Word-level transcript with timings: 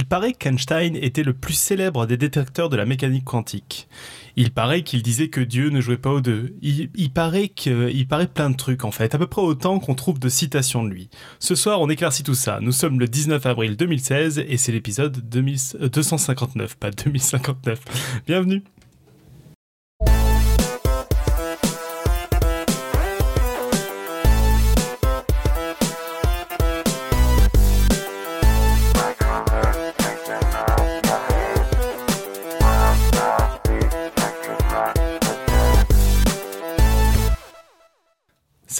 Il 0.00 0.06
paraît 0.06 0.32
qu'Einstein 0.32 0.96
était 0.96 1.22
le 1.22 1.34
plus 1.34 1.52
célèbre 1.52 2.06
des 2.06 2.16
détecteurs 2.16 2.70
de 2.70 2.76
la 2.78 2.86
mécanique 2.86 3.26
quantique. 3.26 3.86
Il 4.34 4.50
paraît 4.50 4.80
qu'il 4.82 5.02
disait 5.02 5.28
que 5.28 5.42
Dieu 5.42 5.68
ne 5.68 5.82
jouait 5.82 5.98
pas 5.98 6.10
aux 6.10 6.22
deux. 6.22 6.56
Il, 6.62 7.12
paraît 7.12 8.26
plein 8.26 8.48
de 8.48 8.56
trucs 8.56 8.86
en 8.86 8.92
fait, 8.92 9.14
à 9.14 9.18
peu 9.18 9.26
près 9.26 9.42
autant 9.42 9.78
qu'on 9.78 9.94
trouve 9.94 10.18
de 10.18 10.30
citations 10.30 10.84
de 10.84 10.88
lui. 10.88 11.10
Ce 11.38 11.54
soir, 11.54 11.82
on 11.82 11.90
éclaircit 11.90 12.22
tout 12.22 12.32
ça. 12.32 12.60
Nous 12.62 12.72
sommes 12.72 12.98
le 12.98 13.08
19 13.08 13.44
avril 13.44 13.76
2016 13.76 14.38
et 14.38 14.56
c'est 14.56 14.72
l'épisode 14.72 15.28
259, 15.28 16.76
pas 16.78 16.90
2059. 16.90 18.22
Bienvenue. 18.26 18.62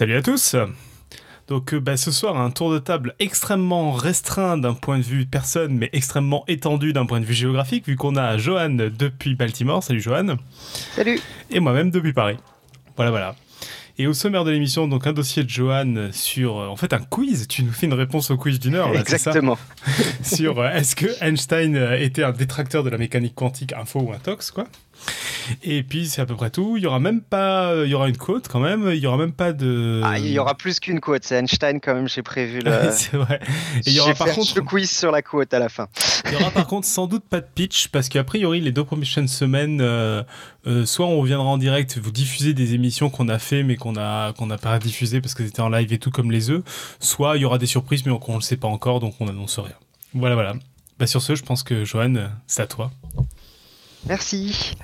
Salut 0.00 0.16
à 0.16 0.22
tous 0.22 0.56
donc 1.46 1.74
euh, 1.74 1.78
bah, 1.78 1.98
ce 1.98 2.10
soir, 2.10 2.40
un 2.40 2.50
tour 2.50 2.72
de 2.72 2.78
table 2.78 3.14
extrêmement 3.18 3.92
restreint 3.92 4.56
d'un 4.56 4.72
point 4.72 4.96
de 4.96 5.02
vue 5.02 5.26
personne, 5.26 5.76
mais 5.76 5.90
extrêmement 5.92 6.42
étendu 6.48 6.94
d'un 6.94 7.04
point 7.04 7.20
de 7.20 7.26
vue 7.26 7.34
géographique, 7.34 7.86
vu 7.86 7.96
qu'on 7.96 8.16
a 8.16 8.38
Johan 8.38 8.70
depuis 8.70 9.34
Baltimore. 9.34 9.82
Salut 9.82 10.00
Johan. 10.00 10.38
Salut. 10.96 11.20
Et 11.50 11.60
moi-même 11.60 11.90
depuis 11.90 12.14
Paris. 12.14 12.38
Voilà, 12.96 13.10
voilà. 13.10 13.36
Et 13.98 14.06
au 14.06 14.14
sommaire 14.14 14.44
de 14.44 14.50
l'émission, 14.50 14.88
donc 14.88 15.06
un 15.06 15.12
dossier 15.12 15.44
de 15.44 15.50
Johan 15.50 16.08
sur, 16.12 16.58
euh, 16.58 16.68
en 16.68 16.76
fait, 16.76 16.94
un 16.94 17.00
quiz. 17.00 17.46
Tu 17.46 17.62
nous 17.62 17.72
fais 17.72 17.84
une 17.84 17.92
réponse 17.92 18.30
au 18.30 18.38
quiz 18.38 18.58
d'une 18.58 18.76
heure. 18.76 18.96
Exactement. 18.96 19.58
sur 20.22 20.60
euh, 20.60 20.70
est-ce 20.70 20.96
que 20.96 21.08
Einstein 21.22 21.76
était 21.98 22.22
un 22.22 22.32
détracteur 22.32 22.84
de 22.84 22.88
la 22.88 22.96
mécanique 22.96 23.34
quantique, 23.34 23.74
info 23.74 24.00
ou 24.00 24.12
un 24.14 24.18
tox, 24.18 24.50
quoi? 24.50 24.64
Et 25.62 25.82
puis 25.82 26.06
c'est 26.06 26.20
à 26.20 26.26
peu 26.26 26.36
près 26.36 26.50
tout. 26.50 26.76
Il 26.76 26.82
y 26.82 26.86
aura 26.86 27.00
même 27.00 27.20
pas, 27.20 27.74
il 27.84 27.90
y 27.90 27.94
aura 27.94 28.08
une 28.08 28.16
quote 28.16 28.48
quand 28.48 28.60
même. 28.60 28.90
Il 28.92 28.98
y 28.98 29.06
aura 29.06 29.16
même 29.16 29.32
pas 29.32 29.52
de. 29.52 30.00
Ah, 30.04 30.18
il 30.18 30.30
y 30.30 30.38
aura 30.38 30.54
plus 30.54 30.80
qu'une 30.80 31.00
quote. 31.00 31.24
C'est 31.24 31.36
Einstein 31.36 31.80
quand 31.80 31.94
même. 31.94 32.08
J'ai 32.08 32.22
prévu 32.22 32.60
le. 32.60 32.72
c'est 32.92 33.16
vrai. 33.16 33.40
Et 33.86 33.90
il 33.90 33.92
y 33.92 34.00
aura 34.00 34.14
par 34.14 34.28
contre 34.28 34.52
le 34.56 34.62
quiz 34.62 34.90
sur 34.90 35.10
la 35.10 35.22
quote 35.22 35.52
à 35.54 35.58
la 35.58 35.68
fin. 35.68 35.88
il 36.26 36.32
y 36.32 36.36
aura 36.36 36.50
par 36.50 36.66
contre 36.66 36.86
sans 36.86 37.06
doute 37.06 37.24
pas 37.24 37.40
de 37.40 37.46
pitch 37.54 37.88
parce 37.88 38.08
qu'a 38.08 38.24
priori 38.24 38.60
les 38.60 38.72
deux 38.72 38.84
prochaines 38.84 39.28
semaines, 39.28 39.80
euh, 39.80 40.22
euh, 40.66 40.86
soit 40.86 41.06
on 41.06 41.18
reviendra 41.20 41.48
en 41.48 41.58
direct, 41.58 41.98
vous 41.98 42.12
diffuser 42.12 42.54
des 42.54 42.74
émissions 42.74 43.10
qu'on 43.10 43.28
a 43.28 43.38
fait 43.38 43.62
mais 43.62 43.76
qu'on 43.76 43.96
a 43.96 44.32
qu'on 44.34 44.46
n'a 44.46 44.58
pas 44.58 44.78
diffusé 44.78 45.20
parce 45.20 45.34
que 45.34 45.44
c'était 45.44 45.60
en 45.60 45.68
live 45.68 45.92
et 45.92 45.98
tout 45.98 46.10
comme 46.10 46.30
les 46.30 46.50
œufs. 46.50 46.62
Soit 47.00 47.36
il 47.36 47.42
y 47.42 47.44
aura 47.44 47.58
des 47.58 47.66
surprises 47.66 48.04
mais 48.06 48.12
on, 48.12 48.20
ne 48.28 48.36
le 48.36 48.40
sait 48.42 48.56
pas 48.56 48.68
encore 48.68 49.00
donc 49.00 49.14
on 49.20 49.26
n'annonce 49.26 49.58
rien. 49.58 49.74
Voilà 50.14 50.34
voilà. 50.34 50.54
Bah 50.98 51.06
sur 51.06 51.22
ce, 51.22 51.34
je 51.34 51.42
pense 51.42 51.62
que 51.62 51.84
Johan, 51.84 52.14
c'est 52.46 52.60
à 52.62 52.66
toi. 52.66 52.90
Merci. 54.06 54.74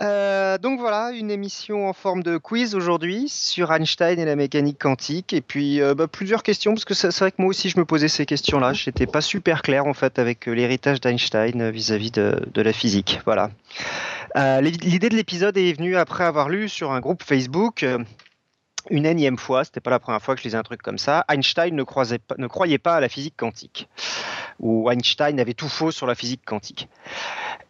Euh, 0.00 0.58
donc 0.58 0.80
voilà, 0.80 1.12
une 1.12 1.30
émission 1.30 1.88
en 1.88 1.92
forme 1.92 2.22
de 2.22 2.36
quiz 2.36 2.74
aujourd'hui 2.74 3.28
sur 3.28 3.72
Einstein 3.72 4.18
et 4.18 4.24
la 4.24 4.36
mécanique 4.36 4.78
quantique. 4.80 5.32
Et 5.32 5.40
puis 5.40 5.80
euh, 5.80 5.94
bah, 5.94 6.08
plusieurs 6.08 6.42
questions, 6.42 6.72
parce 6.72 6.84
que 6.84 6.94
c'est 6.94 7.16
vrai 7.16 7.30
que 7.30 7.40
moi 7.40 7.50
aussi 7.50 7.68
je 7.68 7.78
me 7.78 7.84
posais 7.84 8.08
ces 8.08 8.26
questions-là. 8.26 8.72
Je 8.72 8.88
n'étais 8.88 9.06
pas 9.06 9.20
super 9.20 9.62
clair 9.62 9.86
en 9.86 9.94
fait 9.94 10.18
avec 10.18 10.48
euh, 10.48 10.52
l'héritage 10.52 11.00
d'Einstein 11.00 11.70
vis-à-vis 11.70 12.10
de, 12.10 12.42
la 12.54 12.72
physique. 12.72 13.20
Voilà. 13.24 13.50
L'idée 14.60 15.08
de 15.08 15.16
l'épisode 15.16 15.56
est 15.58 15.74
venue 15.74 15.96
après 15.96 16.24
avoir 16.24 16.48
lu 16.48 16.68
sur 16.68 16.90
un 16.90 17.00
groupe 17.00 17.22
Facebook 17.22 17.84
une 18.90 19.06
énième 19.06 19.38
fois, 19.38 19.64
c'était 19.64 19.80
pas 19.80 19.90
la 19.90 20.00
première 20.00 20.20
fois 20.20 20.34
que 20.34 20.40
je 20.40 20.46
lisais 20.46 20.56
un 20.56 20.62
truc 20.62 20.82
comme 20.82 20.98
ça, 20.98 21.24
Einstein 21.28 21.74
ne, 21.74 21.82
ne 22.38 22.46
croyait 22.46 22.78
pas 22.78 22.96
à 22.96 23.00
la 23.00 23.08
physique 23.08 23.36
quantique, 23.36 23.88
ou 24.58 24.90
Einstein 24.90 25.38
avait 25.38 25.54
tout 25.54 25.68
faux 25.68 25.92
sur 25.92 26.06
la 26.06 26.14
physique 26.14 26.42
quantique. 26.44 26.88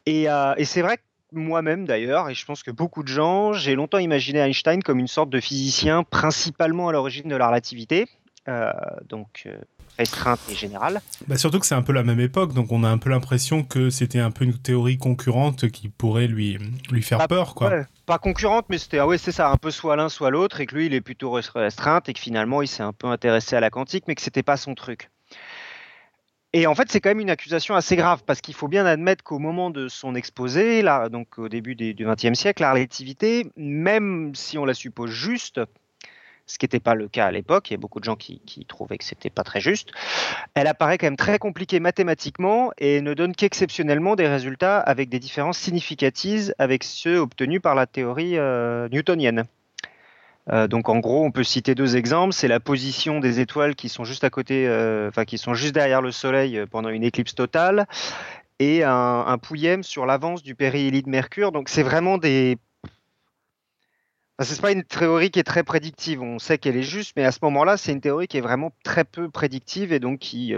Et, 0.06 0.24
et 0.56 0.64
c'est 0.64 0.82
vrai 0.82 0.96
que 0.96 1.02
moi-même 1.32 1.86
d'ailleurs, 1.86 2.28
et 2.28 2.34
je 2.34 2.44
pense 2.44 2.62
que 2.62 2.70
beaucoup 2.70 3.02
de 3.02 3.08
gens, 3.08 3.52
j'ai 3.52 3.74
longtemps 3.74 3.98
imaginé 3.98 4.38
Einstein 4.40 4.82
comme 4.82 4.98
une 4.98 5.08
sorte 5.08 5.30
de 5.30 5.40
physicien 5.40 6.04
principalement 6.04 6.88
à 6.88 6.92
l'origine 6.92 7.28
de 7.28 7.36
la 7.36 7.48
relativité, 7.48 8.08
euh, 8.48 8.70
donc 9.08 9.44
euh, 9.46 9.56
restreinte 9.98 10.40
et 10.50 10.54
générale. 10.54 11.00
Bah 11.26 11.36
surtout 11.36 11.58
que 11.58 11.66
c'est 11.66 11.74
un 11.74 11.82
peu 11.82 11.92
la 11.92 12.02
même 12.02 12.20
époque, 12.20 12.54
donc 12.54 12.72
on 12.72 12.84
a 12.84 12.88
un 12.88 12.98
peu 12.98 13.10
l'impression 13.10 13.62
que 13.62 13.90
c'était 13.90 14.20
un 14.20 14.30
peu 14.30 14.44
une 14.44 14.58
théorie 14.58 14.98
concurrente 14.98 15.70
qui 15.70 15.88
pourrait 15.88 16.26
lui, 16.26 16.58
lui 16.90 17.02
faire 17.02 17.26
peur. 17.28 17.54
Quoi. 17.54 17.84
pas 18.06 18.18
concurrente, 18.18 18.66
mais 18.68 18.78
c'était 18.78 18.98
ah 18.98 19.06
ouais, 19.06 19.18
c'est 19.18 19.32
ça, 19.32 19.50
un 19.50 19.56
peu 19.56 19.70
soit 19.70 19.96
l'un 19.96 20.08
soit 20.08 20.30
l'autre, 20.30 20.60
et 20.60 20.66
que 20.66 20.74
lui 20.74 20.86
il 20.86 20.94
est 20.94 21.00
plutôt 21.00 21.30
restreinte, 21.30 22.08
et 22.08 22.12
que 22.12 22.20
finalement 22.20 22.62
il 22.62 22.68
s'est 22.68 22.82
un 22.82 22.92
peu 22.92 23.06
intéressé 23.06 23.56
à 23.56 23.60
la 23.60 23.70
quantique, 23.70 24.04
mais 24.08 24.14
que 24.14 24.22
c'était 24.22 24.42
pas 24.42 24.56
son 24.56 24.74
truc. 24.74 25.11
Et 26.54 26.66
en 26.66 26.74
fait, 26.74 26.90
c'est 26.90 27.00
quand 27.00 27.10
même 27.10 27.20
une 27.20 27.30
accusation 27.30 27.74
assez 27.74 27.96
grave 27.96 28.22
parce 28.26 28.42
qu'il 28.42 28.54
faut 28.54 28.68
bien 28.68 28.84
admettre 28.84 29.24
qu'au 29.24 29.38
moment 29.38 29.70
de 29.70 29.88
son 29.88 30.14
exposé, 30.14 30.82
là, 30.82 31.08
donc 31.08 31.38
au 31.38 31.48
début 31.48 31.74
du 31.74 32.04
XXe 32.04 32.38
siècle, 32.38 32.62
la 32.62 32.72
relativité, 32.72 33.50
même 33.56 34.34
si 34.34 34.58
on 34.58 34.66
la 34.66 34.74
suppose 34.74 35.10
juste, 35.10 35.60
ce 36.44 36.58
qui 36.58 36.64
n'était 36.66 36.80
pas 36.80 36.94
le 36.94 37.08
cas 37.08 37.26
à 37.26 37.30
l'époque, 37.30 37.70
il 37.70 37.74
y 37.74 37.76
a 37.76 37.78
beaucoup 37.78 38.00
de 38.00 38.04
gens 38.04 38.16
qui, 38.16 38.40
trouvaient 38.68 38.98
que 38.98 39.04
c'était 39.04 39.30
pas 39.30 39.44
très 39.44 39.60
juste, 39.60 39.92
elle 40.54 40.66
apparaît 40.66 40.98
quand 40.98 41.06
même 41.06 41.16
très 41.16 41.38
compliquée 41.38 41.80
mathématiquement 41.80 42.72
et 42.76 43.00
ne 43.00 43.14
donne 43.14 43.34
qu'exceptionnellement 43.34 44.14
des 44.14 44.28
résultats 44.28 44.78
avec 44.78 45.08
des 45.08 45.18
différences 45.18 45.58
significatives 45.58 46.54
avec 46.58 46.84
ceux 46.84 47.16
obtenus 47.16 47.62
par 47.62 47.74
la 47.74 47.86
théorie 47.86 48.36
euh, 48.36 48.90
newtonienne. 48.90 49.44
Euh, 50.50 50.66
donc 50.66 50.88
en 50.88 50.98
gros, 50.98 51.24
on 51.24 51.30
peut 51.30 51.44
citer 51.44 51.74
deux 51.74 51.96
exemples. 51.96 52.32
C'est 52.32 52.48
la 52.48 52.60
position 52.60 53.20
des 53.20 53.40
étoiles 53.40 53.74
qui 53.74 53.88
sont 53.88 54.04
juste 54.04 54.24
à 54.24 54.30
côté, 54.30 54.66
euh, 54.66 55.08
enfin 55.08 55.24
qui 55.24 55.38
sont 55.38 55.54
juste 55.54 55.74
derrière 55.74 56.02
le 56.02 56.10
Soleil 56.10 56.58
euh, 56.58 56.66
pendant 56.66 56.88
une 56.88 57.04
éclipse 57.04 57.34
totale, 57.34 57.86
et 58.58 58.84
un, 58.84 59.24
un 59.26 59.82
sur 59.82 60.06
l'avance 60.06 60.42
du 60.42 60.54
périhélie 60.54 61.02
de 61.02 61.08
Mercure. 61.08 61.52
Donc 61.52 61.68
c'est 61.68 61.82
vraiment 61.82 62.18
des 62.18 62.58
Ce 64.40 64.46
c'est 64.46 64.60
pas 64.60 64.72
une 64.72 64.84
théorie 64.84 65.30
qui 65.30 65.38
est 65.38 65.44
très 65.44 65.62
prédictive. 65.62 66.22
On 66.22 66.38
sait 66.38 66.58
qu'elle 66.58 66.76
est 66.76 66.82
juste, 66.82 67.12
mais 67.16 67.24
à 67.24 67.32
ce 67.32 67.38
moment-là, 67.42 67.76
c'est 67.76 67.92
une 67.92 68.00
théorie 68.00 68.26
qui 68.26 68.38
est 68.38 68.42
vraiment 68.42 68.72
très 68.84 69.04
peu 69.04 69.30
prédictive 69.30 69.92
et 69.92 70.00
donc 70.00 70.18
qui, 70.18 70.54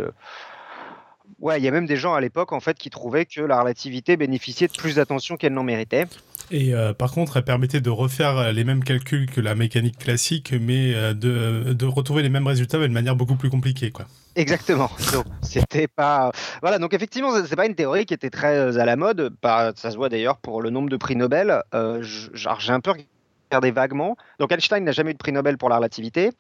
il 1.57 1.63
y 1.63 1.69
a 1.69 1.71
même 1.71 1.87
des 1.87 1.97
gens 1.97 2.15
à 2.15 2.21
l'époque 2.21 2.53
en 2.53 2.61
fait 2.61 2.79
qui 2.79 2.91
trouvaient 2.91 3.27
que 3.27 3.41
la 3.41 3.61
relativité 3.61 4.17
bénéficiait 4.17 4.69
de 4.69 4.73
plus 4.73 4.97
d'attention 4.97 5.37
qu'elle 5.37 5.55
n'en 5.55 5.65
méritait. 5.65 6.07
Et 6.51 6.75
euh, 6.75 6.93
par 6.93 7.13
contre, 7.13 7.37
elle 7.37 7.45
permettait 7.45 7.81
de 7.81 7.91
refaire 7.91 8.37
euh, 8.39 8.53
les 8.53 8.65
mêmes 8.65 8.85
calculs 8.85 9.31
que 9.31 9.41
la 9.41 9.55
mécanique 9.55 9.99
classique, 9.99 10.53
mais 10.59 10.95
euh, 10.95 11.15
de, 11.15 11.73
de, 11.73 11.87
retrouver 11.87 12.23
les 12.23 12.29
mêmes 12.29 12.47
résultats 12.47 12.79
mais 12.79 12.89
de 12.89 12.93
manière 12.93 13.17
beaucoup 13.17 13.37
plus 13.37 13.51
compliquée, 13.51 13.91
quoi. 13.91 14.05
Exactement. 14.37 14.91
Donc, 15.13 15.25
c'était 15.43 15.89
pas. 15.89 16.33
Voilà. 16.61 16.79
Donc, 16.79 16.93
effectivement, 16.93 17.31
c'est 17.47 17.57
pas 17.57 17.67
une 17.67 17.75
théorie 17.75 18.05
qui 18.05 18.15
était 18.15 18.31
très 18.31 18.79
à 18.79 18.85
la 18.85 18.97
mode. 18.97 19.35
Ça 19.43 19.91
se 19.91 19.97
voit 19.97 20.09
d'ailleurs 20.09 20.37
pour 20.39 20.61
le 20.61 20.71
nombre 20.71 20.91
de 20.91 20.97
prix 20.97 21.17
Nobel. 21.17 21.63
j'ai 22.03 22.73
un 22.73 22.81
peu 22.81 22.93
regardé 23.51 23.71
vaguement. 23.71 24.17
Donc, 24.39 24.53
Einstein 24.53 24.85
n'a 24.85 24.93
jamais 24.93 25.13
eu 25.13 25.15
de 25.15 25.19
prix 25.19 25.33
Nobel 25.33 25.57
pour 25.57 25.69
la 25.69 25.77
relativité. 25.77 26.31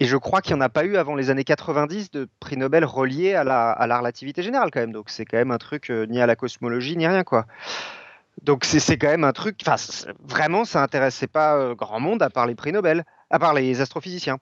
Et 0.00 0.06
je 0.06 0.16
crois 0.16 0.40
qu'il 0.40 0.56
n'y 0.56 0.60
en 0.60 0.64
a 0.64 0.68
pas 0.68 0.84
eu 0.84 0.96
avant 0.96 1.14
les 1.14 1.30
années 1.30 1.44
90 1.44 2.10
de 2.10 2.28
prix 2.40 2.56
Nobel 2.56 2.84
reliés 2.84 3.34
à 3.34 3.44
la, 3.44 3.70
à 3.70 3.86
la 3.86 3.98
relativité 3.98 4.42
générale, 4.42 4.70
quand 4.72 4.80
même. 4.80 4.92
Donc, 4.92 5.10
c'est 5.10 5.24
quand 5.24 5.36
même 5.36 5.52
un 5.52 5.58
truc 5.58 5.92
ni 6.08 6.20
à 6.20 6.26
la 6.26 6.34
cosmologie, 6.34 6.96
ni 6.96 7.06
rien, 7.06 7.22
quoi. 7.22 7.46
Donc 8.42 8.64
c'est 8.64 8.98
quand 8.98 9.08
même 9.08 9.24
un 9.24 9.32
truc. 9.32 9.60
Enfin, 9.66 9.76
vraiment, 10.22 10.64
ça 10.64 10.82
intéressait 10.82 11.26
pas 11.26 11.56
euh, 11.56 11.74
grand 11.74 12.00
monde 12.00 12.22
à 12.22 12.30
part 12.30 12.46
les 12.46 12.54
prix 12.54 12.72
Nobel, 12.72 13.04
à 13.30 13.38
part 13.38 13.54
les 13.54 13.80
astrophysiciens. 13.80 14.38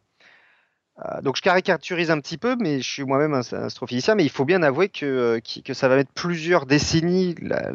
Euh, 0.98 1.20
donc 1.22 1.36
je 1.36 1.42
caricaturise 1.42 2.10
un 2.10 2.20
petit 2.20 2.36
peu, 2.36 2.56
mais 2.58 2.80
je 2.80 2.88
suis 2.88 3.04
moi-même 3.04 3.34
un 3.34 3.64
astrophysicien, 3.64 4.14
mais 4.14 4.24
il 4.24 4.30
faut 4.30 4.44
bien 4.44 4.62
avouer 4.62 4.88
que, 4.88 5.06
euh, 5.06 5.40
que, 5.64 5.72
ça 5.72 5.88
va 5.88 5.96
mettre 5.96 6.12
plusieurs 6.12 6.66
décennies 6.66 7.34
la, 7.40 7.70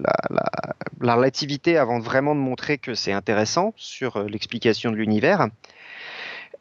la 1.01 1.15
relativité 1.15 1.77
avant 1.77 1.99
vraiment 1.99 2.35
de 2.35 2.39
montrer 2.39 2.77
que 2.77 2.93
c'est 2.93 3.11
intéressant 3.11 3.73
sur 3.75 4.23
l'explication 4.23 4.91
de 4.91 4.97
l'univers. 4.97 5.47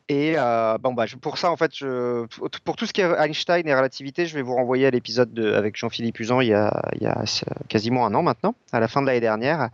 Et 0.08 0.34
euh, 0.36 0.78
bon, 0.78 0.94
bah, 0.94 1.06
pour 1.20 1.36
ça, 1.36 1.50
en 1.50 1.56
fait, 1.56 1.72
pour 2.64 2.76
tout 2.76 2.86
ce 2.86 2.92
qui 2.92 3.00
est 3.00 3.26
Einstein 3.26 3.66
et 3.66 3.74
relativité, 3.74 4.26
je 4.26 4.34
vais 4.34 4.42
vous 4.42 4.54
renvoyer 4.54 4.86
à 4.86 4.90
l'épisode 4.90 5.36
avec 5.38 5.76
Jean-Philippe 5.76 6.20
Usan 6.20 6.40
il 6.40 6.48
y, 6.48 6.54
a, 6.54 6.80
il 6.94 7.02
y, 7.02 7.06
a, 7.06 7.24
quasiment 7.68 8.06
un 8.06 8.14
an 8.14 8.22
maintenant, 8.22 8.54
à 8.72 8.78
la 8.78 8.86
fin 8.86 9.02
de 9.02 9.06
l'année 9.06 9.20
dernière, 9.20 9.70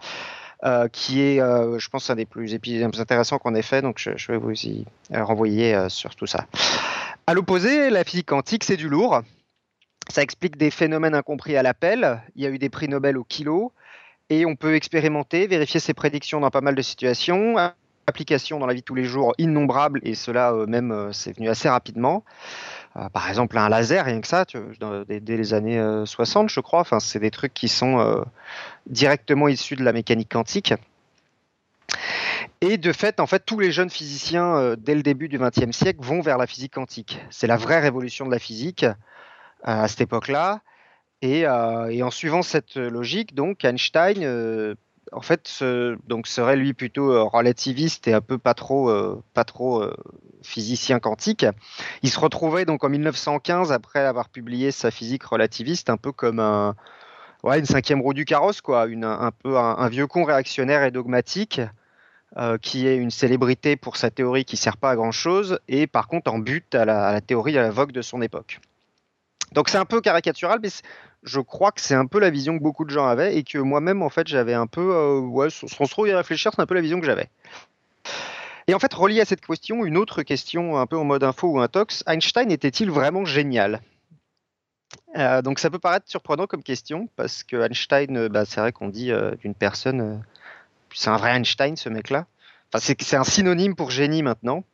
euh, 0.64 0.88
qui 0.88 1.20
est, 1.20 1.40
euh, 1.40 1.78
je 1.78 1.88
pense, 1.90 2.08
un 2.08 2.14
des 2.14 2.24
plus, 2.24 2.58
plus 2.58 2.82
intéressants 2.82 3.38
qu'on 3.38 3.54
ait 3.54 3.62
fait. 3.62 3.82
Donc, 3.82 3.98
je, 3.98 4.12
je, 4.16 4.32
vais 4.32 4.38
vous 4.38 4.52
y 4.52 4.86
renvoyer 5.12 5.88
sur 5.90 6.16
tout 6.16 6.26
ça. 6.26 6.46
À 7.26 7.34
l'opposé, 7.34 7.90
la 7.90 8.02
physique 8.02 8.28
quantique, 8.28 8.64
c'est 8.64 8.78
du 8.78 8.88
lourd. 8.88 9.20
Ça 10.08 10.22
explique 10.22 10.56
des 10.56 10.70
phénomènes 10.70 11.14
incompris 11.14 11.58
à 11.58 11.62
l'appel. 11.62 12.22
Il 12.36 12.42
y 12.42 12.46
a 12.46 12.50
eu 12.50 12.58
des 12.58 12.70
prix 12.70 12.88
Nobel 12.88 13.18
au 13.18 13.24
kilo. 13.24 13.72
Et 14.30 14.46
on 14.46 14.56
peut 14.56 14.74
expérimenter, 14.76 15.46
vérifier 15.46 15.78
ses 15.78 15.92
prédictions 15.92 16.40
dans 16.40 16.50
pas 16.50 16.62
mal 16.62 16.74
de 16.74 16.80
situations 16.80 17.58
applications 18.06 18.58
dans 18.58 18.66
la 18.66 18.74
vie 18.74 18.80
de 18.80 18.84
tous 18.84 18.94
les 18.94 19.04
jours 19.04 19.34
innombrables 19.38 20.00
et 20.02 20.14
cela 20.14 20.52
euh, 20.52 20.66
même 20.66 20.90
euh, 20.90 21.12
c'est 21.12 21.36
venu 21.36 21.48
assez 21.48 21.68
rapidement. 21.68 22.24
Euh, 22.96 23.08
par 23.08 23.28
exemple 23.28 23.56
un 23.58 23.68
laser, 23.68 24.04
rien 24.04 24.20
que 24.20 24.26
ça, 24.26 24.44
dès, 25.08 25.20
les 25.20 25.54
années 25.54 25.82
60 26.04 26.50
je 26.50 26.60
crois, 26.60 26.80
enfin, 26.80 27.00
c'est 27.00 27.20
des 27.20 27.30
trucs 27.30 27.54
qui 27.54 27.68
sont 27.68 28.22
directement 28.86 29.48
issus 29.48 29.76
de 29.76 29.84
la 29.84 29.94
mécanique 29.94 30.30
quantique. 30.30 30.74
Et 32.60 32.76
de 32.76 32.92
fait, 32.92 33.18
en 33.18 33.26
fait, 33.26 33.44
tous 33.46 33.58
les 33.58 33.72
jeunes 33.72 33.88
physiciens, 33.88 34.74
dès 34.78 34.94
le 34.94 35.02
début 35.02 35.28
du 35.28 35.38
XXe 35.38 35.76
siècle, 35.76 36.00
vont 36.02 36.20
vers 36.20 36.36
la 36.36 36.46
physique 36.46 36.74
quantique. 36.74 37.18
C'est 37.30 37.46
la 37.46 37.56
vraie 37.56 37.80
révolution 37.80 38.26
de 38.26 38.30
la 38.30 38.38
physique 38.38 38.84
à 39.62 39.88
cette 39.88 40.02
époque-là. 40.02 40.60
Et, 41.22 41.48
en 41.48 42.10
suivant 42.10 42.42
cette 42.42 42.76
logique, 42.76 43.34
donc 43.34 43.64
Einstein 43.64 44.76
en 45.12 45.20
fait, 45.20 45.62
donc 46.06 46.26
serait 46.26 46.56
lui 46.56 46.74
plutôt 46.74 47.28
relativiste 47.28 48.08
et 48.08 48.14
un 48.14 48.20
peu 48.20 48.38
pas 48.38 48.54
trop, 48.54 48.90
pas 49.34 49.44
trop 49.44 49.84
physicien 50.42 51.00
quantique. 51.00 51.46
Il 52.02 52.10
se 52.10 52.18
retrouvait 52.18 52.64
donc 52.64 52.84
en 52.84 52.88
1915 52.88 53.72
après 53.72 54.00
avoir 54.00 54.28
publié 54.28 54.70
sa 54.70 54.90
physique 54.90 55.24
relativiste, 55.24 55.90
un 55.90 55.96
peu 55.96 56.12
comme 56.12 56.40
une 56.40 57.66
cinquième 57.66 58.00
roue 58.00 58.14
du 58.14 58.24
carrosse, 58.24 58.60
quoi, 58.60 58.82
un, 58.84 59.30
peu 59.30 59.58
un, 59.58 59.88
vieux 59.88 60.06
con 60.06 60.24
réactionnaire 60.24 60.84
et 60.84 60.90
dogmatique. 60.90 61.60
Euh, 62.38 62.56
qui 62.56 62.86
est 62.86 62.96
une 62.96 63.10
célébrité 63.10 63.76
pour 63.76 63.98
sa 63.98 64.10
théorie 64.10 64.46
qui 64.46 64.56
sert 64.56 64.78
pas 64.78 64.92
à 64.92 64.96
grand 64.96 65.12
chose, 65.12 65.60
et 65.68 65.86
par 65.86 66.08
contre 66.08 66.32
en 66.32 66.38
but 66.38 66.74
à 66.74 66.86
la, 66.86 67.20
théorie 67.20 67.58
à 67.58 67.60
la 67.60 67.70
vogue 67.70 67.92
de 67.92 68.00
son 68.00 68.22
époque. 68.22 68.58
Donc 69.52 69.68
c'est 69.68 69.76
un 69.76 69.84
peu 69.84 70.00
caricatural, 70.00 70.58
mais 70.62 70.70
je 71.22 71.40
crois 71.40 71.72
que 71.72 71.80
c'est 71.80 71.94
un 71.94 72.06
peu 72.06 72.18
la 72.18 72.30
vision 72.30 72.58
que 72.58 72.62
beaucoup 72.62 72.84
de 72.84 72.90
gens 72.90 73.06
avaient, 73.06 73.36
et 73.36 73.44
que 73.44 73.58
moi-même 73.58 74.02
en 74.02 74.10
fait 74.10 74.26
j'avais 74.26 74.54
un 74.54 74.66
peu, 74.66 74.94
euh, 74.94 75.50
sans 75.50 75.86
trop 75.86 76.06
y 76.06 76.12
réfléchir, 76.12 76.52
c'est 76.54 76.62
un 76.62 76.66
peu 76.66 76.74
la 76.74 76.80
vision 76.80 77.00
que 77.00 77.06
j'avais. 77.06 77.30
Et 78.68 78.74
en 78.74 78.78
fait, 78.78 78.92
relié 78.94 79.20
à 79.20 79.24
cette 79.24 79.44
question, 79.44 79.84
une 79.84 79.96
autre 79.96 80.22
question 80.22 80.78
un 80.78 80.86
peu 80.86 80.96
en 80.96 81.04
mode 81.04 81.24
info 81.24 81.48
ou 81.48 81.60
un 81.60 81.68
tox, 81.68 82.04
Einstein 82.06 82.50
était-il 82.50 82.90
vraiment 82.90 83.24
génial? 83.24 83.80
Euh, 85.16 85.42
donc 85.42 85.58
ça 85.58 85.70
peut 85.70 85.78
paraître 85.78 86.08
surprenant 86.08 86.46
comme 86.46 86.62
question 86.62 87.08
parce 87.16 87.42
que 87.42 87.56
Einstein, 87.56 88.16
euh, 88.16 88.28
bah, 88.28 88.44
c'est 88.44 88.60
vrai 88.60 88.72
qu'on 88.72 88.88
dit 88.88 89.10
euh, 89.10 89.34
d'une 89.36 89.54
personne, 89.54 90.22
c'est 90.94 91.10
un 91.10 91.16
vrai 91.16 91.36
Einstein 91.36 91.76
ce 91.76 91.88
mec-là. 91.88 92.26
Enfin, 92.72 92.94
c'est 92.98 93.16
un 93.16 93.24
synonyme 93.24 93.74
pour 93.74 93.90
génie 93.90 94.22
maintenant. 94.22 94.64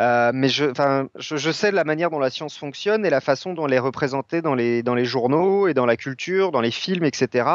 Mais 0.00 0.48
je, 0.48 1.50
sais 1.52 1.70
la 1.72 1.84
manière 1.84 2.10
dont 2.10 2.18
la 2.18 2.30
science 2.30 2.56
fonctionne 2.56 3.04
et 3.04 3.10
la 3.10 3.20
façon 3.20 3.54
dont 3.54 3.66
elle 3.66 3.74
est 3.74 3.78
représentée 3.78 4.42
dans 4.42 4.54
les, 4.54 4.82
dans 4.82 4.94
les 4.94 5.04
journaux 5.04 5.68
et 5.68 5.74
dans 5.74 5.86
la 5.86 5.96
culture, 5.96 6.52
dans 6.52 6.60
les 6.60 6.70
films, 6.70 7.04
etc. 7.04 7.48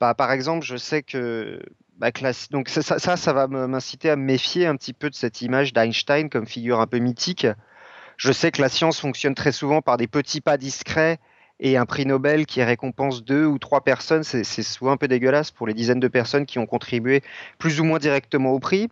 Bah, 0.00 0.14
par 0.14 0.32
exemple, 0.32 0.66
je 0.66 0.76
sais 0.76 1.02
que 1.02 1.60
bah, 1.96 2.10
donc 2.50 2.68
ça, 2.68 2.82
ça, 2.82 3.16
ça 3.16 3.32
va 3.32 3.46
m'inciter 3.46 4.10
à 4.10 4.16
me 4.16 4.24
méfier 4.24 4.66
un 4.66 4.76
petit 4.76 4.92
peu 4.92 5.08
de 5.08 5.14
cette 5.14 5.42
image 5.42 5.72
d'Einstein 5.72 6.28
comme 6.28 6.46
figure 6.46 6.80
un 6.80 6.86
peu 6.86 6.98
mythique 6.98 7.46
je 8.22 8.30
sais 8.30 8.52
que 8.52 8.62
la 8.62 8.68
science 8.68 9.00
fonctionne 9.00 9.34
très 9.34 9.50
souvent 9.50 9.82
par 9.82 9.96
des 9.96 10.06
petits 10.06 10.40
pas 10.40 10.56
discrets 10.56 11.18
et 11.58 11.76
un 11.76 11.86
prix 11.86 12.06
Nobel 12.06 12.46
qui 12.46 12.62
récompense 12.62 13.24
deux 13.24 13.44
ou 13.44 13.58
trois 13.58 13.82
personnes, 13.82 14.22
c'est 14.22 14.44
souvent 14.62 14.92
un 14.92 14.96
peu 14.96 15.08
dégueulasse 15.08 15.50
pour 15.50 15.66
les 15.66 15.74
dizaines 15.74 16.00
de 16.00 16.08
personnes 16.08 16.46
qui 16.46 16.60
ont 16.60 16.66
contribué 16.66 17.22
plus 17.58 17.80
ou 17.80 17.84
moins 17.84 17.98
directement 17.98 18.50
au 18.50 18.60
prix. 18.60 18.88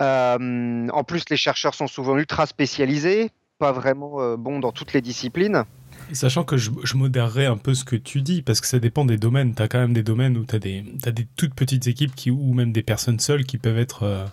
Euh, 0.00 0.88
en 0.88 1.04
plus, 1.04 1.24
les 1.30 1.36
chercheurs 1.36 1.74
sont 1.74 1.86
souvent 1.86 2.16
ultra 2.16 2.46
spécialisés, 2.46 3.30
pas 3.58 3.72
vraiment 3.72 4.20
euh, 4.20 4.36
bons 4.36 4.60
dans 4.60 4.72
toutes 4.72 4.92
les 4.92 5.00
disciplines. 5.00 5.64
Sachant 6.12 6.44
que 6.44 6.56
je, 6.56 6.70
modérerai 6.94 7.46
un 7.46 7.56
peu 7.58 7.74
ce 7.74 7.84
que 7.84 7.96
tu 7.96 8.22
dis, 8.22 8.40
parce 8.40 8.60
que 8.60 8.66
ça 8.66 8.78
dépend 8.78 9.04
des 9.04 9.18
domaines. 9.18 9.54
Tu 9.54 9.62
as 9.62 9.68
quand 9.68 9.78
même 9.78 9.92
des 9.92 10.02
domaines 10.02 10.38
où 10.38 10.44
tu 10.44 10.56
as, 10.56 10.58
des, 10.58 10.82
des 10.82 11.26
toutes 11.36 11.54
petites 11.54 11.86
équipes 11.86 12.14
qui, 12.14 12.30
ou 12.30 12.54
même 12.54 12.72
des 12.72 12.82
personnes 12.82 13.20
seules 13.20 13.44
qui 13.44 13.58
peuvent 13.58 13.78
être, 13.78 14.04
euh, 14.04 14.24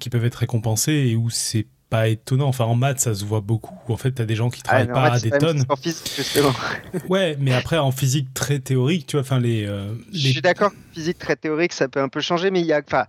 qui 0.00 0.10
peuvent 0.10 0.24
être 0.24 0.36
récompensées 0.36 0.92
et 0.92 1.16
où 1.16 1.30
c'est 1.30 1.66
pas 1.90 2.08
étonnant. 2.08 2.48
Enfin, 2.48 2.64
en 2.64 2.74
maths, 2.74 2.98
ça 2.98 3.14
se 3.14 3.24
voit 3.24 3.40
beaucoup. 3.40 3.76
En 3.88 3.96
fait, 3.96 4.12
tu 4.12 4.22
as 4.22 4.24
des 4.24 4.34
gens 4.34 4.50
qui 4.50 4.62
ah, 4.64 4.68
travaillent 4.68 4.88
pas 4.88 5.12
à 5.12 5.20
des 5.20 5.30
tonnes. 5.30 5.64
En 5.68 5.76
physique, 5.76 6.12
justement. 6.16 6.52
ouais, 7.08 7.36
mais 7.38 7.52
après, 7.52 7.78
en 7.78 7.92
physique 7.92 8.34
très 8.34 8.58
théorique, 8.58 9.06
tu 9.06 9.16
vois, 9.16 9.22
enfin, 9.22 9.38
les, 9.38 9.64
euh, 9.64 9.94
Je 10.12 10.28
suis 10.28 10.42
d'accord, 10.42 10.72
physique 10.92 11.18
très 11.18 11.36
théorique, 11.36 11.72
ça 11.72 11.88
peut 11.88 12.00
un 12.00 12.08
peu 12.08 12.20
changer, 12.20 12.50
mais 12.50 12.60
il 12.60 12.66
y 12.66 12.72
a. 12.72 12.80
Enfin, 12.84 13.06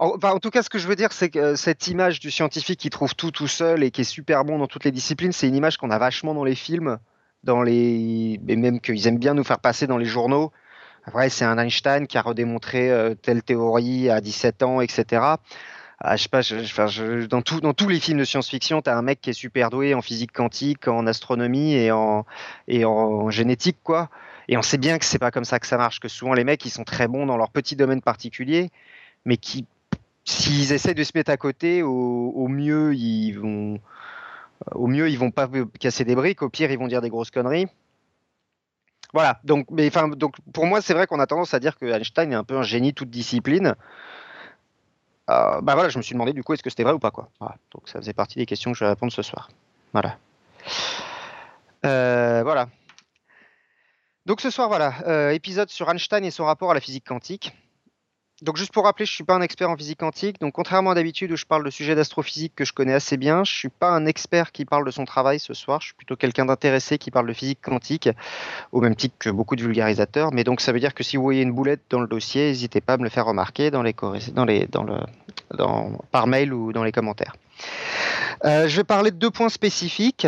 en, 0.00 0.18
en, 0.20 0.38
tout 0.38 0.50
cas, 0.50 0.62
ce 0.62 0.70
que 0.70 0.78
je 0.78 0.88
veux 0.88 0.96
dire, 0.96 1.12
c'est 1.12 1.30
que 1.30 1.38
euh, 1.38 1.56
cette 1.56 1.88
image 1.88 2.20
du 2.20 2.30
scientifique 2.30 2.80
qui 2.80 2.90
trouve 2.90 3.14
tout 3.14 3.30
tout 3.30 3.48
seul 3.48 3.84
et 3.84 3.90
qui 3.90 4.00
est 4.00 4.04
super 4.04 4.44
bon 4.44 4.58
dans 4.58 4.66
toutes 4.66 4.84
les 4.84 4.92
disciplines, 4.92 5.32
c'est 5.32 5.48
une 5.48 5.56
image 5.56 5.76
qu'on 5.76 5.90
a 5.90 5.98
vachement 5.98 6.34
dans 6.34 6.44
les 6.44 6.54
films, 6.54 6.98
dans 7.44 7.62
les, 7.62 8.40
et 8.48 8.56
même 8.56 8.80
qu'ils 8.80 9.06
aiment 9.06 9.18
bien 9.18 9.34
nous 9.34 9.44
faire 9.44 9.60
passer 9.60 9.86
dans 9.86 9.98
les 9.98 10.06
journaux. 10.06 10.52
Après, 11.04 11.28
c'est 11.30 11.44
un 11.44 11.58
Einstein 11.58 12.06
qui 12.06 12.18
a 12.18 12.22
redémontré 12.22 12.90
euh, 12.90 13.14
telle 13.14 13.42
théorie 13.42 14.10
à 14.10 14.20
17 14.20 14.62
ans, 14.62 14.80
etc 14.80 15.36
ah, 16.02 16.16
je 16.16 16.22
sais 16.22 16.28
pas, 16.30 16.86
dans, 17.28 17.42
tous 17.42 17.88
les 17.88 18.00
films 18.00 18.18
de 18.18 18.24
science-fiction, 18.24 18.80
tu 18.80 18.88
as 18.88 18.96
un 18.96 19.02
mec 19.02 19.20
qui 19.20 19.30
est 19.30 19.34
super 19.34 19.68
doué 19.68 19.92
en 19.92 20.00
physique 20.00 20.32
quantique, 20.32 20.88
en 20.88 21.06
astronomie 21.06 21.74
et 21.74 21.92
en, 21.92 22.24
et 22.68 22.86
en 22.86 23.28
génétique, 23.28 23.76
quoi. 23.82 24.08
Et 24.48 24.56
on 24.56 24.62
sait 24.62 24.78
bien 24.78 24.98
que 24.98 25.04
c'est 25.04 25.18
pas 25.18 25.30
comme 25.30 25.44
ça 25.44 25.58
que 25.58 25.66
ça 25.66 25.76
marche, 25.76 26.00
que 26.00 26.08
souvent 26.08 26.32
les 26.32 26.44
mecs, 26.44 26.64
ils 26.64 26.70
sont 26.70 26.84
très 26.84 27.06
bons 27.06 27.26
dans 27.26 27.36
leur 27.36 27.50
petit 27.50 27.76
domaine 27.76 28.00
particulier, 28.00 28.70
mais 29.26 29.36
qui, 29.36 29.66
s'ils 30.24 30.72
essaient 30.72 30.94
de 30.94 31.04
se 31.04 31.12
mettre 31.14 31.30
à 31.30 31.36
côté, 31.36 31.82
au, 31.82 32.48
mieux, 32.48 32.94
ils 32.94 33.32
vont, 33.32 33.80
vont 34.74 35.30
pas 35.30 35.48
casser 35.78 36.04
des 36.04 36.14
briques, 36.14 36.42
au 36.42 36.48
pire, 36.48 36.70
ils 36.70 36.78
vont 36.78 36.88
dire 36.88 37.00
des 37.00 37.10
grosses 37.10 37.30
conneries. 37.30 37.66
Voilà. 39.12 39.40
Donc, 39.44 39.66
pour 40.52 40.66
moi, 40.66 40.80
c'est 40.80 40.94
vrai 40.94 41.06
qu'on 41.06 41.20
a 41.20 41.26
tendance 41.26 41.54
à 41.54 41.60
dire 41.60 41.76
que 41.76 41.86
Einstein 41.86 42.32
est 42.32 42.36
un 42.36 42.44
peu 42.44 42.56
un 42.56 42.62
génie 42.62 42.94
toute 42.94 43.10
discipline. 43.10 43.74
Euh, 45.30 45.60
bah 45.60 45.74
voilà, 45.74 45.88
je 45.88 45.98
me 45.98 46.02
suis 46.02 46.14
demandé 46.14 46.32
du 46.32 46.42
coup 46.42 46.54
est-ce 46.54 46.62
que 46.62 46.70
c'était 46.70 46.82
vrai 46.82 46.92
ou 46.92 46.98
pas 46.98 47.12
quoi. 47.12 47.28
donc 47.72 47.88
ça 47.88 48.00
faisait 48.00 48.12
partie 48.12 48.38
des 48.38 48.46
questions 48.46 48.72
que 48.72 48.78
je 48.78 48.84
vais 48.84 48.90
répondre 48.90 49.12
ce 49.12 49.22
soir. 49.22 49.48
Voilà. 49.92 50.18
Euh, 51.86 52.42
voilà. 52.42 52.68
Donc 54.26 54.40
ce 54.40 54.50
soir, 54.50 54.68
voilà, 54.68 54.94
euh, 55.06 55.30
épisode 55.30 55.70
sur 55.70 55.88
Einstein 55.88 56.24
et 56.24 56.30
son 56.30 56.44
rapport 56.44 56.70
à 56.72 56.74
la 56.74 56.80
physique 56.80 57.06
quantique. 57.06 57.54
Donc 58.42 58.56
juste 58.56 58.72
pour 58.72 58.84
rappeler, 58.84 59.06
je 59.06 59.12
suis 59.12 59.24
pas 59.24 59.34
un 59.34 59.42
expert 59.42 59.68
en 59.68 59.76
physique 59.76 60.00
quantique. 60.00 60.40
Donc 60.40 60.54
contrairement 60.54 60.90
à 60.90 60.94
d'habitude 60.94 61.30
où 61.32 61.36
je 61.36 61.44
parle 61.44 61.64
de 61.64 61.70
sujets 61.70 61.94
d'astrophysique 61.94 62.54
que 62.54 62.64
je 62.64 62.72
connais 62.72 62.94
assez 62.94 63.16
bien, 63.16 63.44
je 63.44 63.52
suis 63.52 63.68
pas 63.68 63.90
un 63.90 64.06
expert 64.06 64.52
qui 64.52 64.64
parle 64.64 64.86
de 64.86 64.90
son 64.90 65.04
travail 65.04 65.38
ce 65.38 65.54
soir. 65.54 65.80
Je 65.80 65.86
suis 65.86 65.94
plutôt 65.94 66.16
quelqu'un 66.16 66.46
d'intéressé 66.46 66.98
qui 66.98 67.10
parle 67.10 67.26
de 67.26 67.32
physique 67.32 67.60
quantique, 67.62 68.08
au 68.72 68.80
même 68.80 68.96
titre 68.96 69.16
que 69.18 69.30
beaucoup 69.30 69.56
de 69.56 69.62
vulgarisateurs. 69.62 70.32
Mais 70.32 70.44
donc 70.44 70.60
ça 70.60 70.72
veut 70.72 70.80
dire 70.80 70.94
que 70.94 71.02
si 71.02 71.16
vous 71.16 71.22
voyez 71.22 71.42
une 71.42 71.52
boulette 71.52 71.82
dans 71.90 72.00
le 72.00 72.06
dossier, 72.06 72.48
n'hésitez 72.48 72.80
pas 72.80 72.94
à 72.94 72.96
me 72.96 73.04
le 73.04 73.10
faire 73.10 73.26
remarquer 73.26 73.70
dans 73.70 73.82
les, 73.82 73.94
dans 74.32 74.44
les, 74.44 74.66
dans 74.66 74.84
le, 74.84 74.98
dans, 75.56 75.92
par 76.10 76.26
mail 76.26 76.52
ou 76.54 76.72
dans 76.72 76.84
les 76.84 76.92
commentaires. 76.92 77.34
Euh, 78.44 78.68
je 78.68 78.76
vais 78.76 78.84
parler 78.84 79.10
de 79.10 79.16
deux 79.16 79.30
points 79.30 79.50
spécifiques. 79.50 80.26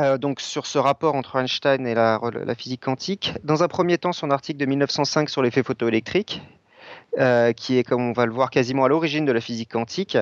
Euh, 0.00 0.16
donc 0.16 0.40
sur 0.40 0.64
ce 0.64 0.78
rapport 0.78 1.14
entre 1.14 1.36
Einstein 1.36 1.86
et 1.86 1.94
la, 1.94 2.18
physique 2.56 2.82
quantique. 2.82 3.34
Dans 3.44 3.62
un 3.62 3.68
premier 3.68 3.98
temps, 3.98 4.12
son 4.12 4.30
article 4.30 4.58
de 4.58 4.64
1905 4.64 5.28
sur 5.28 5.42
l'effet 5.42 5.62
photoélectrique, 5.62 6.40
euh, 7.18 7.52
qui 7.52 7.78
est, 7.78 7.84
comme 7.84 8.02
on 8.02 8.12
va 8.12 8.26
le 8.26 8.32
voir, 8.32 8.50
quasiment 8.50 8.84
à 8.84 8.88
l'origine 8.88 9.24
de 9.24 9.32
la 9.32 9.40
physique 9.40 9.72
quantique. 9.72 10.16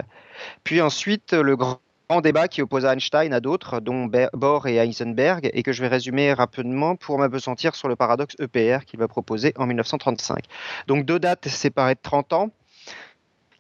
Puis 0.65 0.81
ensuite, 0.81 1.33
le 1.33 1.57
grand 1.57 1.79
débat 2.21 2.49
qui 2.49 2.63
oppose 2.63 2.85
Einstein 2.85 3.33
à 3.33 3.39
d'autres, 3.39 3.79
dont 3.79 4.11
Bohr 4.33 4.67
et 4.67 4.77
Heisenberg, 4.77 5.49
et 5.53 5.63
que 5.63 5.73
je 5.73 5.81
vais 5.83 5.89
résumer 5.89 6.33
rapidement 6.33 6.97
pour 6.97 7.19
m'apesantir 7.19 7.77
sur 7.77 7.87
le 7.87 7.95
paradoxe 7.95 8.35
EPR 8.41 8.85
qu'il 8.85 8.99
va 8.99 9.07
proposer 9.07 9.53
en 9.57 9.67
1935. 9.67 10.45
Donc 10.89 11.05
deux 11.05 11.21
dates 11.21 11.47
séparées 11.47 11.95
de 11.95 12.01
30 12.03 12.33
ans, 12.33 12.51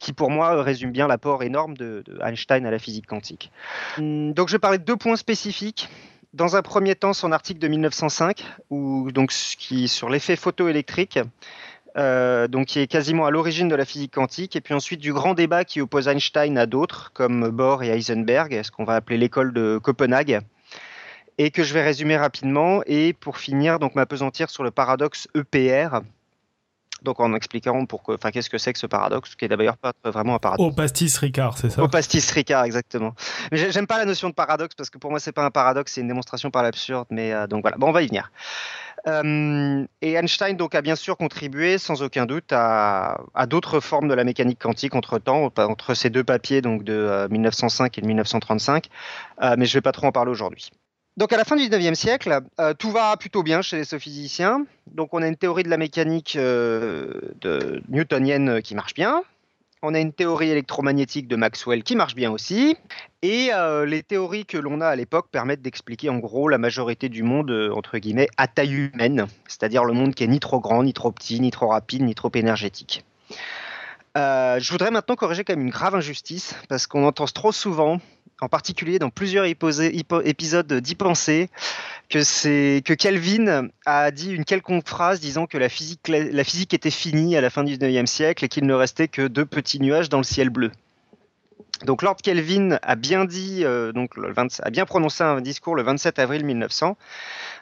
qui 0.00 0.12
pour 0.12 0.30
moi 0.30 0.60
résument 0.64 0.90
bien 0.90 1.06
l'apport 1.06 1.44
énorme 1.44 1.76
de, 1.76 2.02
Einstein 2.24 2.66
à 2.66 2.72
la 2.72 2.80
physique 2.80 3.06
quantique. 3.06 3.52
Hum, 3.98 4.32
donc 4.32 4.48
je 4.48 4.54
vais 4.54 4.58
parler 4.58 4.78
de 4.78 4.84
deux 4.84 4.96
points 4.96 5.16
spécifiques. 5.16 5.88
Dans 6.32 6.54
un 6.54 6.62
premier 6.62 6.94
temps, 6.94 7.12
son 7.12 7.32
article 7.32 7.58
de 7.58 7.66
1905, 7.66 8.44
où, 8.70 9.10
donc, 9.10 9.32
sur 9.32 10.08
l'effet 10.08 10.36
photoélectrique, 10.36 11.18
euh, 11.96 12.48
donc 12.48 12.66
qui 12.66 12.78
est 12.78 12.86
quasiment 12.86 13.26
à 13.26 13.30
l'origine 13.30 13.68
de 13.68 13.74
la 13.74 13.84
physique 13.84 14.14
quantique, 14.14 14.56
et 14.56 14.60
puis 14.60 14.74
ensuite 14.74 15.00
du 15.00 15.12
grand 15.12 15.34
débat 15.34 15.64
qui 15.64 15.80
oppose 15.80 16.08
Einstein 16.08 16.56
à 16.58 16.66
d'autres, 16.66 17.12
comme 17.12 17.50
Bohr 17.50 17.82
et 17.82 17.88
Heisenberg, 17.88 18.62
ce 18.62 18.70
qu'on 18.70 18.84
va 18.84 18.94
appeler 18.94 19.18
l'école 19.18 19.52
de 19.52 19.78
Copenhague, 19.82 20.40
et 21.38 21.50
que 21.50 21.62
je 21.62 21.74
vais 21.74 21.82
résumer 21.82 22.16
rapidement, 22.16 22.82
et 22.86 23.12
pour 23.12 23.38
finir, 23.38 23.78
donc 23.78 23.94
m'apesantir 23.94 24.50
sur 24.50 24.62
le 24.62 24.70
paradoxe 24.70 25.28
EPR, 25.34 26.00
donc 27.02 27.20
en 27.20 27.34
expliquant 27.34 27.84
pourquoi, 27.86 28.14
enfin 28.14 28.30
qu'est-ce 28.30 28.50
que 28.50 28.58
c'est 28.58 28.72
que 28.72 28.78
ce 28.78 28.86
paradoxe, 28.86 29.34
qui 29.34 29.44
est 29.44 29.48
d'ailleurs 29.48 29.76
pas 29.76 29.92
vraiment 30.04 30.34
un 30.34 30.38
paradoxe. 30.38 30.72
Au 30.72 30.74
pastis 30.74 31.16
Ricard, 31.18 31.58
c'est 31.58 31.70
ça 31.70 31.82
Au 31.82 31.88
pastis 31.88 32.30
Ricard, 32.30 32.64
exactement. 32.64 33.14
Mais 33.52 33.70
j'aime 33.70 33.86
pas 33.86 33.98
la 33.98 34.04
notion 34.04 34.28
de 34.28 34.34
paradoxe 34.34 34.74
parce 34.74 34.90
que 34.90 34.98
pour 34.98 35.10
moi 35.10 35.20
c'est 35.20 35.32
pas 35.32 35.44
un 35.44 35.50
paradoxe, 35.50 35.92
c'est 35.92 36.00
une 36.00 36.08
démonstration 36.08 36.50
par 36.50 36.62
l'absurde. 36.62 37.06
Mais 37.10 37.32
euh, 37.32 37.46
donc 37.46 37.62
voilà, 37.62 37.76
bon 37.76 37.88
on 37.88 37.92
va 37.92 38.02
y 38.02 38.06
venir. 38.06 38.30
Euh, 39.06 39.86
et 40.02 40.12
Einstein 40.12 40.56
donc 40.56 40.74
a 40.74 40.82
bien 40.82 40.96
sûr 40.96 41.16
contribué 41.16 41.78
sans 41.78 42.02
aucun 42.02 42.26
doute 42.26 42.52
à, 42.52 43.18
d'autres 43.48 43.80
formes 43.80 44.08
de 44.08 44.14
la 44.14 44.24
mécanique 44.24 44.58
quantique 44.58 44.94
entre 44.94 45.18
temps, 45.18 45.50
entre 45.56 45.94
ces 45.94 46.10
deux 46.10 46.24
papiers 46.24 46.60
donc 46.60 46.84
de 46.84 47.26
1905 47.30 47.84
euh, 47.84 47.98
et 47.98 48.02
de 48.02 48.06
1935, 48.06 48.88
euh, 49.42 49.54
mais 49.56 49.66
je 49.66 49.72
ne 49.72 49.74
vais 49.78 49.82
pas 49.82 49.92
trop 49.92 50.06
en 50.06 50.12
parler 50.12 50.30
aujourd'hui. 50.30 50.70
Donc 51.16 51.32
à 51.32 51.36
la 51.36 51.44
fin 51.44 51.56
du 51.56 51.64
19e 51.64 51.94
siècle, 51.94 52.40
tout 52.78 52.90
va 52.90 53.16
plutôt 53.16 53.42
bien 53.42 53.62
chez 53.62 53.76
les 53.76 53.98
physiciens. 53.98 54.64
Donc 54.86 55.12
on 55.12 55.20
a 55.22 55.26
une 55.26 55.36
théorie 55.36 55.64
de 55.64 55.68
la 55.68 55.76
mécanique 55.76 56.36
de 56.36 57.82
newtonienne 57.88 58.62
qui 58.62 58.74
marche 58.74 58.94
bien, 58.94 59.22
on 59.82 59.94
a 59.94 60.00
une 60.00 60.12
théorie 60.12 60.50
électromagnétique 60.50 61.26
de 61.26 61.36
Maxwell 61.36 61.82
qui 61.82 61.96
marche 61.96 62.14
bien 62.14 62.30
aussi. 62.30 62.76
Et 63.22 63.48
euh, 63.52 63.86
les 63.86 64.02
théories 64.02 64.44
que 64.44 64.58
l'on 64.58 64.80
a 64.80 64.88
à 64.88 64.96
l'époque 64.96 65.28
permettent 65.30 65.62
d'expliquer 65.62 66.10
en 66.10 66.18
gros 66.18 66.48
la 66.48 66.58
majorité 66.58 67.08
du 67.08 67.22
monde, 67.22 67.50
euh, 67.50 67.72
entre 67.72 67.98
guillemets, 67.98 68.28
à 68.36 68.46
taille 68.46 68.74
humaine, 68.74 69.26
c'est-à-dire 69.46 69.84
le 69.84 69.94
monde 69.94 70.14
qui 70.14 70.24
est 70.24 70.28
ni 70.28 70.40
trop 70.40 70.60
grand, 70.60 70.82
ni 70.82 70.92
trop 70.92 71.12
petit, 71.12 71.40
ni 71.40 71.50
trop 71.50 71.68
rapide, 71.68 72.02
ni 72.02 72.14
trop 72.14 72.30
énergétique. 72.34 73.04
Euh, 74.18 74.58
je 74.58 74.70
voudrais 74.70 74.90
maintenant 74.90 75.16
corriger 75.16 75.44
quand 75.44 75.54
même 75.54 75.64
une 75.64 75.72
grave 75.72 75.94
injustice, 75.94 76.54
parce 76.68 76.86
qu'on 76.86 77.06
entend 77.06 77.26
trop 77.26 77.52
souvent 77.52 78.00
en 78.40 78.48
particulier 78.48 78.98
dans 78.98 79.10
plusieurs 79.10 79.44
épisodes 79.44 80.72
d'Y 80.72 80.94
penser, 80.94 81.50
que 82.08 82.22
c'est 82.24 82.82
que 82.84 82.92
Kelvin 82.92 83.68
a 83.86 84.10
dit 84.10 84.32
une 84.32 84.44
quelconque 84.44 84.88
phrase 84.88 85.20
disant 85.20 85.46
que 85.46 85.58
la 85.58 85.68
physique, 85.68 86.74
était 86.74 86.90
finie 86.90 87.36
à 87.36 87.40
la 87.40 87.50
fin 87.50 87.64
du 87.64 87.76
19e 87.76 88.06
siècle 88.06 88.44
et 88.44 88.48
qu'il 88.48 88.66
ne 88.66 88.74
restait 88.74 89.08
que 89.08 89.28
deux 89.28 89.46
petits 89.46 89.80
nuages 89.80 90.08
dans 90.08 90.18
le 90.18 90.24
ciel 90.24 90.50
bleu. 90.50 90.70
Donc 91.84 92.02
Lord 92.02 92.16
Kelvin 92.16 92.78
a 92.82 92.94
bien 92.94 93.26
euh, 93.30 93.92
a 94.62 94.70
bien 94.70 94.84
prononcé 94.84 95.24
un 95.24 95.40
discours 95.40 95.74
le 95.74 95.82
27 95.82 96.18
avril 96.18 96.44
1900, 96.44 96.98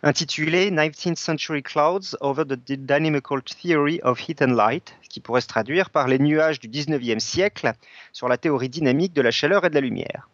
intitulé 0.03 0.73
19th 0.73 1.17
Century 1.17 1.63
Clouds 1.63 2.17
over 2.21 2.45
the 2.45 2.55
Dynamical 2.55 3.43
Theory 3.43 4.01
of 4.03 4.19
Heat 4.21 4.43
and 4.43 4.55
Light, 4.55 4.97
qui 5.09 5.21
pourrait 5.21 5.41
se 5.41 5.47
traduire 5.47 5.91
par 5.91 6.09
les 6.09 6.19
nuages 6.19 6.59
du 6.59 6.69
19e 6.69 7.21
siècle 7.21 7.73
sur 8.13 8.29
la 8.29 8.39
théorie 8.39 8.69
dynamique 8.69 9.13
de 9.13 9.23
la 9.23 9.31
chaleur 9.31 9.65
et 9.65 9.71
de 9.71 9.75
la 9.75 9.83
lumière. 9.83 10.29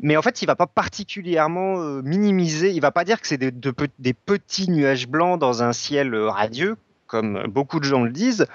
Mais 0.00 0.16
en 0.16 0.22
fait, 0.22 0.42
il 0.42 0.46
va 0.46 0.56
pas 0.56 0.66
particulièrement 0.66 1.80
euh, 1.80 2.02
minimiser, 2.02 2.70
il 2.72 2.80
va 2.80 2.90
pas 2.90 3.04
dire 3.04 3.20
que 3.20 3.26
c'est 3.26 3.38
des, 3.38 4.14
petits 4.14 4.70
nuages 4.70 5.08
blancs 5.08 5.38
dans 5.38 5.62
un 5.62 5.72
ciel 5.72 6.14
radieux, 6.14 6.76
comme 7.06 7.44
beaucoup 7.48 7.80
de 7.80 7.84
gens 7.84 8.02
le 8.02 8.10
disent. 8.10 8.46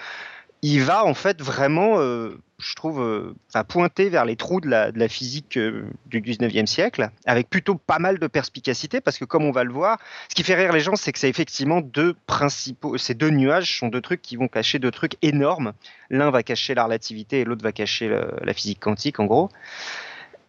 Il 0.62 0.84
va 0.84 1.05
en 1.05 1.13
fait 1.13 1.41
vraiment 1.41 2.00
euh, 2.00 2.38
je 2.60 2.75
trouve, 2.75 3.01
euh, 3.01 3.34
pointer 3.67 4.10
vers 4.10 4.25
les 4.25 4.36
trous 4.36 4.60
de 4.60 4.69
la, 4.69 5.08
physique 5.08 5.58
euh, 5.58 5.86
du 6.08 6.22
19e 6.22 6.65
siècle, 6.65 7.10
avec 7.25 7.50
plutôt 7.50 7.75
pas 7.75 8.00
mal 8.00 8.19
de 8.19 8.27
perspicacité, 8.27 9.00
parce 9.01 9.17
que 9.17 9.25
comme 9.25 9.46
on 9.46 9.51
va 9.51 9.63
le 9.63 9.72
voir, 9.72 9.98
ce 10.27 10.36
qui 10.36 10.43
fait 10.43 10.55
rire 10.55 10.74
les 10.74 10.81
gens, 10.81 10.96
c'est 10.96 11.13
que 11.13 11.19
c'est 11.19 11.29
effectivement 11.29 11.79
deux 11.81 12.15
principaux, 12.27 12.98
ces 12.98 13.13
deux 13.13 13.29
nuages 13.29 13.79
sont 13.79 13.88
deux 13.88 14.01
trucs 14.01 14.22
qui 14.22 14.36
vont 14.36 14.50
cacher 14.50 14.77
deux 14.77 14.91
trucs 14.91 15.15
énormes. 15.22 15.74
L'un 16.10 16.31
va 16.31 16.43
cacher 16.43 16.75
la 16.75 16.84
relativité 16.84 17.39
et 17.39 17.46
l'autre 17.46 17.63
va 17.63 17.72
cacher 17.72 18.10
la 18.41 18.53
physique 18.53 18.79
quantique, 18.79 19.19
en 19.19 19.25
gros. 19.25 19.50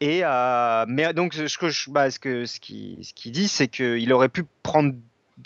Euh, 0.02 0.84
mais 0.88 1.12
donc 1.12 1.34
ce 1.34 1.58
que 1.58 1.68
je, 1.68 1.90
bah, 1.90 2.10
ce 2.10 2.18
que 2.18 2.46
ce 2.46 2.58
qui 2.58 2.98
ce 3.02 3.12
qui 3.12 3.30
dit, 3.30 3.48
c'est 3.48 3.68
qu'il 3.68 4.12
aurait 4.12 4.28
pu 4.28 4.44
prendre 4.62 4.94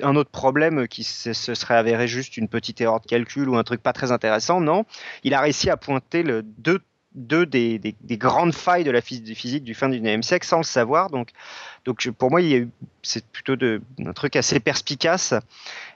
un 0.03 0.17
autre 0.17 0.31
problème 0.31 0.89
qui 0.89 1.05
se 1.05 1.33
serait 1.33 1.77
avéré 1.77 2.09
juste 2.09 2.37
une 2.37 2.49
petite 2.49 2.81
erreur 2.81 3.01
de 3.01 3.07
calcul 3.07 3.49
ou 3.49 3.57
un 3.57 3.65
truc 3.65 3.83
pas 3.83 3.93
très 3.93 4.13
intéressant. 4.13 4.61
Non, 4.61 4.85
il 5.23 5.35
a 5.35 5.41
réussi 5.41 5.71
à 5.71 5.77
pointer 5.77 6.25
deux, 6.59 6.81
des, 7.47 7.79
des, 7.79 8.17
grandes 8.17 8.55
failles 8.55 8.83
de 8.83 8.91
la 8.91 9.01
physique 9.01 9.63
du 9.63 9.75
fin 9.75 9.89
du 9.89 10.01
19e 10.01 10.23
siècle 10.23 10.47
sans 10.47 10.59
le 10.59 10.65
savoir. 10.65 11.11
Donc, 11.11 11.31
donc 11.85 12.09
pour 12.11 12.31
moi, 12.31 12.41
c'est 13.03 13.25
plutôt 13.27 13.55
un 14.05 14.13
truc 14.13 14.35
assez 14.35 14.59
perspicace. 14.59 15.35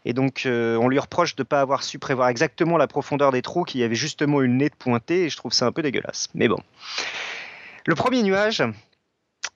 Et 0.04 0.12
donc, 0.12 0.44
euh, 0.46 0.76
on 0.76 0.88
lui 0.88 0.98
reproche 0.98 1.34
de 1.34 1.42
ne 1.42 1.44
pas 1.44 1.60
avoir 1.60 1.82
su 1.82 1.98
prévoir 1.98 2.28
exactement 2.28 2.76
la 2.76 2.86
profondeur 2.86 3.32
des 3.32 3.42
trous 3.42 3.64
qui 3.64 3.82
avait 3.82 3.96
justement 3.96 4.42
une 4.42 4.58
nez 4.58 4.68
de 4.68 4.76
pointé. 4.76 5.24
Et 5.24 5.28
je 5.28 5.36
trouve 5.36 5.52
ça 5.52 5.66
un 5.66 5.72
peu 5.72 5.82
dégueulasse. 5.82 6.28
Mais 6.34 6.46
bon. 6.46 6.58
Le 7.88 7.94
premier 7.94 8.22
nuage, 8.22 8.62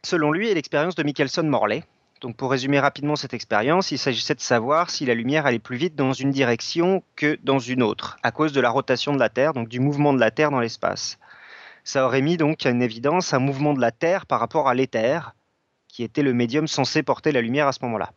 selon 0.02 0.32
lui, 0.32 0.48
est 0.48 0.54
l'expérience 0.54 0.94
de 0.94 1.02
Michelson-Morley 1.02 1.84
donc 2.22 2.34
pour 2.34 2.50
résumer 2.50 2.80
rapidement 2.80 3.14
cette 3.14 3.34
expérience, 3.34 3.90
il 3.90 3.98
s'agissait 3.98 4.34
de 4.34 4.40
savoir 4.40 4.88
si 4.88 5.04
la 5.04 5.12
lumière 5.12 5.44
allait 5.44 5.58
plus 5.58 5.76
vite 5.76 5.96
dans 5.96 6.14
une 6.14 6.30
direction 6.30 7.02
que 7.14 7.38
dans 7.42 7.58
une 7.58 7.82
autre, 7.82 8.16
à 8.22 8.30
cause 8.30 8.52
de 8.52 8.60
la 8.62 8.70
rotation 8.70 9.12
de 9.12 9.18
la 9.18 9.28
Terre, 9.28 9.52
donc 9.52 9.68
du 9.68 9.80
mouvement 9.80 10.14
de 10.14 10.20
la 10.20 10.30
Terre 10.30 10.50
dans 10.50 10.60
l'espace. 10.60 11.18
Ça 11.84 12.06
aurait 12.06 12.22
mis 12.22 12.38
donc 12.38 12.64
à 12.64 12.70
une 12.70 12.80
évidence 12.80 13.34
un 13.34 13.38
mouvement 13.38 13.74
de 13.74 13.82
la 13.82 13.90
Terre 13.90 14.24
par 14.24 14.40
rapport 14.40 14.66
à 14.66 14.74
l'éther, 14.74 15.34
qui 15.88 16.02
était 16.02 16.22
le 16.22 16.32
médium 16.32 16.66
censé 16.68 17.02
porter 17.02 17.32
la 17.32 17.42
lumière 17.42 17.66
à 17.66 17.72
ce 17.72 17.80
moment-là. 17.82 18.12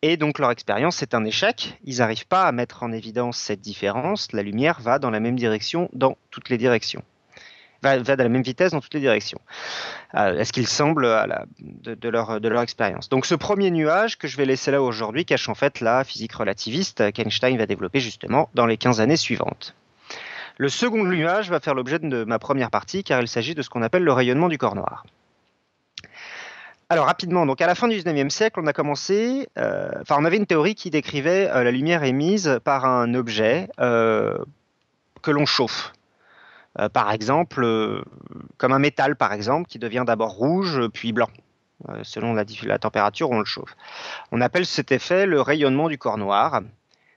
Et 0.00 0.16
donc 0.16 0.40
leur 0.40 0.50
expérience 0.50 1.00
est 1.00 1.14
un 1.14 1.24
échec, 1.24 1.78
ils 1.84 1.98
n'arrivent 1.98 2.26
pas 2.26 2.48
à 2.48 2.50
mettre 2.50 2.82
en 2.82 2.90
évidence 2.90 3.38
cette 3.38 3.60
différence, 3.60 4.32
la 4.32 4.42
lumière 4.42 4.80
va 4.80 4.98
dans 4.98 5.10
la 5.10 5.20
même 5.20 5.36
direction 5.36 5.88
dans 5.92 6.16
toutes 6.32 6.48
les 6.48 6.58
directions 6.58 7.04
va, 7.82 7.98
va 7.98 8.16
la 8.16 8.28
même 8.28 8.42
vitesse 8.42 8.72
dans 8.72 8.80
toutes 8.80 8.94
les 8.94 9.00
directions. 9.00 9.40
Euh, 10.14 10.44
qu'il 10.52 10.66
semble 10.66 11.06
à 11.06 11.26
la, 11.26 11.46
de, 11.58 12.08
leur, 12.10 12.38
de 12.38 12.48
leur 12.48 12.60
expérience 12.60 13.08
Donc 13.08 13.24
ce 13.24 13.34
premier 13.34 13.70
nuage 13.70 14.18
que 14.18 14.28
je 14.28 14.36
vais 14.36 14.44
laisser 14.44 14.70
là 14.70 14.82
aujourd'hui 14.82 15.24
cache 15.24 15.48
en 15.48 15.54
fait 15.54 15.80
la 15.80 16.04
physique 16.04 16.34
relativiste 16.34 17.10
qu'Einstein 17.12 17.56
va 17.56 17.64
développer 17.66 17.98
justement 17.98 18.50
dans 18.54 18.66
les 18.66 18.76
15 18.76 19.00
années 19.00 19.16
suivantes. 19.16 19.74
Le 20.58 20.68
second 20.68 21.02
nuage 21.04 21.48
va 21.48 21.60
faire 21.60 21.74
l'objet 21.74 21.98
de 21.98 22.24
ma 22.24 22.38
première 22.38 22.70
partie 22.70 23.02
car 23.02 23.22
il 23.22 23.28
s'agit 23.28 23.54
de 23.54 23.62
ce 23.62 23.70
qu'on 23.70 23.80
appelle 23.80 24.04
le 24.04 24.12
rayonnement 24.12 24.48
du 24.48 24.58
corps 24.58 24.74
noir. 24.74 25.06
Alors 26.90 27.06
rapidement, 27.06 27.46
donc 27.46 27.62
à 27.62 27.66
la 27.66 27.74
fin 27.74 27.88
du 27.88 27.96
19e 27.96 28.28
siècle, 28.28 28.60
on 28.62 28.66
a 28.66 28.74
commencé, 28.74 29.48
euh, 29.56 29.88
enfin 30.02 30.16
on 30.18 30.26
avait 30.26 30.36
une 30.36 30.44
théorie 30.44 30.74
qui 30.74 30.90
décrivait 30.90 31.48
euh, 31.48 31.64
la 31.64 31.70
lumière 31.70 32.04
émise 32.04 32.60
par 32.64 32.84
un 32.84 33.14
objet 33.14 33.70
que 33.78 35.30
l'on 35.30 35.46
chauffe. 35.46 35.94
Euh, 36.78 36.88
par 36.88 37.12
exemple, 37.12 37.62
euh, 37.64 38.02
comme 38.56 38.72
un 38.72 38.78
métal 38.78 39.16
par 39.16 39.32
exemple, 39.32 39.68
qui 39.68 39.78
devient 39.78 40.04
d'abord 40.06 40.30
rouge 40.30 40.88
puis 40.88 41.12
blanc. 41.12 41.28
Euh, 41.88 42.00
selon 42.04 42.32
la, 42.34 42.78
température, 42.78 43.30
on 43.30 43.40
le 43.40 43.44
chauffe. 43.44 43.76
On 44.30 44.40
appelle 44.40 44.66
cet 44.66 44.92
effet 44.92 45.26
le 45.26 45.40
rayonnement 45.40 45.88
du 45.88 45.98
corps 45.98 46.18
noir, 46.18 46.60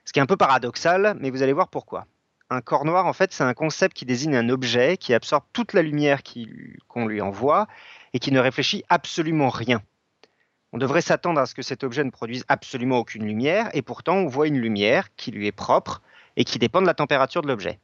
ce 0.04 0.12
qui 0.12 0.18
est 0.18 0.22
un 0.22 0.26
peu 0.26 0.36
paradoxal, 0.36 1.16
mais 1.20 1.30
vous 1.30 1.42
allez 1.42 1.52
voir 1.52 1.68
pourquoi. 1.68 2.06
Un 2.50 2.60
corps 2.60 2.84
noir, 2.84 3.06
en 3.06 3.12
fait, 3.12 3.32
c'est 3.32 3.44
un 3.44 3.54
concept 3.54 3.96
qui 3.96 4.06
désigne 4.06 4.36
un 4.36 4.48
objet 4.48 4.96
qui 4.96 5.14
absorbe 5.14 5.44
toute 5.52 5.72
la 5.72 5.82
lumière 5.82 6.20
qu'on 6.88 7.06
lui 7.06 7.20
envoie 7.20 7.66
et 8.12 8.18
qui 8.18 8.32
ne 8.32 8.40
réfléchit 8.40 8.84
absolument 8.88 9.50
rien. 9.50 9.82
On 10.72 10.78
devrait 10.78 11.00
s'attendre 11.00 11.40
à 11.40 11.46
ce 11.46 11.54
que 11.54 11.62
cet 11.62 11.84
objet 11.84 12.04
ne 12.04 12.10
produise 12.10 12.44
absolument 12.48 12.98
aucune 12.98 13.24
lumière, 13.24 13.70
et 13.72 13.82
pourtant 13.82 14.16
on 14.16 14.26
voit 14.26 14.48
une 14.48 14.58
lumière 14.58 15.14
qui 15.16 15.30
lui 15.30 15.46
est 15.46 15.52
propre 15.52 16.02
et 16.36 16.44
qui 16.44 16.58
dépend 16.58 16.82
de 16.82 16.86
la 16.86 16.94
température 16.94 17.42
de 17.42 17.48
l'objet. 17.48 17.78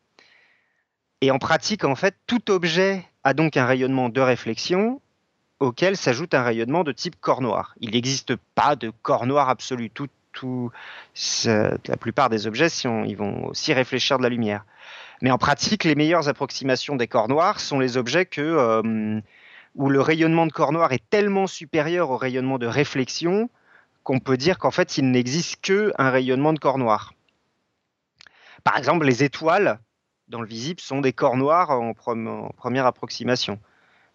Et 1.23 1.31
en 1.31 1.38
pratique, 1.38 1.85
en 1.85 1.95
fait, 1.95 2.17
tout 2.26 2.50
objet 2.50 3.05
a 3.23 3.33
donc 3.33 3.57
un 3.57 3.64
rayonnement 3.64 4.09
de 4.09 4.21
réflexion 4.21 5.00
auquel 5.61 5.97
s'ajoute 5.97 6.35
un 6.35 6.43
rayonnement 6.43 6.83
de 6.83 6.91
type 6.91 7.14
corps 7.21 7.41
noir. 7.41 7.76
Il 7.81 7.93
n'existe 7.93 8.35
pas 8.57 8.75
de 8.75 8.91
corps 9.02 9.26
noir 9.26 9.49
absolu. 9.49 9.88
Tout, 9.88 10.73
la 11.45 11.97
plupart 12.00 12.29
des 12.29 12.49
objets, 12.49 12.69
si 12.69 12.88
ils 13.07 13.17
vont 13.17 13.47
aussi 13.47 13.73
réfléchir 13.73 14.19
de 14.19 14.25
la 14.25 14.31
lumière. 14.31 14.64
Mais 15.21 15.31
en 15.31 15.38
pratique, 15.38 15.85
les 15.85 15.95
meilleures 15.95 16.29
approximations 16.29 16.97
des 16.97 17.07
corps 17.07 17.29
noirs 17.29 17.61
sont 17.61 17.79
les 17.79 17.97
objets 17.97 18.26
que, 18.26 18.41
euh, 18.41 19.21
où 19.76 19.91
le 19.91 20.00
rayonnement 20.00 20.47
de 20.47 20.52
corps 20.52 20.73
noir 20.73 20.91
est 20.93 21.09
tellement 21.09 21.47
supérieur 21.47 22.11
au 22.11 22.17
rayonnement 22.17 22.59
de 22.59 22.67
réflexion 22.67 23.49
qu'on 24.02 24.19
peut 24.19 24.37
dire 24.37 24.59
qu'en 24.59 24.73
fait, 24.73 24.99
il 24.99 25.09
n'existe 25.12 25.61
qu'un 25.61 26.11
rayonnement 26.11 26.52
de 26.52 26.59
corps 26.59 26.79
noir. 26.79 27.14
Par 28.64 28.76
exemple, 28.76 29.07
les 29.07 29.23
étoiles 29.23 29.79
dans 30.29 30.41
le 30.41 30.47
visible 30.47 30.81
sont 30.81 31.00
des 31.00 31.12
corps 31.12 31.37
noirs 31.37 31.71
en, 31.71 31.95
première 31.95 32.87
approximation. 32.87 33.59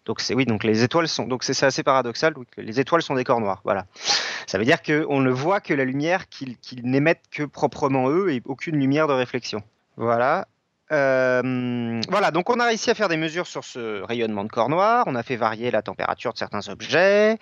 Donc 0.04 0.20
c'est 0.20 0.34
oui, 0.34 0.46
donc 0.46 0.64
les 0.64 0.82
étoiles 0.82 1.08
sont 1.08 1.26
donc 1.26 1.44
c'est 1.44 1.62
assez 1.64 1.82
paradoxal. 1.82 2.34
les 2.56 2.80
étoiles 2.80 3.02
sont 3.02 3.14
des 3.14 3.24
corps 3.24 3.40
noirs. 3.40 3.60
Voilà. 3.64 3.86
Ça 4.46 4.58
veut 4.58 4.64
dire 4.64 4.82
qu'on 4.82 5.20
ne 5.20 5.30
voit 5.30 5.60
que 5.60 5.74
la 5.74 5.84
lumière 5.84 6.28
qu'ils 6.28 6.56
n'émettent 6.82 7.28
que 7.30 7.42
proprement 7.42 8.08
eux 8.08 8.32
et 8.32 8.40
aucune 8.46 8.78
lumière 8.78 9.06
de 9.06 9.12
réflexion. 9.12 9.62
Voilà. 9.96 10.48
Euh, 10.90 12.00
voilà, 12.08 12.30
donc 12.30 12.48
on 12.48 12.58
a 12.60 12.66
réussi 12.66 12.90
à 12.90 12.94
faire 12.94 13.08
des 13.08 13.18
mesures 13.18 13.46
sur 13.46 13.62
ce 13.62 14.02
rayonnement 14.02 14.44
de 14.44 14.48
corps 14.48 14.70
noir, 14.70 15.04
on 15.06 15.14
a 15.14 15.22
fait 15.22 15.36
varier 15.36 15.70
la 15.70 15.82
température 15.82 16.32
de 16.32 16.38
certains 16.38 16.66
objets, 16.68 17.38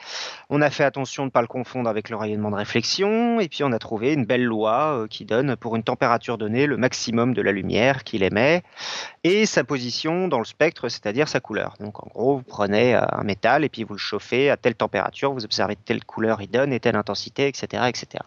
on 0.50 0.60
a 0.60 0.70
fait 0.70 0.82
attention 0.82 1.22
de 1.22 1.28
ne 1.28 1.30
pas 1.30 1.42
le 1.42 1.46
confondre 1.46 1.88
avec 1.88 2.10
le 2.10 2.16
rayonnement 2.16 2.50
de 2.50 2.56
réflexion, 2.56 3.38
et 3.38 3.48
puis 3.48 3.62
on 3.62 3.70
a 3.70 3.78
trouvé 3.78 4.14
une 4.14 4.24
belle 4.24 4.44
loi 4.44 4.98
euh, 4.98 5.06
qui 5.06 5.24
donne 5.24 5.54
pour 5.54 5.76
une 5.76 5.84
température 5.84 6.38
donnée 6.38 6.66
le 6.66 6.76
maximum 6.76 7.34
de 7.34 7.42
la 7.42 7.52
lumière 7.52 8.02
qu'il 8.02 8.24
émet 8.24 8.64
et 9.22 9.46
sa 9.46 9.62
position 9.62 10.26
dans 10.26 10.38
le 10.38 10.44
spectre, 10.44 10.88
c'est-à-dire 10.88 11.28
sa 11.28 11.38
couleur. 11.38 11.74
Donc 11.78 12.02
en 12.02 12.08
gros, 12.08 12.38
vous 12.38 12.42
prenez 12.42 12.96
euh, 12.96 13.02
un 13.12 13.22
métal 13.22 13.64
et 13.64 13.68
puis 13.68 13.84
vous 13.84 13.94
le 13.94 13.98
chauffez 13.98 14.50
à 14.50 14.56
telle 14.56 14.74
température, 14.74 15.32
vous 15.32 15.44
observez 15.44 15.76
telle 15.76 16.04
couleur 16.04 16.42
il 16.42 16.50
donne 16.50 16.72
et 16.72 16.80
telle 16.80 16.96
intensité, 16.96 17.46
etc. 17.46 17.84
etc. 17.88 18.24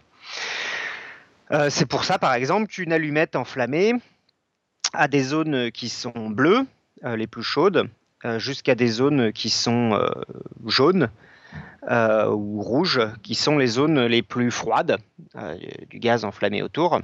c'est 1.69 1.87
pour 1.87 2.05
ça, 2.05 2.19
par 2.19 2.33
exemple, 2.33 2.67
qu'une 2.67 2.93
allumette 2.93 3.35
enflammée, 3.35 3.95
à 4.93 5.07
des 5.07 5.23
zones 5.23 5.71
qui 5.71 5.89
sont 5.89 6.29
bleues, 6.29 6.65
euh, 7.05 7.15
les 7.15 7.27
plus 7.27 7.43
chaudes, 7.43 7.89
euh, 8.25 8.39
jusqu'à 8.39 8.75
des 8.75 8.87
zones 8.87 9.31
qui 9.31 9.49
sont 9.49 9.93
euh, 9.93 10.09
jaunes 10.65 11.09
ou 11.89 12.61
rouges, 12.61 13.01
qui 13.23 13.35
sont 13.35 13.57
les 13.57 13.67
zones 13.67 14.05
les 14.05 14.21
plus 14.21 14.51
froides, 14.51 14.97
du 15.89 15.97
gaz 15.97 16.25
enflammé 16.25 16.61
autour. 16.61 16.99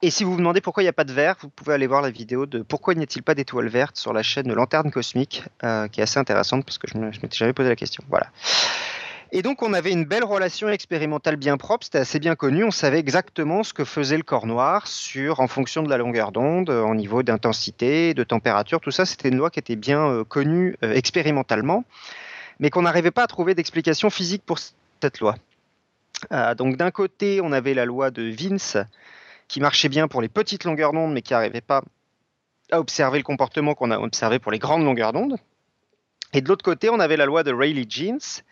Et 0.00 0.10
si 0.10 0.24
vous 0.24 0.32
vous 0.32 0.38
demandez 0.38 0.60
pourquoi 0.60 0.82
il 0.82 0.86
n'y 0.86 0.90
a 0.90 0.94
pas 0.94 1.04
de 1.04 1.12
vert, 1.12 1.36
vous 1.40 1.50
pouvez 1.50 1.74
aller 1.74 1.86
voir 1.86 2.02
la 2.02 2.10
vidéo 2.10 2.46
de 2.46 2.62
Pourquoi 2.62 2.94
n'y 2.94 3.04
a-t-il 3.04 3.22
pas 3.22 3.34
d'étoiles 3.34 3.68
vertes 3.68 3.96
sur 3.96 4.12
la 4.12 4.24
chaîne 4.24 4.52
Lanterne 4.52 4.90
Cosmique, 4.90 5.44
qui 5.60 6.00
est 6.00 6.02
assez 6.02 6.18
intéressante 6.18 6.64
parce 6.64 6.78
que 6.78 6.88
je 6.88 6.98
m'étais 6.98 7.36
jamais 7.36 7.52
posé 7.52 7.68
la 7.68 7.76
question. 7.76 8.02
Voilà. 8.08 8.26
Et 9.34 9.40
donc, 9.40 9.62
on 9.62 9.72
avait 9.72 9.92
une 9.92 10.04
belle 10.04 10.24
relation 10.24 10.68
expérimentale 10.68 11.36
bien 11.36 11.56
propre, 11.56 11.84
c'était 11.84 11.96
assez 11.96 12.18
bien 12.18 12.34
connu. 12.34 12.64
On 12.64 12.70
savait 12.70 12.98
exactement 12.98 13.62
ce 13.62 13.72
que 13.72 13.82
faisait 13.82 14.18
le 14.18 14.22
corps 14.22 14.46
noir 14.46 14.86
sur, 14.86 15.40
en 15.40 15.48
fonction 15.48 15.82
de 15.82 15.88
la 15.88 15.96
longueur 15.96 16.32
d'onde, 16.32 16.68
euh, 16.68 16.82
en 16.82 16.94
niveau 16.94 17.22
d'intensité, 17.22 18.12
de 18.12 18.24
température, 18.24 18.78
tout 18.78 18.90
ça. 18.90 19.06
C'était 19.06 19.30
une 19.30 19.38
loi 19.38 19.48
qui 19.48 19.58
était 19.58 19.74
bien 19.74 20.06
euh, 20.06 20.22
connue 20.24 20.76
euh, 20.84 20.92
expérimentalement, 20.92 21.84
mais 22.60 22.68
qu'on 22.68 22.82
n'arrivait 22.82 23.10
pas 23.10 23.22
à 23.22 23.26
trouver 23.26 23.54
d'explication 23.54 24.10
physique 24.10 24.42
pour 24.44 24.58
cette 24.58 25.20
loi. 25.20 25.34
donc, 26.58 26.76
d'un 26.76 26.90
côté, 26.90 27.40
on 27.42 27.52
avait 27.52 27.72
la 27.72 27.86
loi 27.86 28.10
de 28.10 28.22
Vince 28.22 28.76
qui 29.48 29.60
marchait 29.60 29.88
bien 29.88 30.08
pour 30.08 30.20
les 30.20 30.28
petites 30.28 30.64
longueurs 30.64 30.92
d'onde, 30.92 31.14
mais 31.14 31.22
qui 31.22 31.32
n'arrivait 31.32 31.62
pas 31.62 31.82
à 32.70 32.78
observer 32.78 33.16
le 33.16 33.24
comportement 33.24 33.74
qu'on 33.74 33.90
a 33.90 33.98
observé 33.98 34.38
pour 34.38 34.52
les 34.52 34.58
grandes 34.58 34.84
longueurs 34.84 35.14
d'onde. 35.14 35.38
Et 36.34 36.42
de 36.42 36.48
l'autre 36.48 36.64
côté, 36.64 36.90
on 36.90 37.00
avait 37.00 37.16
la 37.16 37.24
loi 37.24 37.42
de 37.42 37.52
Rayleigh-Jeans, 37.52 38.42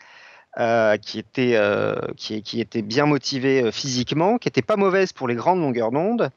euh, 0.58 0.96
qui, 0.96 1.20
était, 1.20 1.52
euh, 1.54 1.94
qui, 2.16 2.60
était 2.60 2.82
bien 2.82 3.06
motivée 3.06 3.62
euh, 3.62 3.70
physiquement, 3.70 4.36
qui 4.36 4.48
n'était 4.48 4.62
pas 4.62 4.74
mauvaise 4.74 5.12
pour 5.12 5.28
les 5.28 5.36
grandes 5.36 5.60
longueurs 5.60 5.92
d'onde, 5.92 6.30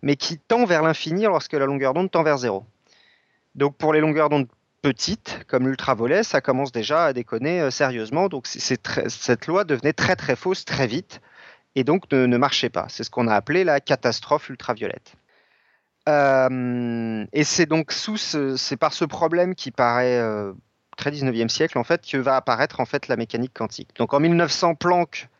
mais 0.00 0.16
qui 0.16 0.38
tend 0.38 0.64
vers 0.64 0.82
l'infini 0.82 1.24
lorsque 1.24 1.52
la 1.52 1.66
longueur 1.66 1.92
d'onde 1.92 2.10
tend 2.10 2.22
vers 2.22 2.38
zéro. 2.38 2.64
Donc 3.56 3.76
pour 3.76 3.92
les 3.92 4.00
longueurs 4.00 4.30
d'onde 4.30 4.48
petites, 4.80 5.40
comme 5.48 5.66
l'ultraviolet, 5.68 6.22
ça 6.22 6.40
commence 6.40 6.72
déjà 6.72 7.04
à 7.04 7.12
déconner 7.12 7.70
sérieusement. 7.70 8.28
Donc 8.28 8.46
cette 8.46 9.46
loi 9.46 9.64
devenait 9.64 9.92
très 9.92 10.16
très 10.16 10.34
fausse 10.34 10.64
très 10.64 10.86
vite 10.86 11.20
et 11.74 11.84
donc 11.84 12.10
ne, 12.10 12.24
ne 12.24 12.36
marchait 12.38 12.70
pas. 12.70 12.86
C'est 12.88 13.04
ce 13.04 13.10
qu'on 13.10 13.28
a 13.28 13.34
appelé 13.34 13.64
la 13.64 13.80
catastrophe 13.80 14.48
ultraviolette. 14.48 15.12
et 16.06 17.44
c'est 17.44 17.66
donc 17.66 17.92
sous 17.92 18.16
c'est 18.16 18.78
par 18.78 18.94
ce 18.94 19.04
problème 19.04 19.54
qui 19.54 19.72
paraît 19.72 20.22
très 20.98 21.10
19e 21.10 21.48
siècle, 21.48 21.78
en 21.78 21.84
fait, 21.84 22.04
que 22.06 22.18
va 22.18 22.36
apparaître 22.36 22.80
en 22.80 22.84
fait 22.84 23.08
la 23.08 23.16
mécanique 23.16 23.54
quantique. 23.54 23.88
Donc 23.96 24.12
en 24.12 24.20
1900, 24.20 24.74
Planck, 24.74 25.30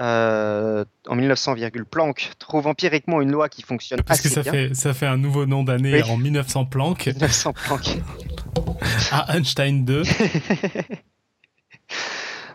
euh, 0.00 0.84
en 1.06 1.14
1900, 1.14 1.54
Planck 1.90 2.32
trouve 2.38 2.66
empiriquement 2.66 3.22
une 3.22 3.30
loi 3.30 3.48
qui 3.48 3.62
fonctionne 3.62 4.02
Parce 4.02 4.20
que 4.20 4.28
ça 4.28 4.42
fait 4.42 4.74
ça 4.74 4.92
fait 4.94 5.06
un 5.06 5.16
nouveau 5.16 5.46
nom 5.46 5.64
d'année 5.64 6.02
en 6.02 6.18
1900 6.18 6.66
Planck. 6.66 7.06
1900 7.06 7.52
Planck. 7.52 7.98
à 9.10 9.36
Einstein 9.36 9.84
2. 9.84 10.02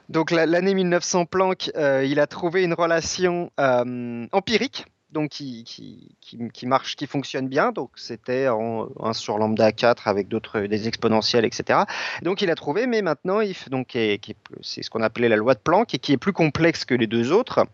Donc 0.09 0.31
l'année 0.31 0.73
1900 0.73 1.25
Planck, 1.25 1.69
euh, 1.75 2.05
il 2.05 2.19
a 2.19 2.27
trouvé 2.27 2.63
une 2.63 2.73
relation 2.73 3.51
euh, 3.59 4.25
empirique 4.31 4.85
donc 5.11 5.29
qui, 5.29 5.63
qui, 6.21 6.65
marche, 6.65 6.95
qui 6.95 7.07
fonctionne 7.07 7.47
bien. 7.47 7.71
Donc 7.71 7.91
c'était 7.95 8.47
1 8.47 9.13
sur 9.13 9.37
lambda 9.37 9.71
4 9.71 10.07
avec 10.07 10.27
d'autres 10.27 10.61
des 10.61 10.87
exponentielles, 10.87 11.45
etc. 11.45 11.79
Donc 12.21 12.41
il 12.41 12.49
a 12.49 12.55
trouvé, 12.55 12.87
mais 12.87 13.01
maintenant 13.01 13.41
il 13.41 13.55
donc 13.69 13.97
c'est 14.61 14.83
ce 14.83 14.89
qu'on 14.89 15.01
appelait 15.01 15.29
la 15.29 15.35
loi 15.35 15.53
de 15.53 15.59
Planck 15.59 15.93
et 15.93 15.99
qui 15.99 16.13
est 16.13 16.17
plus 16.17 16.33
complexe 16.33 16.85
que 16.85 16.95
les 16.95 17.07
deux 17.07 17.31
autres. 17.31 17.65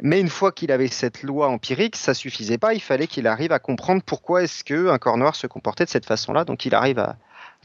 Mais 0.00 0.20
une 0.20 0.30
fois 0.30 0.52
qu'il 0.52 0.72
avait 0.72 0.88
cette 0.88 1.22
loi 1.22 1.48
empirique, 1.48 1.96
ça 1.96 2.14
suffisait 2.14 2.56
pas. 2.56 2.72
Il 2.72 2.80
fallait 2.80 3.06
qu'il 3.06 3.26
arrive 3.26 3.52
à 3.52 3.58
comprendre 3.58 4.02
pourquoi 4.02 4.42
est-ce 4.42 4.64
que 4.64 4.88
un 4.88 4.98
corps 4.98 5.18
noir 5.18 5.36
se 5.36 5.46
comportait 5.46 5.84
de 5.84 5.90
cette 5.90 6.06
façon-là. 6.06 6.44
Donc 6.44 6.64
il 6.64 6.74
arrive 6.74 6.98
à 6.98 7.16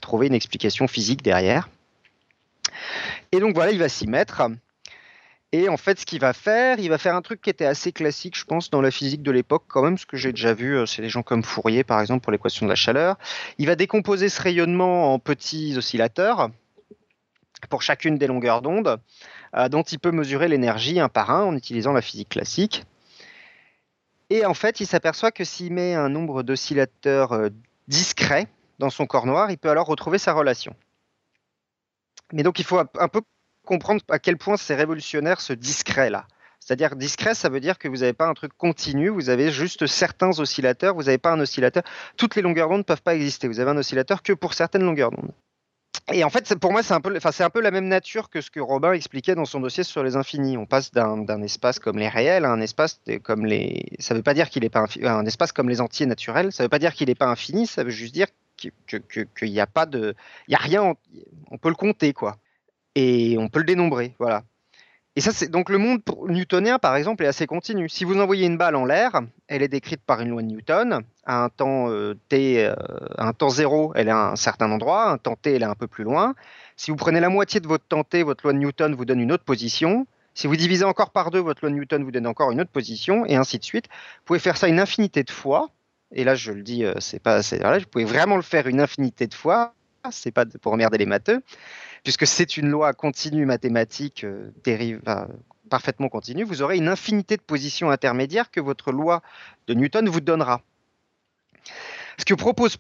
trouver 0.02 0.28
une 0.28 0.34
explication 0.34 0.88
physique 0.88 1.24
derrière. 1.24 1.70
Et 3.32 3.40
donc 3.40 3.56
voilà, 3.56 3.72
il 3.72 3.80
va 3.80 3.90
s'y 3.90 4.08
mettre. 4.08 4.42
Et 5.54 5.70
en 5.70 5.78
fait, 5.78 6.00
ce 6.00 6.06
qu'il 6.06 6.20
va 6.20 6.34
faire, 6.34 6.78
il 6.80 6.90
va 6.90 6.98
faire 6.98 7.16
un 7.16 7.22
truc 7.22 7.42
qui 7.42 7.50
était 7.50 7.66
assez 7.66 7.94
classique, 7.94 8.38
je 8.38 8.44
pense, 8.44 8.70
dans 8.70 8.82
la 8.82 8.92
physique 8.92 9.24
de 9.24 9.32
l'époque, 9.32 9.64
quand 9.68 9.82
même, 9.82 9.98
ce 9.98 10.06
que 10.06 10.18
j'ai 10.18 10.32
déjà 10.32 10.54
vu, 10.54 10.76
euh, 10.76 10.86
c'est 10.86 11.02
des 11.02 11.10
gens 11.10 11.24
comme 11.24 11.42
Fourier, 11.42 11.86
par 11.86 12.02
exemple, 12.02 12.22
pour 12.22 12.34
l'équation 12.34 12.66
de 12.66 12.70
la 12.70 12.76
chaleur. 12.76 13.18
Il 13.58 13.68
va 13.68 13.76
décomposer 13.76 14.28
ce 14.28 14.42
rayonnement 14.42 15.14
en 15.14 15.20
petits 15.20 15.78
oscillateurs 15.78 16.50
pour 17.70 17.82
chacune 17.82 18.18
des 18.18 18.28
longueurs 18.28 18.62
d'onde, 18.62 19.00
euh, 19.56 19.70
dont 19.70 19.84
il 19.84 20.00
peut 20.00 20.12
mesurer 20.12 20.50
l'énergie 20.50 21.00
un 21.00 21.10
par 21.10 21.32
un 21.32 21.44
en 21.44 21.56
utilisant 21.56 21.94
la 21.94 22.02
physique 22.02 22.30
classique. 22.30 22.84
Et 24.30 24.46
en 24.46 24.54
fait, 24.54 24.82
il 24.82 24.86
s'aperçoit 24.86 25.32
que 25.32 25.46
s'il 25.46 25.72
met 25.72 25.94
un 25.94 26.10
nombre 26.10 26.44
d'oscillateurs 26.44 27.32
euh, 27.32 27.50
discret 27.88 28.48
dans 28.80 28.90
son 28.90 29.06
corps 29.06 29.26
noir, 29.26 29.50
il 29.50 29.58
peut 29.58 29.70
alors 29.70 29.88
retrouver 29.88 30.18
sa 30.18 30.34
relation. 30.34 30.76
Mais 32.34 32.44
donc, 32.44 32.60
il 32.60 32.66
faut 32.66 32.78
un 32.80 33.08
peu 33.08 33.22
comprendre 33.68 34.02
à 34.10 34.18
quel 34.18 34.38
point 34.38 34.58
c'est 34.58 34.76
révolutionnaire 34.76 35.42
ce 35.42 35.54
discret-là. 35.54 36.26
C'est-à-dire 36.60 36.96
discret, 36.96 37.36
ça 37.36 37.50
veut 37.50 37.60
dire 37.60 37.78
que 37.78 37.88
vous 37.88 37.98
n'avez 37.98 38.14
pas 38.14 38.28
un 38.28 38.34
truc 38.34 38.52
continu, 38.58 39.10
vous 39.10 39.30
avez 39.30 39.52
juste 39.52 39.86
certains 39.86 40.40
oscillateurs, 40.40 40.96
vous 40.96 41.04
n'avez 41.04 41.20
pas 41.20 41.32
un 41.32 41.40
oscillateur. 41.40 41.84
Toutes 42.18 42.36
les 42.36 42.42
longueurs 42.42 42.68
d'onde 42.68 42.80
ne 42.80 42.84
peuvent 42.84 43.04
pas 43.04 43.16
exister, 43.16 43.48
vous 43.48 43.60
avez 43.60 43.72
un 43.72 43.78
oscillateur 43.78 44.24
que 44.24 44.34
pour 44.34 44.54
certaines 44.54 44.84
longueurs 44.84 45.12
d'onde. 45.12 45.32
Et 46.12 46.24
en 46.24 46.30
fait, 46.30 46.56
pour 46.56 46.72
moi, 46.72 46.84
c'est 46.84 46.94
un, 46.94 47.02
peu, 47.02 47.16
enfin, 47.18 47.32
un 47.44 47.50
peu 47.50 47.62
la 47.62 47.72
même 47.72 47.88
nature 47.88 48.30
que 48.30 48.40
ce 48.40 48.50
que 48.50 48.62
Robin 48.62 48.94
expliquait 48.94 49.36
dans 49.36 49.46
son 49.46 49.60
dossier 49.60 49.84
sur 49.84 50.04
les 50.04 50.16
infinis. 50.16 50.58
On 50.58 50.66
passe 50.66 50.92
d'un 50.92 51.42
espace 51.42 51.80
comme 51.80 51.98
les 51.98 52.08
réels 52.08 52.46
à 52.46 52.52
un 52.52 52.62
espace 52.62 53.02
comme 53.24 53.46
les. 53.46 53.86
Ça 54.00 54.14
veut 54.14 54.24
pas 54.24 54.34
dire 54.34 54.50
qu'il 54.50 54.64
n'est 54.64 54.70
pas 54.70 54.86
un 55.04 55.26
espace 55.26 55.52
comme 55.52 55.68
les 55.68 55.82
entiers 55.82 56.06
naturels. 56.06 56.54
Ça 56.54 56.64
ne 56.64 56.66
veut 56.66 56.70
pas 56.70 56.80
dire 56.80 56.94
qu'il 56.94 57.10
n'est 57.10 57.16
pas 57.16 57.28
infini. 57.28 57.68
Ça 57.68 57.84
veut 57.84 57.90
juste 57.90 58.14
dire 58.14 58.28
qu'il 58.56 59.52
n'y 59.52 59.60
a 59.60 59.68
pas 59.68 59.86
de, 59.86 60.16
il 60.48 60.52
y 60.52 60.56
a 60.56 60.60
rien. 60.60 60.96
On 61.52 61.58
peut 61.58 61.70
le 61.70 61.76
compter, 61.76 62.14
quoi 62.14 62.38
et 62.98 63.38
on 63.38 63.48
peut 63.48 63.60
le 63.60 63.66
dénombrer. 63.66 64.16
Voilà. 64.18 64.44
Et 65.16 65.22
ça, 65.22 65.32
c'est 65.32 65.50
donc 65.50 65.70
le 65.70 65.78
monde 65.78 66.02
newtonien, 66.28 66.80
par 66.80 66.96
exemple, 66.96 67.24
est 67.24 67.28
assez 67.28 67.46
continu. 67.46 67.90
Si 67.90 68.04
vous 68.06 68.20
envoyez 68.20 68.46
une 68.48 68.58
balle 68.58 68.76
en 68.76 68.86
l'air, 68.86 69.22
elle 69.48 69.62
est 69.62 69.68
décrite 69.68 70.02
par 70.02 70.22
une 70.22 70.30
loi 70.30 70.42
de 70.42 70.48
Newton. 70.48 71.02
À 71.26 71.44
un 71.44 71.50
temps 71.50 71.90
euh, 71.90 72.16
t, 72.30 72.66
euh, 72.66 72.76
un 73.18 73.34
temps 73.34 73.50
zéro, 73.50 73.92
elle 73.96 74.08
est 74.08 74.12
à 74.12 74.32
un 74.32 74.36
certain 74.36 74.72
endroit. 74.72 75.10
Un 75.10 75.18
temps 75.18 75.36
t, 75.36 75.54
elle 75.54 75.62
est 75.62 75.66
un 75.66 75.76
peu 75.76 75.88
plus 75.88 76.04
loin. 76.04 76.34
Si 76.76 76.92
vous 76.92 76.98
prenez 76.98 77.20
la 77.20 77.30
moitié 77.30 77.60
de 77.60 77.68
votre 77.68 77.86
temps 77.86 78.04
t, 78.04 78.24
votre 78.24 78.44
loi 78.46 78.54
de 78.54 78.60
Newton 78.60 78.96
vous 78.96 79.06
donne 79.06 79.20
une 79.20 79.32
autre 79.32 79.44
position. 79.44 80.08
Si 80.34 80.48
vous 80.48 80.56
divisez 80.56 80.86
encore 80.86 81.12
par 81.12 81.30
deux, 81.30 81.40
votre 81.40 81.64
loi 81.64 81.72
de 81.72 81.76
Newton 81.76 82.04
vous 82.04 82.12
donne 82.12 82.28
encore 82.28 82.52
une 82.52 82.62
autre 82.62 82.72
position, 82.72 83.26
et 83.26 83.36
ainsi 83.36 83.58
de 83.60 83.64
suite. 83.64 83.86
Vous 83.90 84.26
pouvez 84.26 84.40
faire 84.40 84.58
ça 84.58 84.68
une 84.68 84.80
infinité 84.80 85.24
de 85.24 85.32
fois. 85.32 85.70
Et 86.12 86.24
là, 86.24 86.36
je 86.36 86.52
le 86.52 86.62
dis, 86.62 86.84
euh, 86.84 86.94
c'est 87.00 87.20
pas, 87.20 87.42
vous 87.42 87.86
pouvez 87.92 88.06
vraiment 88.06 88.36
le 88.36 88.44
faire 88.44 88.68
une 88.68 88.82
infinité 88.82 89.28
de 89.28 89.34
fois. 89.34 89.74
C'est 90.12 90.32
pas 90.32 90.46
pour 90.62 90.72
emmerder 90.74 91.00
les 91.00 91.06
matheux 91.06 91.42
puisque 92.08 92.26
c'est 92.26 92.56
une 92.56 92.70
loi 92.70 92.94
continue 92.94 93.46
mathématique 93.46 94.24
euh, 94.24 94.54
dérive, 94.64 95.02
parfaitement 95.70 96.08
continue, 96.08 96.46
vous 96.46 96.62
aurez 96.62 96.78
une 96.78 96.88
infinité 96.88 97.36
de 97.36 97.42
positions 97.42 97.92
intermédiaires 97.92 98.50
que 98.50 98.62
votre 98.62 98.94
loi 98.94 99.22
de 99.68 99.74
Newton 99.74 100.08
vous 100.08 100.22
donnera. 100.22 100.62
Ce 102.18 102.24
que 102.24 102.34
propose 102.34 102.78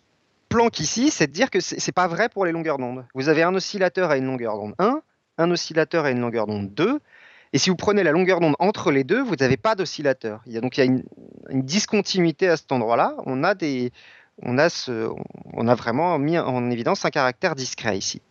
Planck 0.48 0.80
ici, 0.80 1.12
c'est 1.12 1.28
de 1.28 1.34
dire 1.34 1.50
que 1.50 1.60
ce 1.60 1.76
n'est 1.76 1.94
pas 1.94 2.08
vrai 2.08 2.30
pour 2.30 2.46
les 2.46 2.54
longueurs 2.54 2.78
d'onde. 2.78 3.04
Vous 3.16 3.28
avez 3.28 3.44
un 3.44 3.54
oscillateur 3.54 4.12
à 4.12 4.16
une 4.16 4.28
longueur 4.28 4.56
d'onde 4.56 4.76
1, 4.80 5.02
un 5.40 5.52
oscillateur 5.52 6.06
à 6.06 6.12
une 6.12 6.22
longueur 6.22 6.48
d'onde 6.48 6.74
2, 6.74 7.02
et 7.52 7.58
si 7.58 7.70
vous 7.70 7.76
prenez 7.76 8.04
la 8.04 8.14
longueur 8.14 8.40
d'onde 8.40 8.56
entre 8.60 8.92
les 8.92 9.04
deux, 9.04 9.22
vous 9.22 9.36
n'avez 9.36 9.58
pas 9.58 9.76
d'oscillateur. 9.76 10.40
Il 10.46 10.54
y 10.54 10.58
a 10.58 10.62
donc 10.62 10.78
il 10.78 10.80
y 10.80 10.84
a 10.84 10.86
une, 10.86 11.04
une 11.50 11.64
discontinuité 11.64 12.48
à 12.48 12.56
cet 12.56 12.72
endroit-là. 12.72 13.16
On 13.26 13.44
a 13.44 13.56
des, 13.56 13.92
on 14.42 14.58
a 14.58 14.70
ce, 14.70 15.10
on 15.52 15.68
a 15.68 15.76
vraiment 15.76 16.18
mis 16.18 16.40
en 16.40 16.72
évidence 16.72 17.04
un 17.04 17.10
caractère 17.10 17.56
discret 17.56 17.98
ici. 17.98 18.22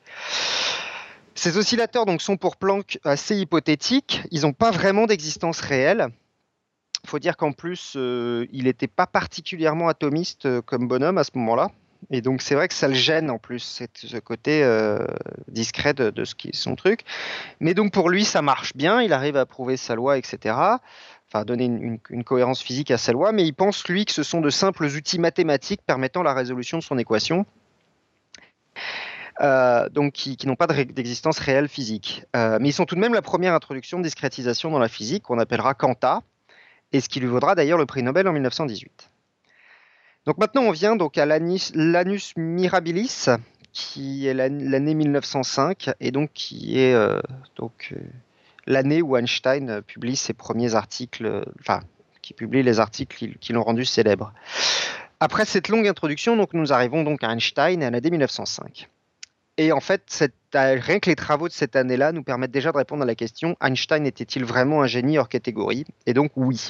Ces 1.36 1.58
oscillateurs 1.58 2.06
donc, 2.06 2.22
sont 2.22 2.38
pour 2.38 2.56
Planck 2.56 2.98
assez 3.04 3.36
hypothétiques, 3.36 4.22
ils 4.30 4.42
n'ont 4.42 4.54
pas 4.54 4.70
vraiment 4.70 5.06
d'existence 5.06 5.60
réelle. 5.60 6.08
Il 7.04 7.10
faut 7.10 7.18
dire 7.18 7.36
qu'en 7.36 7.52
plus, 7.52 7.92
euh, 7.96 8.46
il 8.52 8.64
n'était 8.64 8.88
pas 8.88 9.06
particulièrement 9.06 9.88
atomiste 9.88 10.46
euh, 10.46 10.62
comme 10.62 10.88
bonhomme 10.88 11.18
à 11.18 11.24
ce 11.24 11.32
moment-là. 11.34 11.70
Et 12.10 12.22
donc 12.22 12.40
c'est 12.40 12.54
vrai 12.54 12.68
que 12.68 12.74
ça 12.74 12.88
le 12.88 12.94
gêne 12.94 13.30
en 13.30 13.38
plus, 13.38 13.82
ce 13.94 14.16
côté 14.18 14.62
euh, 14.62 15.06
discret 15.48 15.92
de, 15.92 16.24
son 16.52 16.74
truc. 16.74 17.00
Mais 17.60 17.74
donc 17.74 17.92
pour 17.92 18.08
lui, 18.08 18.24
ça 18.24 18.40
marche 18.40 18.74
bien, 18.74 19.02
il 19.02 19.12
arrive 19.12 19.36
à 19.36 19.44
prouver 19.44 19.76
sa 19.76 19.94
loi, 19.94 20.16
etc. 20.16 20.54
Enfin, 21.28 21.44
donner 21.44 21.66
une, 21.66 22.24
cohérence 22.24 22.62
physique 22.62 22.90
à 22.90 22.98
sa 22.98 23.12
loi, 23.12 23.32
mais 23.32 23.44
il 23.44 23.52
pense, 23.52 23.86
lui, 23.88 24.06
que 24.06 24.12
ce 24.12 24.22
sont 24.22 24.40
de 24.40 24.50
simples 24.50 24.84
outils 24.84 25.18
mathématiques 25.18 25.82
permettant 25.86 26.22
la 26.22 26.32
résolution 26.32 26.78
de 26.78 26.82
son 26.82 26.96
équation. 26.96 27.44
Euh, 29.42 29.90
donc 29.90 30.14
qui, 30.14 30.38
n'ont 30.46 30.56
pas 30.56 30.66
d'existence 30.66 31.38
réelle 31.38 31.68
physique. 31.68 32.24
Euh, 32.34 32.58
mais 32.60 32.70
ils 32.70 32.72
sont 32.72 32.86
tout 32.86 32.94
de 32.94 33.00
même 33.00 33.12
la 33.12 33.22
première 33.22 33.52
introduction 33.52 33.98
de 33.98 34.02
discrétisation 34.02 34.70
dans 34.70 34.78
la 34.78 34.88
physique 34.88 35.24
qu'on 35.24 35.38
appellera 35.38 35.74
quanta, 35.74 36.22
et 36.92 37.00
ce 37.00 37.08
qui 37.08 37.20
lui 37.20 37.26
vaudra 37.26 37.54
d'ailleurs 37.54 37.78
le 37.78 37.84
prix 37.84 38.02
Nobel 38.02 38.26
en 38.28 38.32
1918. 38.32 39.10
Donc 40.24 40.38
maintenant 40.38 40.62
on 40.62 40.70
vient 40.70 40.96
donc 40.96 41.18
à 41.18 41.26
l'anus 41.26 42.32
mirabilis, 42.36 43.26
qui 43.72 44.26
est 44.26 44.32
l'année 44.32 44.94
1905, 44.94 45.90
et 46.00 46.12
donc 46.12 46.30
qui 46.32 46.80
est 46.80 46.94
euh, 46.94 47.20
donc 47.56 47.94
l'année 48.66 49.02
où 49.02 49.18
Einstein 49.18 49.82
publie 49.82 50.16
ses 50.16 50.32
premiers 50.32 50.74
articles, 50.74 51.44
enfin 51.60 51.80
qui 52.22 52.32
publie 52.32 52.62
les 52.62 52.80
articles 52.80 53.36
qui, 53.38 53.52
l'ont 53.52 53.62
rendu 53.62 53.84
célèbre. 53.84 54.32
Après 55.20 55.44
cette 55.44 55.68
longue 55.68 55.86
introduction, 55.86 56.36
donc, 56.36 56.54
nous 56.54 56.72
arrivons 56.72 57.04
donc 57.04 57.22
à 57.22 57.30
Einstein 57.30 57.82
et 57.82 57.86
à 57.86 57.90
l'année 57.90 58.10
1905. 58.10 58.88
Et 59.58 59.72
en 59.72 59.80
fait, 59.80 60.22
euh, 60.54 60.76
rien 60.78 60.98
que 60.98 61.08
les 61.08 61.16
travaux 61.16 61.48
de 61.48 61.52
cette 61.52 61.76
année-là 61.76 62.12
nous 62.12 62.22
permettent 62.22 62.50
déjà 62.50 62.72
de 62.72 62.76
répondre 62.76 63.02
à 63.02 63.06
la 63.06 63.14
question 63.14 63.56
Einstein 63.62 64.06
était-il 64.06 64.44
vraiment 64.44 64.82
un 64.82 64.86
génie 64.86 65.18
hors 65.18 65.30
catégorie? 65.30 65.86
Et 66.04 66.12
donc 66.12 66.32
oui, 66.36 66.68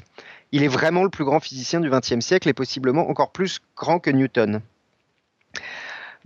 il 0.53 0.63
est 0.63 0.69
vraiment 0.69 1.03
le 1.03 1.11
plus 1.11 1.25
grand 1.25 1.41
physicien 1.41 1.81
du 1.81 1.91
XXe 1.91 2.21
siècle 2.21 2.49
et 2.49 2.55
possiblement 2.55 3.09
encore 3.11 3.33
plus 3.33 3.59
grand 3.77 3.99
que 3.99 4.11
Newton. 4.11 4.61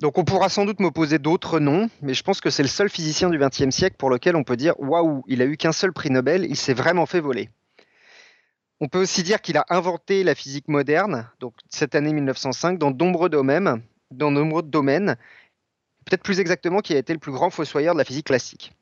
Donc 0.01 0.18
on 0.18 0.25
pourra 0.25 0.49
sans 0.49 0.66
doute 0.66 0.81
m'opposer 0.81 1.18
d'autres 1.18 1.61
noms, 1.61 1.88
mais 2.03 2.14
je 2.14 2.23
pense 2.23 2.40
que 2.40 2.51
c'est 2.51 2.62
le 2.62 2.68
seul 2.68 2.90
physicien 2.90 3.31
du 3.31 3.38
XXe 3.38 3.70
siècle 3.70 3.96
pour 3.99 4.11
lequel 4.11 4.37
on 4.37 4.44
peut 4.44 4.57
dire 4.57 4.79
waouh, 4.79 5.25
il 5.29 5.40
a 5.40 5.46
eu 5.46 5.57
qu'un 5.57 5.73
seul 5.73 5.92
prix 5.92 6.11
Nobel, 6.11 6.44
il 6.44 6.57
s'est 6.57 6.75
vraiment 6.75 7.07
fait 7.07 7.20
voler. 7.20 7.49
On 8.81 8.88
peut 8.88 9.01
aussi 9.01 9.23
dire 9.23 9.42
qu'il 9.42 9.59
a 9.59 9.66
inventé 9.68 10.25
la 10.25 10.35
physique 10.35 10.68
moderne, 10.68 11.29
donc 11.38 11.55
cette 11.68 11.94
année 11.94 12.14
1905, 12.14 12.79
dans 12.79 12.90
nombreux 12.90 13.29
nombreux 14.31 14.62
domaines, 14.62 15.16
peut-être 16.05 16.23
plus 16.23 16.41
exactement, 16.41 16.81
qui 16.81 16.95
a 16.95 16.99
été 16.99 17.13
le 17.13 17.19
plus 17.19 17.33
grand 17.33 17.51
fossoyeur 17.51 17.95
de 17.95 17.99
la 17.99 18.05
physique 18.05 18.27
classique. 18.27 18.73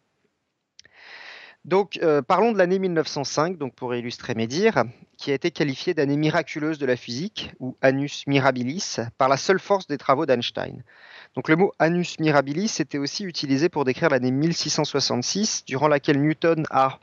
Donc, 1.64 1.98
euh, 2.02 2.22
parlons 2.22 2.52
de 2.52 2.58
l'année 2.58 2.78
1905, 2.78 3.58
donc 3.58 3.74
pour 3.74 3.94
illustrer 3.94 4.34
mes 4.34 4.46
dires, 4.46 4.84
qui 5.18 5.32
a 5.32 5.34
été 5.34 5.50
qualifiée 5.50 5.92
d'année 5.92 6.16
miraculeuse 6.16 6.78
de 6.78 6.86
la 6.86 6.96
physique, 6.96 7.52
ou 7.60 7.76
annus 7.82 8.26
mirabilis, 8.26 8.96
par 9.18 9.28
la 9.28 9.36
seule 9.36 9.58
force 9.58 9.86
des 9.86 9.98
travaux 9.98 10.24
d'Einstein. 10.24 10.82
Donc, 11.34 11.48
le 11.48 11.56
mot 11.56 11.72
annus 11.78 12.18
mirabilis 12.20 12.74
était 12.78 12.98
aussi 12.98 13.24
utilisé 13.24 13.68
pour 13.68 13.84
décrire 13.84 14.08
l'année 14.08 14.30
1666, 14.30 15.64
durant 15.66 15.88
laquelle 15.88 16.22
Newton 16.22 16.64
a 16.70 17.00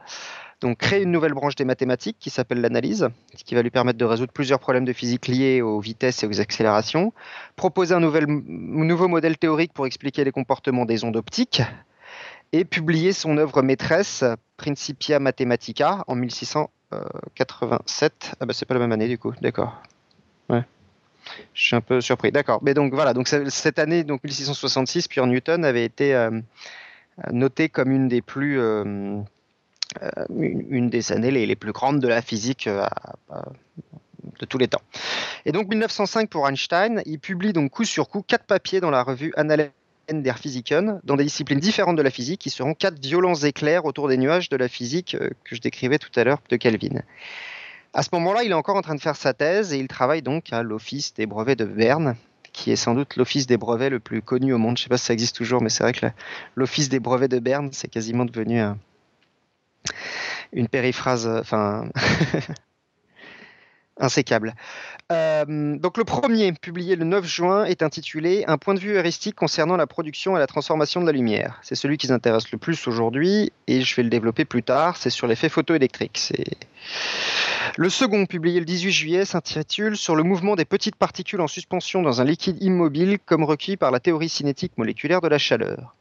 donc 0.66 0.80
créé 0.80 1.04
une 1.04 1.12
nouvelle 1.12 1.36
branche 1.36 1.54
des 1.54 1.64
mathématiques 1.64 2.18
qui 2.20 2.32
s'appelle 2.32 2.60
l'analyse, 2.60 3.08
ce 3.36 3.44
qui 3.44 3.54
va 3.54 3.62
lui 3.62 3.70
permettre 3.70 4.00
de 4.00 4.06
résoudre 4.06 4.34
plusieurs 4.34 4.60
problèmes 4.60 4.84
de 4.84 4.94
physique 4.94 5.28
liés 5.28 5.62
aux 5.62 5.80
vitesses 5.80 6.24
et 6.24 6.28
aux 6.28 6.42
accélérations, 6.42 7.14
proposer 7.56 7.94
un 7.94 8.00
nouveau 8.00 9.08
modèle 9.08 9.38
théorique 9.38 9.74
pour 9.74 9.86
expliquer 9.86 10.24
les 10.24 10.32
comportements 10.32 10.86
des 10.86 11.04
ondes 11.04 11.18
optiques, 11.18 11.62
et 12.52 12.66
publier 12.66 13.14
son 13.14 13.38
œuvre 13.38 13.62
maîtresse, 13.62 14.24
Principia 14.58 15.20
Mathematica, 15.20 16.04
en 16.08 16.16
1687. 16.16 18.32
Ah 18.40 18.46
bah 18.48 18.54
c'est 18.56 18.66
pas 18.66 18.74
la 18.74 18.80
même 18.80 18.92
année 18.92 19.08
du 19.08 19.20
coup, 19.20 19.34
d'accord. 19.42 19.84
Ouais. 20.50 20.64
Je 21.54 21.64
suis 21.64 21.76
un 21.76 21.82
peu 21.82 22.02
surpris. 22.02 22.32
D'accord. 22.32 22.58
Mais 22.64 22.74
donc 22.74 22.92
voilà, 22.92 23.14
donc 23.14 23.28
cette 23.28 23.78
année, 23.78 24.04
donc 24.04 24.24
1666, 24.24 25.10
Pierre 25.10 25.28
Newton 25.28 25.64
avait 25.64 25.86
été 25.86 26.16
euh, 26.16 26.32
noté 27.32 27.70
comme 27.70 27.92
une 27.92 28.08
des 28.08 28.24
plus 28.24 28.60
euh, 28.60 29.22
euh, 30.02 30.26
une, 30.30 30.90
des 30.90 31.12
années 31.12 31.32
les, 31.32 31.56
plus 31.56 31.72
grandes 31.72 32.00
de 32.00 32.08
la 32.08 32.22
physique 32.22 32.68
de 34.40 34.46
tous 34.46 34.58
les 34.58 34.68
temps. 34.68 34.82
Et 35.46 35.52
donc 35.52 35.68
1905 35.68 36.30
pour 36.30 36.48
Einstein, 36.48 37.02
il 37.06 37.20
publie 37.20 37.54
donc 37.54 37.72
coup 37.72 37.86
sur 37.86 38.10
coup 38.10 38.22
quatre 38.22 38.46
papiers 38.46 38.80
dans 38.80 38.92
la 38.92 39.04
revue 39.04 39.32
Annalen 39.36 39.72
der 40.10 40.38
Physiken 40.38 41.00
dans 41.04 41.16
des 41.16 41.24
disciplines 41.24 41.60
différentes 41.60 41.96
de 41.96 42.02
la 42.02 42.12
physique 42.12 42.42
qui 42.42 42.50
seront 42.50 42.74
quatre 42.74 43.00
violents 43.00 43.36
éclairs 43.36 43.86
autour 43.86 44.08
des 44.08 44.18
nuages 44.18 44.50
de 44.50 44.58
la 44.58 44.68
physique 44.68 45.16
euh, 45.16 45.30
que 45.44 45.56
je 45.56 45.62
décrivais 45.62 45.98
tout 45.98 46.12
à 46.16 46.24
l'heure 46.24 46.40
de 46.50 46.56
Kelvin. 46.56 47.02
À 47.94 48.04
ce 48.04 48.10
moment-là, 48.14 48.44
il 48.44 48.52
est 48.52 48.56
encore 48.56 48.76
en 48.76 48.82
train 48.82 48.96
de 48.96 49.02
faire 49.02 49.16
sa 49.16 49.34
thèse 49.34 49.74
et 49.74 49.78
il 49.78 49.88
travaille 49.88 50.22
donc 50.22 50.52
à 50.52 50.64
l'Office 50.64 51.14
des 51.14 51.26
brevets 51.26 51.58
de 51.58 51.66
Berne, 51.66 52.16
qui 52.52 52.72
est 52.72 52.76
sans 52.76 52.94
doute 52.94 53.16
l'office 53.16 53.48
des 53.48 53.58
brevets 53.58 53.90
le 53.90 54.00
plus 54.00 54.22
connu 54.22 54.54
au 54.54 54.58
monde. 54.58 54.78
Je 54.78 54.82
ne 54.82 54.84
sais 54.84 54.90
pas 54.90 54.98
si 54.98 55.06
ça 55.06 55.14
existe 55.14 55.36
toujours, 55.36 55.62
mais 55.62 55.70
c'est 55.70 55.84
vrai 55.84 55.94
que 55.94 56.08
l'Office 56.56 56.90
des 56.90 57.00
brevets 57.00 57.32
de 57.32 57.40
Berne, 57.40 57.70
c'est 57.72 57.88
quasiment 57.88 58.26
devenu 58.26 58.62
une 60.54 60.68
périphrase, 60.68 61.28
enfin, 61.28 61.90
insécable. 63.98 64.56
Euh, 65.12 65.78
donc 65.78 65.98
le 65.98 66.04
premier, 66.04 66.52
publié 66.52 66.96
le 66.96 67.06
9 67.06 67.26
juin, 67.26 67.66
est 67.66 67.84
intitulé 67.84 68.44
Un 68.48 68.58
point 68.58 68.74
de 68.74 68.80
vue 68.80 68.98
heuristique 68.98 69.36
concernant 69.36 69.78
la 69.78 69.86
production 69.86 70.36
et 70.36 70.40
la 70.40 70.48
transformation 70.48 71.02
de 71.02 71.06
la 71.06 71.12
lumière. 71.12 71.60
C'est 71.62 71.76
celui 71.76 71.98
qui 71.98 72.08
nous 72.08 72.14
intéresse 72.14 72.52
le 72.52 72.58
plus 72.58 72.88
aujourd'hui 72.88 73.52
et 73.68 73.82
je 73.82 73.96
vais 73.96 74.04
le 74.04 74.10
développer 74.10 74.46
plus 74.46 74.64
tard. 74.64 74.98
C'est 74.98 75.12
sur 75.12 75.28
l'effet 75.28 75.50
photoélectrique. 75.50 76.34
Le 77.78 77.90
second, 77.90 78.26
publié 78.26 78.60
le 78.60 78.66
18 78.66 78.92
juillet, 78.92 79.26
s'intitule 79.26 79.96
Sur 79.96 80.16
le 80.16 80.24
mouvement 80.24 80.56
des 80.56 80.66
petites 80.66 80.96
particules 80.96 81.42
en 81.42 81.48
suspension 81.48 82.02
dans 82.02 82.22
un 82.22 82.26
liquide 82.26 82.62
immobile 82.62 83.20
comme 83.26 83.44
requis 83.44 83.78
par 83.78 83.92
la 83.92 84.00
théorie 84.00 84.30
cinétique 84.30 84.74
moléculaire 84.78 85.22
de 85.22 85.28
la 85.28 85.38
chaleur. 85.38 85.96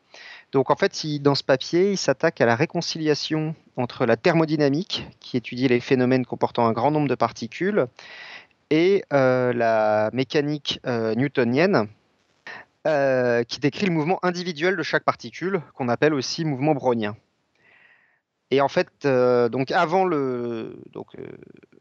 Donc 0.54 0.70
en 0.70 0.76
fait, 0.76 1.04
dans 1.20 1.34
ce 1.34 1.42
papier, 1.42 1.90
il 1.90 1.96
s'attaque 1.96 2.40
à 2.40 2.46
la 2.46 2.54
réconciliation 2.54 3.56
entre 3.76 4.06
la 4.06 4.16
thermodynamique, 4.16 5.04
qui 5.18 5.36
étudie 5.36 5.66
les 5.66 5.80
phénomènes 5.80 6.24
comportant 6.24 6.64
un 6.64 6.72
grand 6.72 6.92
nombre 6.92 7.08
de 7.08 7.16
particules, 7.16 7.88
et 8.70 9.04
euh, 9.12 9.52
la 9.52 10.10
mécanique 10.12 10.78
euh, 10.86 11.16
newtonienne, 11.16 11.88
euh, 12.86 13.42
qui 13.42 13.58
décrit 13.58 13.86
le 13.86 13.92
mouvement 13.92 14.20
individuel 14.22 14.76
de 14.76 14.82
chaque 14.84 15.02
particule, 15.02 15.60
qu'on 15.74 15.88
appelle 15.88 16.14
aussi 16.14 16.44
mouvement 16.44 16.74
brownien. 16.76 17.16
Et 18.52 18.60
en 18.60 18.68
fait, 18.68 18.88
donc 19.04 19.72
avant 19.72 20.04
le, 20.04 20.80
donc 20.92 21.16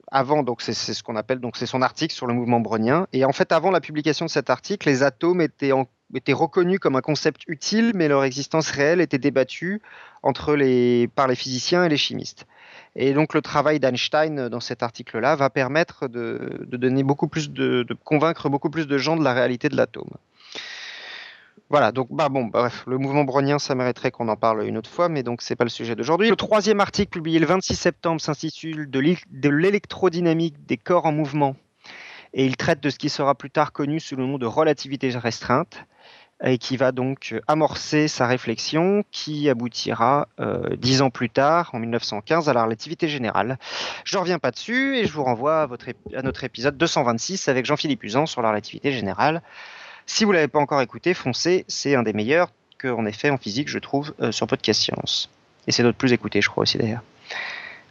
avant 0.07 0.41
donc 0.41 0.63
c'est 0.63 0.73
ce 0.73 1.03
qu'on 1.03 1.15
appelle 1.15 1.39
donc 1.39 1.57
c'est 1.57 1.67
son 1.67 1.83
article 1.83 2.15
sur 2.15 2.25
le 2.25 2.33
mouvement 2.33 2.59
brownien. 2.59 3.05
Et 3.13 3.23
en 3.23 3.33
fait, 3.33 3.51
avant 3.51 3.69
la 3.69 3.81
publication 3.81 4.25
de 4.25 4.31
cet 4.31 4.49
article, 4.49 4.89
les 4.89 5.03
atomes 5.03 5.41
étaient 5.41 5.73
en 5.73 5.85
étaient 6.15 6.33
reconnus 6.33 6.79
comme 6.79 6.95
un 6.95 7.01
concept 7.01 7.43
utile, 7.47 7.91
mais 7.95 8.07
leur 8.07 8.23
existence 8.23 8.69
réelle 8.69 9.01
était 9.01 9.17
débattue 9.17 9.81
entre 10.21 10.55
les, 10.55 11.07
par 11.07 11.27
les 11.27 11.35
physiciens 11.35 11.83
et 11.83 11.89
les 11.89 11.97
chimistes. 11.97 12.45
Et 12.95 13.13
donc 13.13 13.33
le 13.33 13.41
travail 13.41 13.79
d'Einstein 13.79 14.49
dans 14.49 14.59
cet 14.59 14.83
article-là 14.83 15.35
va 15.35 15.49
permettre 15.49 16.07
de, 16.07 16.65
donner 16.71 17.03
beaucoup 17.03 17.27
plus 17.27 17.49
de, 17.49 17.85
convaincre 18.03 18.49
beaucoup 18.49 18.69
plus 18.69 18.87
de 18.87 18.97
gens 18.97 19.15
de 19.15 19.23
la 19.23 19.33
réalité 19.33 19.69
de 19.69 19.75
l'atome. 19.75 20.09
Voilà, 21.69 21.91
donc 21.91 22.09
bah 22.11 22.29
bon, 22.29 22.45
bref, 22.45 22.83
le 22.85 22.99
mouvement 22.99 23.23
brownien, 23.23 23.57
ça 23.57 23.73
mériterait 23.73 24.11
qu'on 24.11 24.27
en 24.27 24.35
parle 24.35 24.67
une 24.67 24.77
autre 24.77 24.89
fois, 24.89 25.09
mais 25.09 25.23
donc 25.23 25.41
c'est 25.41 25.55
pas 25.55 25.63
le 25.63 25.71
sujet 25.71 25.95
d'aujourd'hui. 25.95 26.29
Le 26.29 26.35
troisième 26.35 26.79
article 26.79 27.09
publié 27.09 27.39
le 27.39 27.47
26 27.47 27.75
septembre 27.75 28.21
s'intitule 28.21 28.89
De 28.91 29.49
l'électrodynamique 29.49 30.65
des 30.67 30.77
corps 30.77 31.07
en 31.07 31.11
mouvement 31.11 31.55
et 32.33 32.45
il 32.45 32.57
traite 32.57 32.81
de 32.81 32.89
ce 32.89 32.97
qui 32.97 33.09
sera 33.09 33.35
plus 33.35 33.51
tard 33.51 33.71
connu 33.71 33.99
sous 33.99 34.15
le 34.15 34.25
nom 34.25 34.37
de 34.37 34.45
relativité 34.45 35.09
restreinte 35.11 35.85
et 36.43 36.57
qui 36.57 36.77
va 36.77 36.91
donc 36.91 37.35
amorcer 37.47 38.07
sa 38.07 38.27
réflexion 38.27 39.03
qui 39.11 39.49
aboutira 39.49 40.27
euh, 40.39 40.75
dix 40.75 41.01
ans 41.01 41.09
plus 41.09 41.29
tard, 41.29 41.69
en 41.73 41.79
1915, 41.79 42.49
à 42.49 42.53
la 42.53 42.63
relativité 42.63 43.07
générale. 43.07 43.57
Je 44.03 44.17
ne 44.17 44.21
reviens 44.21 44.39
pas 44.39 44.51
dessus 44.51 44.97
et 44.97 45.05
je 45.05 45.13
vous 45.13 45.23
renvoie 45.23 45.61
à, 45.61 45.65
votre, 45.65 45.85
à 46.15 46.21
notre 46.21 46.43
épisode 46.43 46.77
226 46.77 47.47
avec 47.47 47.65
Jean-Philippe 47.65 48.03
Usan 48.03 48.25
sur 48.25 48.41
la 48.41 48.49
relativité 48.49 48.91
générale. 48.91 49.41
Si 50.05 50.25
vous 50.25 50.31
ne 50.31 50.35
l'avez 50.35 50.49
pas 50.49 50.59
encore 50.59 50.81
écouté, 50.81 51.13
foncez, 51.13 51.63
c'est 51.69 51.95
un 51.95 52.03
des 52.03 52.13
meilleurs 52.13 52.49
qu'on 52.81 53.05
ait 53.05 53.13
fait 53.13 53.29
en 53.29 53.37
physique, 53.37 53.69
je 53.69 53.79
trouve, 53.79 54.13
euh, 54.21 54.33
sur 54.33 54.45
Podcast 54.47 54.81
Science. 54.81 55.29
Et 55.67 55.71
c'est 55.71 55.83
notre 55.83 55.97
plus 55.97 56.11
écouté, 56.11 56.41
je 56.41 56.49
crois 56.49 56.63
aussi 56.63 56.77
d'ailleurs. 56.77 57.03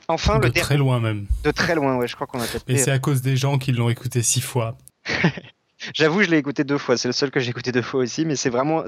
Enfin, 0.08 0.38
de 0.40 0.48
très 0.48 0.76
loin 0.76 1.00
même. 1.00 1.26
De 1.42 1.50
très 1.52 1.74
loin, 1.74 1.96
ouais, 1.96 2.06
je 2.06 2.14
crois 2.14 2.26
qu'on 2.26 2.40
a 2.40 2.46
peut-être. 2.46 2.64
Mais 2.68 2.76
c'est 2.76 2.90
à 2.90 2.98
cause 2.98 3.22
des 3.22 3.36
gens 3.36 3.56
qui 3.56 3.72
l'ont 3.72 3.88
écouté 3.88 4.20
six 4.22 4.42
fois. 4.42 4.76
J'avoue, 5.94 6.22
je 6.22 6.30
l'ai 6.30 6.38
écouté 6.38 6.64
deux 6.64 6.78
fois. 6.78 6.96
C'est 6.96 7.08
le 7.08 7.12
seul 7.12 7.30
que 7.30 7.40
j'ai 7.40 7.50
écouté 7.50 7.72
deux 7.72 7.82
fois 7.82 8.00
aussi, 8.00 8.24
mais 8.24 8.36
c'est 8.36 8.50
vraiment, 8.50 8.84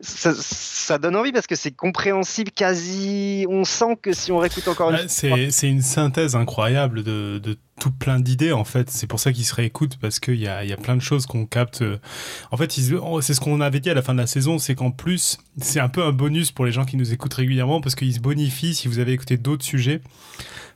ça, 0.00 0.32
ça, 0.34 0.98
donne 0.98 1.16
envie 1.16 1.32
parce 1.32 1.46
que 1.46 1.54
c'est 1.54 1.70
compréhensible 1.70 2.50
quasi. 2.50 3.46
On 3.48 3.64
sent 3.64 3.96
que 4.02 4.12
si 4.12 4.32
on 4.32 4.38
réécoute 4.38 4.68
encore 4.68 4.90
une 4.90 5.08
fois. 5.08 5.36
C'est 5.50 5.68
une 5.68 5.82
synthèse 5.82 6.36
incroyable 6.36 7.02
de, 7.02 7.38
de 7.38 7.56
tout 7.80 7.90
plein 7.90 8.18
d'idées 8.18 8.52
en 8.52 8.64
fait. 8.64 8.90
C'est 8.90 9.06
pour 9.06 9.20
ça 9.20 9.32
qu'ils 9.32 9.44
se 9.44 9.54
réécoutent 9.54 9.98
parce 9.98 10.20
qu'il 10.20 10.40
y 10.40 10.48
a, 10.48 10.64
y 10.64 10.72
a 10.72 10.76
plein 10.76 10.96
de 10.96 11.02
choses 11.02 11.26
qu'on 11.26 11.46
capte. 11.46 11.84
En 12.50 12.56
fait, 12.56 12.74
oh, 13.02 13.20
c'est 13.20 13.34
ce 13.34 13.40
qu'on 13.40 13.60
avait 13.60 13.80
dit 13.80 13.90
à 13.90 13.94
la 13.94 14.02
fin 14.02 14.14
de 14.14 14.20
la 14.20 14.26
saison, 14.26 14.58
c'est 14.58 14.74
qu'en 14.74 14.90
plus, 14.90 15.38
c'est 15.60 15.80
un 15.80 15.88
peu 15.88 16.02
un 16.02 16.12
bonus 16.12 16.50
pour 16.50 16.64
les 16.64 16.72
gens 16.72 16.84
qui 16.84 16.96
nous 16.96 17.12
écoutent 17.12 17.34
régulièrement 17.34 17.80
parce 17.80 17.94
qu'ils 17.94 18.14
se 18.14 18.20
bonifient 18.20 18.74
si 18.74 18.88
vous 18.88 18.98
avez 18.98 19.12
écouté 19.12 19.36
d'autres 19.36 19.64
sujets 19.64 20.00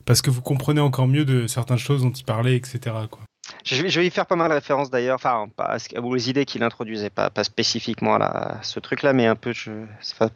parce 0.05 0.21
que 0.21 0.29
vous 0.29 0.41
comprenez 0.41 0.81
encore 0.81 1.07
mieux 1.07 1.25
de 1.25 1.47
certaines 1.47 1.77
choses 1.77 2.01
dont 2.01 2.11
ils 2.11 2.23
parlaient, 2.23 2.55
etc. 2.55 2.79
Quoi. 3.09 3.21
Je 3.63 3.99
vais, 3.99 4.07
y 4.07 4.09
faire 4.09 4.25
pas 4.25 4.35
mal 4.35 4.49
de 4.49 4.55
références 4.55 4.89
d'ailleurs, 4.89 5.15
enfin, 5.15 5.47
pas 5.55 5.77
aux 6.01 6.17
idées 6.17 6.45
qu'il 6.45 6.63
introduisait, 6.63 7.09
pas, 7.09 7.31
spécifiquement 7.43 8.15
à, 8.15 8.57
ce 8.63 8.79
truc-là, 8.79 9.13
mais 9.13 9.27
un 9.27 9.35
peu, 9.35 9.53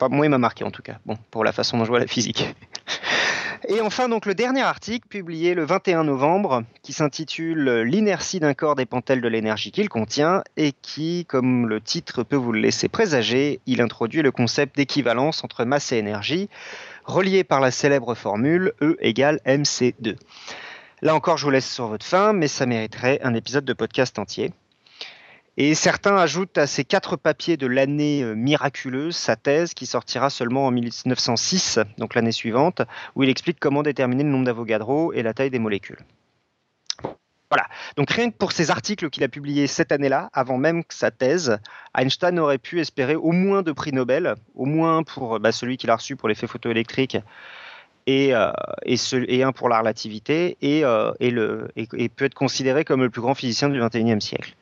moi, 0.09 0.25
il 0.25 0.29
m'a 0.29 0.37
marqué 0.37 0.63
en 0.63 0.71
tout 0.71 0.81
cas, 0.81 0.97
bon, 1.05 1.17
pour 1.31 1.43
la 1.43 1.51
façon 1.51 1.77
dont 1.77 1.85
je 1.85 1.89
vois 1.89 1.99
la 1.99 2.07
physique. 2.07 2.53
Et 3.67 3.81
enfin, 3.81 4.09
donc, 4.09 4.27
le 4.27 4.35
dernier 4.35 4.61
article 4.61 5.07
publié 5.07 5.55
le 5.55 5.65
21 5.65 6.03
novembre, 6.03 6.63
qui 6.83 6.93
s'intitule 6.93 7.81
L'inertie 7.81 8.39
d'un 8.39 8.53
corps 8.53 8.75
dépend-elle 8.75 9.21
de 9.21 9.27
l'énergie 9.27 9.71
qu'il 9.71 9.89
contient, 9.89 10.43
et 10.55 10.71
qui, 10.71 11.25
comme 11.25 11.67
le 11.67 11.81
titre 11.81 12.21
peut 12.21 12.35
vous 12.35 12.51
le 12.51 12.59
laisser 12.59 12.89
présager, 12.89 13.59
il 13.65 13.81
introduit 13.81 14.21
le 14.21 14.31
concept 14.31 14.75
d'équivalence 14.75 15.43
entre 15.43 15.65
masse 15.65 15.91
et 15.91 15.97
énergie, 15.97 16.47
relié 17.05 17.43
par 17.43 17.59
la 17.59 17.71
célèbre 17.71 18.13
formule 18.13 18.73
E 18.81 18.97
égale 18.99 19.39
mc2. 19.47 20.15
Là 21.01 21.13
encore, 21.13 21.37
je 21.37 21.45
vous 21.45 21.51
laisse 21.51 21.69
sur 21.69 21.87
votre 21.87 22.05
faim, 22.05 22.31
mais 22.33 22.47
ça 22.47 22.65
mériterait 22.65 23.19
un 23.21 23.33
épisode 23.33 23.65
de 23.65 23.73
podcast 23.73 24.17
entier. 24.17 24.53
Et 25.57 25.75
certains 25.75 26.17
ajoutent 26.17 26.57
à 26.57 26.67
ces 26.67 26.83
quatre 26.83 27.15
papiers 27.17 27.57
de 27.57 27.67
l'année 27.67 28.23
euh, 28.23 28.33
miraculeuse 28.33 29.15
sa 29.15 29.35
thèse 29.35 29.73
qui 29.73 29.85
sortira 29.85 30.29
seulement 30.29 30.65
en 30.65 30.71
1906, 30.71 31.79
donc 31.97 32.15
l'année 32.15 32.33
suivante, 32.33 32.81
où 33.15 33.23
il 33.23 33.29
explique 33.29 33.59
comment 33.59 33.83
déterminer 33.83 34.23
le 34.23 34.29
nombre 34.29 34.45
d'Avogadro 34.45 35.13
et 35.13 35.21
la 35.21 35.33
taille 35.33 35.49
des 35.49 35.59
molécules. 35.59 35.99
Voilà. 37.51 37.67
Donc 37.95 38.09
rien 38.09 38.31
que 38.31 38.35
pour 38.35 38.51
ces 38.51 38.71
articles 38.71 39.09
qu'il 39.09 39.23
a 39.23 39.29
publiés 39.29 39.67
cette 39.67 39.91
année-là, 39.91 40.29
avant 40.33 40.57
même 40.57 40.83
sa 40.89 41.11
thèse, 41.11 41.57
Einstein 41.97 42.39
aurait 42.39 42.57
pu 42.57 42.81
espérer 42.81 43.15
au 43.15 43.31
moins 43.31 43.61
deux 43.61 43.73
prix 43.73 43.93
Nobel, 43.93 44.35
au 44.55 44.65
moins 44.65 45.03
pour 45.03 45.39
bah, 45.39 45.51
celui 45.51 45.77
qu'il 45.77 45.89
a 45.89 45.95
reçu 45.95 46.15
pour 46.15 46.27
l'effet 46.27 46.47
photoélectrique 46.47 47.17
et, 48.07 48.35
euh, 48.35 48.51
et, 48.85 49.43
un 49.43 49.51
pour 49.51 49.69
la 49.69 49.79
relativité 49.79 50.57
et, 50.61 50.83
euh, 50.85 51.11
et, 51.19 52.09
peut 52.09 52.25
être 52.25 52.33
considéré 52.33 52.85
comme 52.85 53.01
le 53.01 53.09
plus 53.09 53.21
grand 53.21 53.35
physicien 53.35 53.69
du 53.69 53.79
XXIe 53.79 54.21
siècle. 54.21 54.55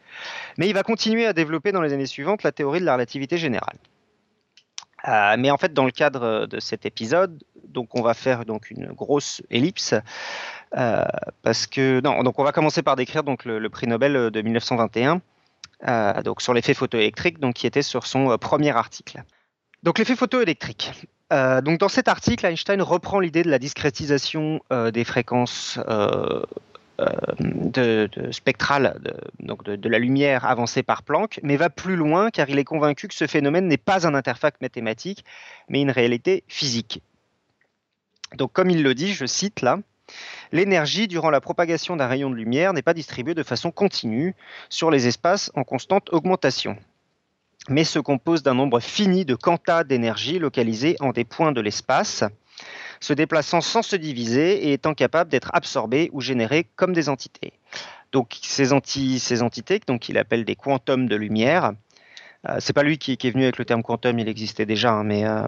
Mais 0.58 0.67
il 0.69 0.73
va 0.73 0.84
continuer 0.84 1.25
à 1.25 1.34
développer 1.34 1.71
dans 1.71 1.82
les 1.82 1.93
années 1.93 2.06
suivantes 2.06 2.43
la 2.43 2.51
théorie 2.51 2.79
de 2.79 2.86
la 2.86 2.93
relativité 2.93 3.38
générale. 3.38 3.77
Euh, 5.08 5.36
mais 5.38 5.51
en 5.51 5.58
fait, 5.58 5.73
dans 5.73 5.86
le 5.86 5.91
cadre 5.91 6.45
de 6.45 6.60
cet 6.62 6.86
épisode, 6.86 7.43
donc 7.67 7.95
on 7.95 8.01
va 8.01 8.13
faire 8.13 8.45
donc 8.45 8.71
une 8.71 8.88
grosse 8.88 9.41
ellipse 9.49 9.95
parce 10.71 11.67
que 11.67 12.01
non, 12.01 12.23
donc 12.23 12.39
on 12.39 12.43
va 12.43 12.51
commencer 12.51 12.82
par 12.82 12.95
décrire 12.95 13.23
donc 13.23 13.45
le, 13.45 13.69
prix 13.69 13.86
Nobel 13.86 14.32
de 14.32 14.41
1921, 14.41 15.21
donc 16.23 16.41
sur 16.41 16.53
l'effet 16.53 16.73
photoélectrique, 16.73 17.39
donc 17.39 17.56
qui 17.56 17.67
était 17.67 17.84
sur 17.84 18.08
son 18.08 18.38
premier 18.38 18.71
article. 18.71 19.23
Donc 19.84 19.99
l'effet 19.99 20.15
photoélectrique. 20.15 20.91
Donc 21.31 21.79
dans 21.79 21.89
cet 21.89 22.07
article, 22.07 22.45
Einstein 22.45 22.81
reprend 22.81 23.19
l'idée 23.19 23.43
de 23.43 23.49
la 23.49 23.59
discrétisation 23.59 24.62
des 24.71 25.03
fréquences 25.03 25.79
de, 27.39 28.09
spectrale 28.31 29.01
de, 29.39 29.75
de, 29.75 29.89
la 29.89 29.97
lumière 29.99 30.45
avancée 30.45 30.83
par 30.83 31.01
Planck, 31.01 31.39
mais 31.41 31.57
va 31.57 31.69
plus 31.71 31.95
loin 31.95 32.29
car 32.29 32.49
il 32.49 32.59
est 32.59 32.63
convaincu 32.63 33.07
que 33.07 33.15
ce 33.15 33.25
phénomène 33.25 33.67
n'est 33.67 33.77
pas 33.77 34.05
un 34.07 34.13
interface 34.13 34.53
mathématique, 34.62 35.25
mais 35.69 35.81
une 35.81 35.91
réalité 35.91 36.43
physique. 36.47 37.01
Donc 38.38 38.53
comme 38.53 38.69
il 38.69 38.83
le 38.83 38.93
dit, 38.93 39.13
je 39.13 39.25
cite 39.25 39.62
là, 39.62 39.79
L'énergie 40.51 41.07
durant 41.07 41.29
la 41.29 41.41
propagation 41.41 41.95
d'un 41.95 42.07
rayon 42.07 42.29
de 42.29 42.36
lumière 42.36 42.73
n'est 42.73 42.81
pas 42.81 42.93
distribuée 42.93 43.33
de 43.33 43.43
façon 43.43 43.71
continue 43.71 44.36
sur 44.69 44.91
les 44.91 45.07
espaces 45.07 45.51
en 45.55 45.63
constante 45.63 46.12
augmentation, 46.12 46.77
mais 47.69 47.84
se 47.84 47.99
compose 47.99 48.43
d'un 48.43 48.54
nombre 48.54 48.80
fini 48.80 49.26
de 49.26 49.36
quantas 49.36 49.84
d'énergie 49.84 50.39
localisés 50.39 50.95
en 50.99 51.12
des 51.12 51.23
points 51.23 51.52
de 51.52 51.62
l'espace, 51.62 52.23
se 52.99 53.13
déplaçant 53.13 53.62
sans 53.62 53.82
se 53.82 53.95
diviser 53.95 54.67
et 54.67 54.73
étant 54.73 54.93
capables 54.93 55.30
d'être 55.30 55.52
absorbés 55.54 56.10
ou 56.13 56.21
générés 56.21 56.67
comme 56.76 56.93
des 56.93 57.10
entités. 57.10 57.54
Donc 58.12 58.38
ces, 58.41 58.71
entités, 58.71 59.82
donc 59.88 60.08
il 60.10 60.17
appelle 60.17 60.45
des 60.45 60.56
quantums 60.56 61.08
de 61.08 61.15
lumière, 61.15 61.73
euh, 62.47 62.58
c'est 62.60 62.73
pas 62.73 62.84
lui 62.84 62.97
qui, 62.97 63.13
est 63.13 63.32
venu 63.32 63.43
avec 63.43 63.58
le 63.58 63.65
terme 63.65 63.84
quantum, 63.84 64.19
il 64.19 64.28
existait 64.28 64.65
déjà, 64.65 64.91
hein, 64.91 65.04
mais, 65.04 65.26
euh, 65.26 65.45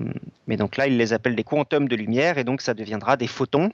mais 0.48 0.58
donc 0.58 0.78
là 0.78 0.88
il 0.88 0.98
les 0.98 1.14
appelle 1.14 1.36
des 1.36 1.44
quantums 1.44 1.88
de 1.88 1.96
lumière 1.96 2.38
et 2.38 2.44
donc 2.44 2.62
ça 2.62 2.74
deviendra 2.74 3.18
des 3.18 3.28
photons. 3.28 3.72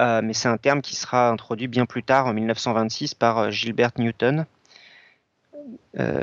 Euh, 0.00 0.20
mais 0.22 0.32
c'est 0.32 0.48
un 0.48 0.58
terme 0.58 0.80
qui 0.80 0.94
sera 0.94 1.28
introduit 1.28 1.66
bien 1.66 1.84
plus 1.84 2.04
tard 2.04 2.26
en 2.26 2.32
1926 2.32 3.14
par 3.14 3.50
Gilbert 3.50 3.90
Newton. 3.98 4.46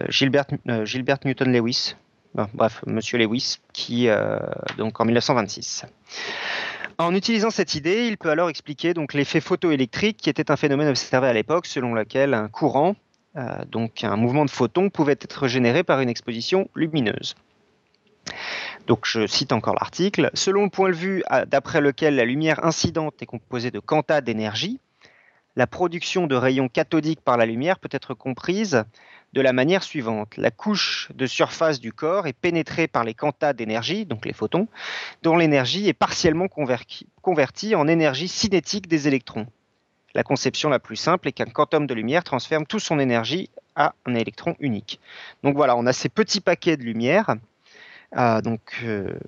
Gilbert, 0.09 0.45
Gilbert 0.83 1.19
Newton 1.25 1.51
Lewis, 1.51 1.95
bref, 2.53 2.81
Monsieur 2.85 3.17
Lewis, 3.17 3.59
qui 3.73 4.07
donc 4.77 4.99
en 4.99 5.05
1926. 5.05 5.85
En 6.97 7.13
utilisant 7.13 7.49
cette 7.49 7.75
idée, 7.75 8.07
il 8.07 8.17
peut 8.17 8.29
alors 8.29 8.49
expliquer 8.49 8.93
donc 8.93 9.13
l'effet 9.13 9.41
photoélectrique, 9.41 10.17
qui 10.17 10.29
était 10.29 10.49
un 10.49 10.55
phénomène 10.55 10.87
observé 10.87 11.27
à 11.27 11.33
l'époque, 11.33 11.65
selon 11.65 11.93
lequel 11.93 12.33
un 12.33 12.47
courant, 12.47 12.95
euh, 13.35 13.65
donc 13.69 14.05
un 14.05 14.15
mouvement 14.15 14.45
de 14.45 14.49
photons, 14.49 14.89
pouvait 14.89 15.17
être 15.19 15.49
généré 15.49 15.83
par 15.83 15.99
une 15.99 16.07
exposition 16.07 16.69
lumineuse. 16.73 17.35
Donc 18.87 19.01
je 19.03 19.27
cite 19.27 19.51
encore 19.51 19.73
l'article. 19.73 20.31
Selon 20.35 20.63
le 20.63 20.69
point 20.69 20.89
de 20.89 20.95
vue 20.95 21.23
d'après 21.47 21.81
lequel 21.81 22.15
la 22.15 22.23
lumière 22.23 22.63
incidente 22.63 23.15
est 23.21 23.25
composée 23.25 23.71
de 23.71 23.79
quantas 23.79 24.21
d'énergie, 24.21 24.79
la 25.57 25.67
production 25.67 26.27
de 26.27 26.35
rayons 26.35 26.69
cathodiques 26.69 27.21
par 27.21 27.35
la 27.35 27.45
lumière 27.45 27.77
peut 27.79 27.89
être 27.91 28.13
comprise 28.13 28.85
de 29.35 29.41
la 29.41 29.53
manière 29.53 29.83
suivante. 29.83 30.37
La 30.37 30.49
couche 30.49 31.09
de 31.13 31.27
surface 31.27 31.81
du 31.81 31.91
corps 31.91 32.25
est 32.25 32.33
pénétrée 32.33 32.87
par 32.87 33.03
les 33.03 33.13
quantas 33.13 33.51
d'énergie, 33.51 34.05
donc 34.05 34.25
les 34.25 34.33
photons, 34.33 34.67
dont 35.21 35.35
l'énergie 35.35 35.89
est 35.89 35.93
partiellement 35.93 36.47
convertie 36.47 37.75
en 37.75 37.87
énergie 37.87 38.29
cinétique 38.29 38.87
des 38.87 39.09
électrons. 39.09 39.45
La 40.13 40.23
conception 40.23 40.69
la 40.69 40.79
plus 40.79 40.95
simple 40.95 41.27
est 41.27 41.33
qu'un 41.33 41.45
quantum 41.45 41.85
de 41.85 41.93
lumière 41.93 42.23
transforme 42.23 42.65
toute 42.65 42.79
son 42.79 42.97
énergie 42.97 43.49
à 43.75 43.93
un 44.05 44.15
électron 44.15 44.55
unique. 44.61 45.01
Donc 45.43 45.57
voilà, 45.57 45.75
on 45.75 45.85
a 45.85 45.91
ces 45.91 46.07
petits 46.07 46.39
paquets 46.39 46.77
de 46.77 46.83
lumière 46.83 47.35
euh, 48.15 48.39
donc, 48.39 48.79
euh, 48.85 49.19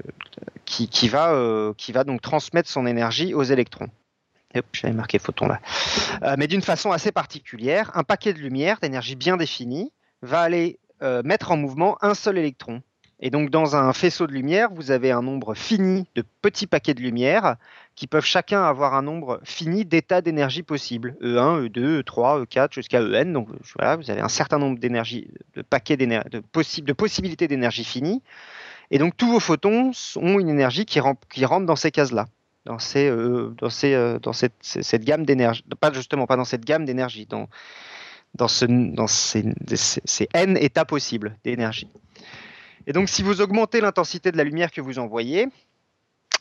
qui, 0.63 1.10
va, 1.10 1.34
euh, 1.34 1.74
qui 1.76 1.91
va 1.91 2.06
donc 2.06 2.22
transmettre 2.22 2.70
son 2.70 2.86
énergie 2.88 3.34
aux 3.34 3.43
électrons. 3.43 3.89
J'avais 4.72 4.93
marqué 4.93 5.20
photon 5.20 5.48
là. 5.48 5.60
mais 6.38 6.48
d'une 6.48 6.62
façon 6.62 6.91
assez 6.91 7.12
particulière, 7.12 7.91
un 7.93 8.04
paquet 8.04 8.34
de 8.34 8.39
lumière 8.39 8.80
d'énergie 8.80 9.15
bien 9.15 9.36
définie 9.36 9.91
va 10.28 10.42
aller 10.42 10.80
euh, 11.02 11.22
mettre 11.24 11.52
en 11.52 11.58
mouvement 11.58 11.98
un 12.04 12.13
seul 12.13 12.38
électron. 12.38 12.82
Et 13.20 13.32
donc 13.32 13.50
dans 13.50 13.76
un 13.76 13.94
faisceau 13.94 14.28
de 14.28 14.32
lumière, 14.32 14.70
vous 14.72 14.92
avez 14.92 15.10
un 15.10 15.24
nombre 15.24 15.56
fini 15.56 16.08
de 16.13 16.24
petits 16.42 16.68
paquets 16.68 16.94
de 16.94 17.02
lumière 17.02 17.56
qui 17.96 18.06
peuvent 18.06 18.26
chacun 18.26 18.62
avoir 18.62 18.94
un 18.94 19.02
nombre 19.02 19.40
fini 19.44 19.86
d'états 19.86 20.22
d'énergie 20.22 20.62
possibles. 20.62 21.18
E1, 21.22 21.68
E2, 21.68 22.04
E3, 22.04 22.46
E4 22.46 22.74
jusqu'à 22.74 23.02
En. 23.02 23.34
Donc 23.34 23.48
voilà, 23.76 23.96
vous 23.96 24.12
avez 24.12 24.22
un 24.22 24.30
certain 24.30 24.60
nombre 24.60 24.78
d'énergie, 24.78 25.32
de 25.56 25.63
paquets 25.63 25.98
de, 25.98 26.06
de 26.06 26.94
possibilités 26.94 27.48
d'énergie 27.48 27.84
finie. 27.84 28.22
Et 28.92 29.00
donc 29.00 29.18
tous 29.18 29.30
vos 29.30 29.40
photons 29.40 29.92
ont 30.16 30.40
une 30.40 30.50
énergie 30.50 30.86
qui, 30.86 31.00
rentre 31.00 31.66
dans 31.66 31.76
ces 31.76 31.92
cases-là, 31.92 32.28
dans, 32.66 32.80
ces, 32.80 33.10
euh, 33.10 33.54
dans, 33.58 33.70
ces, 33.70 33.94
euh, 33.94 34.20
dans 34.20 34.34
cette, 34.34 35.04
gamme 35.04 35.26
d'énergie. 35.26 35.63
Pas 35.80 35.92
justement, 35.92 36.26
pas 36.26 36.38
dans 36.38 36.46
cette 36.46 36.66
gamme 36.66 36.86
d'énergie, 36.86 37.28
dans, 38.36 38.48
ce, 38.48 38.66
dans 38.66 39.08
ces, 39.08 39.44
ces, 39.76 40.30
n 40.34 40.58
états 40.58 40.86
possibles 40.86 41.36
d'énergie. 41.44 41.90
Et 42.86 42.94
donc, 42.94 43.10
si 43.10 43.22
vous 43.24 43.42
augmentez 43.42 43.82
l'intensité 43.82 44.32
de 44.32 44.38
la 44.38 44.44
lumière 44.44 44.72
que 44.72 44.82
vous 44.82 45.00
envoyez, 45.00 45.48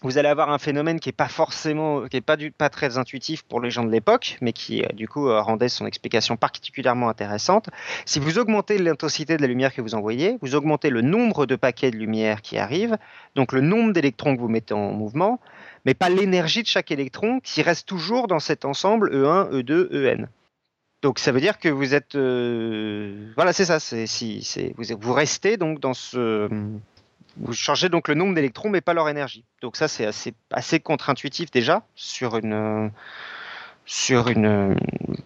vous 0.03 0.19
allez 0.19 0.29
avoir 0.29 0.51
un 0.51 0.59
phénomène 0.59 1.01
qui 1.01 1.09
n'est 1.09 1.15
pas 1.15 1.29
forcément, 1.29 2.07
qui 2.07 2.19
est 2.19 2.21
pas, 2.21 2.37
du, 2.37 2.51
pas 2.51 2.69
très 2.69 2.99
intuitif 2.99 3.43
pour 3.43 3.61
les 3.61 3.71
gens 3.71 3.83
de 3.83 3.91
l'époque, 3.91 4.37
mais 4.41 4.53
qui 4.53 4.83
euh, 4.83 4.89
du 4.93 5.09
coup 5.09 5.29
euh, 5.29 5.41
rendait 5.41 5.69
son 5.69 5.87
explication 5.87 6.37
particulièrement 6.37 7.09
intéressante. 7.09 7.71
Si 8.05 8.21
vous 8.21 8.39
augmentez 8.39 8.79
l'intensité 8.79 9.37
de 9.37 9.43
la 9.43 9.49
lumière 9.49 9.75
que 9.75 9.81
vous 9.81 9.95
envoyez, 9.95 10.39
vous 10.43 10.55
augmentez 10.55 10.91
le 10.91 11.01
nombre 11.01 11.47
de 11.47 11.57
paquets 11.57 11.91
de 11.91 11.97
lumière 11.97 12.43
qui 12.43 12.59
arrivent, 12.59 12.99
donc 13.35 13.53
le 13.53 13.63
nombre 13.63 13.93
d'électrons 13.93 14.37
que 14.37 14.41
vous 14.41 14.49
mettez 14.49 14.75
en 14.75 14.93
mouvement, 14.93 15.41
mais 15.85 15.95
pas 15.95 16.11
l'énergie 16.11 16.63
de 16.63 16.69
chaque 16.69 16.91
électron 16.91 17.41
qui 17.41 17.63
reste 17.63 17.89
toujours 17.89 18.29
dans 18.29 18.41
cet 18.41 18.65
ensemble 18.65 19.11
E1, 19.13 19.51
E2, 19.51 19.89
En. 19.93 20.29
Donc 21.03 21.19
ça 21.19 21.31
veut 21.31 21.41
dire 21.41 21.59
que 21.59 21.69
vous 21.69 21.95
êtes, 21.95 22.15
euh, 22.15 23.31
voilà, 23.37 23.53
c'est 23.53 23.67
ça. 23.67 23.79
Vous, 24.99 25.13
restez 25.13 25.57
donc 25.57 25.79
dans 25.79 25.95
ce, 25.95 26.49
vous 27.37 27.53
changez 27.53 27.89
donc 27.89 28.09
le 28.09 28.15
nombre 28.15 28.35
d'électrons, 28.35 28.71
mais 28.71 28.81
pas 28.81 28.95
leur 28.95 29.09
énergie. 29.09 29.45
Donc 29.61 29.77
ça 29.77 29.89
c'est 29.89 30.07
assez, 30.51 30.81
contre-intuitif 30.81 31.51
déjà 31.51 31.87
sur 31.95 32.37
une, 32.37 32.91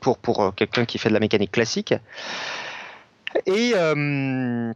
pour 0.01 0.43
euh, 0.43 0.51
quelqu'un 0.51 0.85
qui 0.85 0.99
fait 0.99 1.09
de 1.09 1.15
la 1.15 1.21
mécanique 1.21 1.53
classique. 1.53 1.95
Et 3.47 3.73
euh, 3.77 4.73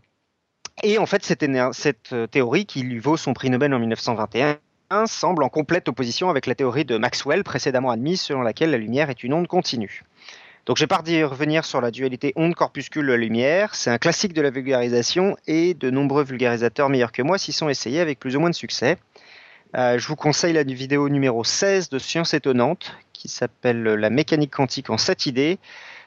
en 0.98 1.06
fait 1.06 1.24
cette 1.24 2.14
théorie 2.30 2.66
qui 2.66 2.82
lui 2.82 3.00
vaut 3.00 3.16
son 3.16 3.34
prix 3.34 3.50
Nobel 3.50 3.74
en 3.74 3.80
1921 3.80 4.58
semble 5.06 5.42
en 5.42 5.48
complète 5.48 5.88
opposition 5.88 6.30
avec 6.30 6.46
la 6.46 6.54
théorie 6.54 6.84
de 6.84 6.98
Maxwell 6.98 7.42
précédemment 7.42 7.90
admise 7.90 8.20
selon 8.20 8.42
laquelle 8.42 8.70
la 8.70 8.78
lumière 8.78 9.10
est 9.10 9.24
une 9.24 9.32
onde 9.32 9.48
continue. 9.48 10.04
Donc 10.66 10.78
je 10.78 10.82
vais 10.82 10.88
pas 10.88 10.98
revenir 10.98 11.64
sur 11.64 11.80
la 11.82 11.90
dualité 11.90 12.32
onde-corpuscule-lumière. 12.36 13.74
C'est 13.74 13.90
un 13.90 13.98
classique 13.98 14.32
de 14.32 14.40
la 14.40 14.50
vulgarisation 14.50 15.36
et 15.46 15.74
de 15.74 15.90
nombreux 15.90 16.24
vulgarisateurs 16.24 16.88
meilleurs 16.88 17.12
que 17.12 17.20
moi 17.20 17.36
s'y 17.36 17.52
sont 17.52 17.68
essayés 17.68 18.00
avec 18.00 18.18
plus 18.18 18.34
ou 18.34 18.40
moins 18.40 18.50
de 18.50 18.54
succès. 18.54 18.96
Euh, 19.76 19.98
je 19.98 20.06
vous 20.06 20.16
conseille 20.16 20.54
la 20.54 20.62
vidéo 20.62 21.08
numéro 21.08 21.44
16 21.44 21.90
de 21.90 21.98
Science 21.98 22.32
étonnante 22.32 22.96
qui 23.12 23.28
s'appelle 23.28 23.82
La 23.82 24.08
mécanique 24.08 24.52
quantique 24.52 24.88
en 24.88 24.98
7 24.98 25.26
idées, 25.26 25.58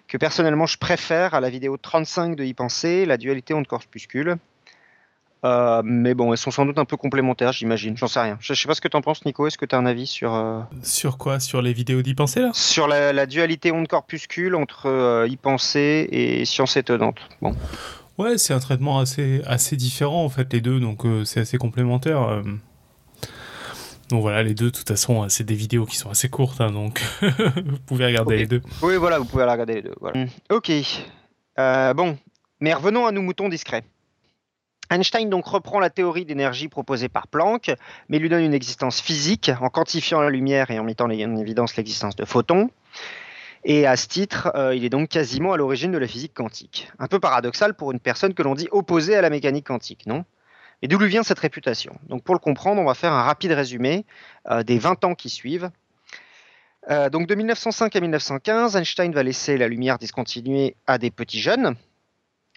que 0.08 0.18
personnellement 0.18 0.66
je 0.66 0.78
préfère 0.78 1.34
à 1.34 1.42
la 1.42 1.50
vidéo 1.50 1.78
35 1.78 2.36
de 2.36 2.44
Y 2.44 2.54
penser, 2.54 3.06
la 3.06 3.18
dualité 3.18 3.54
onde-corpuscule. 3.54 4.38
Euh, 5.46 5.82
mais 5.84 6.14
bon, 6.14 6.34
elles 6.34 6.38
sont 6.38 6.52
sans 6.52 6.66
doute 6.66 6.80
un 6.80 6.86
peu 6.86 6.98
complémentaires, 6.98 7.52
j'imagine. 7.52 7.96
J'en 7.98 8.08
sais 8.08 8.20
rien. 8.20 8.38
Je, 8.40 8.54
sais 8.54 8.68
pas 8.68 8.74
ce 8.74 8.82
que 8.82 8.88
tu 8.88 8.98
en 8.98 9.02
penses, 9.02 9.24
Nico. 9.26 9.48
Est-ce 9.48 9.58
que 9.58 9.66
tu 9.66 9.76
as 9.76 9.78
un 9.78 9.86
avis 9.86 10.08
sur. 10.08 10.34
Euh, 10.34 10.62
sur 10.82 11.18
quoi? 11.18 11.40
Sur 11.40 11.62
les 11.62 11.74
vidéos 11.74 12.02
d'y 12.02 12.16
penser, 12.16 12.42
là? 12.42 12.52
Sur 12.54 12.88
la, 12.88 13.26
dualité 13.26 13.72
onde-corpuscule 13.72 14.56
entre 14.56 14.88
euh, 14.88 15.28
y 15.28 15.38
penser 15.38 16.08
et 16.12 16.46
science 16.46 16.78
étonnante. 16.78 17.18
Bon. 17.42 17.56
Ouais, 18.18 18.38
c'est 18.38 18.54
un 18.54 18.60
traitement 18.60 19.00
assez, 19.00 19.42
assez 19.46 19.76
différent, 19.76 20.24
en 20.24 20.30
fait, 20.30 20.52
les 20.52 20.62
deux. 20.62 20.80
Donc, 20.80 21.04
c'est 21.26 21.42
assez 21.42 21.58
complémentaire. 21.58 22.42
Donc 24.10 24.22
voilà, 24.22 24.42
les 24.42 24.54
deux, 24.54 24.68
de 24.68 24.70
toute 24.70 24.88
façon, 24.88 25.28
c'est 25.28 25.44
des 25.44 25.54
vidéos 25.54 25.86
qui 25.86 25.98
sont 25.98 26.10
assez 26.10 26.30
courtes, 26.30 26.62
hein, 26.62 26.72
donc 26.72 27.02
vous 27.22 27.78
pouvez 27.86 28.06
regarder 28.06 28.38
les 28.38 28.46
deux. 28.46 28.62
Oui, 28.82 28.96
voilà, 28.96 29.20
vous 29.20 29.26
pouvez 29.26 29.44
regarder 29.44 29.76
les 29.76 29.82
deux. 29.82 29.96
Voilà. 30.00 30.26
Ok. 30.50 30.72
bon, 31.58 32.18
mais 32.62 32.74
revenons 32.74 33.06
à 33.06 33.12
nos 33.12 33.22
moutons 33.22 33.50
discrets. 33.50 33.84
Einstein 34.90 35.30
donc 35.30 35.46
reprend 35.46 35.80
la 35.80 35.90
théorie 35.90 36.26
d'énergie 36.26 36.70
proposée 36.70 37.10
par 37.10 37.28
Planck, 37.28 37.72
mais 38.10 38.20
lui 38.20 38.30
donne 38.30 38.44
une 38.44 38.54
existence 38.54 39.02
physique 39.02 39.52
en 39.62 39.70
quantifiant 39.70 40.22
la 40.22 40.30
lumière 40.30 40.72
et 40.72 40.80
en 40.80 40.84
mettant 40.84 41.06
en 41.06 41.10
évidence 41.38 41.76
l'existence 41.76 42.16
de 42.16 42.26
photons. 42.26 42.70
Et 43.64 43.86
à 43.86 43.98
ce 43.98 44.08
titre, 44.08 44.52
euh, 44.56 44.76
il 44.76 44.86
est 44.86 44.90
donc 44.90 45.10
quasiment 45.10 45.52
à 45.52 45.58
l'origine 45.58 45.92
de 45.92 45.98
la 45.98 46.08
physique 46.08 46.34
quantique. 46.34 46.90
Un 47.00 47.08
peu 47.08 47.20
paradoxal 47.20 47.74
pour 47.74 47.92
une 47.92 48.00
personne 48.00 48.34
que 48.34 48.44
l'on 48.44 48.56
dit 48.56 48.70
opposée 48.72 49.16
à 49.16 49.22
la 49.22 49.30
mécanique 49.30 49.68
quantique, 49.68 50.06
non? 50.06 50.24
Mais 50.82 50.88
d'où 50.88 50.98
lui 51.00 51.10
vient 51.10 51.24
cette 51.24 51.40
réputation? 51.40 51.98
Donc 52.08 52.24
pour 52.24 52.36
le 52.36 52.40
comprendre, 52.40 52.82
on 52.82 52.86
va 52.86 52.94
faire 52.94 53.12
un 53.12 53.24
rapide 53.24 53.52
résumé 53.52 54.06
euh, 54.50 54.64
des 54.64 54.78
20 54.78 55.04
ans 55.06 55.16
qui 55.16 55.30
suivent. 55.30 55.70
Euh, 56.90 57.10
donc 57.10 57.28
de 57.28 57.36
1905 57.36 57.96
à 57.96 58.00
1915, 58.00 58.76
Einstein 58.76 59.12
va 59.12 59.24
laisser 59.24 59.58
la 59.58 59.68
lumière 59.68 59.98
discontinuée 59.98 60.76
à 60.86 60.98
des 60.98 61.12
petits 61.12 61.42
jeunes, 61.42 61.76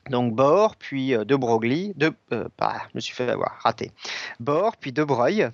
donc 0.09 0.35
Bohr, 0.35 0.77
puis 0.77 1.15
euh, 1.15 1.25
De 1.25 1.37
Broglie, 1.37 1.93
de, 1.97 2.13
euh, 2.33 2.49
je 2.61 2.95
me 2.95 3.01
suis 3.01 3.15
fait 3.15 3.29
avoir, 3.29 3.59
raté. 3.63 3.91
Bohr, 4.39 4.77
puis 4.77 4.93
De 4.93 5.05
Broglie. 5.05 5.45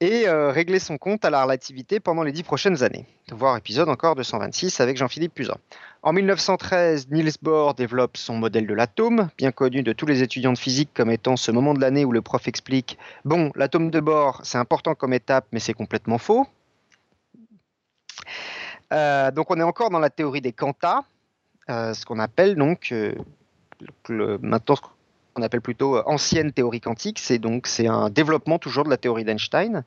et 0.00 0.28
régler 0.28 0.78
son 0.78 0.96
compte 0.96 1.24
à 1.24 1.30
la 1.30 1.42
relativité 1.42 1.98
pendant 1.98 2.22
les 2.22 2.30
dix 2.30 2.44
prochaines 2.44 2.84
années. 2.84 3.04
Voir 3.32 3.56
épisode 3.56 3.88
encore 3.88 4.14
226 4.14 4.80
avec 4.80 4.96
Jean-Philippe 4.96 5.34
Puzin. 5.34 5.56
En 6.02 6.12
1913, 6.12 7.08
Niels 7.10 7.32
Bohr 7.42 7.74
développe 7.74 8.16
son 8.16 8.36
modèle 8.36 8.68
de 8.68 8.74
l'atome, 8.74 9.28
bien 9.36 9.50
connu 9.50 9.82
de 9.82 9.92
tous 9.92 10.06
les 10.06 10.22
étudiants 10.22 10.52
de 10.52 10.58
physique 10.58 10.90
comme 10.94 11.10
étant 11.10 11.36
ce 11.36 11.50
moment 11.50 11.74
de 11.74 11.80
l'année 11.80 12.04
où 12.04 12.12
le 12.12 12.22
prof 12.22 12.46
explique 12.46 12.96
Bon, 13.24 13.50
l'atome 13.56 13.90
de 13.90 13.98
Bohr, 13.98 14.40
c'est 14.44 14.58
important 14.58 14.94
comme 14.94 15.12
étape, 15.12 15.46
mais 15.50 15.58
c'est 15.58 15.74
complètement 15.74 16.18
faux. 16.18 16.46
Euh, 18.92 19.30
donc 19.30 19.50
on 19.50 19.58
est 19.58 19.64
encore 19.64 19.90
dans 19.90 19.98
la 19.98 20.10
théorie 20.10 20.40
des 20.40 20.52
quantas, 20.52 21.02
euh, 21.68 21.92
ce 21.92 22.06
qu'on 22.06 22.18
appelle 22.18 22.54
donc 22.54 22.94
euh, 24.10 24.38
maintenant 24.42 24.76
ce 24.76 24.80
qu'on 25.34 25.42
appelle 25.42 25.60
plutôt 25.60 25.98
ancienne 26.06 26.52
théorie 26.52 26.80
quantique. 26.80 27.18
C'est 27.18 27.38
donc 27.38 27.66
c'est 27.66 27.86
un 27.86 28.10
développement 28.10 28.58
toujours 28.58 28.84
de 28.84 28.90
la 28.90 28.96
théorie 28.96 29.24
d'Einstein. 29.24 29.84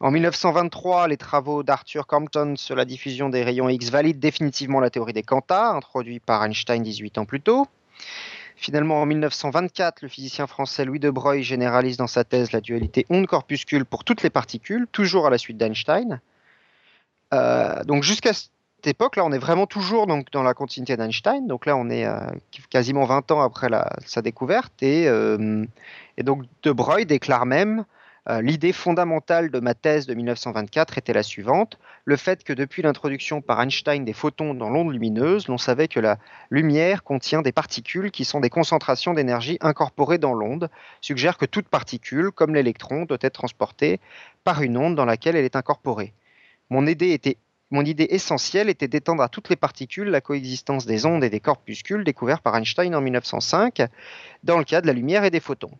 En 0.00 0.10
1923, 0.10 1.08
les 1.08 1.16
travaux 1.16 1.62
d'Arthur 1.62 2.06
Compton 2.06 2.54
sur 2.56 2.76
la 2.76 2.84
diffusion 2.84 3.28
des 3.28 3.42
rayons 3.42 3.68
X 3.68 3.90
valident 3.90 4.20
définitivement 4.20 4.80
la 4.80 4.90
théorie 4.90 5.12
des 5.12 5.22
quantas, 5.22 5.72
introduite 5.72 6.24
par 6.24 6.44
Einstein 6.44 6.82
18 6.82 7.18
ans 7.18 7.24
plus 7.24 7.40
tôt. 7.40 7.66
Finalement, 8.56 9.02
en 9.02 9.06
1924, 9.06 10.00
le 10.00 10.08
physicien 10.08 10.46
français 10.46 10.86
Louis 10.86 10.98
de 10.98 11.10
Broglie 11.10 11.42
généralise 11.42 11.98
dans 11.98 12.06
sa 12.06 12.24
thèse 12.24 12.52
la 12.52 12.62
dualité 12.62 13.04
onde-corpuscule 13.10 13.84
pour 13.84 14.02
toutes 14.02 14.22
les 14.22 14.30
particules, 14.30 14.86
toujours 14.90 15.26
à 15.26 15.30
la 15.30 15.36
suite 15.36 15.58
d'Einstein. 15.58 16.20
Euh, 17.34 17.84
donc 17.84 18.02
jusqu'à 18.02 18.32
cette 18.86 18.94
époque, 18.94 19.16
là, 19.16 19.24
on 19.24 19.32
est 19.32 19.38
vraiment 19.38 19.66
toujours 19.66 20.06
donc, 20.06 20.30
dans 20.30 20.44
la 20.44 20.54
continuité 20.54 20.96
d'Einstein. 20.96 21.48
Donc 21.48 21.66
là, 21.66 21.76
on 21.76 21.90
est 21.90 22.06
euh, 22.06 22.20
quasiment 22.70 23.04
20 23.04 23.32
ans 23.32 23.40
après 23.40 23.68
sa 24.04 24.22
découverte. 24.22 24.80
Et, 24.80 25.08
euh, 25.08 25.64
et, 26.16 26.22
donc 26.22 26.44
De 26.62 26.70
Broglie 26.70 27.04
déclare 27.04 27.46
même 27.46 27.84
L'idée 28.40 28.72
fondamentale 28.72 29.52
de 29.52 29.60
ma 29.60 29.74
thèse 29.74 30.06
de 30.06 30.14
1924 30.14 30.98
était 30.98 31.12
la 31.12 31.22
suivante 31.22 31.78
le 32.04 32.16
fait 32.16 32.42
que 32.44 32.52
depuis 32.52 32.82
l'introduction 32.82 33.40
par 33.40 33.60
Einstein 33.60 34.04
des 34.04 34.12
photons 34.12 34.54
dans 34.54 34.68
l'onde 34.68 34.92
lumineuse, 34.92 35.48
l'on 35.48 35.58
savait 35.58 35.88
que 35.88 36.00
la 36.00 36.18
lumière 36.50 37.02
contient 37.02 37.42
des 37.42 37.52
particules 37.52 38.12
qui 38.12 38.24
sont 38.24 38.40
des 38.40 38.50
concentrations 38.50 39.12
d'énergie 39.12 39.58
incorporées 39.60 40.18
dans 40.18 40.32
l'onde, 40.32 40.70
suggère 41.00 41.36
que 41.36 41.46
toute 41.46 41.68
particule, 41.68 42.30
comme 42.30 42.54
l'électron, 42.54 43.04
doit 43.04 43.18
être 43.20 43.34
transportée 43.34 44.00
par 44.42 44.62
une 44.62 44.76
onde 44.76 44.94
dans 44.94 45.04
laquelle 45.04 45.34
elle 45.34 45.44
est 45.44 45.56
incorporée. 45.56 46.12
Mon 46.70 46.86
idée, 46.86 47.20
essentielle 47.72 48.68
était 48.68 48.88
d'étendre 48.88 49.22
à 49.22 49.28
toutes 49.28 49.48
les 49.48 49.56
particules 49.56 50.08
la 50.08 50.20
coexistence 50.20 50.86
des 50.86 51.06
ondes 51.06 51.24
et 51.24 51.30
des 51.30 51.40
corpuscules 51.40 52.04
découverts 52.04 52.40
par 52.40 52.56
Einstein 52.56 52.94
en 52.94 53.00
1905 53.00 53.82
dans 54.44 54.58
le 54.58 54.64
cas 54.64 54.80
de 54.80 54.86
la 54.86 54.92
lumière 54.92 55.24
et 55.24 55.30
des 55.30 55.40
photons. 55.40 55.72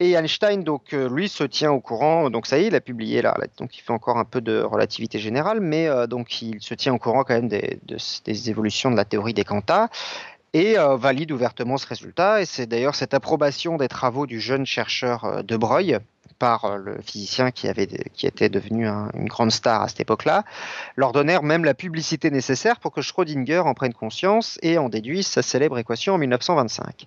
Et 0.00 0.12
Einstein, 0.12 0.62
donc, 0.62 0.92
euh, 0.92 1.08
lui, 1.08 1.28
se 1.28 1.42
tient 1.42 1.72
au 1.72 1.80
courant. 1.80 2.30
Donc, 2.30 2.46
ça 2.46 2.56
y 2.58 2.62
est, 2.62 2.66
il 2.68 2.74
a 2.76 2.80
publié 2.80 3.20
là. 3.20 3.36
donc, 3.58 3.76
il 3.76 3.80
fait 3.80 3.92
encore 3.92 4.16
un 4.16 4.24
peu 4.24 4.40
de 4.40 4.62
relativité 4.62 5.18
générale, 5.18 5.58
mais 5.60 5.88
euh, 5.88 6.06
donc, 6.06 6.40
il 6.40 6.62
se 6.62 6.74
tient 6.74 6.94
au 6.94 6.98
courant 6.98 7.24
quand 7.24 7.34
même 7.34 7.48
des, 7.48 7.80
évolutions 8.48 8.92
de 8.92 8.96
la 8.96 9.04
théorie 9.04 9.34
des 9.34 9.42
quantas 9.42 9.88
et 10.52 10.78
euh, 10.78 10.96
valide 10.96 11.32
ouvertement 11.32 11.78
ce 11.78 11.86
résultat. 11.88 12.40
Et 12.40 12.44
c'est 12.44 12.66
d'ailleurs 12.66 12.94
cette 12.94 13.12
approbation 13.12 13.76
des 13.76 13.88
travaux 13.88 14.26
du 14.26 14.38
jeune 14.38 14.66
chercheur 14.66 15.42
De 15.42 15.56
Broglie 15.56 15.96
par 16.38 16.64
euh, 16.64 16.76
le 16.76 17.00
physicien 17.02 17.50
qui, 17.50 17.66
était 17.66 18.48
devenu 18.48 18.86
une 18.86 19.28
grande 19.28 19.52
star 19.52 19.82
à 19.82 19.88
cette 19.88 20.00
époque-là, 20.00 20.44
leur 20.96 21.12
donnèrent 21.12 21.42
même 21.42 21.64
la 21.64 21.74
publicité 21.74 22.30
nécessaire 22.30 22.80
pour 22.80 22.92
que 22.92 23.02
Schrödinger 23.02 23.60
en 23.60 23.74
prenne 23.74 23.94
conscience 23.94 24.58
et 24.62 24.78
en 24.78 24.88
déduise 24.88 25.26
sa 25.26 25.42
célèbre 25.42 25.78
équation 25.78 26.14
en 26.14 26.18
1925. 26.18 27.06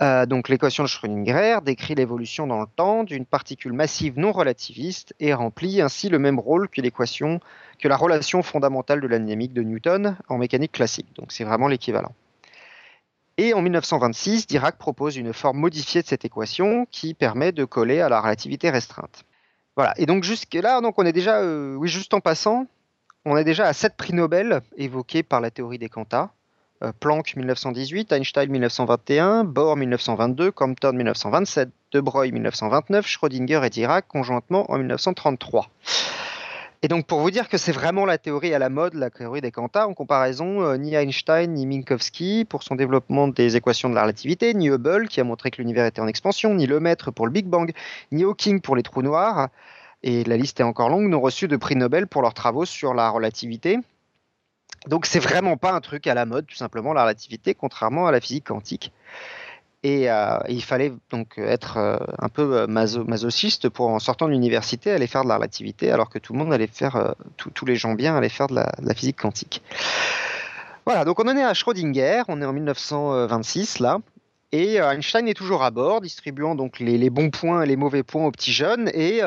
Euh, 0.00 0.26
donc 0.26 0.48
l'équation 0.48 0.84
de 0.84 0.88
Schrödinger 0.88 1.58
décrit 1.64 1.96
l'évolution 1.96 2.46
dans 2.46 2.60
le 2.60 2.68
temps 2.76 3.02
d'une 3.02 3.26
particule 3.26 3.72
massive 3.72 4.16
non 4.16 4.30
relativiste 4.30 5.12
et 5.18 5.34
remplit 5.34 5.80
ainsi 5.80 6.08
le 6.08 6.20
même 6.20 6.38
rôle 6.38 6.68
que 6.68 6.80
l'équation 6.80 7.40
que 7.80 7.88
la 7.88 7.96
relation 7.96 8.42
fondamentale 8.42 9.00
de 9.00 9.06
la 9.06 9.18
dynamique 9.18 9.52
de 9.52 9.62
Newton 9.62 10.16
en 10.28 10.38
mécanique 10.38 10.72
classique. 10.72 11.08
Donc 11.16 11.32
c'est 11.32 11.44
vraiment 11.44 11.68
l'équivalent. 11.68 12.12
Et 13.40 13.54
en 13.54 13.62
1926, 13.62 14.48
Dirac 14.48 14.78
propose 14.78 15.16
une 15.16 15.32
forme 15.32 15.58
modifiée 15.58 16.02
de 16.02 16.08
cette 16.08 16.24
équation 16.24 16.86
qui 16.90 17.14
permet 17.14 17.52
de 17.52 17.64
coller 17.64 18.00
à 18.00 18.08
la 18.08 18.20
relativité 18.20 18.68
restreinte. 18.68 19.24
Voilà. 19.76 19.94
Et 19.96 20.06
donc 20.06 20.24
jusque-là, 20.24 20.80
on 20.82 21.04
est 21.04 21.12
déjà, 21.12 21.38
euh, 21.38 21.76
oui, 21.76 21.88
juste 21.88 22.12
en 22.14 22.20
passant, 22.20 22.66
on 23.24 23.36
est 23.36 23.44
déjà 23.44 23.66
à 23.66 23.72
7 23.72 23.96
prix 23.96 24.12
Nobel 24.12 24.60
évoqués 24.76 25.22
par 25.22 25.40
la 25.40 25.52
théorie 25.52 25.78
des 25.78 25.88
quantas. 25.88 26.30
Euh, 26.82 26.90
Planck 26.98 27.36
1918, 27.36 28.10
Einstein 28.10 28.50
1921, 28.50 29.44
Bohr 29.44 29.76
1922, 29.76 30.50
Compton 30.50 30.92
1927, 30.92 31.68
De 31.92 32.00
Broglie 32.00 32.32
1929, 32.32 33.06
Schrödinger 33.06 33.60
et 33.64 33.70
Dirac 33.70 34.08
conjointement 34.08 34.68
en 34.68 34.78
1933. 34.78 35.68
Et 36.80 36.86
donc, 36.86 37.06
pour 37.06 37.18
vous 37.18 37.32
dire 37.32 37.48
que 37.48 37.58
c'est 37.58 37.72
vraiment 37.72 38.06
la 38.06 38.18
théorie 38.18 38.54
à 38.54 38.60
la 38.60 38.68
mode, 38.68 38.94
la 38.94 39.10
théorie 39.10 39.40
des 39.40 39.50
quantas, 39.50 39.86
en 39.86 39.94
comparaison, 39.94 40.62
euh, 40.62 40.76
ni 40.76 40.94
Einstein 40.94 41.52
ni 41.52 41.66
Minkowski 41.66 42.44
pour 42.44 42.62
son 42.62 42.76
développement 42.76 43.26
des 43.26 43.56
équations 43.56 43.90
de 43.90 43.96
la 43.96 44.02
relativité, 44.02 44.54
ni 44.54 44.68
Hubble 44.68 45.08
qui 45.08 45.20
a 45.20 45.24
montré 45.24 45.50
que 45.50 45.60
l'univers 45.60 45.86
était 45.86 46.00
en 46.00 46.06
expansion, 46.06 46.54
ni 46.54 46.68
Lemaître 46.68 47.10
pour 47.10 47.26
le 47.26 47.32
Big 47.32 47.46
Bang, 47.46 47.72
ni 48.12 48.22
Hawking 48.22 48.60
pour 48.60 48.76
les 48.76 48.84
trous 48.84 49.02
noirs, 49.02 49.48
et 50.04 50.22
la 50.22 50.36
liste 50.36 50.60
est 50.60 50.64
encore 50.64 50.88
longue, 50.88 51.08
n'ont 51.08 51.20
reçu 51.20 51.48
de 51.48 51.56
prix 51.56 51.74
Nobel 51.74 52.06
pour 52.06 52.22
leurs 52.22 52.34
travaux 52.34 52.64
sur 52.64 52.94
la 52.94 53.10
relativité. 53.10 53.78
Donc, 54.86 55.06
c'est 55.06 55.18
vraiment 55.18 55.56
pas 55.56 55.72
un 55.72 55.80
truc 55.80 56.06
à 56.06 56.14
la 56.14 56.26
mode, 56.26 56.46
tout 56.46 56.54
simplement, 56.54 56.92
la 56.92 57.02
relativité, 57.02 57.54
contrairement 57.54 58.06
à 58.06 58.12
la 58.12 58.20
physique 58.20 58.46
quantique. 58.46 58.92
Et 59.84 60.10
euh, 60.10 60.38
il 60.48 60.62
fallait 60.62 60.92
donc 61.10 61.38
être 61.38 61.76
euh, 61.76 61.98
un 62.18 62.28
peu 62.28 62.62
euh, 62.62 62.66
masochiste 62.66 63.68
pour, 63.68 63.88
en 63.90 64.00
sortant 64.00 64.26
de 64.26 64.32
l'université, 64.32 64.90
aller 64.90 65.06
faire 65.06 65.22
de 65.22 65.28
la 65.28 65.36
relativité, 65.36 65.92
alors 65.92 66.10
que 66.10 66.18
tout 66.18 66.32
le 66.32 66.40
monde 66.40 66.52
allait 66.52 66.66
faire, 66.66 67.14
tous 67.36 67.64
les 67.64 67.76
gens 67.76 67.94
bien 67.94 68.16
allaient 68.16 68.28
faire 68.28 68.48
de 68.48 68.56
la, 68.56 68.94
physique 68.94 69.20
quantique. 69.20 69.62
Voilà, 70.84 71.04
donc 71.04 71.20
on 71.20 71.28
en 71.28 71.36
est 71.36 71.44
à 71.44 71.54
Schrödinger, 71.54 72.22
on 72.26 72.42
est 72.42 72.44
en 72.44 72.52
1926 72.52 73.78
là, 73.78 73.98
et 74.50 74.76
Einstein 74.76 75.28
est 75.28 75.34
toujours 75.34 75.62
à 75.62 75.70
bord, 75.70 76.00
distribuant 76.00 76.54
donc 76.54 76.80
les, 76.80 77.10
bons 77.10 77.30
points 77.30 77.62
et 77.62 77.66
les 77.66 77.76
mauvais 77.76 78.02
points 78.02 78.24
aux 78.24 78.32
petits 78.32 78.52
jeunes 78.52 78.90
et, 78.94 79.22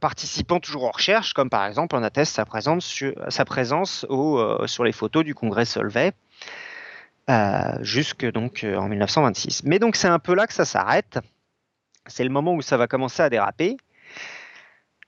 participant 0.00 0.60
toujours 0.60 0.84
aux 0.84 0.92
recherches, 0.92 1.34
comme 1.34 1.50
par 1.50 1.66
exemple 1.66 1.94
on 1.94 2.02
atteste 2.02 2.34
sa 2.34 2.46
présence 2.46 2.86
sur 2.86 4.84
les 4.84 4.92
photos 4.92 5.24
du 5.24 5.34
congrès 5.34 5.66
Solvay. 5.66 6.12
Euh, 7.30 7.78
jusque 7.82 8.26
donc 8.26 8.64
euh, 8.64 8.76
en 8.76 8.88
1926. 8.88 9.62
Mais 9.64 9.78
donc 9.78 9.94
c'est 9.94 10.08
un 10.08 10.18
peu 10.18 10.34
là 10.34 10.48
que 10.48 10.52
ça 10.52 10.64
s'arrête. 10.64 11.20
C'est 12.06 12.24
le 12.24 12.30
moment 12.30 12.54
où 12.54 12.62
ça 12.62 12.76
va 12.76 12.88
commencer 12.88 13.22
à 13.22 13.30
déraper. 13.30 13.76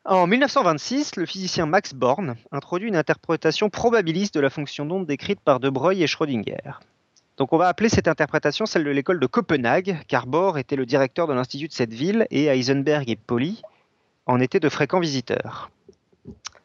En 0.05 0.29
1926, 0.29 1.17
le 1.17 1.27
physicien 1.27 1.67
Max 1.67 1.95
Born 1.95 2.37
introduit 2.53 2.89
une 2.89 2.97
interprétation 2.97 3.71
probabiliste 3.71 4.35
de 4.35 4.41
la 4.41 4.51
fonction 4.51 4.87
d'onde 4.87 5.07
décrite 5.07 5.41
par 5.41 5.59
De 5.59 5.69
Broglie 5.69 6.05
et 6.05 6.07
Schrödinger. 6.07 6.81
Donc 7.39 7.53
on 7.53 7.57
va 7.57 7.67
appeler 7.67 7.89
cette 7.89 8.07
interprétation 8.07 8.67
celle 8.67 8.85
de 8.85 8.91
l'école 8.91 9.19
de 9.19 9.27
Copenhague, 9.27 9.99
car 10.07 10.27
Bohr 10.27 10.59
était 10.59 10.77
le 10.77 10.87
directeur 10.87 11.27
de 11.27 11.33
l'institut 11.33 11.67
de 11.67 11.73
cette 11.73 11.93
ville 11.93 12.29
et 12.31 12.47
Heisenberg 12.47 13.11
et 13.11 13.17
Pauli 13.17 13.63
en 14.27 14.39
étaient 14.39 14.61
de 14.61 14.69
fréquents 14.69 15.01
visiteurs. 15.01 15.71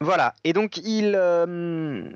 Voilà, 0.01 0.35
et 0.43 0.53
donc 0.53 0.77
il, 0.77 1.13
euh, 1.15 2.11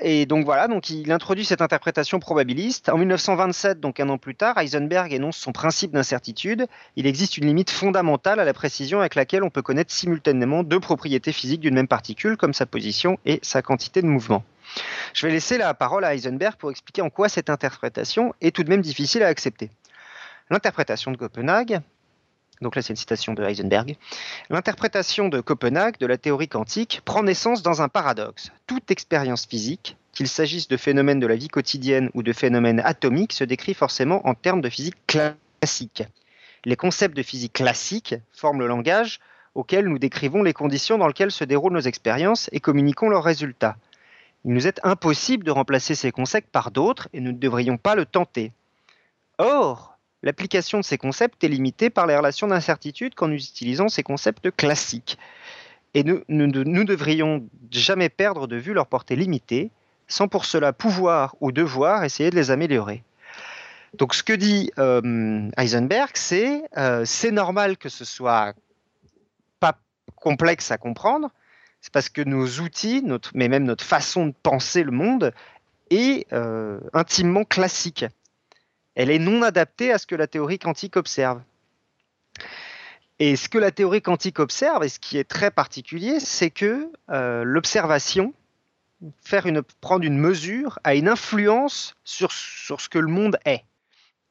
et 0.00 0.26
donc 0.26 0.44
voilà, 0.44 0.68
donc 0.68 0.90
il 0.90 1.10
introduit 1.12 1.44
cette 1.44 1.62
interprétation 1.62 2.18
probabiliste. 2.18 2.88
En 2.88 2.98
1927, 2.98 3.80
donc 3.80 4.00
un 4.00 4.08
an 4.08 4.18
plus 4.18 4.34
tard, 4.34 4.58
Heisenberg 4.58 5.12
énonce 5.12 5.36
son 5.36 5.52
principe 5.52 5.92
d'incertitude. 5.92 6.66
Il 6.96 7.06
existe 7.06 7.38
une 7.38 7.46
limite 7.46 7.70
fondamentale 7.70 8.40
à 8.40 8.44
la 8.44 8.52
précision 8.52 9.00
avec 9.00 9.14
laquelle 9.14 9.42
on 9.42 9.50
peut 9.50 9.62
connaître 9.62 9.92
simultanément 9.92 10.62
deux 10.62 10.80
propriétés 10.80 11.32
physiques 11.32 11.60
d'une 11.60 11.74
même 11.74 11.88
particule, 11.88 12.36
comme 12.36 12.52
sa 12.52 12.66
position 12.66 13.18
et 13.24 13.38
sa 13.42 13.62
quantité 13.62 14.02
de 14.02 14.06
mouvement. 14.06 14.44
Je 15.12 15.26
vais 15.26 15.32
laisser 15.32 15.58
la 15.58 15.72
parole 15.74 16.04
à 16.04 16.14
Heisenberg 16.14 16.56
pour 16.56 16.70
expliquer 16.70 17.02
en 17.02 17.10
quoi 17.10 17.28
cette 17.28 17.50
interprétation 17.50 18.34
est 18.40 18.54
tout 18.54 18.64
de 18.64 18.70
même 18.70 18.82
difficile 18.82 19.22
à 19.22 19.28
accepter. 19.28 19.70
L'interprétation 20.50 21.12
de 21.12 21.16
Copenhague, 21.16 21.80
donc 22.60 22.76
là 22.76 22.82
c'est 22.82 22.92
une 22.92 22.96
citation 22.96 23.34
de 23.34 23.42
Heisenberg, 23.42 23.96
l'interprétation 24.50 25.28
de 25.28 25.40
Copenhague 25.40 25.98
de 25.98 26.06
la 26.06 26.18
théorie 26.18 26.48
quantique 26.48 27.00
prend 27.04 27.22
naissance 27.22 27.62
dans 27.62 27.82
un 27.82 27.88
paradoxe. 27.88 28.52
Toute 28.66 28.90
expérience 28.90 29.46
physique, 29.46 29.96
qu'il 30.12 30.28
s'agisse 30.28 30.68
de 30.68 30.76
phénomènes 30.76 31.20
de 31.20 31.26
la 31.26 31.36
vie 31.36 31.48
quotidienne 31.48 32.10
ou 32.14 32.22
de 32.22 32.32
phénomènes 32.32 32.80
atomiques, 32.84 33.32
se 33.32 33.44
décrit 33.44 33.74
forcément 33.74 34.26
en 34.26 34.34
termes 34.34 34.60
de 34.60 34.68
physique 34.68 34.96
classique. 35.06 36.04
Les 36.64 36.76
concepts 36.76 37.16
de 37.16 37.22
physique 37.22 37.52
classique 37.52 38.14
forment 38.32 38.60
le 38.60 38.66
langage 38.66 39.20
auquel 39.54 39.86
nous 39.86 39.98
décrivons 39.98 40.42
les 40.42 40.52
conditions 40.52 40.98
dans 40.98 41.06
lesquelles 41.06 41.30
se 41.30 41.44
déroulent 41.44 41.74
nos 41.74 41.80
expériences 41.80 42.48
et 42.52 42.60
communiquons 42.60 43.08
leurs 43.08 43.24
résultats. 43.24 43.76
Il 44.44 44.52
nous 44.52 44.66
est 44.66 44.80
impossible 44.82 45.44
de 45.44 45.50
remplacer 45.50 45.94
ces 45.94 46.12
concepts 46.12 46.50
par 46.50 46.70
d'autres 46.70 47.08
et 47.12 47.20
nous 47.20 47.32
ne 47.32 47.38
devrions 47.38 47.78
pas 47.78 47.94
le 47.94 48.04
tenter. 48.04 48.52
Or, 49.38 49.93
l'application 50.24 50.78
de 50.80 50.84
ces 50.84 50.98
concepts 50.98 51.44
est 51.44 51.48
limitée 51.48 51.90
par 51.90 52.06
les 52.06 52.16
relations 52.16 52.48
d'incertitude 52.48 53.14
quand 53.14 53.28
nous 53.28 53.36
utilisons 53.36 53.88
ces 53.88 54.02
concepts 54.02 54.50
classiques. 54.50 55.18
Et 55.92 56.02
nous, 56.02 56.22
nous, 56.28 56.84
devrions 56.84 57.46
jamais 57.70 58.08
perdre 58.08 58.48
de 58.48 58.56
vue 58.56 58.72
leur 58.72 58.88
portée 58.88 59.14
limitée, 59.14 59.70
sans 60.08 60.26
pour 60.26 60.44
cela 60.44 60.72
pouvoir 60.72 61.36
ou 61.40 61.52
devoir 61.52 62.02
essayer 62.02 62.30
de 62.30 62.34
les 62.34 62.50
améliorer. 62.50 63.04
Donc 63.96 64.12
ce 64.14 64.24
que 64.24 64.32
dit 64.32 64.72
euh, 64.78 65.48
Heisenberg, 65.56 66.10
c'est 66.14 66.64
euh, 66.76 67.04
c'est 67.04 67.30
normal 67.30 67.76
que 67.76 67.88
ce 67.88 68.04
soit 68.04 68.54
complexe 70.16 70.70
à 70.70 70.78
comprendre, 70.78 71.30
c'est 71.80 71.92
parce 71.92 72.08
que 72.08 72.22
nos 72.22 72.46
outils, 72.60 73.04
mais 73.34 73.48
même 73.48 73.64
notre 73.64 73.84
façon 73.84 74.26
de 74.26 74.34
penser 74.42 74.82
le 74.82 74.90
monde, 74.90 75.32
est 75.90 76.26
euh, 76.32 76.80
intimement 76.94 77.44
classique. 77.44 78.06
Elle 78.94 79.10
est 79.10 79.18
non 79.18 79.42
adaptée 79.42 79.92
à 79.92 79.98
ce 79.98 80.06
que 80.06 80.14
la 80.14 80.26
théorie 80.26 80.58
quantique 80.58 80.96
observe. 80.96 81.42
Et 83.18 83.36
ce 83.36 83.48
que 83.48 83.58
la 83.58 83.70
théorie 83.70 84.02
quantique 84.02 84.40
observe, 84.40 84.82
et 84.84 84.88
ce 84.88 84.98
qui 84.98 85.18
est 85.18 85.24
très 85.28 85.50
particulier, 85.50 86.18
c'est 86.18 86.50
que 86.50 86.90
euh, 87.10 87.44
l'observation, 87.44 88.34
prendre 89.80 90.04
une 90.04 90.18
mesure, 90.18 90.78
a 90.82 90.94
une 90.94 91.08
influence 91.08 91.94
sur, 92.04 92.32
sur 92.32 92.80
ce 92.80 92.88
que 92.88 92.98
le 92.98 93.08
monde 93.08 93.38
est. 93.44 93.64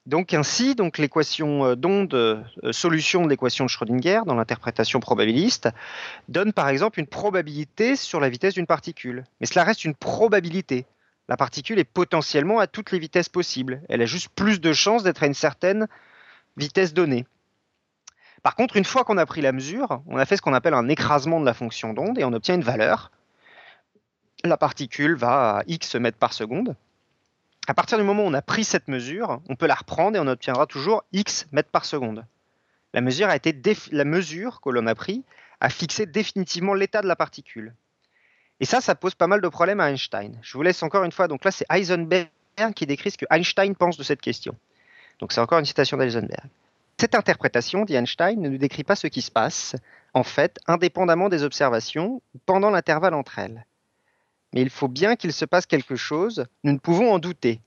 Donc 0.06 0.34
ainsi, 0.34 0.76
donc 0.76 0.98
l'équation 0.98 1.66
euh, 1.66 1.76
d'onde, 1.76 2.14
euh, 2.14 2.44
solution 2.72 3.24
de 3.24 3.30
l'équation 3.30 3.64
de 3.64 3.70
Schrödinger 3.70 4.22
dans 4.26 4.36
l'interprétation 4.36 5.00
probabiliste, 5.00 5.70
donne 6.28 6.52
par 6.52 6.68
exemple 6.68 7.00
une 7.00 7.08
probabilité 7.08 7.96
sur 7.96 8.20
la 8.20 8.28
vitesse 8.28 8.56
d'une 8.56 8.68
particule. 8.68 9.24
Mais 9.40 9.48
cela 9.48 9.64
reste 9.64 9.86
une 9.86 9.96
probabilité. 9.96 10.86
La 11.30 11.38
particule 11.38 11.80
est 11.80 11.86
potentiellement 11.86 12.60
à 12.60 12.68
toutes 12.68 12.92
les 12.92 13.00
vitesses 13.00 13.30
possibles. 13.30 13.82
Elle 13.90 14.02
a 14.02 14.06
juste 14.06 14.30
plus 14.30 14.60
de 14.60 14.74
chances 14.74 15.04
d'être 15.04 15.24
à 15.24 15.28
une 15.28 15.34
certaine 15.34 15.88
vitesse 16.58 16.94
donnée. 16.94 17.26
Par 18.44 18.56
contre, 18.56 18.76
une 18.76 18.84
fois 18.84 19.06
qu'on 19.06 19.18
a 19.18 19.26
pris 19.26 19.42
la 19.42 19.54
mesure, 19.54 20.02
on 20.06 20.18
a 20.18 20.26
fait 20.26 20.36
ce 20.36 20.42
qu'on 20.42 20.54
appelle 20.54 20.74
un 20.74 20.90
écrasement 20.90 21.40
de 21.40 21.46
la 21.46 21.54
fonction 21.54 21.94
d'onde 21.94 22.20
et 22.20 22.26
on 22.26 22.34
obtient 22.34 22.56
une 22.56 22.64
valeur. 22.64 23.12
La 24.44 24.58
particule 24.58 25.16
va 25.16 25.60
à 25.60 25.64
x 25.68 25.96
mètres 25.96 26.18
par 26.18 26.34
seconde. 26.34 26.76
À 27.68 27.74
partir 27.74 27.98
du 27.98 28.04
moment 28.04 28.24
où 28.24 28.28
on 28.28 28.34
a 28.34 28.42
pris 28.42 28.66
cette 28.66 28.90
mesure, 28.90 29.42
on 29.48 29.56
peut 29.56 29.68
la 29.68 29.76
reprendre 29.76 30.18
et 30.18 30.20
on 30.20 30.28
obtiendra 30.28 30.66
toujours 30.66 31.04
x 31.14 31.48
mètres 31.54 31.72
par 31.72 31.86
seconde. 31.86 32.26
La 32.94 33.00
mesure, 33.00 33.30
a 33.30 33.40
que 33.40 34.70
l'on 34.70 34.88
a 34.88 34.96
pris 34.96 35.24
a 35.62 35.70
fixé 35.70 36.06
définitivement 36.06 36.74
l'état 36.74 37.02
de 37.02 37.08
la 37.08 37.16
particule. 37.16 37.74
Et 38.60 38.66
ça, 38.66 38.82
ça 38.82 38.96
pose 38.96 39.16
pas 39.16 39.28
mal 39.28 39.42
de 39.42 39.48
problèmes 39.48 39.80
à 39.80 39.90
Einstein. 39.90 40.38
Je 40.42 40.54
vous 40.58 40.64
laisse 40.64 40.84
encore 40.84 41.04
une 41.04 41.12
fois. 41.12 41.28
Donc 41.28 41.44
là, 41.44 41.52
c'est 41.52 41.66
Heisenberg 41.70 42.30
qui 42.76 42.86
décrit 42.86 43.12
ce 43.12 43.18
que 43.18 43.26
Einstein 43.32 43.76
pense 43.76 43.98
de 43.98 44.04
cette 44.04 44.22
question. 44.22 44.56
Donc 45.20 45.32
c'est 45.32 45.42
encore 45.42 45.60
une 45.60 45.66
citation 45.66 45.98
d'Eisenberg. 45.98 46.50
Cette 47.00 47.16
interprétation, 47.16 47.86
dit 47.86 47.96
Einstein, 47.96 48.40
ne 48.40 48.50
nous 48.50 48.58
décrit 48.58 48.84
pas 48.84 48.96
ce 48.96 49.08
qui 49.08 49.22
se 49.22 49.32
passe, 49.32 49.76
en 50.14 50.24
fait, 50.24 50.60
indépendamment 50.68 51.30
des 51.30 51.44
observations, 51.44 52.22
pendant 52.46 52.70
l'intervalle 52.70 53.14
entre 53.14 53.40
elles. 53.40 53.66
Mais 54.54 54.62
il 54.62 54.70
faut 54.70 54.88
bien 54.88 55.16
qu'il 55.16 55.34
se 55.34 55.46
passe 55.46 55.66
quelque 55.66 55.96
chose, 55.96 56.46
nous 56.64 56.74
ne 56.74 56.78
pouvons 56.78 57.12
en 57.12 57.20
douter. 57.20 57.60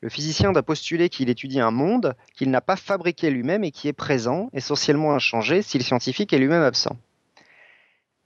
Le 0.00 0.08
physicien 0.08 0.50
doit 0.52 0.62
postuler 0.62 1.08
qu'il 1.10 1.28
étudie 1.28 1.60
un 1.60 1.70
monde 1.70 2.16
qu'il 2.34 2.50
n'a 2.50 2.60
pas 2.60 2.76
fabriqué 2.76 3.30
lui-même 3.30 3.62
et 3.62 3.70
qui 3.70 3.86
est 3.86 3.92
présent, 3.92 4.48
essentiellement 4.52 5.14
inchangé, 5.14 5.62
si 5.62 5.78
le 5.78 5.84
scientifique 5.84 6.32
est 6.32 6.38
lui-même 6.38 6.62
absent. 6.62 6.96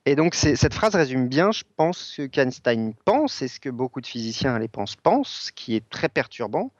Et 0.09 0.15
donc 0.15 0.37
cette 0.37 0.73
phrase 0.73 0.95
résume 0.95 1.27
bien, 1.27 1.51
je 1.51 1.65
pense, 1.77 1.99
ce 1.99 2.23
qu'Einstein 2.23 2.95
pense 3.05 3.43
et 3.43 3.49
ce 3.49 3.59
que 3.59 3.69
beaucoup 3.69 4.01
de 4.01 4.07
physiciens 4.07 4.55
à 4.55 4.59
l'époque 4.61 4.91
pensent, 5.03 5.47
ce 5.47 5.53
qui 5.53 5.75
est 5.75 5.87
très 5.91 6.09
perturbant, 6.09 6.71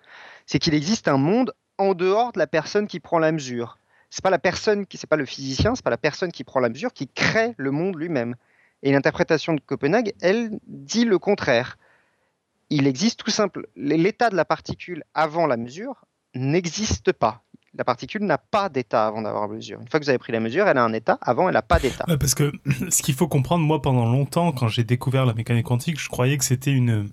c'est 0.47 0.61
qu'il 0.61 0.75
existe 0.75 1.09
un 1.09 1.17
monde 1.17 1.53
en 1.77 1.95
dehors 1.95 2.31
de 2.31 2.39
la 2.39 2.47
personne 2.47 2.87
qui 2.87 3.01
prend 3.01 3.19
la 3.19 3.33
mesure. 3.33 3.79
C'est 4.11 4.23
pas 4.23 4.31
la 4.31 4.39
personne 4.39 4.87
qui, 4.87 4.97
c'est 4.97 5.09
pas 5.09 5.17
le 5.17 5.27
physicien, 5.27 5.75
c'est 5.75 5.85
pas 5.85 5.91
la 5.91 5.97
personne 5.97 6.31
qui 6.31 6.45
prend 6.45 6.61
la 6.61 6.69
mesure 6.69 6.93
qui 6.93 7.09
crée 7.09 7.55
le 7.57 7.73
monde 7.73 7.97
lui-même. 7.97 8.37
Et 8.85 8.93
l'interprétation 8.93 9.55
de 9.55 9.61
Copenhague, 9.61 10.15
elle 10.21 10.61
dit 10.69 11.05
le 11.05 11.19
contraire. 11.19 11.79
Il 12.71 12.87
existe 12.87 13.19
tout 13.19 13.31
simple, 13.31 13.67
l'état 13.75 14.31
de 14.31 14.37
la 14.37 14.45
particule 14.45 15.03
avant 15.15 15.49
la 15.49 15.57
mesure 15.57 16.05
n'existe 16.37 17.13
pas. 17.13 17.43
La 17.79 17.85
particule 17.85 18.25
n'a 18.25 18.39
pas 18.39 18.69
d'état 18.69 19.07
avant 19.07 19.23
d'avoir 19.23 19.49
la 19.49 19.55
mesure. 19.55 19.79
Une 19.81 19.89
fois 19.89 20.01
que 20.01 20.05
vous 20.05 20.11
avez 20.11 20.19
pris 20.19 20.33
la 20.33 20.41
mesure, 20.41 20.67
elle 20.67 20.79
a 20.79 20.85
un 20.85 20.93
état. 20.93 21.19
Avant, 21.21 21.49
elle 21.49 21.55
n'a 21.55 21.63
pas 21.63 21.79
d'état. 21.79 22.05
parce 22.19 22.35
que 22.35 22.53
ce 22.91 23.03
qu'il 23.03 23.15
faut 23.15 23.29
comprendre, 23.29 23.65
moi, 23.65 23.83
pendant 23.83 24.07
longtemps, 24.07 24.53
quand 24.53 24.69
j'ai 24.69 24.85
découvert 24.85 25.27
la 25.27 25.35
mécanique 25.35 25.67
quantique, 25.67 26.01
je 26.01 26.09
croyais 26.09 26.39
que 26.39 26.45
c'était 26.45 26.73
une 26.73 27.11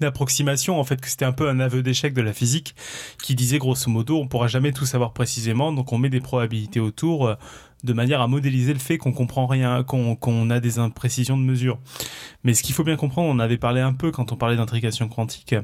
une 0.00 0.06
approximation 0.06 0.78
en 0.78 0.84
fait 0.84 1.00
que 1.00 1.08
c'était 1.08 1.24
un 1.24 1.32
peu 1.32 1.48
un 1.48 1.60
aveu 1.60 1.82
d'échec 1.82 2.14
de 2.14 2.22
la 2.22 2.32
physique 2.32 2.74
qui 3.22 3.34
disait 3.34 3.58
grosso 3.58 3.90
modo 3.90 4.18
on 4.18 4.28
pourra 4.28 4.48
jamais 4.48 4.72
tout 4.72 4.86
savoir 4.86 5.12
précisément 5.12 5.72
donc 5.72 5.92
on 5.92 5.98
met 5.98 6.10
des 6.10 6.20
probabilités 6.20 6.80
autour 6.80 7.26
euh, 7.26 7.34
de 7.84 7.92
manière 7.92 8.20
à 8.20 8.26
modéliser 8.26 8.72
le 8.72 8.78
fait 8.78 8.98
qu'on 8.98 9.12
comprend 9.12 9.46
rien 9.46 9.84
qu'on 9.84 10.50
a 10.50 10.58
des 10.58 10.80
imprécisions 10.80 11.36
de 11.36 11.42
mesure. 11.44 11.78
Mais 12.42 12.52
ce 12.52 12.64
qu'il 12.64 12.74
faut 12.74 12.82
bien 12.82 12.96
comprendre 12.96 13.28
on 13.28 13.38
avait 13.38 13.56
parlé 13.56 13.80
un 13.80 13.92
peu 13.92 14.10
quand 14.10 14.32
on 14.32 14.36
parlait 14.36 14.56
d'intrication 14.56 15.08
quantique 15.08 15.54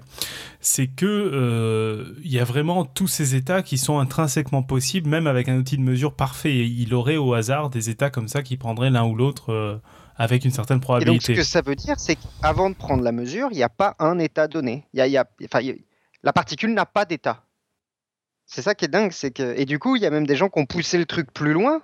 c'est 0.60 0.86
que 0.86 1.06
euh, 1.06 2.14
il 2.24 2.32
y 2.32 2.38
a 2.38 2.44
vraiment 2.44 2.84
tous 2.84 3.08
ces 3.08 3.34
états 3.34 3.62
qui 3.62 3.78
sont 3.78 3.98
intrinsèquement 3.98 4.62
possibles 4.62 5.08
même 5.08 5.26
avec 5.26 5.48
un 5.48 5.56
outil 5.56 5.76
de 5.76 5.82
mesure 5.82 6.14
parfait. 6.14 6.68
Il 6.68 6.94
aurait 6.94 7.16
au 7.16 7.34
hasard 7.34 7.70
des 7.70 7.90
états 7.90 8.10
comme 8.10 8.28
ça 8.28 8.42
qui 8.42 8.56
prendraient 8.56 8.90
l'un 8.90 9.04
ou 9.04 9.14
l'autre 9.14 9.52
euh, 9.52 9.76
avec 10.16 10.44
une 10.44 10.50
certaine 10.50 10.80
probabilité. 10.80 11.32
Et 11.32 11.36
donc, 11.36 11.36
ce 11.36 11.40
que 11.40 11.46
ça 11.46 11.60
veut 11.60 11.76
dire, 11.76 11.98
c'est 11.98 12.16
qu'avant 12.16 12.70
de 12.70 12.74
prendre 12.74 13.02
la 13.02 13.12
mesure, 13.12 13.48
il 13.50 13.56
n'y 13.56 13.62
a 13.62 13.68
pas 13.68 13.94
un 13.98 14.18
état 14.18 14.48
donné. 14.48 14.86
Il 14.92 15.04
y 15.04 15.16
a, 15.16 15.24
enfin, 15.44 15.60
la 16.22 16.32
particule 16.32 16.72
n'a 16.72 16.86
pas 16.86 17.04
d'état. 17.04 17.44
C'est 18.46 18.62
ça 18.62 18.74
qui 18.74 18.84
est 18.84 18.88
dingue, 18.88 19.12
c'est 19.12 19.30
que 19.30 19.54
et 19.56 19.64
du 19.64 19.78
coup, 19.78 19.96
il 19.96 20.02
y 20.02 20.06
a 20.06 20.10
même 20.10 20.26
des 20.26 20.36
gens 20.36 20.48
qui 20.48 20.58
ont 20.58 20.66
poussé 20.66 20.98
le 20.98 21.06
truc 21.06 21.32
plus 21.32 21.52
loin 21.52 21.80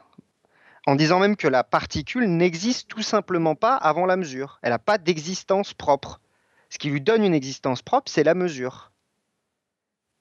en 0.87 0.95
disant 0.95 1.19
même 1.19 1.37
que 1.37 1.49
la 1.49 1.65
particule 1.65 2.25
n'existe 2.25 2.89
tout 2.89 3.03
simplement 3.03 3.55
pas 3.55 3.77
avant 3.77 4.07
la 4.07 4.17
mesure. 4.17 4.59
Elle 4.63 4.71
n'a 4.71 4.79
pas 4.79 4.99
d'existence 4.99 5.75
propre. 5.75 6.21
Ce 6.69 6.79
qui 6.79 6.91
lui 6.91 7.01
donne 7.01 7.25
une 7.25 7.35
existence 7.35 7.83
propre, 7.83 8.11
c'est 8.11 8.23
la 8.23 8.35
mesure. 8.35 8.93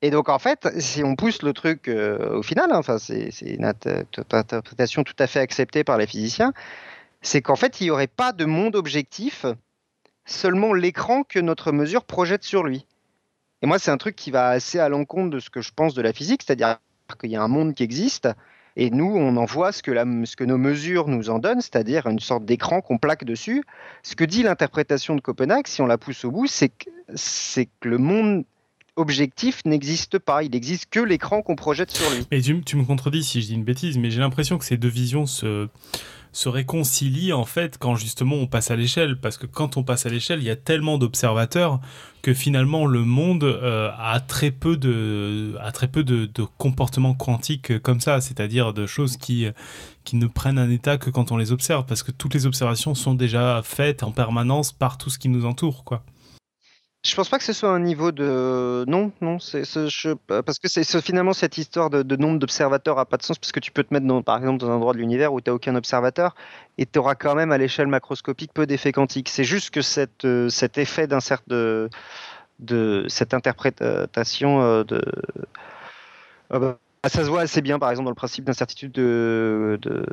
Et 0.02 0.12
donc 0.12 0.30
en 0.30 0.40
fait, 0.40 0.70
si 0.80 1.04
on 1.04 1.16
pousse 1.16 1.42
le 1.42 1.54
truc 1.54 1.90
euh, 1.90 2.38
au 2.38 2.44
final, 2.44 2.72
hein, 2.72 2.78
enfin 2.78 2.98
c'est 3.00 3.32
une 3.42 3.66
interprétation 3.66 5.04
tout 5.04 5.16
à 5.20 5.28
fait 5.28 5.40
acceptée 5.40 5.84
par 5.84 5.98
les 5.98 6.08
physiciens, 6.08 6.54
c'est 7.22 7.42
qu'en 7.42 7.56
fait, 7.56 7.82
il 7.82 7.86
n'y 7.86 7.92
aurait 7.92 8.08
pas 8.08 8.32
de 8.32 8.46
monde 8.46 8.76
objectif, 8.76 9.46
seulement 10.26 10.74
l'écran 10.74 11.24
que 11.24 11.40
notre 11.40 11.72
mesure 11.72 12.06
projette 12.06 12.44
sur 12.44 12.64
lui. 12.64 12.86
Et 13.62 13.68
moi, 13.68 13.80
c'est 13.80 13.92
un 13.92 13.98
truc 13.98 14.16
qui 14.16 14.32
va 14.32 14.50
assez 14.50 14.80
à 14.80 14.90
l'encontre 14.90 15.32
de 15.32 15.40
ce 15.40 15.50
que 15.50 15.62
je 15.62 15.72
pense 15.76 15.94
de 15.94 16.02
la 16.02 16.14
physique, 16.14 16.44
c'est-à-dire 16.46 16.80
qu'il 17.20 17.32
y 17.32 17.36
a 17.36 17.42
un 17.42 17.48
monde 17.48 17.74
qui 17.74 17.84
existe, 17.84 18.30
et 18.76 18.92
nous, 18.92 19.14
on 19.14 19.36
en 19.36 19.44
voit 19.44 19.74
ce 19.74 19.84
que, 19.84 20.46
nos 20.46 20.58
mesures 20.58 21.10
nous 21.10 21.30
en 21.30 21.40
donnent, 21.40 21.60
c'est-à-dire 21.60 22.08
une 22.08 22.20
sorte 22.20 22.46
d'écran 22.46 22.80
qu'on 22.80 22.98
plaque 22.98 23.26
dessus. 23.26 23.64
Ce 24.04 24.16
que 24.16 24.24
dit 24.24 24.42
l'interprétation 24.42 25.16
de 25.16 25.22
Copenhague, 25.22 25.68
si 25.68 25.82
on 25.82 25.86
la 25.86 25.98
pousse 25.98 26.24
au 26.24 26.32
bout, 26.32 26.48
c'est 26.48 26.70
que, 26.70 26.90
le 27.84 27.98
monde 27.98 28.46
objectif 28.96 29.66
n'existe 29.66 30.18
pas. 30.18 30.44
Il 30.44 30.52
n'existe 30.52 30.86
que 30.90 31.02
l'écran 31.02 31.42
qu'on 31.42 31.58
projette 31.58 31.92
sur 31.92 32.10
lui. 32.10 32.26
Tu, 32.42 32.62
tu, 32.62 32.78
me 32.78 32.86
contredis 32.86 33.24
si 33.24 33.42
je 33.42 33.48
dis 33.48 33.56
une 33.56 33.66
bêtise, 33.66 33.98
mais 33.98 34.12
j'ai 34.12 34.22
l'impression 34.22 34.58
que 34.58 34.64
ces 34.64 34.78
deux 34.78 34.88
visions 34.88 35.26
se, 35.26 35.68
se 36.32 36.50
réconcilie 36.50 37.34
en 37.34 37.46
fait 37.46 37.78
quand 37.78 37.96
justement 37.96 38.36
on 38.36 38.48
passe 38.48 38.72
à 38.72 38.76
l'échelle. 38.76 39.20
Parce 39.20 39.38
que 39.38 39.46
quand 39.46 39.78
on 39.78 39.84
passe 39.84 40.06
à 40.06 40.10
l'échelle 40.10 40.40
il 40.40 40.46
y 40.46 40.50
a 40.50 40.56
tellement 40.56 40.98
d'observateurs 40.98 41.80
que 42.22 42.34
finalement 42.34 42.86
le 42.86 43.04
monde 43.06 43.44
euh, 43.44 43.92
a 43.98 44.20
très 44.20 44.52
peu 44.52 44.78
de 44.78 45.56
a 45.62 45.72
très 45.72 45.90
comportements 46.58 47.14
quantiques 47.14 47.80
comme 47.80 48.00
ça. 48.00 48.22
C'est-à-dire 48.22 48.74
de 48.74 48.86
choses 48.86 49.18
qui 49.18 49.48
qui 50.04 50.16
ne 50.16 50.28
prennent 50.28 50.60
un 50.60 50.70
état 50.70 50.98
que 50.98 51.10
quand 51.10 51.32
on 51.32 51.38
les 51.38 51.52
observe. 51.52 51.86
Parce 51.86 52.04
que 52.04 52.12
toutes 52.12 52.34
les 52.34 52.46
observations 52.46 52.96
sont 52.96 53.16
déjà 53.16 53.62
faites 53.64 54.04
en 54.04 54.12
permanence 54.12 54.72
par 54.72 54.98
tout 54.98 55.10
ce 55.10 55.20
qui 55.20 55.30
nous 55.30 55.46
entoure 55.46 55.84
quoi. 55.84 56.04
Je 57.06 57.16
pense 57.16 57.30
pas 57.30 57.38
que 57.38 57.46
ce 57.46 57.54
soit 57.54 57.70
un 57.70 57.80
niveau 57.80 58.12
de 58.12 58.84
non 58.86 59.14
non 59.22 59.40
c'est 59.40 59.64
parce 60.28 60.60
que 60.60 60.68
finalement 61.00 61.32
cette 61.32 61.58
histoire 61.58 61.90
de, 61.90 62.16
nombre 62.18 62.40
d'observateurs 62.40 63.00
a 63.00 63.06
pas 63.06 63.16
de 63.16 63.24
sens 63.24 63.40
parce 63.40 63.54
que 63.54 63.62
tu 63.62 63.72
peux 63.72 63.86
te 63.86 63.94
mettre 63.94 64.22
par 64.22 64.38
exemple 64.38 64.58
dans 64.58 64.70
un 64.70 64.74
endroit 64.74 64.92
de 64.92 64.98
l'univers 64.98 65.32
où 65.32 65.40
tu 65.40 65.50
n'as 65.50 65.56
aucun 65.56 65.76
observateur 65.76 66.36
et 66.78 66.86
tu 66.86 67.00
auras 67.00 67.16
quand 67.16 67.36
même 67.36 67.54
à 67.54 67.58
l'échelle 67.58 67.88
macroscopique 67.88 68.52
peu 68.54 68.66
d'effets 68.66 68.92
quantiques. 68.92 69.30
C'est 69.30 69.46
juste 69.46 69.70
que 69.70 69.80
euh, 70.26 70.50
cet 70.50 70.78
effet 70.78 71.08
d'un 71.08 71.20
de, 71.48 71.90
de 72.60 73.06
cette 73.08 73.34
interprétation 73.34 74.62
euh, 74.62 74.84
de 74.84 75.02
ah 76.50 76.60
bah, 76.60 76.80
ça 77.08 77.24
se 77.24 77.30
voit 77.30 77.42
assez 77.42 77.62
bien 77.62 77.80
par 77.80 77.92
exemple 77.92 78.08
dans 78.08 78.12
le 78.12 78.16
principe 78.16 78.44
d'incertitude 78.44 78.92
de, 78.92 79.80
de 79.82 80.06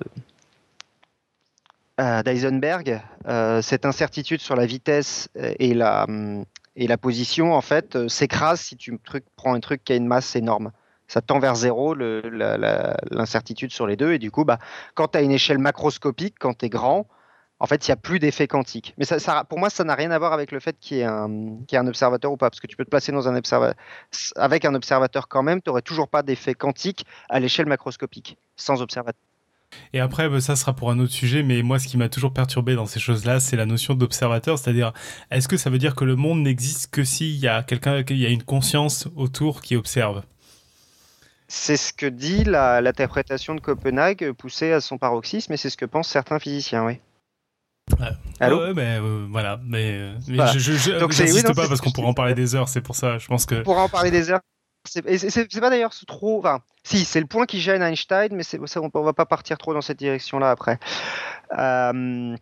euh, 2.01 2.23
d'Eisenberg, 2.23 3.03
cette 3.63 3.85
incertitude 3.87 4.41
sur 4.41 4.55
la 4.55 4.67
vitesse 4.67 5.31
et 5.35 5.75
la, 5.75 6.05
hum, 6.05 6.45
et 6.77 6.87
la 6.87 6.99
position, 6.99 7.55
en 7.55 7.63
fait, 7.63 7.97
euh, 7.97 8.09
s'écrase 8.09 8.61
si 8.61 8.77
tu 8.77 8.99
prends 9.37 9.55
un 9.55 9.61
truc 9.61 9.83
qui 9.83 9.93
a 9.95 9.97
une 9.97 10.07
masse 10.07 10.37
énorme. 10.37 10.73
Ça 11.09 11.23
tend 11.23 11.39
vers 11.39 11.55
zéro 11.55 11.95
l'incertitude 11.95 13.73
sur 13.73 13.87
les 13.87 13.97
deux. 13.97 14.13
Et 14.13 14.19
du 14.19 14.31
coup, 14.31 14.45
bah, 14.45 14.59
quand 14.95 15.09
tu 15.09 15.19
as 15.19 15.23
une 15.23 15.31
échelle 15.31 15.59
macroscopique, 15.59 16.35
quand 16.39 16.59
tu 16.59 16.67
es 16.67 16.69
grand, 16.69 17.07
en 17.59 17.67
fait, 17.67 17.87
il 17.87 17.91
n'y 17.91 17.93
a 17.95 17.97
plus 17.97 18.19
d'effet 18.19 18.49
quantique. 18.49 18.95
Mais 18.99 19.07
pour 19.49 19.59
moi, 19.59 19.71
ça 19.71 19.85
n'a 19.85 19.95
rien 19.95 20.11
à 20.11 20.19
voir 20.19 20.33
avec 20.33 20.53
le 20.53 20.61
fait 20.61 20.77
qu'il 20.79 20.99
y, 20.99 21.01
ait 21.01 21.05
un, 21.05 21.87
observateur 21.87 22.31
ou 22.33 22.37
pas. 22.37 22.51
Parce 22.51 22.61
que 22.61 22.67
tu 22.67 22.77
peux 22.77 22.85
te 22.85 22.91
placer 22.91 23.13
dans 23.13 23.29
un. 23.29 23.41
Avec 24.37 24.65
un 24.65 24.75
observateur 24.75 25.29
quand 25.29 25.43
même, 25.43 25.63
tu 25.63 25.71
n'aurais 25.71 25.83
toujours 25.83 26.09
pas 26.09 26.23
d'effet 26.23 26.55
quantique 26.55 27.07
à 27.31 27.41
l'échelle 27.41 27.67
macroscopique, 27.67 28.37
sans 28.57 28.83
observateur. 28.83 29.26
Et 29.93 30.01
après, 30.01 30.29
bah, 30.29 30.41
ça 30.41 30.57
sera 30.57 30.75
pour 30.75 30.91
un 30.91 30.99
autre 30.99 31.13
sujet, 31.13 31.43
mais 31.43 31.63
moi, 31.63 31.79
ce 31.79 31.89
qui 31.89 31.97
m'a 31.97 32.09
toujours 32.09 32.33
perturbé 32.33 32.75
dans 32.75 32.87
ces 32.87 33.01
choses-là, 33.01 33.41
c'est 33.41 33.57
la 33.57 33.67
notion 33.67 33.95
d'observateur, 33.95 34.59
c'est-à-dire, 34.59 34.93
est-ce 35.31 35.49
que 35.49 35.57
ça 35.57 35.71
veut 35.71 35.79
dire 35.79 35.95
que 35.95 36.05
le 36.05 36.17
monde 36.17 36.43
n'existe 36.43 36.91
que 36.91 37.05
s'il 37.05 37.37
y 37.37 37.49
a 37.49 37.63
quelqu'un, 37.63 38.03
qu'il 38.03 38.19
y 38.19 38.27
a 38.27 38.31
une 38.31 38.43
conscience 38.43 39.09
autour 39.17 39.61
qui 39.61 39.77
observe? 39.77 40.23
C'est 41.49 41.77
ce 41.77 41.93
que 41.93 42.07
dit 42.07 42.45
l'interprétation 42.45 43.55
de 43.55 43.61
Copenhague 43.61 44.33
poussée 44.33 44.73
à 44.73 44.81
son 44.81 44.99
paroxysme, 44.99 45.53
et 45.53 45.57
c'est 45.57 45.71
ce 45.71 45.77
que 45.77 45.85
pensent 45.85 46.09
certains 46.09 46.39
physiciens, 46.39 46.85
oui. 46.85 46.99
Ouais. 48.01 48.09
Allô? 48.41 48.75
Mais 48.75 48.99
euh, 49.01 49.27
voilà, 49.31 49.61
mais, 49.65 50.13
je, 50.27 50.59
je, 50.59 51.53
pas 51.55 51.69
parce 51.69 51.81
qu'on 51.81 51.93
pourrait 51.93 52.09
en 52.09 52.15
parler 52.15 52.35
des 52.35 52.57
heures, 52.57 52.69
c'est 52.69 52.81
pour 52.81 52.97
ça, 52.97 53.19
je 53.19 53.29
pense 53.29 53.47
que... 53.47 53.55
On 53.55 53.63
pourra 53.63 53.85
en 53.85 53.89
parler 53.89 54.11
des 54.11 54.31
heures. 54.31 54.41
C'est 54.87 55.61
pas 55.61 55.71
d'ailleurs 55.71 55.95
trop... 56.07 56.39
Enfin, 56.39 56.61
si, 56.85 57.05
c'est 57.05 57.21
le 57.21 57.27
point 57.27 57.47
qui 57.47 57.61
gêne 57.61 57.83
Einstein, 57.83 58.29
mais 58.33 58.43
ça, 58.43 58.59
on, 58.81 59.01
va 59.03 59.13
pas 59.13 59.27
partir 59.27 59.59
trop 59.59 59.75
dans 59.75 59.81
cette 59.81 59.99
direction-là 59.99 60.51
après. 60.51 60.79
Euh, 61.59 62.37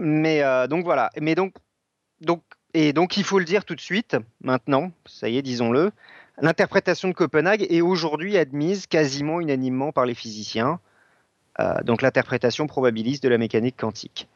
mais 0.00 0.42
euh, 0.42 0.66
donc 0.66 0.84
voilà. 0.84 1.10
Mais 1.20 1.34
donc, 1.34 1.54
donc, 2.20 2.42
et 2.74 2.92
donc 2.92 3.16
il 3.16 3.24
faut 3.24 3.38
le 3.38 3.44
dire 3.44 3.64
tout 3.64 3.74
de 3.74 3.80
suite, 3.80 4.16
maintenant, 4.40 4.92
ça 5.06 5.28
y 5.28 5.36
est, 5.36 5.42
disons-le, 5.42 5.90
l'interprétation 6.40 7.08
de 7.08 7.14
Copenhague 7.14 7.66
est 7.68 7.80
aujourd'hui 7.80 8.38
admise 8.38 8.86
quasiment 8.86 9.40
unanimement 9.40 9.92
par 9.92 10.06
les 10.06 10.14
physiciens. 10.14 10.80
Euh, 11.60 11.82
donc 11.82 12.00
l'interprétation 12.00 12.66
probabiliste 12.66 13.22
de 13.22 13.28
la 13.28 13.38
mécanique 13.38 13.76
quantique. 13.76 14.28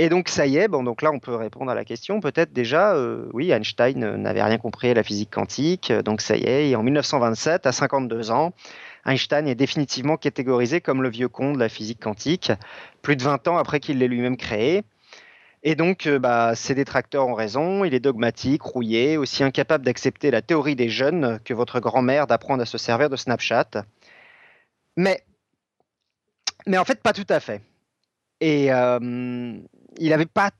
Et 0.00 0.08
donc 0.08 0.28
ça 0.28 0.46
y 0.46 0.56
est, 0.56 0.68
bon 0.68 0.84
donc 0.84 1.02
là 1.02 1.10
on 1.10 1.18
peut 1.18 1.34
répondre 1.34 1.70
à 1.70 1.74
la 1.74 1.84
question. 1.84 2.20
Peut-être 2.20 2.52
déjà, 2.52 2.94
euh, 2.94 3.28
oui, 3.32 3.50
Einstein 3.50 4.16
n'avait 4.16 4.42
rien 4.42 4.58
compris 4.58 4.90
à 4.90 4.94
la 4.94 5.02
physique 5.02 5.30
quantique, 5.32 5.92
donc 5.92 6.20
ça 6.20 6.36
y 6.36 6.44
est. 6.44 6.74
En 6.76 6.84
1927, 6.84 7.66
à 7.66 7.72
52 7.72 8.30
ans, 8.30 8.52
Einstein 9.06 9.48
est 9.48 9.56
définitivement 9.56 10.16
catégorisé 10.16 10.80
comme 10.80 11.02
le 11.02 11.08
vieux 11.08 11.28
con 11.28 11.52
de 11.52 11.58
la 11.58 11.68
physique 11.68 12.00
quantique, 12.00 12.52
plus 13.02 13.16
de 13.16 13.22
20 13.24 13.48
ans 13.48 13.56
après 13.56 13.80
qu'il 13.80 13.98
l'ait 13.98 14.08
lui-même 14.08 14.36
créé. 14.36 14.84
Et 15.64 15.74
donc, 15.74 16.06
euh, 16.06 16.18
bah, 16.20 16.54
ses 16.54 16.74
détracteurs 16.74 17.26
ont 17.26 17.34
raison, 17.34 17.84
il 17.84 17.92
est 17.92 18.00
dogmatique, 18.00 18.62
rouillé, 18.62 19.16
aussi 19.16 19.42
incapable 19.42 19.84
d'accepter 19.84 20.30
la 20.30 20.42
théorie 20.42 20.76
des 20.76 20.88
jeunes 20.88 21.40
que 21.44 21.52
votre 21.52 21.80
grand-mère 21.80 22.26
d'apprendre 22.28 22.62
à 22.62 22.66
se 22.66 22.78
servir 22.78 23.10
de 23.10 23.16
Snapchat. 23.16 23.84
Mais, 24.96 25.24
mais 26.66 26.78
en 26.78 26.84
fait, 26.84 27.02
pas 27.02 27.12
tout 27.12 27.26
à 27.28 27.40
fait. 27.40 27.62
Et 28.40 28.72
euh, 28.72 29.58
il 29.98 30.10
n'avait 30.10 30.26
pas 30.26 30.50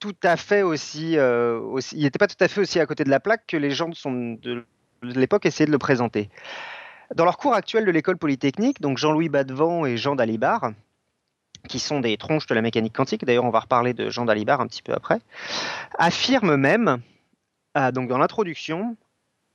tout 0.00 0.16
à 0.22 0.36
fait 0.36 0.62
aussi, 0.62 1.18
euh, 1.18 1.80
il 1.92 2.02
n'était 2.02 2.18
pas 2.18 2.28
tout 2.28 2.42
à 2.42 2.48
fait 2.48 2.60
aussi 2.60 2.78
à 2.80 2.86
côté 2.86 3.04
de 3.04 3.10
la 3.10 3.20
plaque 3.20 3.46
que 3.46 3.56
les 3.56 3.70
gens 3.70 3.88
de, 3.88 4.36
de 4.42 4.64
l'époque 5.02 5.46
essayaient 5.46 5.66
de 5.66 5.72
le 5.72 5.78
présenter. 5.78 6.30
Dans 7.14 7.24
leur 7.24 7.38
cours 7.38 7.54
actuel 7.54 7.84
de 7.84 7.90
l'école 7.90 8.18
polytechnique, 8.18 8.80
donc 8.80 8.98
Jean-Louis 8.98 9.28
Badevant 9.28 9.86
et 9.86 9.96
Jean 9.96 10.14
Dalibard, 10.14 10.72
qui 11.68 11.78
sont 11.78 12.00
des 12.00 12.16
tronches 12.16 12.46
de 12.46 12.54
la 12.54 12.62
mécanique 12.62 12.94
quantique, 12.94 13.24
d'ailleurs 13.24 13.44
on 13.44 13.50
va 13.50 13.60
reparler 13.60 13.94
de 13.94 14.10
Jean 14.10 14.24
Dalibard 14.24 14.60
un 14.60 14.66
petit 14.66 14.82
peu 14.82 14.92
après, 14.92 15.18
affirment 15.98 16.56
même, 16.56 17.00
ah, 17.74 17.90
donc 17.92 18.08
dans 18.08 18.18
l'introduction, 18.18 18.96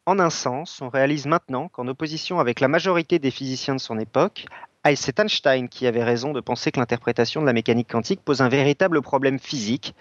en 0.06 0.20
un 0.20 0.30
sens, 0.30 0.82
on 0.82 0.90
réalise 0.90 1.26
maintenant 1.26 1.70
qu'en 1.70 1.88
opposition 1.88 2.40
avec 2.40 2.60
la 2.60 2.68
majorité 2.68 3.20
des 3.20 3.32
physiciens 3.32 3.76
de 3.76 3.80
son 3.80 3.98
époque, 3.98 4.48
c'est 4.96 5.20
Einstein 5.20 5.70
qui 5.70 5.88
avait 5.88 6.04
raison 6.04 6.34
de 6.34 6.42
penser 6.42 6.72
que 6.72 6.80
l'interprétation 6.80 7.42
de 7.42 7.46
la 7.46 7.54
mécanique 7.54 7.90
quantique 7.90 8.22
pose 8.22 8.42
un 8.42 8.50
véritable 8.50 9.02
problème 9.02 9.40
physique, 9.40 9.96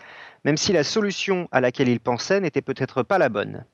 même 0.44 0.56
si 0.56 0.72
la 0.72 0.84
solution 0.84 1.48
à 1.52 1.60
laquelle 1.60 1.88
il 1.88 2.00
pensait 2.00 2.40
n'était 2.40 2.62
peut-être 2.62 3.02
pas 3.02 3.18
la 3.18 3.28
bonne. 3.28 3.64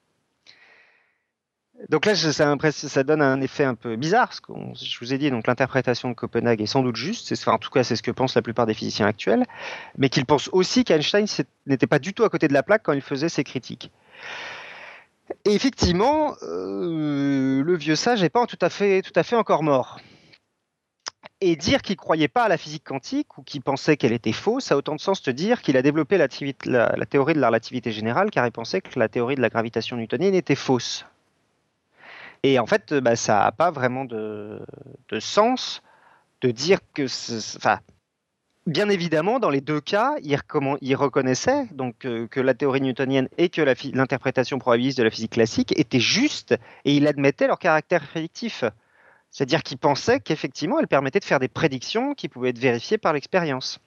Donc 1.89 2.07
là, 2.07 2.17
ça, 2.17 3.05
donne 3.05 3.23
un 3.23 3.41
effet 3.41 3.63
un 3.63 3.77
peu 3.77 3.95
bizarre. 3.95 4.33
Ce 4.33 4.41
je 4.75 4.99
vous 4.99 5.15
ai 5.15 5.19
dit, 5.19 5.31
donc 5.31 5.47
l'interprétation 5.47 6.09
de 6.09 6.15
Copenhague 6.15 6.61
est 6.61 6.67
sans 6.67 6.83
doute 6.83 6.97
juste. 6.97 7.33
en 7.47 7.59
tout 7.59 7.71
cas, 7.71 7.85
c'est 7.85 7.95
ce 7.95 8.03
que 8.03 8.11
pensent 8.11 8.35
la 8.35 8.43
plupart 8.43 8.67
des 8.67 8.75
physiciens 8.75 9.07
actuels, 9.07 9.45
mais 9.97 10.09
qu'ils 10.09 10.27
pensent 10.27 10.51
aussi 10.53 10.83
qu'Einstein 10.85 11.27
n'était 11.67 11.87
pas 11.87 12.01
du 12.01 12.15
tout 12.15 12.25
à 12.25 12.29
côté 12.31 12.49
de 12.49 12.53
la 12.53 12.65
plaque 12.65 12.83
quand 12.83 12.95
il 12.95 13.01
faisait 13.01 13.29
ses 13.29 13.45
critiques. 13.45 13.93
Et 15.45 15.55
effectivement, 15.55 16.35
euh, 16.43 17.63
le 17.63 17.77
vieux 17.77 17.97
sage 17.97 18.23
n'est 18.23 18.29
pas 18.29 18.45
tout 18.47 18.59
à 18.61 18.71
fait 18.71 19.37
encore 19.37 19.63
mort. 19.63 20.01
Et 21.41 21.55
dire 21.55 21.83
qu'il 21.83 21.97
croyait 21.97 22.27
pas 22.27 22.45
à 22.45 22.49
la 22.49 22.57
physique 22.57 22.83
quantique 22.85 23.39
ou 23.39 23.43
qu'il 23.43 23.63
pensait 23.63 23.97
qu'elle 23.97 24.13
était 24.13 24.33
fausse, 24.33 24.65
ça 24.65 24.75
a 24.75 24.79
autant 24.79 24.97
de 24.97 25.01
sens 25.01 25.23
de 25.23 25.31
dire 25.31 25.63
qu'il 25.63 25.77
a 25.77 25.83
développé 25.83 26.19
la, 26.19 26.27
théorie 26.27 27.35
de 27.35 27.41
la 27.41 27.47
relativité 27.47 27.93
générale 27.93 28.31
car 28.31 28.45
il 28.45 28.51
pensait 28.51 28.81
que 28.81 28.99
la 28.99 29.09
théorie 29.09 29.37
de 29.37 29.41
la 29.41 29.49
gravitation 29.49 29.97
newtonienne 29.97 30.35
était 30.35 30.57
fausse. 30.57 31.07
Et 32.43 32.59
en 32.59 32.67
fait, 32.67 32.93
bah, 32.95 33.15
ça 33.15 33.45
n'a 33.45 33.53
pas 33.53 33.71
vraiment 33.71 34.05
de, 34.05 34.61
sens 35.21 35.83
de 36.41 36.51
dire 36.51 36.81
que. 36.93 37.05
Enfin, 37.57 37.79
bien 38.67 38.89
évidemment, 38.89 39.39
dans 39.39 39.51
les 39.51 39.61
deux 39.61 39.81
cas, 39.81 40.15
il, 40.23 40.37
il 40.81 40.95
reconnaissait 40.97 41.67
donc, 41.73 42.05
euh, 42.05 42.27
que 42.29 42.41
la 42.41 42.55
théorie 42.55 42.81
newtonienne 42.81 43.29
et 43.39 43.49
que 43.49 43.63
l'interprétation 43.63 44.59
probabiliste 44.59 44.99
de 44.99 45.05
la 45.05 45.11
physique 45.11 45.33
classique 45.33 45.79
étaient 45.79 46.01
justes 46.01 46.57
et 46.85 46.97
il 46.97 47.07
admettait 47.07 47.47
leur 47.47 47.59
caractère 47.59 48.07
prédictif. 48.07 48.65
C'est-à-dire 49.31 49.63
qu'il 49.63 49.79
pensait 49.79 50.21
qu'effectivement, 50.21 50.79
elles 50.81 50.89
permettaient 50.89 51.21
de 51.21 51.25
faire 51.25 51.41
des 51.41 51.49
prédictions 51.49 52.15
qui 52.15 52.29
pouvaient 52.29 52.51
être 52.51 52.59
vérifiées 52.59 52.99
par 52.99 53.13
l'expérience. 53.13 53.81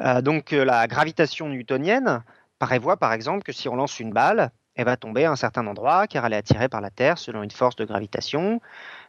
Euh, 0.00 0.20
donc, 0.20 0.52
euh, 0.52 0.64
la 0.64 0.86
gravitation 0.86 1.48
newtonienne 1.48 2.22
prévoit 2.58 2.96
par 2.96 3.12
exemple 3.12 3.42
que 3.42 3.52
si 3.52 3.68
on 3.68 3.76
lance 3.76 4.00
une 4.00 4.12
balle, 4.12 4.50
elle 4.74 4.84
va 4.84 4.96
tomber 4.96 5.24
à 5.24 5.32
un 5.32 5.36
certain 5.36 5.66
endroit 5.66 6.06
car 6.06 6.24
elle 6.26 6.32
est 6.32 6.36
attirée 6.36 6.68
par 6.68 6.80
la 6.80 6.90
Terre 6.90 7.18
selon 7.18 7.42
une 7.42 7.50
force 7.50 7.76
de 7.76 7.84
gravitation. 7.84 8.60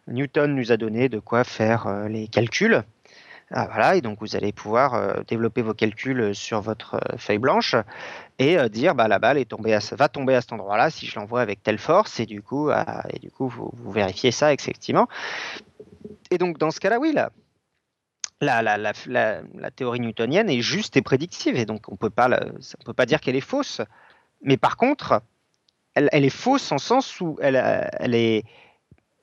Newton 0.07 0.55
nous 0.55 0.71
a 0.71 0.77
donné 0.77 1.09
de 1.09 1.19
quoi 1.19 1.43
faire 1.43 1.87
euh, 1.87 2.07
les 2.07 2.27
calculs. 2.27 2.83
Ah, 3.51 3.65
voilà, 3.65 3.95
et 3.95 4.01
donc 4.01 4.19
vous 4.19 4.35
allez 4.35 4.51
pouvoir 4.51 4.93
euh, 4.93 5.23
développer 5.27 5.63
vos 5.63 5.73
calculs 5.73 6.35
sur 6.35 6.61
votre 6.61 6.95
euh, 6.95 7.17
feuille 7.17 7.39
blanche 7.39 7.75
et 8.37 8.57
dire 8.69 8.93
bah, 8.93 9.07
la 9.07 9.17
balle 9.17 9.37
est 9.39 9.45
tombée 9.45 9.77
va 9.91 10.07
tomber 10.07 10.35
à 10.35 10.41
cet 10.41 10.53
endroit-là 10.53 10.91
si 10.91 11.07
je 11.07 11.19
l'envoie 11.19 11.41
avec 11.41 11.63
telle 11.63 11.79
force 11.79 12.19
et 12.19 12.25
du 12.25 12.41
coup, 12.41 12.69
ah, 12.71 13.03
et 13.11 13.19
du 13.19 13.31
coup 13.31 13.47
vous, 13.47 13.71
vérifiez 13.91 14.31
ça 14.31 14.53
effectivement. 14.53 15.07
Et 16.31 16.37
donc 16.37 16.57
dans 16.59 16.71
ce 16.71 16.79
cas-là, 16.79 16.99
oui, 16.99 17.11
la, 17.11 17.31
la, 18.61 18.77
la, 18.77 19.71
théorie 19.71 19.99
newtonienne 19.99 20.49
est 20.49 20.61
juste 20.61 20.95
et 20.95 21.01
prédictive 21.01 21.57
et 21.57 21.65
donc 21.65 21.89
on 21.89 21.93
ne 21.93 21.97
peut 21.97 22.09
pas 22.09 23.05
dire 23.05 23.19
qu'elle 23.19 23.35
est 23.35 23.41
fausse. 23.41 23.81
Mais 24.41 24.57
par 24.57 24.77
contre, 24.77 25.21
elle, 25.95 26.25
est 26.25 26.29
fausse 26.29 26.71
en 26.71 26.77
sens 26.77 27.19
où 27.19 27.37
elle, 27.41 27.55
est, 27.55 28.43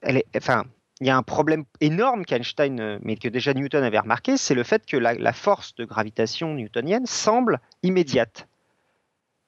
elle 0.02 0.18
est, 0.18 0.26
enfin, 0.36 0.64
il 1.01 1.07
y 1.07 1.11
a 1.11 1.16
un 1.16 1.22
problème 1.22 1.64
énorme 1.80 2.24
qu'Einstein, 2.24 2.80
euh, 2.80 2.99
mais 3.03 3.16
que 3.16 3.28
déjà 3.28 3.53
Newton 3.53 3.82
avait 3.82 3.99
remarqué, 3.99 4.36
c'est 4.36 4.55
le 4.55 4.62
fait 4.62 4.86
que 4.86 4.97
la, 4.97 5.32
force 5.32 5.74
de 5.74 5.84
gravitation 5.84 6.55
newtonienne 6.55 7.07
semble 7.07 7.61
immédiate. 7.82 8.49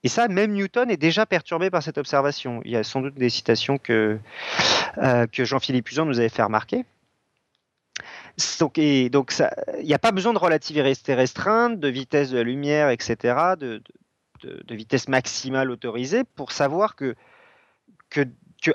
Et 0.04 0.08
ça, 0.08 0.28
même 0.28 0.52
Newton 0.52 0.90
est 0.90 0.96
déjà 0.96 1.26
perturbé 1.26 1.70
par 1.70 1.82
cette 1.82 1.98
observation. 1.98 2.60
Il 2.64 2.70
y 2.70 2.76
a 2.76 2.84
sans 2.84 3.00
doute 3.00 3.14
des 3.14 3.30
citations 3.30 3.78
que, 3.78 4.18
euh, 4.98 5.26
que 5.26 5.44
Jean-Philippe 5.44 5.90
Usan 5.90 6.04
nous 6.04 6.20
avait 6.20 6.28
fait 6.28 6.42
remarquer. 6.42 6.84
Donc, 8.60 8.78
il 8.78 9.10
n'y 9.82 9.94
a 9.94 9.98
pas 9.98 10.12
besoin 10.12 10.32
de 10.32 10.38
relativité 10.38 11.14
restreinte, 11.14 11.80
de 11.80 11.88
vitesse 11.88 12.30
de 12.30 12.36
la 12.36 12.44
lumière, 12.44 12.90
etc., 12.90 13.34
de, 13.58 13.82
de, 14.42 14.74
vitesse 14.74 15.08
maximale 15.08 15.70
autorisée 15.70 16.22
pour 16.22 16.52
savoir 16.52 16.94
que, 16.94 17.16
que, 18.10 18.28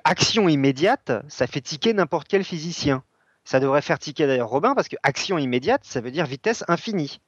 action 0.03 0.49
immédiate, 0.49 1.11
ça 1.27 1.47
fait 1.47 1.61
tiquer 1.61 1.93
n'importe 1.93 2.27
quel 2.27 2.43
physicien. 2.43 3.03
Ça 3.43 3.59
devrait 3.59 3.81
faire 3.81 3.99
tiquer 3.99 4.25
d'ailleurs 4.27 4.49
Robin 4.49 4.73
parce 4.75 4.87
que 4.87 4.95
action 5.03 5.37
immédiate, 5.37 5.81
ça 5.83 6.01
veut 6.01 6.11
dire 6.11 6.25
vitesse 6.25 6.63
infinie. 6.67 7.19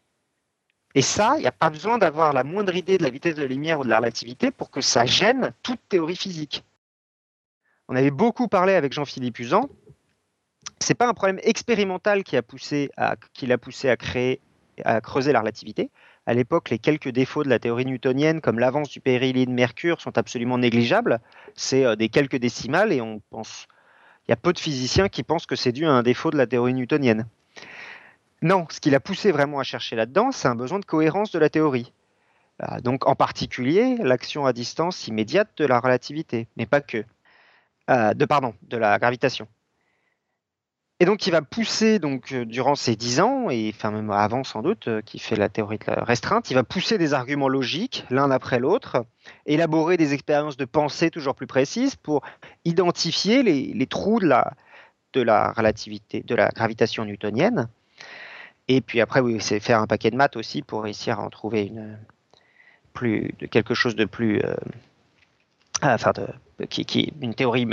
Et 0.93 1.01
ça, 1.01 1.34
il 1.38 1.41
n'y 1.41 1.47
a 1.47 1.51
pas 1.51 1.70
besoin 1.70 1.97
d'avoir 1.97 2.32
la 2.32 2.45
moindre 2.45 2.74
idée 2.74 2.97
de 2.97 3.03
la 3.03 3.10
vitesse 3.10 3.36
de 3.36 3.41
la 3.41 3.47
lumière 3.47 3.80
ou 3.80 3.84
de 3.84 3.89
la 3.89 3.97
relativité 3.97 4.49
pour 4.49 4.72
que 4.72 4.80
ça 4.80 5.06
gêne 5.06 5.51
toute 5.62 5.80
théorie 5.89 6.16
physique. 6.16 6.64
On 7.89 7.95
avait 7.95 8.12
beaucoup 8.12 8.47
parlé 8.47 8.74
avec 8.74 8.93
Jean-Philippe 8.93 9.39
Usan. 9.39 9.70
C'est 10.80 10.95
pas 10.95 11.08
un 11.08 11.14
problème 11.14 11.39
expérimental 11.43 12.24
qui 12.24 12.38
a 12.38 12.41
poussé 12.41 12.89
à, 12.95 13.18
qui 13.34 13.45
l'a 13.45 13.58
poussé 13.58 13.89
à 13.89 13.97
créer, 13.97 14.39
à 14.86 15.01
creuser 15.01 15.34
la 15.34 15.41
relativité 15.41 15.91
à 16.26 16.34
l'époque, 16.34 16.69
les 16.69 16.80
quelques 16.80 17.09
défauts 17.09 17.43
de 17.43 17.49
la 17.49 17.59
théorie 17.59 17.86
newtonienne, 17.86 18.41
comme 18.41 18.57
l'avance 18.57 18.89
du 18.89 18.99
périhélie 18.99 19.45
de 19.45 19.51
Mercure, 19.51 20.01
sont 20.01 20.17
absolument 20.17 20.57
négligeables. 20.57 21.19
C'est 21.53 21.86
euh, 21.86 21.95
des 21.95 22.09
quelques 22.09 22.38
décimales 22.38 22.91
et 22.91 23.01
on 23.01 23.21
pense. 23.30 23.67
Il 24.28 24.32
y 24.32 24.34
a 24.34 24.38
peu 24.38 24.51
de 24.51 24.59
physiciens 24.59 25.07
qui 25.07 25.21
pensent 25.21 25.45
que 25.45 25.55
c'est 25.55 25.71
dû 25.71 25.86
à 25.86 25.91
un 25.91 26.01
défaut 26.01 26.32
de 26.32 26.38
la 26.38 26.47
théorie 26.47 26.73
newtonienne. 26.73 27.28
Non, 28.41 28.65
ce 28.69 28.80
qui 28.80 28.89
l'a 28.89 28.99
poussé 28.99 29.32
vraiment 29.32 29.59
à 29.59 29.63
chercher 29.63 29.95
là-dedans, 29.95 30.32
c'est 30.32 30.47
un 30.47 30.55
besoin 30.55 30.80
de 30.80 30.86
cohérence 30.86 31.32
de 31.32 31.39
la 31.39 31.49
théorie. 31.49 31.93
Euh, 32.63 32.80
donc 32.80 33.07
en 33.07 33.15
particulier 33.15 33.97
l'action 33.97 34.45
à 34.45 34.53
distance 34.53 35.07
immédiate 35.07 35.49
de 35.57 35.65
la 35.65 35.80
relativité, 35.80 36.47
mais 36.57 36.65
pas 36.65 36.82
que. 36.82 37.03
Euh, 37.91 38.15
de 38.15 38.26
pardon, 38.26 38.55
de 38.63 38.78
la 38.78 38.97
gravitation. 38.97 39.47
Et 41.02 41.06
donc, 41.06 41.28
il 41.28 41.32
va 41.32 41.41
pousser, 41.41 42.00
donc, 42.00 42.32
euh, 42.32 42.46
durant 42.46 42.76
ces 42.76 42.96
dix 42.96 43.20
ans, 43.20 43.50
et 43.50 43.70
enfin 43.76 43.91
même 43.91 44.10
avant 44.12 44.46
sans 44.46 44.62
doute, 44.62 44.88
euh, 44.88 45.02
qui 45.02 45.20
fait 45.20 45.36
la 45.36 45.50
théorie 45.50 45.78
de 45.78 45.84
la 45.88 46.06
restreinte, 46.06 46.50
il 46.52 46.54
va 46.54 46.64
pousser 46.64 46.98
des 46.98 47.14
arguments 47.14 47.50
logiques, 47.50 48.06
l'un 48.10 48.32
après 48.32 48.60
l'autre, 48.60 49.06
élaborer 49.46 49.98
des 49.98 50.14
expériences 50.14 50.56
de 50.56 50.64
pensée 50.64 51.10
toujours 51.10 51.36
plus 51.36 51.48
précises 51.48 51.98
pour 51.98 52.22
identifier 52.64 53.43
les, 53.43 53.88
trous 53.88 54.22
de 54.22 54.28
la, 54.28 54.54
de 55.12 55.22
la 55.22 55.52
relativité, 55.52 56.22
de 56.22 56.34
la 56.34 56.48
gravitation 56.48 57.04
newtonienne. 57.04 57.68
Et 58.70 58.80
puis 58.80 59.02
après, 59.02 59.20
oui, 59.20 59.41
c'est 59.41 59.60
faire 59.60 59.82
un 59.82 59.88
paquet 59.88 60.12
de 60.12 60.16
maths 60.16 60.38
aussi 60.38 60.62
pour 60.62 60.84
réussir 60.84 61.20
à 61.20 61.24
en 61.24 61.30
trouver 61.30 61.64
une, 61.64 62.00
plus, 62.93 63.36
de 63.39 63.48
quelque 63.48 63.74
chose 63.74 63.98
de 63.98 64.06
plus, 64.06 64.39
euh, 64.39 64.56
enfin, 65.82 66.14
qui, 66.70 66.82
est 66.82 67.14
une 67.22 67.36
théorie 67.36 67.68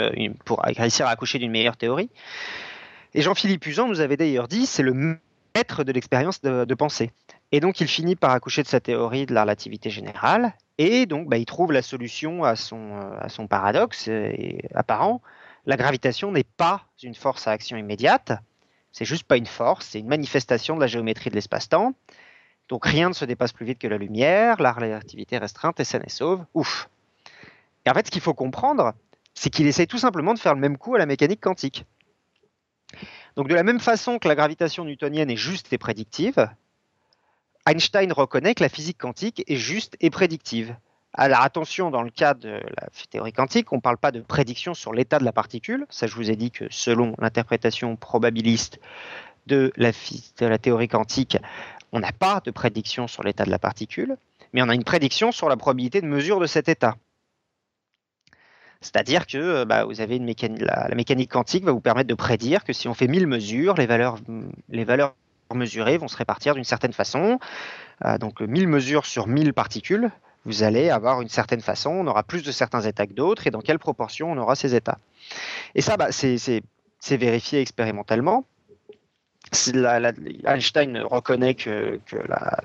pour 0.45 0.61
réussir 0.61 1.07
à 1.07 1.11
accoucher 1.11 1.39
d'une 1.39 1.53
meilleure 1.53 1.77
théorie. 1.77 2.11
Et 3.15 3.23
Jean-Philippe 3.23 3.67
Usan 3.67 3.89
nous 3.89 4.01
avait 4.01 4.17
d'ailleurs 4.17 4.49
dit, 4.49 4.67
c'est 4.67 4.83
le 4.83 5.19
maître 5.55 5.85
de 5.85 5.93
l'expérience 5.93 6.41
de, 6.41 6.75
pensée. 6.75 7.11
Et 7.51 7.61
donc, 7.61 7.81
il 7.81 7.87
finit 7.87 8.17
par 8.17 8.31
accoucher 8.31 8.63
de 8.63 8.69
sa 8.69 8.81
théorie 8.81 9.27
de 9.27 9.35
la 9.35 9.43
relativité 9.43 9.91
générale, 9.91 10.55
et 10.79 11.05
donc, 11.05 11.29
bah, 11.29 11.37
il 11.37 11.45
trouve 11.45 11.73
la 11.73 11.83
solution 11.83 12.45
à 12.45 12.57
son, 12.57 13.01
son 13.29 13.47
paradoxe 13.47 14.09
apparent. 14.75 15.21
La 15.67 15.77
gravitation 15.77 16.33
n'est 16.33 16.45
pas 16.45 16.87
une 17.03 17.15
force 17.15 17.47
à 17.47 17.53
action 17.53 17.77
immédiate, 17.77 18.33
c'est 18.93 19.05
juste 19.05 19.25
pas 19.25 19.37
une 19.37 19.47
force, 19.47 19.87
c'est 19.87 20.01
une 20.01 20.09
manifestation 20.09 20.77
de 20.77 20.81
la 20.81 20.87
géométrie 20.87 21.31
de 21.31 21.35
l'espace-temps. 21.35 21.95
Donc 22.69 22.87
rien 22.87 23.09
ne 23.09 23.15
se 23.15 23.25
dépasse 23.25 23.53
plus 23.53 23.67
vite 23.67 23.79
que 23.79 23.89
la 23.89 23.99
lumière, 23.99 24.61
la 24.61 24.73
relativité 24.73 25.39
restreinte 25.39 25.81
est 25.81 25.85
saine 25.85 26.03
et 26.07 26.11
sauve. 26.11 26.45
Ouf. 26.55 26.89
Et 27.85 27.91
en 27.91 27.95
fait, 27.95 28.07
ce 28.07 28.11
qu'il 28.11 28.21
faut 28.21 28.35
comprendre, 28.35 28.93
c'est 29.35 29.51
qu'il 29.51 29.67
essaye 29.67 29.87
tout 29.87 29.99
simplement 29.99 30.35
de 30.35 30.39
faire 30.39 30.55
le 30.55 30.61
même 30.61 30.79
coup 30.79 30.95
à 30.95 30.99
la 30.99 31.07
mécanique 31.07 31.41
quantique. 31.41 31.85
Donc 33.36 33.49
de 33.49 33.55
la 33.55 33.62
même 33.62 33.80
façon 33.80 34.18
que 34.18 34.28
la 34.28 34.34
gravitation 34.34 34.84
newtonienne 34.84 35.30
est 35.30 35.36
juste 35.36 35.72
et 35.72 35.78
prédictive, 35.78 36.49
Einstein 37.66 38.12
reconnaît 38.12 38.55
que 38.55 38.62
la 38.62 38.68
physique 38.68 38.99
quantique 38.99 39.45
est 39.47 39.57
juste 39.57 39.97
et 40.01 40.11
prédictive. 40.11 40.74
Alors 41.14 41.43
attention, 41.43 41.90
dans 41.90 42.03
le 42.03 42.11
cas 42.11 42.34
de 42.34 42.61
la 42.80 42.88
théorie 43.11 43.32
quantique, 43.32 43.72
on 43.72 43.76
ne 43.76 43.80
parle 43.80 43.99
pas 43.99 44.12
de 44.12 44.20
prédiction 44.20 44.74
sur 44.74 44.93
l'état 44.93 45.18
de 45.18 45.24
la 45.24 45.32
particule. 45.32 45.86
Ça, 45.90 46.07
je 46.07 46.14
vous 46.14 46.30
ai 46.30 46.36
dit 46.36 46.51
que 46.51 46.64
selon 46.70 47.14
l'interprétation 47.18 47.97
probabiliste 47.97 48.80
de 49.47 49.72
la, 49.76 49.90
de 49.93 50.47
la 50.47 50.59
théorie 50.59 50.88
quantique, 50.88 51.36
on 51.93 52.01
n'a 52.01 52.12
pas 52.12 52.40
de 52.45 52.51
prédiction 52.51 53.07
sur 53.07 53.22
l'état 53.22 53.45
de 53.45 53.51
la 53.51 53.59
particule, 53.59 54.16
mais 54.53 54.62
on 54.62 54.68
a 54.68 54.74
une 54.74 54.84
prédiction 54.84 55.32
sur 55.32 55.49
la 55.49 55.57
probabilité 55.57 56.01
de 56.01 56.07
mesure 56.07 56.40
de 56.40 56.47
cet 56.47 56.68
état. 56.68 56.97
C'est-à-dire 58.83 59.26
que 59.26 59.39
euh, 59.39 59.64
bah, 59.64 59.85
vous 59.85 60.01
avez 60.01 60.18
la, 60.18 60.95
mécanique 60.95 61.30
quantique 61.30 61.64
va 61.64 61.72
vous 61.72 61.80
permettre 61.80 62.09
de 62.09 62.14
prédire 62.14 62.64
que 62.64 62.72
si 62.72 62.89
on 62.89 62.95
fait 62.95 63.07
1000 63.07 63.26
mesures, 63.26 63.74
les 63.74 63.87
valeurs, 63.87 64.16
mesurées 65.55 65.99
vont 65.99 66.09
se 66.09 66.16
répartir 66.16 66.55
d'une 66.55 66.64
certaine 66.64 66.93
façon. 66.93 67.39
Euh, 68.05 68.18
donc 68.18 68.41
1000 68.41 68.68
mesures 68.68 69.07
sur 69.07 69.26
1000 69.26 69.53
particules, 69.53 70.11
vous 70.45 70.62
allez 70.62 70.91
avoir 70.91 71.22
une 71.22 71.28
certaine 71.28 71.61
façon, 71.61 71.91
on 71.91 72.07
aura 72.07 72.22
plus 72.22 72.43
de 72.43 72.51
certains 72.51 72.80
états 72.80 73.07
que 73.07 73.12
d'autres, 73.12 73.47
et 73.47 73.51
dans 73.51 73.61
quelle 73.61 73.78
proportion 73.78 74.33
on 74.33 74.39
aura 74.39 74.57
ces 74.57 74.74
états. 74.74 74.99
Et 75.74 75.83
ça, 75.83 75.97
bah, 75.97 76.09
c'est 76.11 76.62
vérifié 77.11 77.61
expérimentalement. 77.61 78.45
Einstein 80.47 80.99
reconnaît 80.99 81.55
que, 81.55 82.01
la, 82.26 82.61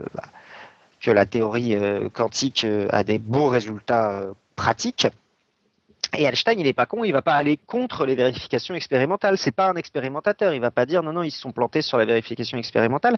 que 1.02 1.12
la 1.12 1.26
théorie 1.26 1.76
euh, 1.76 2.10
quantique 2.10 2.66
a 2.90 3.04
des 3.04 3.20
beaux 3.20 3.50
résultats 3.50 4.24
pratiques. 4.56 5.08
Et 6.16 6.24
Einstein, 6.24 6.60
il 6.60 6.64
n'est 6.64 6.74
pas 6.74 6.86
con, 6.86 7.04
il 7.04 7.12
va 7.12 7.22
pas 7.22 7.36
aller 7.36 7.58
contre 7.58 8.06
les 8.06 8.16
vérifications 8.16 8.76
expérimentales. 8.76 9.38
C'est 9.38 9.52
pas 9.52 9.70
un 9.70 9.76
expérimentateur. 9.76 10.54
Il 10.54 10.62
va 10.62 10.72
pas 10.72 10.86
dire 10.86 11.04
non, 11.04 11.14
non, 11.14 11.24
ils 11.24 11.32
se 11.32 11.40
sont 11.42 11.52
plantés 11.52 11.82
sur 11.82 11.98
la 11.98 12.06
vérification 12.06 12.58
expérimentale. 12.58 13.18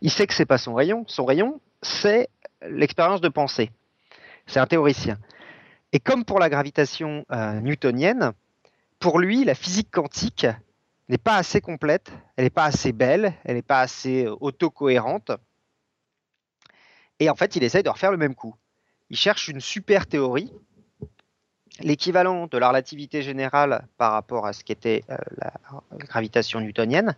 Il 0.00 0.10
sait 0.10 0.26
que 0.26 0.34
c'est 0.34 0.46
pas 0.46 0.58
son 0.58 0.74
rayon. 0.74 1.04
Son 1.06 1.24
rayon, 1.24 1.60
c'est 1.82 2.28
l'expérience 2.62 3.20
de 3.20 3.28
pensée. 3.28 3.70
C'est 4.46 4.58
un 4.58 4.66
théoricien. 4.66 5.18
Et 5.92 6.00
comme 6.00 6.24
pour 6.24 6.38
la 6.38 6.48
gravitation 6.48 7.24
euh, 7.30 7.60
newtonienne, 7.60 8.32
pour 8.98 9.18
lui, 9.18 9.44
la 9.44 9.54
physique 9.54 9.90
quantique 9.90 10.46
n'est 11.08 11.18
pas 11.18 11.36
assez 11.36 11.60
complète, 11.60 12.12
elle 12.36 12.44
n'est 12.44 12.50
pas 12.50 12.64
assez 12.64 12.92
belle, 12.92 13.34
elle 13.44 13.56
n'est 13.56 13.62
pas 13.62 13.80
assez 13.80 14.26
euh, 14.26 14.36
autocohérente. 14.40 15.32
Et 17.18 17.28
en 17.28 17.34
fait, 17.34 17.56
il 17.56 17.64
essaye 17.64 17.82
de 17.82 17.90
refaire 17.90 18.12
le 18.12 18.16
même 18.16 18.34
coup. 18.34 18.54
Il 19.10 19.16
cherche 19.16 19.48
une 19.48 19.60
super 19.60 20.06
théorie 20.06 20.52
l'équivalent 21.78 22.46
de 22.46 22.58
la 22.58 22.68
relativité 22.68 23.22
générale 23.22 23.86
par 23.96 24.12
rapport 24.12 24.46
à 24.46 24.52
ce 24.52 24.64
qu'était 24.64 25.04
euh, 25.10 25.16
la, 25.38 25.52
gravitation 25.98 26.60
newtonienne, 26.60 27.14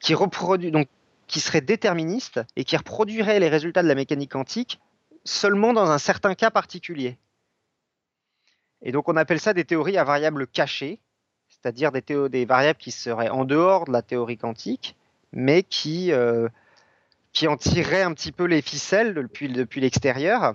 qui, 0.00 0.14
reproduit, 0.14 0.70
donc, 0.70 0.88
qui 1.26 1.40
serait 1.40 1.60
déterministe 1.60 2.40
et 2.56 2.64
qui 2.64 2.76
reproduirait 2.76 3.40
les 3.40 3.48
résultats 3.48 3.82
de 3.82 3.88
la 3.88 3.94
mécanique 3.94 4.32
quantique 4.32 4.80
seulement 5.24 5.72
dans 5.72 5.90
un 5.90 5.98
certain 5.98 6.34
cas 6.34 6.50
particulier. 6.50 7.16
Et 8.82 8.92
donc 8.92 9.08
on 9.08 9.16
appelle 9.16 9.40
ça 9.40 9.54
des 9.54 9.64
théories 9.64 9.96
à 9.96 10.04
variables 10.04 10.46
cachées, 10.46 10.98
c'est-à-dire 11.48 11.92
des, 11.92 12.02
des, 12.28 12.44
variables 12.44 12.78
qui 12.78 12.90
seraient 12.90 13.28
en 13.28 13.44
dehors 13.44 13.84
de 13.84 13.92
la 13.92 14.02
théorie 14.02 14.38
quantique, 14.38 14.96
mais 15.32 15.62
qui, 15.62 16.12
euh, 16.12 16.48
en 17.46 17.56
tireraient 17.56 18.02
un 18.02 18.12
petit 18.12 18.32
peu 18.32 18.44
les 18.44 18.62
ficelles 18.62 19.14
depuis, 19.14 19.48
depuis 19.48 19.80
l'extérieur 19.80 20.54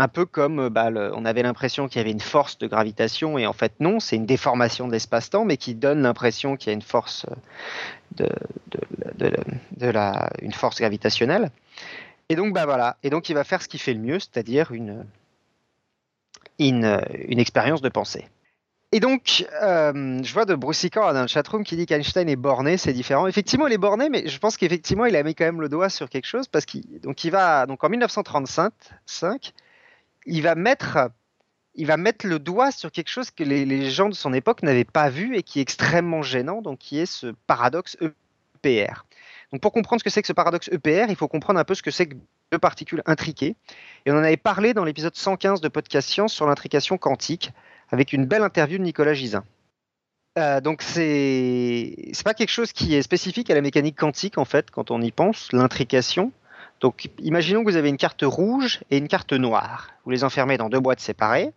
un 0.00 0.08
peu 0.08 0.24
comme 0.24 0.58
euh, 0.60 0.70
bah, 0.70 0.90
on 1.14 1.24
avait 1.24 1.42
l'impression 1.42 1.86
qu'il 1.86 1.98
y 1.98 2.00
avait 2.00 2.10
une 2.10 2.20
force 2.20 2.56
de 2.58 2.66
gravitation 2.66 3.36
et 3.38 3.46
en 3.46 3.52
fait 3.52 3.74
non, 3.80 4.00
c'est 4.00 4.16
une 4.16 4.26
déformation 4.26 4.86
de 4.86 4.92
l'espace-temps, 4.92 5.44
mais 5.44 5.58
qui 5.58 5.74
donne 5.74 6.02
l'impression 6.02 6.56
qu'il 6.56 6.68
y 6.68 6.70
a 6.70 6.74
une 6.74 6.82
force 6.82 7.26
euh, 8.20 8.26
de, 9.18 9.86
la, 9.86 10.30
une 10.40 10.52
force 10.52 10.80
gravitationnelle. 10.80 11.50
Et 12.30 12.34
donc 12.36 12.54
bah 12.54 12.64
voilà, 12.64 12.96
et 13.02 13.10
donc 13.10 13.28
il 13.28 13.34
va 13.34 13.44
faire 13.44 13.60
ce 13.60 13.68
qu'il 13.68 13.80
fait 13.80 13.92
le 13.92 14.00
mieux, 14.00 14.18
c'est-à-dire 14.18 14.72
une, 14.72 15.04
une, 16.58 17.00
une 17.28 17.38
expérience 17.38 17.82
de 17.82 17.88
pensée. 17.90 18.26
Et 18.92 18.98
donc, 18.98 19.46
euh, 19.62 20.20
je 20.22 20.32
vois 20.32 20.46
de 20.46 20.54
Broussicor 20.56 21.12
dans 21.12 21.22
le 21.22 21.28
chatroom 21.28 21.62
qui 21.62 21.76
dit 21.76 21.86
qu'Einstein 21.86 22.28
est 22.28 22.34
borné, 22.34 22.76
c'est 22.76 22.92
différent. 22.92 23.28
Effectivement, 23.28 23.68
il 23.68 23.72
est 23.72 23.78
borné, 23.78 24.08
mais 24.08 24.26
je 24.26 24.38
pense 24.38 24.56
qu'effectivement, 24.56 25.04
il 25.04 25.14
a 25.14 25.22
mis 25.22 25.36
quand 25.36 25.44
même 25.44 25.60
le 25.60 25.68
doigt 25.68 25.90
sur 25.90 26.08
quelque 26.08 26.26
chose 26.26 26.48
parce 26.48 26.64
qu'il 26.64 27.00
donc 27.00 27.22
il 27.22 27.30
va 27.30 27.66
donc 27.66 27.84
en 27.84 27.88
1935, 27.88 29.52
il 30.26 30.42
va 30.42 30.54
mettre 30.54 32.26
le 32.26 32.38
doigt 32.38 32.70
sur 32.70 32.90
quelque 32.92 33.08
chose 33.08 33.30
que 33.30 33.44
les, 33.44 33.90
gens 33.90 34.08
de 34.08 34.14
son 34.14 34.32
époque 34.32 34.62
n'avaient 34.62 34.84
pas 34.84 35.08
vu 35.08 35.36
et 35.36 35.42
qui 35.42 35.58
est 35.58 35.62
extrêmement 35.62 36.22
gênant, 36.22 36.62
donc 36.62 36.78
qui 36.78 36.98
est 36.98 37.06
ce 37.06 37.34
paradoxe 37.46 37.96
EPR. 38.00 39.04
Donc 39.52 39.60
pour 39.60 39.72
comprendre 39.72 40.00
ce 40.00 40.04
que 40.04 40.10
c'est 40.10 40.22
que 40.22 40.28
ce 40.28 40.32
paradoxe 40.32 40.68
EPR, 40.72 41.06
il 41.08 41.16
faut 41.16 41.28
comprendre 41.28 41.58
un 41.58 41.64
peu 41.64 41.74
ce 41.74 41.82
que 41.82 41.90
c'est 41.90 42.06
que 42.06 42.14
deux 42.52 42.58
particules 42.58 43.02
intriquées. 43.06 43.56
Et 44.06 44.12
on 44.12 44.14
en 44.14 44.22
avait 44.22 44.36
parlé 44.36 44.74
dans 44.74 44.84
l'épisode 44.84 45.16
115 45.16 45.60
de 45.60 45.68
Podcast 45.68 46.08
Science 46.08 46.32
sur 46.32 46.46
l'intrication 46.46 46.98
quantique, 46.98 47.52
avec 47.90 48.12
une 48.12 48.26
belle 48.26 48.42
interview 48.42 48.78
de 48.78 48.84
Nicolas 48.84 49.14
Gisin. 49.14 49.44
Euh, 50.38 50.60
donc 50.60 50.82
c'est 50.82 52.10
c'est 52.12 52.22
pas 52.22 52.34
quelque 52.34 52.50
chose 52.50 52.72
qui 52.72 52.94
est 52.94 53.02
spécifique 53.02 53.50
à 53.50 53.54
la 53.54 53.60
mécanique 53.60 53.98
quantique 53.98 54.38
en 54.38 54.44
fait 54.44 54.70
quand 54.70 54.92
on 54.92 55.00
y 55.00 55.10
pense 55.10 55.50
l'intrication 55.52 56.30
donc, 56.80 57.10
imaginons 57.18 57.62
que 57.62 57.70
vous 57.70 57.76
avez 57.76 57.90
une 57.90 57.98
carte 57.98 58.22
rouge 58.22 58.80
et 58.90 58.96
une 58.96 59.08
carte 59.08 59.32
noire. 59.32 59.90
Vous 60.04 60.10
les 60.10 60.24
enfermez 60.24 60.56
dans 60.56 60.70
deux 60.70 60.80
boîtes 60.80 61.00
séparées. 61.00 61.52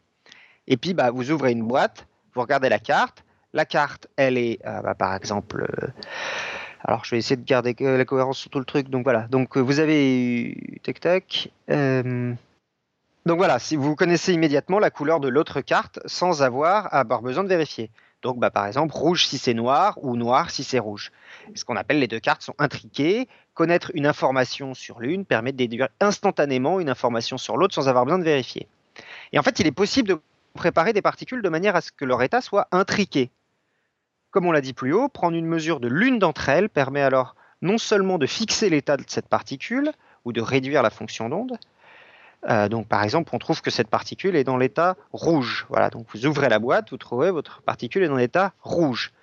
Et 0.68 0.78
puis, 0.78 0.94
bah, 0.94 1.12
vous 1.12 1.32
ouvrez 1.32 1.52
une 1.52 1.64
boîte, 1.64 2.08
vous 2.34 2.42
regardez 2.42 2.70
la 2.70 2.80
carte. 2.80 3.24
La 3.54 3.66
carte, 3.66 4.08
elle 4.18 4.38
est, 4.38 4.60
euh, 4.66 4.82
bah, 4.82 4.96
par 4.96 5.16
exemple, 5.16 5.68
euh, 5.70 5.88
alors 6.84 7.06
je 7.06 7.12
vais 7.12 7.20
essayer 7.20 7.38
de 7.38 7.46
garder 7.46 7.76
la 7.80 8.04
cohérence 8.04 8.40
sur 8.40 8.50
tout 8.50 8.60
le 8.60 8.66
truc. 8.66 8.90
Donc 8.90 9.04
voilà. 9.04 9.28
Donc 9.28 9.58
vous 9.58 9.80
avez, 9.80 10.80
tac 10.84 11.00
tac. 11.00 11.50
Euh, 11.70 12.34
donc 13.26 13.38
voilà, 13.38 13.60
si 13.60 13.76
vous 13.76 13.96
connaissez 13.96 14.34
immédiatement 14.34 14.80
la 14.80 14.90
couleur 14.90 15.20
de 15.20 15.30
l'autre 15.30 15.62
carte 15.62 16.00
sans 16.06 16.42
avoir 16.42 16.88
à 16.88 17.00
avoir 17.00 17.22
besoin 17.22 17.44
de 17.44 17.50
vérifier. 17.50 17.92
Donc, 18.24 18.40
bah, 18.40 18.50
par 18.50 18.66
exemple, 18.66 18.94
rouge 18.94 19.28
si 19.28 19.38
c'est 19.38 19.54
noir 19.54 20.00
ou 20.02 20.16
noir 20.16 20.50
si 20.50 20.64
c'est 20.64 20.80
rouge. 20.80 21.12
Ce 21.56 21.66
qu'on 21.66 21.76
appelle 21.76 22.00
les 22.00 22.08
deux 22.08 22.22
cartes 22.22 22.42
sont 22.42 22.56
intriquées. 22.58 23.28
Connaître 23.54 23.92
une 23.94 24.08
information 24.08 24.74
sur 24.74 25.02
l'une 25.02 25.26
permet 25.26 25.52
de 25.52 25.58
déduire 25.58 25.90
instantanément 26.00 26.80
une 26.80 26.90
information 26.90 27.38
sur 27.38 27.58
l'autre 27.58 27.76
sans 27.76 27.90
avoir 27.90 28.06
besoin 28.06 28.20
de 28.20 28.24
vérifier. 28.24 28.68
Et 29.34 29.40
en 29.40 29.44
fait, 29.44 29.60
il 29.60 29.68
est 29.68 29.72
possible 29.72 30.08
de 30.08 30.20
préparer 30.54 30.94
des 30.94 31.02
particules 31.02 31.42
de 31.42 31.50
manière 31.50 31.76
à 31.76 31.82
ce 31.82 31.92
que 31.92 32.06
leur 32.06 32.24
état 32.24 32.40
soit 32.40 32.68
intriqué. 32.72 33.30
Comme 34.32 34.46
on 34.46 34.52
l'a 34.52 34.62
dit 34.62 34.74
plus 34.74 34.94
haut, 34.94 35.10
prendre 35.10 35.36
une 35.36 35.46
mesure 35.46 35.80
de 35.80 35.88
l'une 35.88 36.18
d'entre 36.18 36.48
elles 36.50 36.70
permet 36.70 37.02
alors 37.02 37.36
non 37.62 37.78
seulement 37.78 38.18
de 38.18 38.26
fixer 38.26 38.70
l'état 38.70 38.98
de 38.98 39.04
cette 39.08 39.28
particule 39.28 39.92
ou 40.26 40.32
de 40.32 40.42
réduire 40.42 40.82
la 40.82 40.90
fonction 40.90 41.30
d'onde, 41.30 41.58
euh, 42.50 42.68
donc, 42.68 42.88
par 42.88 43.04
exemple, 43.04 43.30
on 43.34 43.40
trouve 43.40 43.62
que 43.62 43.72
cette 43.72 43.88
particule 43.88 44.36
est 44.36 44.44
dans 44.44 44.58
l'état 44.58 44.98
rouge. 45.12 45.66
Voilà, 45.70 45.90
donc 45.90 46.08
vous 46.14 46.26
ouvrez 46.26 46.50
la 46.50 46.60
boîte, 46.60 46.90
vous 46.92 46.98
trouvez 46.98 47.32
votre 47.32 47.62
particule 47.62 48.04
est 48.04 48.08
dans 48.08 48.18
l'état 48.18 48.54
rouge. 48.62 49.14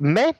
Mais 0.00 0.34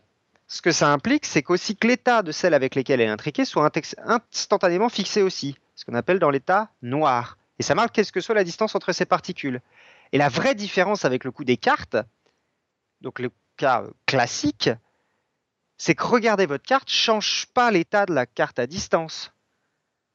ce 0.46 0.62
que 0.62 0.72
ça 0.72 0.90
implique, 0.90 1.26
c'est 1.26 1.42
qu'aussi 1.42 1.76
que 1.76 1.86
l'état 1.86 2.22
de 2.22 2.32
celle 2.32 2.54
avec 2.54 2.74
laquelle 2.74 3.00
elle 3.00 3.08
est 3.08 3.12
intriquée 3.12 3.44
soit 3.44 3.70
instantanément 4.04 4.88
fixé 4.88 5.22
aussi, 5.22 5.56
ce 5.74 5.84
qu'on 5.84 5.94
appelle 5.94 6.18
dans 6.18 6.30
l'état 6.30 6.68
noir. 6.82 7.38
Et 7.58 7.62
ça 7.62 7.74
marque 7.74 7.94
quelle 7.94 8.10
que 8.10 8.20
soit 8.20 8.34
la 8.34 8.44
distance 8.44 8.74
entre 8.74 8.92
ces 8.92 9.06
particules. 9.06 9.60
Et 10.12 10.18
la 10.18 10.28
vraie 10.28 10.54
différence 10.54 11.04
avec 11.04 11.24
le 11.24 11.32
coup 11.32 11.44
des 11.44 11.56
cartes, 11.56 11.96
donc 13.00 13.18
le 13.18 13.30
cas 13.56 13.84
classique, 14.06 14.70
c'est 15.76 15.94
que 15.94 16.04
regarder 16.04 16.46
votre 16.46 16.64
carte 16.64 16.88
change 16.88 17.46
pas 17.52 17.70
l'état 17.70 18.06
de 18.06 18.14
la 18.14 18.26
carte 18.26 18.58
à 18.58 18.66
distance 18.66 19.33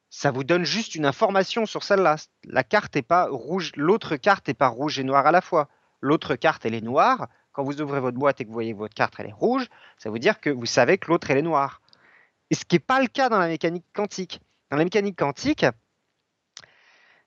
ça 0.10 0.32
vous 0.32 0.44
donne 0.44 0.64
juste 0.64 0.96
une 0.96 1.06
information 1.06 1.66
sur 1.66 1.84
celle-là. 1.84 2.16
La 2.44 2.64
carte 2.64 3.02
pas 3.02 3.28
rouge, 3.30 3.72
l'autre 3.76 4.16
carte 4.16 4.50
est 4.50 4.54
pas 4.54 4.68
rouge 4.68 5.00
et 5.00 5.04
noire 5.04 5.28
à 5.28 5.32
la 5.32 5.42
fois. 5.42 5.70
L'autre 6.02 6.36
carte 6.36 6.66
elle 6.66 6.74
est 6.74 6.82
noire. 6.82 7.28
Quand 7.52 7.64
vous 7.64 7.82
ouvrez 7.82 8.00
votre 8.00 8.18
boîte 8.18 8.42
et 8.42 8.44
que 8.44 8.50
vous 8.50 8.54
voyez 8.54 8.74
que 8.74 8.78
votre 8.78 8.96
carte 8.96 9.16
elle 9.20 9.28
est 9.28 9.34
rouge, 9.34 9.68
ça 9.98 10.10
veut 10.10 10.20
dire 10.20 10.40
que 10.40 10.50
vous 10.50 10.66
savez 10.66 10.98
que 10.98 11.08
l'autre 11.08 11.30
elle 11.30 11.38
est 11.38 11.44
noire. 11.44 11.82
Et 12.50 12.56
ce 12.56 12.66
qui 12.66 12.76
n'est 12.76 12.80
pas 12.80 13.02
le 13.02 13.08
cas 13.08 13.30
dans 13.30 13.38
la 13.38 13.48
mécanique 13.48 13.86
quantique. 13.94 14.42
Dans 14.72 14.78
la 14.78 14.84
mécanique 14.84 15.18
quantique, 15.18 15.66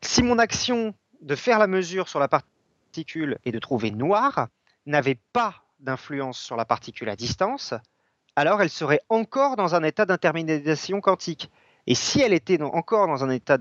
si 0.00 0.22
mon 0.22 0.38
action 0.38 0.94
de 1.20 1.34
faire 1.36 1.58
la 1.58 1.66
mesure 1.66 2.08
sur 2.08 2.18
la 2.18 2.28
particule 2.28 3.38
et 3.44 3.52
de 3.52 3.58
trouver 3.58 3.90
noir 3.90 4.48
n'avait 4.86 5.18
pas 5.32 5.62
d'influence 5.78 6.38
sur 6.38 6.56
la 6.56 6.64
particule 6.64 7.08
à 7.08 7.16
distance, 7.16 7.74
alors 8.34 8.62
elle 8.62 8.70
serait 8.70 9.00
encore 9.08 9.56
dans 9.56 9.74
un 9.74 9.82
état 9.82 10.06
d'intermédiation 10.06 11.00
quantique. 11.00 11.50
Et 11.86 11.94
si 11.94 12.20
elle 12.20 12.32
était 12.32 12.60
encore 12.62 13.08
dans 13.08 13.24
un 13.24 13.30
état 13.30 13.58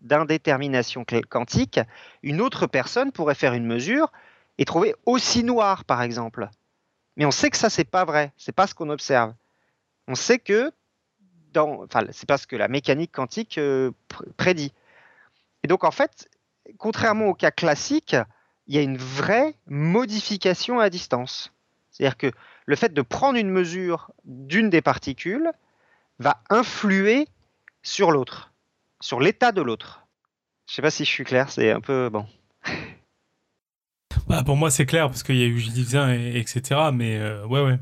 d'indétermination 0.00 1.04
quantique, 1.28 1.80
une 2.22 2.40
autre 2.40 2.66
personne 2.66 3.12
pourrait 3.12 3.34
faire 3.34 3.54
une 3.54 3.66
mesure 3.66 4.10
et 4.58 4.64
trouver 4.64 4.94
aussi 5.06 5.44
noir, 5.44 5.84
par 5.84 6.02
exemple. 6.02 6.48
Mais 7.16 7.26
on 7.26 7.30
sait 7.30 7.50
que 7.50 7.56
ça, 7.56 7.70
c'est 7.70 7.84
pas 7.84 8.04
vrai. 8.04 8.32
C'est 8.36 8.52
pas 8.52 8.66
ce 8.66 8.74
qu'on 8.74 8.90
observe. 8.90 9.34
On 10.08 10.14
sait 10.14 10.38
que 10.38 10.72
enfin, 11.56 12.04
c'est 12.12 12.28
pas 12.28 12.38
ce 12.38 12.46
que 12.46 12.56
la 12.56 12.68
mécanique 12.68 13.12
quantique 13.12 13.58
euh, 13.58 13.90
prédit. 14.36 14.72
Et 15.62 15.68
donc, 15.68 15.84
en 15.84 15.90
fait, 15.90 16.28
contrairement 16.78 17.26
au 17.26 17.34
cas 17.34 17.50
classique, 17.50 18.16
il 18.66 18.74
y 18.74 18.78
a 18.78 18.82
une 18.82 18.96
vraie 18.96 19.54
modification 19.66 20.78
à 20.78 20.90
distance. 20.90 21.52
C'est-à-dire 21.90 22.16
que 22.16 22.32
le 22.70 22.76
fait 22.76 22.94
de 22.94 23.02
prendre 23.02 23.36
une 23.36 23.50
mesure 23.50 24.12
d'une 24.24 24.70
des 24.70 24.80
particules 24.80 25.50
va 26.20 26.40
influer 26.50 27.26
sur 27.82 28.12
l'autre, 28.12 28.52
sur 29.00 29.18
l'état 29.18 29.50
de 29.50 29.60
l'autre. 29.60 30.06
Je 30.68 30.72
ne 30.72 30.76
sais 30.76 30.82
pas 30.82 30.92
si 30.92 31.04
je 31.04 31.10
suis 31.10 31.24
clair, 31.24 31.50
c'est 31.50 31.72
un 31.72 31.80
peu 31.80 32.08
bon. 32.10 32.26
Bah, 34.30 34.44
pour 34.44 34.56
moi, 34.56 34.70
c'est 34.70 34.86
clair 34.86 35.08
parce 35.08 35.24
qu'il 35.24 35.36
y 35.36 35.42
a 35.42 35.46
eu 35.46 35.58
Gilles 35.58 35.96
et, 35.96 36.38
etc. 36.38 36.80
Mais 36.94 37.16
euh, 37.18 37.44
ouais, 37.46 37.62
ouais. 37.62 37.78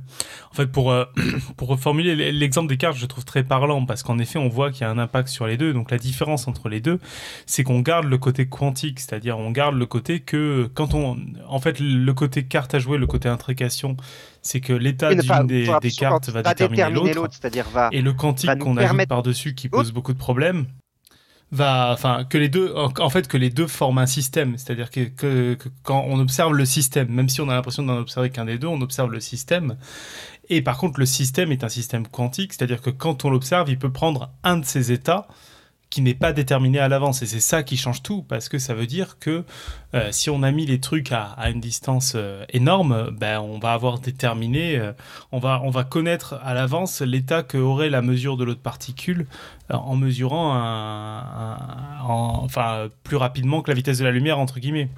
En 0.50 0.54
fait, 0.54 0.66
pour 0.66 0.90
euh, 0.90 1.04
pour 1.58 1.68
reformuler 1.68 2.32
l'exemple 2.32 2.68
des 2.68 2.78
cartes, 2.78 2.96
je 2.96 3.04
trouve 3.04 3.26
très 3.26 3.44
parlant 3.44 3.84
parce 3.84 4.02
qu'en 4.02 4.18
effet, 4.18 4.38
on 4.38 4.48
voit 4.48 4.70
qu'il 4.70 4.80
y 4.80 4.84
a 4.84 4.90
un 4.90 4.96
impact 4.96 5.28
sur 5.28 5.46
les 5.46 5.58
deux. 5.58 5.74
Donc 5.74 5.90
la 5.90 5.98
différence 5.98 6.48
entre 6.48 6.70
les 6.70 6.80
deux, 6.80 7.00
c'est 7.44 7.64
qu'on 7.64 7.80
garde 7.80 8.06
le 8.06 8.16
côté 8.16 8.48
quantique, 8.48 8.98
c'est-à-dire 8.98 9.38
on 9.38 9.50
garde 9.50 9.76
le 9.76 9.84
côté 9.84 10.20
que 10.20 10.70
quand 10.72 10.94
on, 10.94 11.18
en 11.46 11.58
fait, 11.60 11.80
le 11.80 12.12
côté 12.14 12.44
carte 12.44 12.74
à 12.74 12.78
jouer, 12.78 12.96
le 12.96 13.06
côté 13.06 13.28
intrication, 13.28 13.98
c'est 14.40 14.60
que 14.60 14.72
l'état 14.72 15.14
d'une 15.14 15.46
des, 15.46 15.66
cartes 15.90 16.30
va 16.30 16.42
déterminer 16.42 17.12
l'autre, 17.12 17.34
c'est-à-dire 17.34 17.68
va 17.68 17.90
et 17.92 18.00
le 18.00 18.14
quantique 18.14 18.56
qu'on 18.58 18.78
ajoute 18.78 19.06
par 19.06 19.22
dessus 19.22 19.54
qui 19.54 19.68
pose 19.68 19.92
beaucoup 19.92 20.14
de 20.14 20.18
problèmes 20.18 20.66
va, 21.50 21.92
enfin, 21.92 22.24
que 22.24 22.38
les 22.38 22.48
deux, 22.48 22.74
en 22.74 23.10
fait, 23.10 23.28
que 23.28 23.36
les 23.36 23.50
deux 23.50 23.66
forment 23.66 23.98
un 23.98 24.06
système. 24.06 24.56
C'est-à-dire 24.58 24.90
que, 24.90 25.04
que, 25.04 25.56
quand 25.82 26.04
on 26.06 26.18
observe 26.18 26.54
le 26.54 26.64
système, 26.64 27.08
même 27.08 27.28
si 27.28 27.40
on 27.40 27.48
a 27.48 27.54
l'impression 27.54 27.82
d'en 27.82 27.96
observer 27.96 28.30
qu'un 28.30 28.44
des 28.44 28.58
deux, 28.58 28.66
on 28.66 28.80
observe 28.80 29.10
le 29.10 29.20
système. 29.20 29.76
Et 30.50 30.62
par 30.62 30.78
contre, 30.78 31.00
le 31.00 31.06
système 31.06 31.52
est 31.52 31.64
un 31.64 31.68
système 31.68 32.06
quantique, 32.06 32.52
c'est-à-dire 32.52 32.80
que 32.80 32.90
quand 32.90 33.24
on 33.24 33.30
l'observe, 33.30 33.68
il 33.70 33.78
peut 33.78 33.92
prendre 33.92 34.30
un 34.44 34.56
de 34.58 34.64
ces 34.64 34.92
états 34.92 35.26
qui 35.90 36.02
n'est 36.02 36.14
pas 36.14 36.32
déterminé 36.32 36.78
à 36.78 36.88
l'avance. 36.88 37.22
Et 37.22 37.26
c'est 37.26 37.40
ça 37.40 37.62
qui 37.62 37.76
change 37.76 38.02
tout, 38.02 38.22
parce 38.22 38.48
que 38.48 38.58
ça 38.58 38.74
veut 38.74 38.86
dire 38.86 39.18
que 39.18 39.44
euh, 39.94 40.08
si 40.12 40.28
on 40.30 40.42
a 40.42 40.50
mis 40.50 40.66
les 40.66 40.80
trucs 40.80 41.12
à, 41.12 41.36
une 41.48 41.60
distance 41.60 42.12
euh, 42.14 42.44
énorme, 42.50 43.10
ben, 43.18 43.40
on 43.40 43.58
va 43.58 43.72
avoir 43.72 43.98
déterminé, 43.98 44.76
euh, 44.76 44.92
on, 45.32 45.38
va, 45.38 45.60
on 45.64 45.70
va 45.70 45.84
connaître 45.84 46.38
à 46.42 46.54
l'avance 46.54 47.00
l'état 47.00 47.42
que 47.42 47.56
aurait 47.58 47.90
la 47.90 48.02
mesure 48.02 48.36
de 48.36 48.44
l'autre 48.44 48.60
particule 48.60 49.26
en 49.70 49.96
mesurant 49.96 50.54
enfin, 52.08 52.88
plus 53.02 53.16
rapidement 53.16 53.60
que 53.60 53.70
la 53.70 53.74
vitesse 53.74 53.98
de 53.98 54.04
la 54.04 54.10
lumière, 54.10 54.38
entre 54.38 54.60
guillemets. 54.60 54.88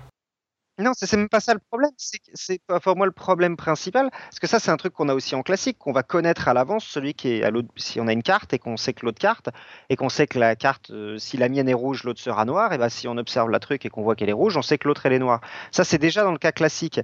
Non, 0.81 0.93
c'est 0.97 1.13
même 1.17 1.29
pas 1.29 1.41
ça 1.41 1.53
le 1.53 1.61
problème. 1.61 1.91
C'est 1.99 2.63
pas 2.67 2.81
pour 2.81 2.97
moi 2.97 3.07
le 3.07 3.13
problème 3.13 3.57
principal. 3.57 4.11
Parce 4.11 4.39
que 4.41 4.47
ça, 4.47 4.59
c'est 4.59 4.71
un 4.71 4.77
truc 4.77 4.95
qu'on 4.95 5.09
a 5.09 5.15
aussi 5.15 5.35
en 5.35 5.43
classique, 5.43 5.79
qu'on 5.79 5.93
va 5.93 6.03
connaître 6.03 6.49
à 6.49 6.55
l'avance, 6.55 6.85
celui 6.85 7.15
qui 7.15 7.29
est 7.29 7.43
à 7.43 7.51
l'autre. 7.51 7.69
Si 7.77 8.01
on 8.01 8.09
a 8.09 8.13
une 8.13 8.23
carte 8.23 8.53
et 8.55 8.59
qu'on 8.59 8.77
sait 8.77 8.95
que 8.95 9.05
l'autre 9.05 9.19
carte, 9.19 9.51
et 9.91 9.97
qu'on 9.97 10.09
sait 10.09 10.27
que 10.27 10.39
la 10.39 10.57
carte, 10.57 10.91
euh, 10.91 11.19
si 11.19 11.37
la 11.37 11.49
mienne 11.49 11.69
est 11.69 11.75
rouge, 11.75 12.05
l'autre 12.05 12.21
sera 12.21 12.45
noire, 12.45 12.73
et 12.73 12.79
ben 12.79 12.89
si 12.89 13.09
on 13.09 13.17
observe 13.19 13.51
la 13.51 13.61
truc 13.61 13.85
et 13.85 13.91
qu'on 13.91 14.03
voit 14.03 14.17
qu'elle 14.17 14.31
est 14.31 14.35
rouge, 14.35 14.57
on 14.57 14.63
sait 14.63 14.79
que 14.79 14.89
l'autre 14.89 15.05
elle 15.05 15.13
est 15.13 15.19
noire. 15.19 15.41
Ça, 15.71 15.85
c'est 15.85 15.99
déjà 15.99 16.25
dans 16.25 16.33
le 16.33 16.39
cas 16.39 16.53
classique. 16.53 17.01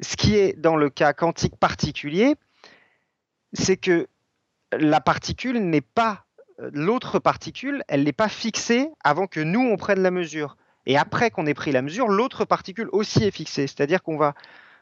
Ce 0.00 0.16
qui 0.16 0.36
est 0.36 0.58
dans 0.58 0.76
le 0.76 0.90
cas 0.90 1.12
quantique 1.12 1.56
particulier, 1.56 2.34
c'est 3.52 3.76
que 3.76 4.08
la 4.72 5.00
particule 5.00 5.58
n'est 5.58 5.80
pas. 5.80 6.24
Euh, 6.60 6.70
l'autre 6.72 7.18
particule, 7.18 7.84
elle 7.88 8.02
n'est 8.04 8.12
pas 8.12 8.28
fixée 8.28 8.90
avant 9.04 9.26
que 9.26 9.40
nous 9.40 9.60
on 9.60 9.76
prenne 9.76 10.00
la 10.00 10.10
mesure. 10.10 10.56
Et 10.88 10.96
après 10.96 11.30
qu'on 11.30 11.46
ait 11.46 11.54
pris 11.54 11.70
la 11.70 11.82
mesure, 11.82 12.08
l'autre 12.08 12.46
particule 12.46 12.88
aussi 12.92 13.22
est 13.22 13.30
fixée. 13.30 13.66
C'est-à-dire 13.66 14.02
qu'on 14.02 14.16
va, 14.16 14.34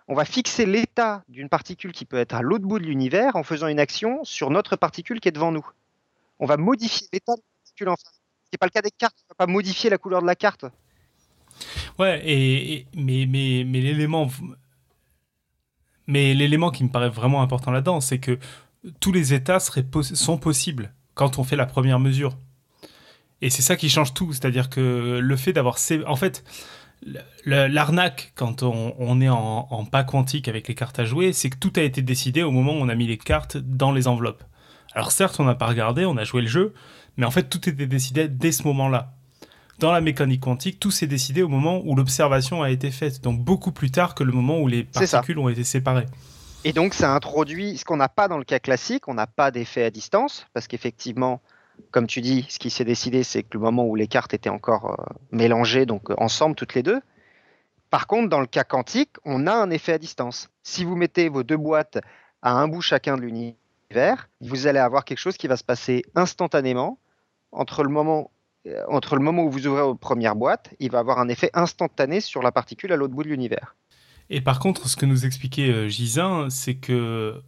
on 0.07 0.15
va 0.15 0.25
fixer 0.25 0.65
l'état 0.65 1.25
d'une 1.29 1.49
particule 1.49 1.91
qui 1.93 2.05
peut 2.05 2.17
être 2.17 2.33
à 2.33 2.43
l'autre 2.43 2.65
bout 2.65 2.79
de 2.79 2.85
l'univers 2.85 3.35
en 3.35 3.43
faisant 3.43 3.67
une 3.67 3.81
action 3.81 4.23
sur 4.23 4.51
notre 4.51 4.77
particule 4.77 5.19
qui 5.19 5.29
est 5.29 5.33
devant 5.33 5.51
nous. 5.51 5.67
On 6.39 6.47
va 6.47 6.57
modifier 6.57 7.09
l'état 7.13 7.35
de 7.35 7.41
la 7.41 7.59
particule 7.65 7.89
en 7.89 7.97
face. 7.97 8.21
Ce 8.45 8.51
n'est 8.53 8.59
pas 8.59 8.67
le 8.67 8.71
cas 8.71 8.83
des 8.83 8.93
cartes, 8.93 9.17
on 9.19 9.25
ne 9.25 9.35
va 9.37 9.47
pas 9.47 9.53
modifier 9.53 9.91
la 9.91 9.99
couleur 9.99 10.23
de 10.23 10.27
la 10.27 10.37
carte. 10.37 10.65
Ouais, 11.99 12.23
et, 12.25 12.87
mais, 12.95 13.27
mais, 13.29 13.65
mais 13.67 13.81
l'élément. 13.81 14.29
Mais 16.07 16.35
l'élément 16.35 16.71
qui 16.71 16.85
me 16.85 16.89
paraît 16.89 17.09
vraiment 17.09 17.43
important 17.43 17.73
là-dedans, 17.73 18.01
c'est 18.01 18.21
que 18.21 18.39
tous 19.01 19.11
les 19.11 19.35
états 19.35 19.59
seraient, 19.59 19.85
sont 20.03 20.39
possibles 20.39 20.95
quand 21.15 21.41
on 21.41 21.43
fait 21.43 21.57
la 21.57 21.67
première 21.67 21.99
mesure. 21.99 22.37
Et 23.43 23.51
c'est 23.51 23.63
ça 23.63 23.77
qui 23.77 23.89
change 23.91 24.15
tout, 24.15 24.33
c'est-à-dire 24.33 24.71
que 24.71 25.19
le 25.23 25.37
fait 25.37 25.53
d'avoir... 25.53 25.77
En 26.07 26.17
fait, 26.17 26.43
l'arnaque 27.45 28.33
quand 28.35 28.63
on, 28.63 29.21
est 29.21 29.29
en, 29.29 29.85
pas 29.85 30.05
quantique 30.05 30.49
avec 30.49 30.69
les 30.69 30.75
cartes 30.75 30.99
à 30.99 31.05
jouer, 31.05 31.33
c'est 31.33 31.51
que 31.51 31.59
tout 31.59 31.73
a 31.77 31.83
été 31.83 32.03
décidé 32.03 32.43
au 32.43 32.51
moment 32.51 32.73
où 32.73 32.77
on 32.77 32.89
a 32.89 32.95
mis 32.95 33.07
les 33.07 33.19
cartes 33.19 33.57
dans 33.57 33.93
les 33.93 34.09
enveloppes. 34.09 34.45
Alors 34.95 35.13
certes, 35.13 35.39
on 35.41 35.45
n'a 35.45 35.55
pas 35.55 35.67
regardé, 35.67 36.07
on 36.07 36.17
a 36.17 36.25
joué 36.25 36.43
le 36.43 36.49
jeu, 36.49 36.73
mais 37.17 37.27
en 37.27 37.31
fait, 37.31 37.45
tout 37.51 37.69
était 37.69 37.87
décidé 37.87 38.29
dès 38.29 38.53
ce 38.53 38.63
moment-là. 38.65 39.13
Dans 39.79 39.93
la 39.93 40.01
mécanique 40.01 40.41
quantique, 40.41 40.81
tout 40.81 40.91
s'est 40.91 41.07
décidé 41.07 41.43
au 41.43 41.49
moment 41.49 41.83
où 41.85 41.95
l'observation 41.95 42.63
a 42.63 42.71
été 42.71 42.91
faite, 42.91 43.23
donc 43.23 43.41
beaucoup 43.41 43.73
plus 43.73 43.91
tard 43.91 44.15
que 44.15 44.25
le 44.25 44.33
moment 44.33 44.59
où 44.59 44.69
les 44.69 44.85
particules 44.85 45.39
ont 45.39 45.51
été 45.51 45.65
séparées. 45.65 46.07
Et 46.65 46.73
donc 46.73 46.95
ça 46.95 47.15
introduit 47.15 47.77
ce 47.77 47.85
qu'on 47.85 47.99
n'a 47.99 48.09
pas 48.09 48.27
dans 48.27 48.39
le 48.39 48.45
cas 48.45 48.59
classique, 48.59 49.07
on 49.07 49.15
n'a 49.15 49.27
pas 49.27 49.51
d'effet 49.51 49.85
à 49.85 49.91
distance, 49.91 50.47
parce 50.55 50.67
qu'effectivement, 50.67 51.43
comme 51.91 52.07
tu 52.07 52.21
dis, 52.21 52.47
ce 52.49 52.59
qui 52.59 52.71
s'est 52.71 52.85
décidé, 52.85 53.23
c'est 53.23 53.43
que 53.43 53.49
le 53.55 53.61
moment 53.61 53.85
où 53.87 53.95
les 53.95 54.07
cartes 54.07 54.35
étaient 54.35 54.51
encore 54.51 54.91
euh, 54.99 55.15
mélangées, 55.31 55.87
donc 55.87 56.11
euh, 56.11 56.15
ensemble 56.19 56.55
toutes 56.55 56.75
les 56.75 56.83
deux. 56.83 57.01
Par 57.91 58.07
contre, 58.07 58.29
dans 58.29 58.41
le 58.41 58.47
cas 58.47 58.65
quantique, 58.65 59.17
on 59.25 59.47
a 59.47 59.55
un 59.55 59.71
effet 59.71 59.93
à 59.93 59.99
distance. 59.99 60.51
Si 60.63 60.85
vous 60.85 60.97
mettez 60.97 61.29
vos 61.29 61.43
deux 61.43 61.57
boîtes 61.57 61.99
à 62.43 62.53
un 62.53 62.69
bout 62.69 62.81
chacun 62.81 63.17
de 63.17 63.23
l'univers, 63.23 64.29
vous 64.41 64.67
allez 64.67 64.79
avoir 64.79 65.05
quelque 65.05 65.19
chose 65.19 65.37
qui 65.37 65.47
va 65.47 65.57
se 65.57 65.65
passer 65.65 66.05
instantanément 66.15 66.99
entre 67.53 67.83
le 67.83 67.89
moment 67.89 68.31
euh, 68.67 68.83
entre 68.89 69.15
le 69.15 69.23
moment 69.23 69.45
où 69.45 69.51
vous 69.51 69.67
ouvrez 69.67 69.83
votre 69.83 70.01
première 70.01 70.35
boîte, 70.35 70.75
il 70.81 70.91
va 70.91 70.99
avoir 70.99 71.21
un 71.21 71.29
effet 71.29 71.51
instantané 71.55 72.21
sur 72.21 72.43
la 72.43 72.51
particule 72.51 72.93
à 72.93 72.97
l'autre 72.97 73.15
bout 73.15 73.23
de 73.23 73.29
l'univers. 73.29 73.77
Et 74.29 74.41
par 74.41 74.59
contre, 74.59 74.89
ce 74.89 74.97
que 74.97 75.07
nous 75.07 75.25
expliquait 75.25 75.89
Gisin, 75.89 76.49
c'est 76.51 76.75
que 76.75 77.41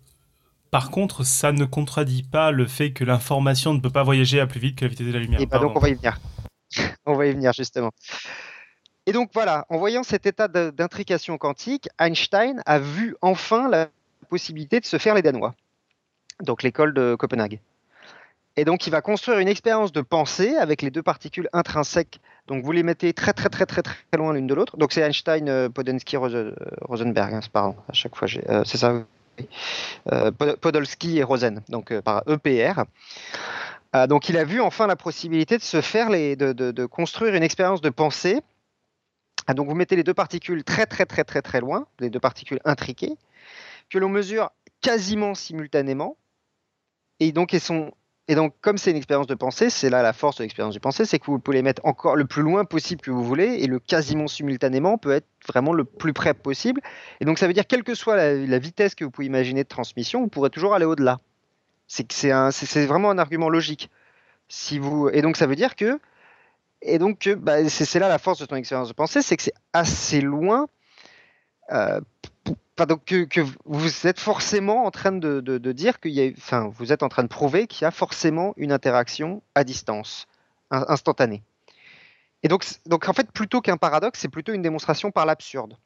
par 0.71 0.91
contre, 0.91 1.25
ça 1.25 1.53
ne 1.53 1.65
contredit 1.65 2.23
pas 2.23 2.51
le 2.51 2.67
fait 2.67 2.93
que 2.93 3.05
l'information 3.05 3.73
ne 3.75 3.81
peut 3.81 3.91
pas 3.91 4.03
voyager 4.03 4.41
à 4.41 4.47
plus 4.47 4.61
vite 4.61 4.79
que 4.79 4.85
la 4.85 4.89
vitesse 4.89 5.07
de 5.07 5.13
la 5.13 5.19
lumière. 5.19 5.41
Et 5.41 5.47
bah 5.47 5.59
donc 5.59 5.77
on 5.77 5.81
va 5.81 5.89
y 5.89 5.95
venir. 5.95 6.19
on 7.07 7.15
va 7.15 7.27
y 7.27 7.33
venir 7.33 7.53
justement. 7.53 7.91
Et 9.07 9.13
donc 9.13 9.31
voilà, 9.33 9.65
en 9.71 9.79
voyant 9.79 10.03
cet 10.03 10.27
état 10.27 10.49
d'intrication 10.49 11.39
quantique, 11.39 11.89
Einstein 11.99 12.61
a 12.67 12.79
vu 12.79 13.17
enfin 13.23 13.69
la 13.71 13.89
possibilité 14.29 14.81
de 14.81 14.85
se 14.85 14.99
faire 14.99 15.15
les 15.15 15.23
Danois, 15.23 15.55
donc 16.43 16.63
l'école 16.63 16.93
de 16.93 17.15
Copenhague. 17.15 17.61
Et 18.57 18.67
donc 18.67 18.87
il 18.87 18.91
va 18.91 19.01
construire 19.01 19.39
une 19.39 19.49
expérience 19.49 19.93
de 19.93 20.03
pensée 20.03 20.57
avec 20.57 20.83
les 20.83 20.91
deux 20.91 21.03
particules 21.03 21.49
intrinsèques. 21.55 22.21
Donc 22.49 22.65
vous 22.65 22.73
les 22.73 22.83
mettez 22.83 23.15
très 23.15 23.33
très 23.33 23.49
très 23.49 23.65
très 23.65 23.83
très 23.83 23.97
loin 24.19 24.35
l'une 24.35 24.47
de 24.47 24.53
l'autre. 24.53 24.77
Donc 24.77 24.93
c'est 24.93 25.01
Einstein, 25.01 25.49
euh, 25.49 25.69
Podensky, 25.71 26.17
Rosenberg. 26.17 27.33
Hein, 27.33 27.41
pardon, 27.53 27.77
à 27.89 27.93
chaque 27.95 28.15
fois, 28.15 28.29
euh, 28.49 28.63
c'est 28.67 28.77
ça. 28.79 29.05
Euh, 30.13 30.31
Podolsky 30.31 31.19
et 31.19 31.23
Rosen, 31.23 31.63
donc 31.69 31.93
euh, 31.93 32.01
par 32.01 32.23
EPR. 32.29 32.85
Euh, 33.95 34.07
donc 34.07 34.29
il 34.29 34.37
a 34.37 34.45
vu 34.45 34.61
enfin 34.61 34.87
la 34.87 34.97
possibilité 34.97 35.57
de 35.57 35.63
se 35.63 35.81
faire 35.81 36.11
de, 36.11 36.87
construire 36.87 37.35
une 37.35 37.43
expérience 37.43 37.81
de 37.81 37.91
pensée. 37.91 38.41
Donc 39.55 39.69
vous 39.69 39.75
mettez 39.75 39.97
les 39.97 40.05
deux 40.05 40.15
particules 40.15 40.63
très 40.63 40.87
très 40.87 41.07
très 41.07 41.25
très 41.25 41.43
très 41.43 41.61
loin, 41.61 41.87
les 42.01 42.11
deux 42.11 42.21
particules 42.21 42.61
intriquées, 42.65 43.17
que 43.89 43.99
l'on 43.99 44.09
mesure 44.09 44.51
quasiment 44.81 45.35
simultanément, 45.35 46.17
et 47.19 47.33
donc 47.33 47.55
elles 47.55 47.61
sont 47.61 47.93
et 48.31 48.35
donc, 48.35 48.55
comme 48.61 48.77
c'est 48.77 48.91
une 48.91 48.99
expérience 48.99 49.27
de 49.27 49.35
pensée, 49.35 49.71
c'est 49.71 49.89
là 49.89 50.03
la 50.03 50.13
force 50.13 50.37
de 50.37 50.43
l'expérience 50.43 50.75
de 50.75 50.79
pensée, 50.79 51.07
c'est 51.07 51.19
que 51.19 51.25
vous 51.27 51.39
pouvez 51.39 51.57
les 51.57 51.63
mettre 51.63 51.81
encore 51.87 52.15
le 52.15 52.27
plus 52.27 52.43
loin 52.43 52.67
possible 52.67 53.01
que 53.01 53.11
vous 53.11 53.25
voulez, 53.25 53.57
et 53.61 53.67
le 53.67 53.79
quasiment 53.79 54.29
simultanément 54.29 54.99
peut 54.99 55.13
être 55.13 55.27
vraiment 55.47 55.73
le 55.73 55.85
plus 55.85 56.13
près 56.13 56.35
possible. 56.35 56.83
Et 57.21 57.25
donc, 57.25 57.39
ça 57.39 57.47
veut 57.47 57.55
dire, 57.55 57.67
quelle 57.67 57.85
que 57.85 57.95
soit 57.95 58.17
la, 58.17 58.59
vitesse 58.59 58.95
que 58.95 59.05
vous 59.05 59.11
pouvez 59.11 59.27
imaginer 59.27 59.63
de 59.63 59.69
transmission, 59.69 60.21
vous 60.21 60.29
pourrez 60.29 60.51
toujours 60.51 60.75
aller 60.75 60.85
au-delà. 60.85 61.21
C'est 61.87 62.85
vraiment 62.85 63.11
un 63.11 63.19
argument 63.19 63.49
logique. 63.49 63.91
Et 64.71 65.23
donc, 65.23 65.39
ça 65.39 65.47
veut 65.47 65.57
dire 65.57 65.75
que, 65.75 65.99
et 66.83 66.99
donc, 66.99 67.31
bah, 67.39 67.67
c'est 67.71 67.99
là 67.99 68.09
la 68.09 68.19
force 68.19 68.41
de 68.41 68.45
ton 68.45 68.57
expérience 68.57 68.89
de 68.89 68.95
pensée, 68.95 69.23
c'est 69.23 69.39
que 69.39 69.43
c'est 69.43 69.55
assez 69.73 70.21
loin 70.21 70.69
euh, 71.73 72.01
donc 72.87 73.05
que, 73.05 73.41
vous 73.65 74.07
êtes 74.07 74.21
forcément 74.21 74.85
en 74.85 74.91
train 74.91 75.13
de, 75.13 75.73
dire 75.73 76.01
qu'il 76.01 76.13
y 76.13 76.27
a, 76.27 76.31
enfin, 76.37 76.71
vous 76.75 76.93
êtes 76.93 77.03
en 77.03 77.09
train 77.09 77.23
de 77.23 77.29
prouver 77.29 77.67
qu'il 77.67 77.83
y 77.83 77.87
a 77.87 77.91
forcément 77.91 78.55
une 78.57 78.73
interaction 78.73 79.43
à 79.55 79.65
distance, 79.65 80.27
instantanée. 80.71 81.43
Et 82.43 82.49
donc, 82.49 82.65
donc 82.87 83.09
en 83.09 83.13
fait, 83.13 83.31
plutôt 83.33 83.61
qu'un 83.61 83.77
paradoxe, 83.77 84.21
c'est 84.21 84.29
plutôt 84.29 84.53
une 84.53 84.63
démonstration 84.63 85.11
par 85.11 85.27
l'absurde. 85.27 85.77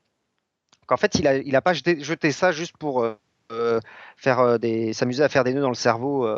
En 0.89 0.97
fait, 0.97 1.15
il 1.15 1.25
n'a 1.25 1.37
il 1.37 1.57
a 1.57 1.63
pas 1.63 1.73
jeté, 1.73 2.33
ça 2.33 2.53
juste 2.53 2.77
pour 2.77 3.03
euh, 3.05 3.81
faire 4.17 4.59
des, 4.59 4.93
s'amuser 4.93 5.23
à 5.23 5.29
faire 5.29 5.45
des 5.45 5.55
nœuds 5.55 5.63
dans 5.63 5.69
le 5.71 5.75
cerveau 5.75 6.29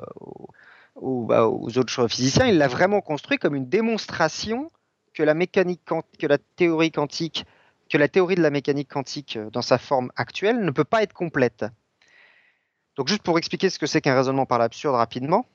bah, 1.01 1.49
aux, 1.49 1.77
autres 1.79 2.09
physiciens. 2.09 2.47
Il 2.47 2.59
l'a 2.59 2.69
vraiment 2.69 3.01
construit 3.01 3.39
comme 3.39 3.55
une 3.55 3.69
démonstration 3.69 4.71
que 5.13 5.23
la 5.23 5.35
mécanique, 5.35 5.81
que 6.19 6.27
la 6.27 6.39
théorie 6.39 6.93
quantique, 6.93 7.45
que 7.91 7.99
la 7.99 8.09
théorie 8.09 8.35
de 8.35 8.43
la 8.43 8.51
mécanique 8.51 8.89
quantique 8.89 9.39
dans 9.53 9.63
sa 9.63 9.79
forme 9.79 10.11
actuelle 10.17 10.65
ne 10.65 10.71
peut 10.71 10.85
pas 10.85 11.03
être 11.03 11.13
complète. 11.13 11.65
Donc 12.97 13.09
juste 13.09 13.23
pour 13.23 13.39
expliquer 13.39 13.71
ce 13.71 13.79
que 13.79 13.87
c'est 13.87 14.01
qu'un 14.01 14.15
raisonnement 14.15 14.47
par 14.47 14.59
l'absurde 14.59 14.95
rapidement. 14.97 15.47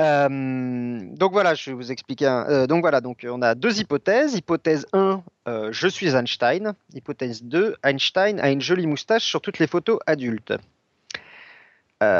Euh, 0.00 1.00
donc 1.12 1.32
voilà, 1.32 1.54
je 1.54 1.70
vous 1.70 1.92
expliquer. 1.92 2.26
Euh, 2.26 2.66
donc 2.66 2.82
voilà, 2.82 3.00
donc 3.00 3.26
on 3.28 3.42
a 3.42 3.54
deux 3.54 3.80
hypothèses. 3.80 4.34
Hypothèse 4.34 4.86
1, 4.92 5.22
euh, 5.46 5.68
je 5.72 5.88
suis 5.88 6.14
Einstein. 6.16 6.74
Hypothèse 6.94 7.44
2, 7.44 7.76
Einstein 7.84 8.40
a 8.40 8.50
une 8.50 8.60
jolie 8.60 8.86
moustache 8.86 9.24
sur 9.24 9.40
toutes 9.40 9.58
les 9.58 9.66
photos 9.66 9.98
adultes. 10.06 10.54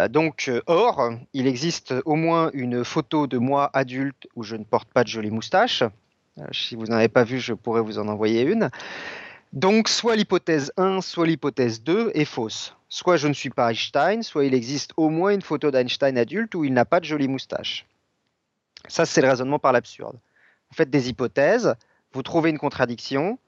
donc, 0.08 0.50
or, 0.66 1.10
il 1.34 1.46
existe 1.46 1.92
au 2.06 2.14
moins 2.14 2.50
une 2.54 2.84
photo 2.84 3.26
de 3.26 3.36
moi 3.36 3.68
adulte 3.74 4.26
où 4.34 4.42
je 4.42 4.56
ne 4.56 4.64
porte 4.64 4.88
pas 4.88 5.04
de 5.04 5.08
jolie 5.08 5.30
moustache. 5.30 5.82
Si 6.52 6.74
vous 6.74 6.86
n'en 6.86 6.96
avez 6.96 7.08
pas 7.08 7.24
vu, 7.24 7.38
je 7.38 7.54
pourrais 7.54 7.80
vous 7.80 7.98
en 7.98 8.08
envoyer 8.08 8.42
une. 8.42 8.70
Donc, 9.52 9.88
soit 9.88 10.16
l'hypothèse 10.16 10.72
1, 10.76 11.00
soit 11.00 11.26
l'hypothèse 11.26 11.82
2 11.82 12.10
est 12.14 12.24
fausse. 12.24 12.76
Soit 12.88 13.16
je 13.16 13.28
ne 13.28 13.32
suis 13.32 13.50
pas 13.50 13.70
Einstein, 13.70 14.22
soit 14.22 14.44
il 14.44 14.54
existe 14.54 14.92
au 14.96 15.10
moins 15.10 15.30
une 15.32 15.42
photo 15.42 15.70
d'Einstein 15.70 16.18
adulte 16.18 16.54
où 16.54 16.64
il 16.64 16.72
n'a 16.72 16.84
pas 16.84 17.00
de 17.00 17.04
jolie 17.04 17.28
moustache. 17.28 17.86
Ça, 18.88 19.06
c'est 19.06 19.20
le 19.20 19.28
raisonnement 19.28 19.58
par 19.58 19.72
l'absurde. 19.72 20.16
Vous 20.70 20.76
faites 20.76 20.90
des 20.90 21.08
hypothèses, 21.08 21.74
vous 22.12 22.22
trouvez 22.22 22.50
une 22.50 22.58
contradiction, 22.58 23.38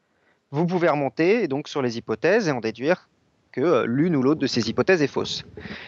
vous 0.52 0.66
pouvez 0.66 0.88
remonter 0.88 1.48
donc 1.48 1.68
sur 1.68 1.82
les 1.82 1.98
hypothèses 1.98 2.48
et 2.48 2.52
en 2.52 2.60
déduire 2.60 3.08
que 3.50 3.60
euh, 3.60 3.86
l'une 3.86 4.14
ou 4.14 4.22
l'autre 4.22 4.40
de 4.40 4.46
ces 4.46 4.70
hypothèses 4.70 5.02
est 5.02 5.08
fausse. 5.08 5.44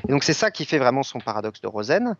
Et 0.08 0.10
donc 0.10 0.24
c'est 0.24 0.32
ça 0.32 0.50
qui 0.50 0.64
fait 0.64 0.78
vraiment 0.78 1.04
son 1.04 1.20
paradoxe 1.20 1.60
de 1.60 1.68
Rosen. 1.68 2.16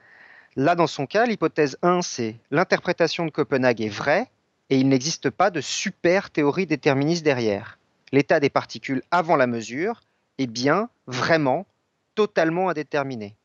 Là, 0.57 0.75
dans 0.75 0.87
son 0.87 1.07
cas, 1.07 1.27
l'hypothèse 1.27 1.79
1, 1.83 2.03
c'est 2.03 2.37
l'interprétation 2.51 3.27
de 3.27 3.31
Copenhague 3.31 3.81
est 3.81 3.89
vraie 3.89 4.29
et 4.71 4.79
il 4.79 4.89
n'existe 4.89 5.31
pas 5.31 5.51
de 5.51 5.61
super 5.61 6.31
théorie 6.31 6.67
déterministe 6.67 7.25
derrière 7.25 7.79
l'état 8.13 8.41
des 8.41 8.51
particules 8.51 9.03
avant 9.11 9.37
la 9.37 9.47
mesure 9.47 10.01
est 10.39 10.47
bien, 10.47 10.89
vraiment, 11.07 11.67
totalement 12.15 12.69
indéterminé. 12.69 13.37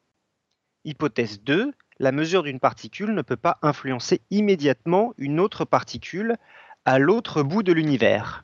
Hypothèse 0.85 1.41
2, 1.41 1.73
la 1.99 2.11
mesure 2.11 2.43
d'une 2.43 2.59
particule 2.59 3.13
ne 3.13 3.21
peut 3.21 3.37
pas 3.37 3.57
influencer 3.61 4.21
immédiatement 4.31 5.13
une 5.17 5.39
autre 5.39 5.65
particule 5.65 6.35
à 6.85 6.99
l'autre 6.99 7.43
bout 7.43 7.63
de 7.63 7.71
l'univers. 7.71 8.43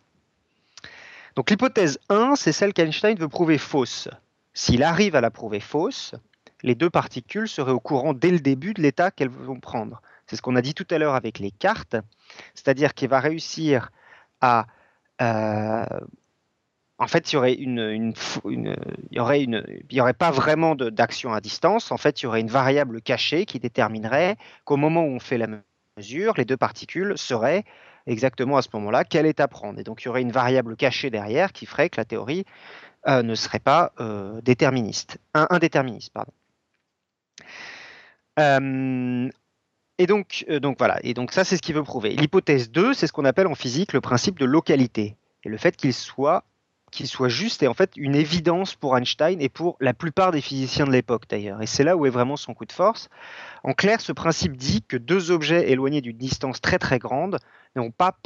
Donc 1.35 1.49
l'hypothèse 1.49 1.99
1, 2.09 2.35
c'est 2.35 2.51
celle 2.51 2.73
qu'Einstein 2.73 3.17
veut 3.17 3.27
prouver 3.27 3.57
fausse. 3.57 4.07
S'il 4.53 4.83
arrive 4.83 5.15
à 5.15 5.21
la 5.21 5.31
prouver 5.31 5.59
fausse, 5.59 6.15
les 6.63 6.75
deux 6.75 6.89
particules 6.89 7.47
seraient 7.47 7.71
au 7.71 7.79
courant 7.79 8.13
dès 8.13 8.31
le 8.31 8.39
début 8.39 8.73
de 8.73 8.81
l'état 8.81 9.11
qu'elles 9.11 9.29
vont 9.29 9.59
prendre. 9.59 10.01
C'est 10.29 10.35
ce 10.35 10.41
qu'on 10.41 10.55
a 10.55 10.61
dit 10.61 10.75
tout 10.75 10.87
à 10.91 10.99
l'heure 10.99 11.15
avec 11.15 11.39
les 11.39 11.51
cartes, 11.51 11.95
c'est-à-dire 12.53 12.93
qu'il 12.93 13.09
va 13.09 13.19
réussir 13.19 13.89
à 14.41 14.67
euh, 15.21 15.85
en 16.99 17.07
fait, 17.07 17.31
il 17.31 17.35
y 17.35 17.37
aurait 17.37 17.53
une, 17.53 18.13
il 18.45 18.75
y 19.11 19.19
aurait 19.19 19.41
une, 19.41 19.63
il 19.89 19.95
y 19.95 20.01
aurait 20.01 20.13
pas 20.13 20.31
vraiment 20.31 20.75
d'action 20.75 21.33
à 21.33 21.39
distance. 21.39 21.91
En 21.91 21.97
fait, 21.97 22.21
il 22.21 22.25
y 22.25 22.27
aurait 22.27 22.41
une 22.41 22.49
variable 22.49 23.01
cachée 23.01 23.45
qui 23.45 23.57
déterminerait 23.57 24.35
qu'au 24.65 24.75
moment 24.75 25.03
où 25.03 25.15
on 25.15 25.19
fait 25.19 25.37
la 25.37 25.47
mesure, 25.97 26.33
les 26.37 26.43
deux 26.43 26.57
particules 26.57 27.17
seraient 27.17 27.63
exactement 28.05 28.57
à 28.57 28.61
ce 28.61 28.67
moment-là 28.73 29.05
quel 29.05 29.25
état 29.25 29.47
prendre. 29.47 29.79
Et 29.79 29.83
donc, 29.83 30.03
il 30.03 30.05
y 30.05 30.09
aurait 30.09 30.21
une 30.21 30.31
variable 30.31 30.75
cachée 30.75 31.09
derrière 31.09 31.53
qui 31.53 31.65
ferait 31.65 31.89
que 31.89 32.01
la 32.01 32.05
théorie 32.05 32.43
euh, 33.07 33.23
ne 33.23 33.33
serait 33.33 33.59
pas 33.59 33.93
euh, 34.01 34.41
déterministe, 34.41 35.19
indéterministe, 35.33 36.11
pardon. 36.13 36.33
Et 39.99 40.07
donc, 40.07 40.45
euh, 40.49 40.61
donc 40.61 40.77
voilà, 40.77 40.97
et 41.03 41.13
donc 41.13 41.33
ça 41.33 41.43
c'est 41.43 41.57
ce 41.57 41.61
qu'il 41.61 41.75
veut 41.75 41.83
prouver. 41.83 42.15
L'hypothèse 42.15 42.71
2, 42.71 42.93
c'est 42.93 43.05
ce 43.05 43.11
qu'on 43.11 43.25
appelle 43.25 43.47
en 43.47 43.53
physique 43.53 43.91
le 43.91 43.99
principe 43.99 44.39
de 44.39 44.45
localité. 44.45 45.17
Et 45.43 45.49
le 45.49 45.57
fait 45.57 45.75
qu'il 45.75 45.93
soit, 45.93 46.45
qu'il 46.89 47.05
soit 47.05 47.27
juste 47.27 47.63
est 47.63 47.67
en 47.67 47.73
fait 47.73 47.91
une 47.97 48.15
évidence 48.15 48.75
pour 48.75 48.97
Einstein 48.97 49.41
et 49.41 49.49
pour 49.49 49.75
la 49.81 49.93
plupart 49.93 50.31
des 50.31 50.39
physiciens 50.39 50.87
de 50.87 50.93
l'époque 50.93 51.23
d'ailleurs. 51.27 51.61
Et 51.61 51.65
c'est 51.65 51.83
là 51.83 51.97
où 51.97 52.05
est 52.05 52.09
vraiment 52.09 52.37
son 52.37 52.53
coup 52.53 52.63
de 52.63 52.71
force. 52.71 53.09
En 53.65 53.73
clair, 53.73 53.99
ce 53.99 54.13
principe 54.13 54.55
dit 54.55 54.83
que 54.83 54.95
deux 54.95 55.31
objets 55.31 55.69
éloignés 55.69 56.01
d'une 56.01 56.17
distance 56.17 56.61
très 56.61 56.79
très 56.79 56.97
grande 56.97 57.37
n'ont 57.75 57.91
pas 57.91 58.17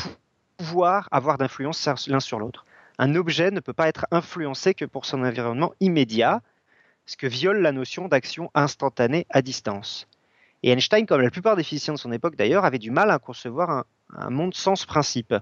pouvoir 0.58 1.10
avoir 1.12 1.40
d'influence 1.40 2.08
l'un 2.08 2.20
sur 2.20 2.38
l'autre. 2.38 2.66
Un 3.00 3.16
objet 3.16 3.50
ne 3.50 3.60
peut 3.60 3.74
pas 3.74 3.88
être 3.88 4.06
influencé 4.12 4.76
que 4.76 4.86
pour 4.86 5.08
son 5.08 5.24
environnement 5.24 5.74
immédiat, 5.80 6.44
ce 7.08 7.18
que 7.18 7.26
viole 7.26 7.62
la 7.62 7.72
notion 7.72 8.08
d'action 8.08 8.52
instantanée 8.54 9.26
à 9.32 9.42
distance. 9.42 10.08
Et 10.64 10.72
Einstein, 10.72 11.06
comme 11.06 11.22
la 11.22 11.30
plupart 11.30 11.58
des 11.58 11.64
physiciens 11.64 11.94
de 11.94 12.00
son 12.00 12.12
époque 12.14 12.38
d'ailleurs, 12.38 12.64
avait 12.64 12.80
du 12.80 12.90
mal 12.90 13.12
à 13.12 13.20
concevoir 13.20 13.84
un, 14.16 14.30
monde 14.30 14.54
sans 14.56 14.76
ce 14.76 14.86
principe. 14.86 15.36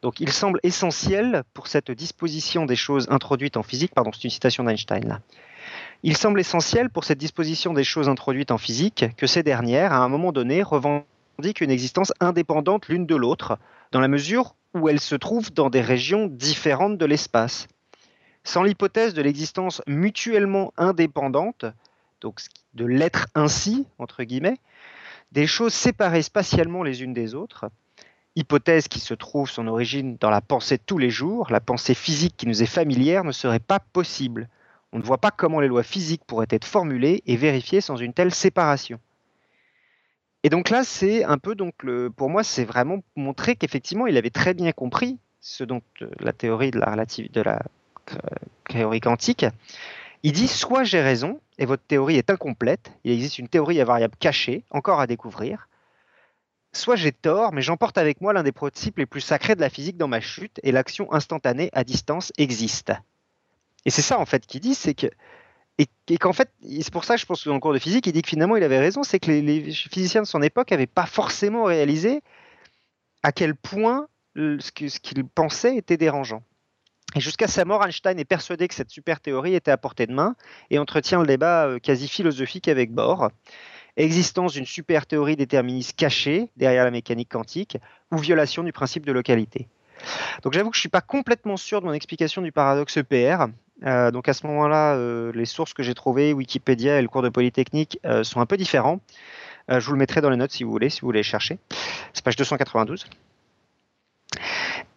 Donc 0.00 0.18
il 0.20 0.32
semble 0.32 0.60
essentiel 0.62 1.44
pour 1.52 1.66
cette 1.66 1.90
disposition 1.90 2.64
des 2.64 2.76
choses 2.76 3.06
introduites 3.10 3.58
en 3.58 3.62
physique, 3.62 3.92
pardon, 3.94 4.12
c'est 4.12 4.24
une 4.24 4.30
citation 4.30 4.64
d'Einstein 4.64 5.06
là. 5.06 5.20
Il 6.02 6.16
semble 6.16 6.40
essentiel 6.40 6.90
pour 6.90 7.04
cette 7.04 7.18
disposition 7.18 7.74
des 7.74 7.84
choses 7.84 8.08
introduites 8.08 8.50
en 8.50 8.58
physique 8.58 9.06
que 9.16 9.26
ces 9.26 9.42
dernières, 9.42 9.92
à 9.92 9.98
un 9.98 10.08
moment 10.08 10.32
donné, 10.32 10.62
revendiquent 10.62 11.60
une 11.60 11.70
existence 11.70 12.12
indépendante 12.20 12.88
l'une 12.88 13.06
de 13.06 13.16
l'autre, 13.16 13.58
dans 13.92 14.00
la 14.00 14.08
mesure 14.08 14.54
où 14.74 14.88
elles 14.88 15.00
se 15.00 15.14
trouvent 15.14 15.52
dans 15.52 15.70
des 15.70 15.80
régions 15.80 16.26
différentes 16.26 16.98
de 16.98 17.06
l'espace. 17.06 17.68
Sans 18.42 18.62
l'hypothèse 18.62 19.14
de 19.14 19.22
l'existence 19.22 19.80
mutuellement 19.86 20.72
indépendante, 20.76 21.64
donc 22.20 22.40
de 22.74 22.84
l'être 22.84 23.26
ainsi, 23.34 23.86
entre 23.98 24.24
guillemets, 24.24 24.58
des 25.32 25.46
choses 25.46 25.74
séparées 25.74 26.22
spatialement 26.22 26.82
les 26.82 27.02
unes 27.02 27.12
des 27.14 27.34
autres, 27.34 27.66
hypothèse 28.36 28.88
qui 28.88 29.00
se 29.00 29.14
trouve 29.14 29.50
son 29.50 29.66
origine 29.66 30.16
dans 30.20 30.30
la 30.30 30.40
pensée 30.40 30.76
de 30.76 30.82
tous 30.84 30.98
les 30.98 31.10
jours, 31.10 31.48
la 31.50 31.60
pensée 31.60 31.94
physique 31.94 32.36
qui 32.36 32.46
nous 32.46 32.62
est 32.62 32.66
familière, 32.66 33.24
ne 33.24 33.32
serait 33.32 33.60
pas 33.60 33.78
possible. 33.78 34.48
On 34.92 34.98
ne 34.98 35.02
voit 35.02 35.18
pas 35.18 35.30
comment 35.30 35.60
les 35.60 35.68
lois 35.68 35.82
physiques 35.82 36.22
pourraient 36.26 36.46
être 36.50 36.64
formulées 36.64 37.22
et 37.26 37.36
vérifiées 37.36 37.80
sans 37.80 37.96
une 37.96 38.12
telle 38.12 38.34
séparation. 38.34 39.00
Et 40.44 40.50
donc 40.50 40.70
là, 40.70 40.84
c'est 40.84 41.24
un 41.24 41.38
peu 41.38 41.54
donc 41.54 41.74
pour 42.16 42.30
moi, 42.30 42.44
c'est 42.44 42.64
vraiment 42.64 43.02
montrer 43.16 43.56
qu'effectivement, 43.56 44.06
il 44.06 44.16
avait 44.16 44.30
très 44.30 44.54
bien 44.54 44.72
compris 44.72 45.18
ce 45.40 45.64
dont 45.64 45.82
euh, 46.02 46.10
la 46.20 46.32
théorie 46.32 46.70
de 46.70 46.78
la 46.78 47.06
de 47.06 47.40
la 47.40 47.62
euh, 48.12 48.16
théorie 48.68 49.00
quantique. 49.00 49.46
Il 50.22 50.32
dit 50.32 50.48
soit 50.48 50.84
j'ai 50.84 51.00
raison, 51.00 51.40
et 51.58 51.66
votre 51.66 51.84
théorie 51.84 52.16
est 52.16 52.30
incomplète, 52.30 52.92
il 53.04 53.12
existe 53.12 53.38
une 53.38 53.48
théorie 53.48 53.80
à 53.80 53.84
variable 53.84 54.16
cachée, 54.18 54.64
encore 54.70 55.00
à 55.00 55.06
découvrir. 55.06 55.68
Soit 56.72 56.96
j'ai 56.96 57.12
tort, 57.12 57.52
mais 57.52 57.62
j'emporte 57.62 57.98
avec 57.98 58.20
moi 58.20 58.32
l'un 58.32 58.42
des 58.42 58.52
principes 58.52 58.98
les 58.98 59.06
plus 59.06 59.20
sacrés 59.20 59.54
de 59.54 59.60
la 59.60 59.70
physique 59.70 59.96
dans 59.96 60.08
ma 60.08 60.20
chute, 60.20 60.58
et 60.62 60.72
l'action 60.72 61.12
instantanée 61.12 61.70
à 61.72 61.84
distance 61.84 62.32
existe. 62.36 62.92
Et 63.84 63.90
c'est 63.90 64.02
ça 64.02 64.18
en 64.18 64.26
fait 64.26 64.46
qu'il 64.46 64.60
dit, 64.60 64.74
c'est 64.74 64.94
que 64.94 65.08
et, 65.78 66.18
qu'en 66.18 66.32
fait, 66.32 66.52
c'est 66.62 66.92
pour 66.92 67.04
ça 67.04 67.16
que 67.16 67.20
je 67.20 67.26
pense 67.26 67.42
que 67.42 67.48
dans 67.48 67.56
le 67.56 67.60
cours 67.60 67.72
de 67.72 67.78
physique, 67.78 68.06
il 68.06 68.12
dit 68.12 68.22
que 68.22 68.28
finalement 68.28 68.56
il 68.56 68.62
avait 68.62 68.78
raison, 68.78 69.02
c'est 69.02 69.18
que 69.18 69.30
les, 69.30 69.72
physiciens 69.72 70.22
de 70.22 70.26
son 70.26 70.40
époque 70.40 70.70
n'avaient 70.70 70.86
pas 70.86 71.06
forcément 71.06 71.64
réalisé 71.64 72.22
à 73.24 73.32
quel 73.32 73.56
point 73.56 74.06
ce 74.36 74.70
qu'ils 74.70 75.24
pensaient 75.24 75.76
était 75.76 75.96
dérangeant. 75.96 76.42
Et 77.16 77.20
jusqu'à 77.20 77.46
sa 77.46 77.64
mort, 77.64 77.84
Einstein 77.84 78.18
est 78.18 78.24
persuadé 78.24 78.66
que 78.66 78.74
cette 78.74 78.90
super 78.90 79.20
théorie 79.20 79.54
était 79.54 79.70
à 79.70 79.76
portée 79.76 80.06
de 80.06 80.12
main 80.12 80.34
et 80.70 80.78
entretient 80.78 81.20
le 81.20 81.26
débat 81.26 81.66
euh, 81.66 81.78
quasi 81.78 82.08
philosophique 82.08 82.66
avec 82.66 82.92
Bohr. 82.92 83.30
Existence 83.96 84.54
d'une 84.54 84.66
super 84.66 85.06
théorie 85.06 85.36
déterministe 85.36 85.96
cachée 85.96 86.50
derrière 86.56 86.84
la 86.84 86.90
mécanique 86.90 87.30
quantique 87.30 87.78
ou 88.10 88.18
violation 88.18 88.64
du 88.64 88.72
principe 88.72 89.06
de 89.06 89.12
localité. 89.12 89.68
Donc 90.42 90.52
j'avoue 90.52 90.70
que 90.70 90.76
je 90.76 90.80
ne 90.80 90.82
suis 90.82 90.88
pas 90.88 91.00
complètement 91.00 91.56
sûr 91.56 91.80
de 91.80 91.86
mon 91.86 91.92
explication 91.92 92.42
du 92.42 92.50
paradoxe 92.50 92.96
EPR. 92.96 93.46
Euh, 93.86 94.10
donc 94.10 94.28
à 94.28 94.32
ce 94.32 94.44
moment-là, 94.48 94.96
euh, 94.96 95.30
les 95.34 95.44
sources 95.44 95.72
que 95.72 95.84
j'ai 95.84 95.94
trouvées, 95.94 96.32
Wikipédia 96.32 96.98
et 96.98 97.02
le 97.02 97.08
cours 97.08 97.22
de 97.22 97.28
Polytechnique, 97.28 98.00
sont 98.24 98.40
un 98.40 98.46
peu 98.46 98.56
différents. 98.56 99.00
je 99.68 99.78
vous 99.78 99.92
le 99.92 99.98
mettrai 99.98 100.20
dans 100.20 100.30
les 100.30 100.36
notes 100.36 100.50
si 100.50 100.64
vous 100.64 100.72
voulez, 100.72 100.90
si 100.90 101.02
vous 101.02 101.06
voulez 101.06 101.22
chercher. 101.22 101.58
C'est 102.12 102.24
page 102.24 102.34
292. 102.34 103.06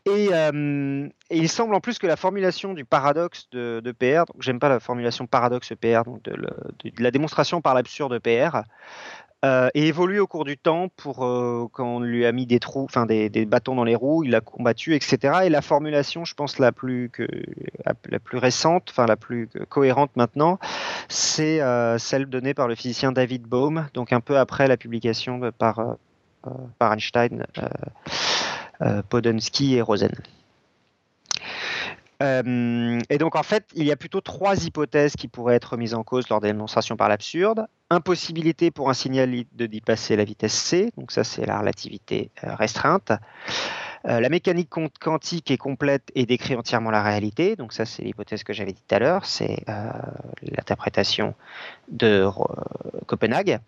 Euh, 0.08 1.10
et, 1.30 1.38
il 1.38 1.50
semble 1.50 1.76
en 1.76 1.80
plus 1.80 2.00
que 2.00 2.08
la 2.08 2.16
formulation 2.16 2.74
du 2.74 2.86
paradoxe 2.86 3.50
de, 3.52 3.82
PR, 3.92 4.26
donc 4.32 4.42
j'aime 4.42 4.60
pas 4.60 4.70
la 4.70 4.80
formulation 4.80 5.28
paradoxe 5.28 5.74
PR, 5.80 6.04
donc 6.06 6.22
de, 6.24 6.36
la 7.00 7.12
démonstration 7.12 7.62
par 7.62 7.74
l'absurde 7.74 8.20
PR, 8.20 8.62
euh, 9.46 9.70
évolué 9.76 10.20
au 10.20 10.26
cours 10.26 10.46
du 10.46 10.58
temps 10.58 10.88
pour 10.96 11.24
euh, 11.24 11.68
quand 11.72 11.98
on 11.98 12.00
lui 12.00 12.26
a 12.26 12.32
mis 12.32 12.48
des 12.48 12.60
trous, 12.60 12.86
enfin 12.86 13.06
des, 13.06 13.30
bâtons 13.46 13.76
dans 13.76 13.84
les 13.84 13.96
roues, 13.96 14.24
il 14.24 14.34
a 14.34 14.42
combattu, 14.42 14.96
etc. 14.96 15.42
Et 15.46 15.50
la 15.50 15.62
formulation, 15.62 16.26
je 16.26 16.34
pense 16.34 16.58
la 16.58 16.72
plus 16.72 17.12
la, 17.86 18.20
plus 18.20 18.38
récente, 18.38 18.88
enfin 18.90 19.06
la 19.06 19.16
plus 19.16 19.48
cohérente 19.70 20.12
maintenant, 20.16 20.58
c'est 21.08 21.62
celle 22.00 22.26
donnée 22.26 22.54
par 22.54 22.68
le 22.68 22.76
physicien 22.76 23.12
David 23.12 23.44
Bohm, 23.44 23.88
donc 23.94 24.12
un 24.12 24.22
peu 24.22 24.38
après 24.38 24.68
la 24.68 24.78
publication 24.78 25.52
par 25.58 25.98
par 26.80 26.94
Einstein, 26.94 27.46
Podolsky 29.10 29.76
et 29.76 29.82
Rosen. 29.82 30.12
Euh, 32.24 33.00
et 33.10 33.18
donc 33.18 33.36
en 33.36 33.44
fait, 33.44 33.66
il 33.76 33.86
y 33.86 33.92
a 33.92 33.96
plutôt 33.96 34.22
trois 34.22 34.66
hypothèses 34.66 35.16
qui 35.16 35.28
pourraient 35.28 35.56
être 35.56 35.78
mises 35.78 35.94
en 35.94 36.04
cause 36.04 36.28
lors 36.30 36.42
des 36.42 36.48
démonstrations 36.48 36.98
par 36.98 37.10
l'absurde. 37.10 37.68
Impossibilité 37.90 38.72
pour 38.72 38.90
un 38.90 38.94
signal 38.94 39.32
de 39.54 39.66
dépasser 39.66 40.16
la 40.16 40.24
vitesse 40.24 40.54
c, 40.54 40.92
donc 40.98 41.12
ça 41.12 41.24
c'est 41.24 41.46
la 41.46 41.60
relativité 41.60 42.32
euh, 42.44 42.56
restreinte. 42.56 43.12
Euh, 44.06 44.20
la 44.20 44.30
mécanique 44.30 44.70
quantique 45.00 45.52
est 45.52 45.58
complète 45.58 46.12
et 46.16 46.26
décrit 46.26 46.56
entièrement 46.56 46.92
la 46.92 47.04
réalité, 47.04 47.56
donc 47.56 47.74
ça 47.74 47.86
c'est 47.86 48.04
l'hypothèse 48.04 48.44
que 48.44 48.54
j'avais 48.54 48.74
dit 48.74 48.82
tout 48.88 48.96
à 48.96 49.00
l'heure, 49.00 49.26
c'est 49.26 49.66
l'interprétation 50.44 51.34
de 51.90 52.28
Copenhague. 53.06 53.60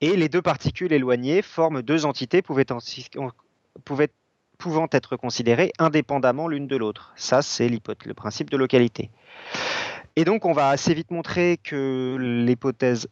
Et 0.00 0.16
les 0.16 0.28
deux 0.28 0.42
particules 0.42 0.92
éloignées 0.92 1.42
forment 1.42 1.82
deux 1.82 2.04
entités 2.04 2.42
pouvant 2.42 2.62
pouvant 4.58 4.88
être 4.92 5.16
considérées 5.16 5.72
indépendamment 5.78 6.48
l'une 6.48 6.66
de 6.66 6.76
l'autre. 6.76 7.12
Ça, 7.16 7.42
c'est 7.42 7.68
le 7.68 8.14
principe 8.14 8.50
de 8.50 8.56
localité. 8.56 9.10
Et 10.16 10.24
donc, 10.24 10.44
on 10.44 10.52
va 10.52 10.70
assez 10.70 10.94
vite 10.94 11.12
montrer 11.12 11.58
que 11.62 12.16
l'hypothèse, 12.18 13.06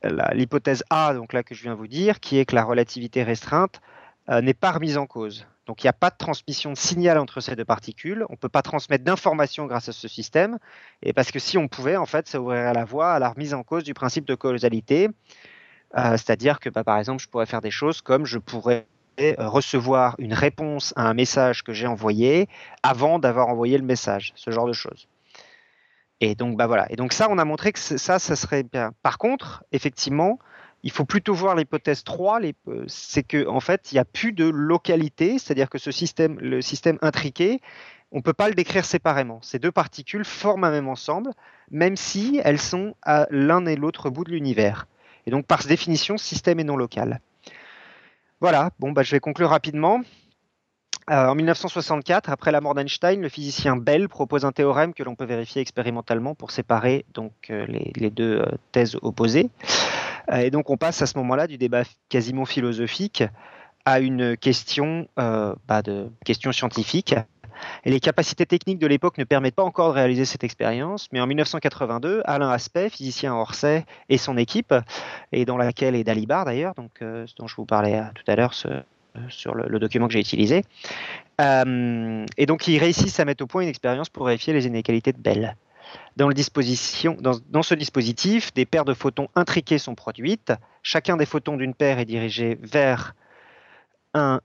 A, 0.91 1.15
donc 1.15 1.33
là 1.33 1.45
que 1.45 1.55
je 1.55 1.63
viens 1.63 1.75
vous 1.75 1.87
dire, 1.87 2.19
qui 2.19 2.39
est 2.39 2.45
que 2.45 2.57
la 2.57 2.65
relativité 2.65 3.23
restreinte 3.23 3.81
euh, 4.29 4.41
n'est 4.41 4.55
pas 4.55 4.73
remise 4.73 4.99
en 4.99 5.07
cause. 5.07 5.47
Donc, 5.67 5.83
il 5.83 5.87
n'y 5.87 5.91
a 5.91 5.93
pas 5.93 6.11
de 6.11 6.17
transmission 6.17 6.73
de 6.73 6.77
signal 6.77 7.19
entre 7.19 7.41
ces 7.41 7.55
deux 7.55 7.65
particules. 7.65 8.25
On 8.29 8.33
ne 8.33 8.37
peut 8.37 8.49
pas 8.49 8.63
transmettre 8.63 9.05
d'informations 9.05 9.67
grâce 9.67 9.89
à 9.89 9.93
ce 9.93 10.09
système. 10.09 10.59
Et 11.03 11.13
parce 11.13 11.31
que 11.31 11.39
si 11.39 11.59
on 11.59 11.69
pouvait, 11.69 11.97
en 11.97 12.07
fait, 12.07 12.27
ça 12.27 12.41
ouvrirait 12.41 12.75
la 12.75 12.85
voie 12.85 13.13
à 13.13 13.19
la 13.21 13.29
remise 13.29 13.55
en 13.55 13.63
cause 13.63 13.85
du 13.85 13.95
principe 13.95 14.25
de 14.25 14.35
causalité. 14.35 15.09
Euh, 15.97 16.13
c'est-à-dire 16.13 16.59
que, 16.59 16.69
bah, 16.71 16.83
par 16.83 16.99
exemple, 16.99 17.23
je 17.23 17.29
pourrais 17.29 17.47
faire 17.47 17.61
des 17.61 17.71
choses 17.71 18.01
comme 18.01 18.27
je 18.27 18.39
pourrais 18.39 18.87
recevoir 19.39 20.15
une 20.19 20.35
réponse 20.35 20.93
à 20.97 21.09
un 21.09 21.15
message 21.15 21.63
que 21.63 21.73
j'ai 21.73 21.87
envoyé 21.87 22.49
avant 22.83 23.19
d'avoir 23.19 23.49
envoyé 23.49 23.79
le 23.79 23.85
message, 23.85 24.33
ce 24.37 24.51
genre 24.51 24.67
de 24.67 24.73
choses. 24.73 25.09
Et 26.21 26.35
donc, 26.35 26.57
bah 26.57 26.67
voilà. 26.67 26.91
Et 26.91 26.97
donc 26.97 27.13
ça, 27.13 27.29
on 27.31 27.39
a 27.39 27.45
montré 27.45 27.73
que 27.73 27.79
ça, 27.79 28.19
ça 28.19 28.37
serait 28.37 28.63
bien. 28.63 28.93
Par 29.03 29.19
contre, 29.19 29.65
effectivement, 29.73 30.39
il 30.83 30.91
faut 30.91 31.05
plutôt 31.05 31.35
voir 31.35 31.55
l'hypothèse 31.55 32.05
3, 32.05 32.41
euh, 32.43 32.85
c'est 32.87 33.23
qu'en 33.23 33.57
en 33.57 33.61
fait, 33.61 33.91
il 33.91 33.97
n'y 33.97 33.99
a 33.99 34.05
plus 34.05 34.33
de 34.33 34.47
localité, 34.47 35.39
c'est-à-dire 35.39 35.69
que 35.69 35.79
ce 35.79 35.91
système, 35.91 36.39
le 36.39 36.63
système 36.63 36.99
intriqué, 37.03 37.61
on 38.13 38.19
ne 38.19 38.23
peut 38.23 38.33
pas 38.33 38.49
le 38.49 38.55
décrire 38.55 38.85
séparément. 38.85 39.41
Ces 39.43 39.59
deux 39.59 39.73
particules 39.73 40.25
forment 40.25 40.65
un 40.65 40.71
même 40.71 40.89
ensemble, 40.89 41.33
même 41.71 41.97
si 41.97 42.41
elles 42.45 42.61
sont 42.61 42.95
à 43.03 43.27
l'un 43.31 43.67
et 43.67 43.77
l'autre 43.77 44.11
bout 44.11 44.25
de 44.25 44.31
l'univers. 44.31 44.87
Et 45.27 45.31
donc, 45.31 45.47
par 45.47 45.65
définition, 45.65 46.17
système 46.17 46.61
est 46.61 46.65
non 46.65 46.77
local. 46.77 47.21
Voilà, 48.41 48.71
bon, 48.79 48.93
bah, 48.93 49.03
je 49.03 49.13
vais 49.13 49.21
conclure 49.21 49.49
rapidement. 49.49 50.03
Euh, 51.09 51.29
en 51.29 51.35
1964, 51.37 52.31
après 52.31 52.51
la 52.51 52.61
mort 52.61 52.75
d'Einstein, 52.75 53.23
le 53.23 53.29
physicien 53.29 53.77
Bell 53.77 54.09
propose 54.09 54.45
un 54.45 54.53
théorème 54.53 54.93
que 54.93 55.05
l'on 55.05 55.15
peut 55.15 55.25
vérifier 55.25 55.63
expérimentalement 55.63 56.35
pour 56.35 56.51
séparer 56.51 57.07
donc, 57.15 57.33
euh, 57.51 57.65
les, 57.69 58.11
deux 58.11 58.41
euh, 58.41 58.47
thèses 58.73 58.97
opposées. 59.03 59.49
et 60.33 60.51
donc 60.51 60.69
on 60.69 60.77
passe 60.77 61.01
à 61.03 61.07
ce 61.07 61.17
moment-là 61.19 61.47
du 61.47 61.59
débat 61.59 61.85
quasiment 62.09 62.45
philosophique 62.45 63.23
à 63.85 64.01
une 64.01 64.37
question, 64.37 65.07
bah, 65.17 65.83
de 65.83 66.09
question 66.25 66.51
scientifique 66.51 67.15
les 67.85 68.01
capacités 68.01 68.47
techniques 68.47 68.79
de 68.79 68.87
l'époque 68.87 69.19
ne 69.19 69.25
permettent 69.25 69.55
pas 69.55 69.63
encore 69.63 69.89
de 69.89 69.95
réaliser 69.95 70.25
cette 70.25 70.45
expérience, 70.45 71.09
mais 71.13 71.21
en 71.21 71.27
1982, 71.27 72.23
Alain 72.25 72.51
Aspect, 72.51 72.91
physicien 72.91 73.33
à 73.33 73.37
Orsay, 73.37 73.85
et 74.09 74.19
son 74.19 74.37
équipe, 74.37 74.75
et 75.33 75.45
dans 75.45 75.57
laquelle 75.57 75.95
est 75.95 76.05
Dalibard 76.05 76.45
d'ailleurs, 76.45 76.75
donc 76.75 76.91
euh, 77.03 77.27
dont 77.39 77.47
je 77.47 77.57
vous 77.57 77.67
parlais 77.67 77.99
euh, 77.99 78.05
tout 78.15 78.25
à 78.27 78.37
l'heure 78.37 78.53
euh, 78.67 78.81
sur 79.29 79.55
le, 79.55 79.79
document 79.79 80.07
que 80.07 80.13
j'ai 80.13 80.21
utilisé, 80.21 80.63
et 81.39 82.47
donc 82.47 82.67
ils 82.69 82.79
réussissent 82.79 83.21
à 83.21 83.25
mettre 83.25 83.45
au 83.45 83.47
point 83.47 83.63
une 83.63 83.69
expérience 83.69 84.09
pour 84.09 84.27
vérifier 84.27 84.53
les 84.53 84.67
inégalités 84.67 85.13
de 85.13 85.19
Bell. 85.19 85.57
Dans, 86.17 86.29
dans, 86.29 87.41
dans, 87.51 87.63
ce 87.63 87.75
dispositif, 87.75 88.53
des 88.55 88.67
paires 88.67 88.85
de 88.85 88.95
photons 88.95 89.29
intriqués 89.35 89.79
sont 89.79 89.95
produites. 89.95 90.53
Chacun 90.83 91.17
des 91.17 91.27
photons 91.27 91.57
d'une 91.57 91.75
paire 91.75 91.99
est 91.99 92.05
dirigé 92.05 92.59
vers 92.63 93.15
un, 94.15 94.41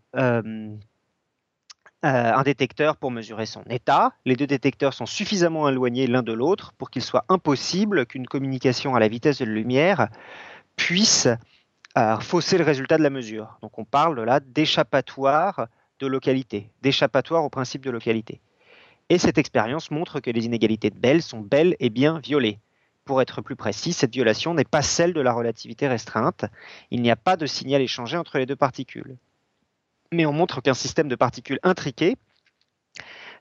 un 2.04 2.42
détecteur 2.44 2.98
pour 2.98 3.12
mesurer 3.12 3.46
son 3.46 3.64
état. 3.70 4.14
Les 4.26 4.36
deux 4.36 4.48
détecteurs 4.48 4.94
sont 4.94 5.06
suffisamment 5.06 5.70
éloignés 5.70 6.08
l'un 6.08 6.24
de 6.24 6.34
l'autre 6.34 6.74
pour 6.78 6.90
qu'il 6.90 7.04
soit 7.04 7.26
impossible 7.30 8.06
qu'une 8.06 8.26
communication 8.26 8.96
à 8.96 9.00
la 9.00 9.08
vitesse 9.08 9.40
de 9.40 9.46
la 9.46 9.52
lumière 9.52 10.08
puisse 10.76 11.28
euh, 11.98 12.20
fausser 12.20 12.58
le 12.58 12.64
résultat 12.64 12.98
de 12.98 13.04
la 13.04 13.10
mesure. 13.10 13.58
Donc 13.62 13.78
on 13.78 13.86
parle 13.86 14.24
là 14.24 14.40
d'échappatoire 14.40 15.68
de 16.00 16.08
localité, 16.08 16.70
d'échappatoire 16.82 17.44
au 17.44 17.50
principe 17.50 17.84
de 17.84 17.92
localité. 17.92 18.42
Et 19.10 19.18
cette 19.18 19.38
expérience 19.38 19.92
montre 19.92 20.22
que 20.22 20.32
les 20.32 20.46
inégalités 20.46 20.90
de 20.90 20.98
Bell 20.98 21.22
sont 21.22 21.42
bel 21.42 21.76
et 21.80 21.90
bien 21.90 22.20
violées. 22.20 22.60
Pour 23.04 23.22
être 23.22 23.42
plus 23.42 23.58
précis, 23.58 23.92
cette 23.92 24.14
violation 24.14 24.54
n'est 24.54 24.64
pas 24.64 24.82
celle 24.82 25.14
de 25.14 25.22
la 25.22 25.34
relativité 25.34 25.88
restreinte. 25.88 26.46
Il 26.92 27.02
n'y 27.02 27.12
a 27.12 27.16
pas 27.16 27.36
de 27.36 27.46
signal 27.46 27.82
échangé 27.82 28.16
entre 28.16 28.38
les 28.38 28.46
deux 28.46 28.56
particules 28.56 29.18
mais 30.12 30.26
on 30.26 30.34
montre 30.34 30.62
qu'un 30.62 30.74
système 30.74 31.08
de 31.08 31.16
particules 31.16 31.60
intriquées 31.64 32.18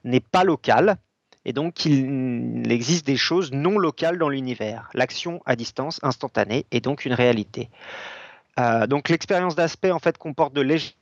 n'est 0.05 0.21
pas 0.21 0.45
local, 0.45 0.97
et 1.45 1.53
donc 1.53 1.75
qu'il 1.75 2.71
existe 2.71 3.07
des 3.07 3.17
choses 3.17 3.53
non 3.53 3.79
locales 3.79 4.19
dans 4.19 4.29
l'univers. 4.29 4.91
L'action 4.95 5.41
à 5.47 5.57
distance 5.57 5.99
instantanée 6.03 6.67
est 6.71 6.81
donc 6.81 7.05
une 7.05 7.15
réalité. 7.15 7.71
Euh, 8.59 8.87
donc 8.87 9.09
l'expérience 9.09 9.55
d'aspect 9.55 9.91
en 9.91 9.99
fait 9.99 10.19
comporte 10.19 10.53
de 10.53 10.61
légères 10.61 10.95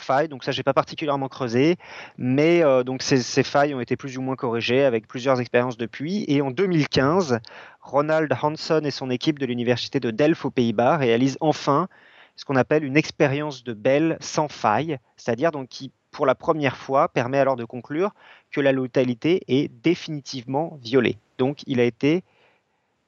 failles, 0.00 0.28
donc 0.28 0.44
ça 0.44 0.52
j'ai 0.52 0.62
pas 0.62 0.74
particulièrement 0.74 1.28
creusé, 1.28 1.76
mais 2.18 2.62
euh, 2.62 2.82
donc 2.82 3.02
ces, 3.02 3.22
ces, 3.22 3.42
failles 3.42 3.74
ont 3.74 3.80
été 3.80 3.96
plus 3.96 4.18
ou 4.18 4.22
moins 4.22 4.36
corrigées 4.36 4.84
avec 4.84 5.06
plusieurs 5.06 5.40
expériences 5.40 5.76
depuis. 5.76 6.24
Et 6.28 6.42
en 6.42 6.50
2015, 6.50 7.38
Ronald 7.80 8.32
Hanson 8.42 8.82
et 8.84 8.90
son 8.90 9.10
équipe 9.10 9.38
de 9.38 9.46
l'université 9.46 10.00
de 10.00 10.10
Delft 10.10 10.44
aux 10.44 10.50
Pays-Bas 10.50 10.96
réalisent 10.96 11.38
enfin 11.40 11.88
ce 12.36 12.44
qu'on 12.44 12.56
appelle 12.56 12.84
une 12.84 12.96
expérience 12.96 13.64
de 13.64 13.72
Bell 13.72 14.18
sans 14.20 14.48
faille, 14.48 14.98
c'est-à-dire 15.16 15.50
donc 15.50 15.68
qui, 15.68 15.90
pour 16.10 16.26
la 16.26 16.34
première 16.34 16.76
fois, 16.76 17.08
permet 17.08 17.38
alors 17.38 17.56
de 17.56 17.64
conclure 17.64 18.14
que 18.50 18.60
la 18.60 18.72
localité 18.72 19.42
est 19.48 19.68
définitivement 19.82 20.78
violée. 20.82 21.18
Donc, 21.38 21.62
il 21.66 21.80
a 21.80 21.84
été, 21.84 22.22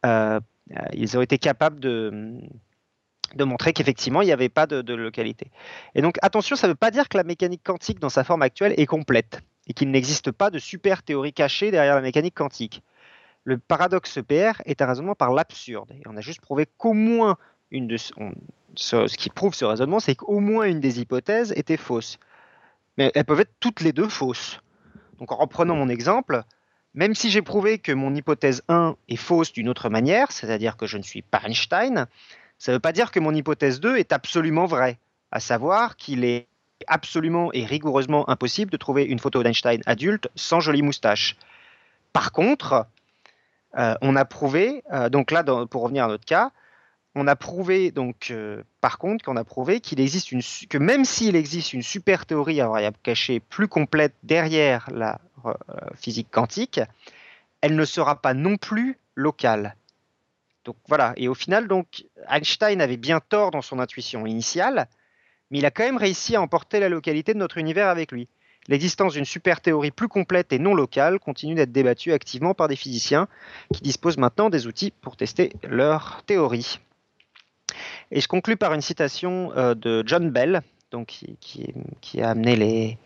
euh, 0.05 0.41
ils 0.93 1.17
ont 1.17 1.23
été 1.23 1.39
capables 1.39 1.79
de, 1.79 2.41
montrer 3.39 3.73
qu'effectivement, 3.73 4.23
il 4.23 4.27
n'y 4.27 4.33
avait 4.33 4.49
pas 4.49 4.67
de, 4.67 4.95
localité. 4.95 5.51
Et 5.95 6.03
donc, 6.03 6.17
attention, 6.23 6.57
ça 6.57 6.67
ne 6.67 6.73
veut 6.73 6.77
pas 6.77 6.91
dire 6.91 7.09
que 7.09 7.17
la 7.17 7.25
mécanique 7.25 7.63
quantique, 7.63 7.99
dans 7.99 8.09
sa 8.09 8.25
forme 8.25 8.43
actuelle, 8.43 8.75
est 8.77 8.87
complète 8.87 9.41
et 9.67 9.75
qu'il 9.75 9.91
n'existe 9.91 10.33
pas 10.33 10.51
de 10.51 10.59
super 10.59 11.03
théorie 11.03 11.35
cachée 11.35 11.71
derrière 11.71 11.95
la 11.95 12.01
mécanique 12.01 12.35
quantique. 12.35 12.83
Le 13.45 13.59
paradoxe 13.59 14.17
EPR 14.17 14.63
est 14.65 14.83
un 14.83 14.87
raisonnement 14.87 15.15
par 15.15 15.33
l'absurde. 15.33 15.93
Et 15.93 16.03
on 16.07 16.17
a 16.17 16.21
juste 16.23 16.41
prouvé 16.41 16.67
qu'au 16.79 16.95
moins 16.95 17.37
une 17.71 17.87
de, 17.87 17.97
ce, 18.77 19.17
qui 19.17 19.31
prouve 19.31 19.55
ce 19.55 19.65
raisonnement, 19.65 20.01
c'est 20.01 20.15
qu'au 20.15 20.41
moins 20.41 20.67
une 20.67 20.81
des 20.81 21.01
hypothèses 21.01 21.53
était 21.57 21.77
fausse. 21.77 22.19
Mais 22.97 23.13
elles 23.15 23.25
peuvent 23.25 23.41
être 23.41 23.55
toutes 23.61 23.81
les 23.81 23.93
deux 23.93 24.09
fausses. 24.09 24.61
Donc 25.19 25.33
en 25.33 25.37
reprenant 25.37 25.75
mon 25.75 25.89
exemple, 25.89 26.43
même 26.95 27.15
si 27.15 27.31
j'ai 27.31 27.43
prouvé 27.43 27.79
que 27.79 27.93
mon 27.93 28.15
hypothèse 28.15 28.63
1 28.69 28.97
est 29.09 29.17
fausse 29.17 29.53
d'une 29.53 29.69
autre 29.69 29.89
manière, 29.89 30.33
c'est-à-dire 30.33 30.77
que 30.77 30.87
je 30.87 30.99
ne 30.99 31.03
suis 31.03 31.23
pas 31.23 31.41
Einstein, 31.45 32.07
ça 32.59 32.73
ne 32.73 32.77
veut 32.77 32.81
pas 32.81 32.93
dire 32.93 33.11
que 33.11 33.21
mon 33.21 33.35
hypothèse 33.35 33.81
2 33.81 33.97
est 33.97 34.13
absolument 34.13 34.67
vraie, 34.67 34.99
à 35.31 35.41
savoir 35.41 35.97
qu'il 35.97 36.25
est 36.25 36.49
absolument 36.87 37.53
et 37.53 37.65
rigoureusement 37.65 38.29
impossible 38.29 38.71
de 38.71 38.77
trouver 38.77 39.05
une 39.05 39.19
photo 39.19 39.43
d'Einstein 39.43 39.81
adulte 39.87 40.29
sans 40.35 40.61
jolie 40.61 40.83
moustache. 40.83 41.37
Par 42.13 42.33
contre, 42.33 42.87
euh, 43.77 43.95
on 44.01 44.17
a 44.17 44.25
prouvé, 44.25 44.83
euh, 44.93 45.09
donc 45.09 45.31
là, 45.31 45.45
pour 45.45 45.83
revenir 45.83 46.05
à 46.05 46.09
notre 46.09 46.25
cas, 46.25 46.53
on 47.15 47.27
a 47.27 47.37
prouvé 47.37 47.91
donc 47.91 48.31
euh, 48.31 48.63
par 48.81 48.99
contre 48.99 49.25
qu'on 49.25 49.37
a 49.37 49.45
prouvé 49.45 49.81
qu'il 49.81 50.01
existe 50.01 50.33
une 50.33 50.43
que 50.69 50.79
même 50.79 51.05
s'il 51.05 51.37
existe 51.37 51.73
une 51.73 51.83
super 51.83 52.27
théorie 52.27 52.61
à 52.61 52.69
variable 52.69 52.97
cachée 53.03 53.41
plus 53.41 53.69
complète 53.69 54.15
derrière 54.23 54.89
la 54.93 55.21
euh, 55.47 55.53
physique 55.97 56.29
quantique, 56.31 56.81
elle 57.61 57.77
ne 57.77 57.85
sera 57.85 58.21
pas 58.21 58.35
non 58.35 58.57
plus 58.57 58.99
locale. 59.15 59.77
Donc 60.65 60.77
voilà, 60.87 61.15
et 61.17 61.29
au 61.29 61.35
final 61.35 61.67
donc 61.67 62.05
Einstein 62.29 62.81
avait 62.81 62.97
bien 62.97 63.21
tort 63.21 63.51
dans 63.51 63.63
son 63.63 63.79
intuition 63.79 64.27
initiale, 64.27 64.89
mais 65.51 65.59
il 65.59 65.67
a 65.67 65.71
quand 65.71 65.85
même 65.85 65.97
réussi 65.97 66.37
à 66.37 66.43
emporter 66.43 66.79
la 66.79 66.89
localité 66.89 67.33
de 67.33 67.39
notre 67.39 67.59
univers 67.59 67.89
avec 67.89 68.13
lui. 68.13 68.29
L'existence 68.69 69.15
d'une 69.15 69.25
super 69.25 69.63
théorie 69.63 69.91
plus 69.91 70.09
complète 70.09 70.53
et 70.53 70.59
non 70.59 70.75
locale 70.75 71.19
continue 71.19 71.55
d'être 71.55 71.73
débattue 71.73 72.13
activement 72.13 72.53
par 72.53 72.69
des 72.69 72.77
physiciens 72.77 73.27
qui 73.73 73.81
disposent 73.81 74.19
maintenant 74.19 74.51
des 74.51 74.67
outils 74.67 74.91
pour 74.91 75.17
tester 75.17 75.53
leur 75.63 76.23
théorie. 76.27 76.79
Et 78.11 78.21
je 78.21 78.29
conclus 78.29 78.57
par 78.57 78.75
une 78.75 78.81
citation 78.81 79.53
euh, 79.57 79.75
de 79.75 80.03
John 80.07 80.31
Bell, 80.31 80.63
donc, 80.91 81.25
qui, 81.41 82.23
a 82.23 82.31
amené 82.31 82.57
les, 82.57 82.99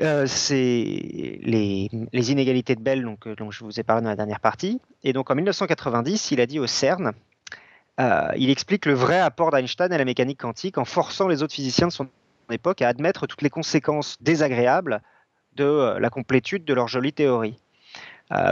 euh, 0.00 0.26
les, 0.50 1.88
inégalités 2.32 2.74
de 2.74 2.80
Bell 2.80 3.06
euh, 3.26 3.34
dont 3.36 3.50
je 3.50 3.64
vous 3.64 3.78
ai 3.78 3.82
parlé 3.82 4.02
dans 4.02 4.10
la 4.10 4.16
dernière 4.16 4.40
partie. 4.40 4.80
Et 5.04 5.12
donc 5.12 5.30
en 5.30 5.34
1990, 5.34 6.32
il 6.32 6.40
a 6.40 6.46
dit 6.46 6.58
au 6.58 6.66
CERN, 6.66 7.12
il 8.36 8.50
explique 8.50 8.86
le 8.86 8.94
vrai 8.94 9.18
apport 9.18 9.50
d'Einstein 9.50 9.92
à 9.92 9.98
la 9.98 10.04
mécanique 10.04 10.40
quantique 10.40 10.78
en 10.78 10.84
forçant 10.84 11.26
les 11.26 11.42
autres 11.42 11.54
physiciens 11.54 11.88
de 11.88 11.92
son 11.92 12.08
époque 12.50 12.80
à 12.80 12.88
admettre 12.88 13.26
toutes 13.26 13.42
les 13.42 13.50
conséquences 13.50 14.16
désagréables 14.20 15.02
de 15.56 15.96
la 15.98 16.08
complétude 16.08 16.64
de 16.64 16.74
leur 16.74 16.86
jolie 16.86 17.12
théorie. 17.12 17.58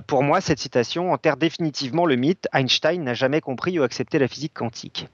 Pour 0.07 0.23
moi, 0.23 0.41
cette 0.41 0.59
citation 0.59 1.13
enterre 1.13 1.37
définitivement 1.37 2.07
le 2.07 2.17
mythe 2.17 2.49
Einstein 2.53 3.03
n'a 3.03 3.15
jamais 3.15 3.41
compris 3.41 3.79
ou 3.79 3.83
accepté 3.83 4.19
la 4.19 4.29
physique 4.29 4.55
quantique. 4.55 5.09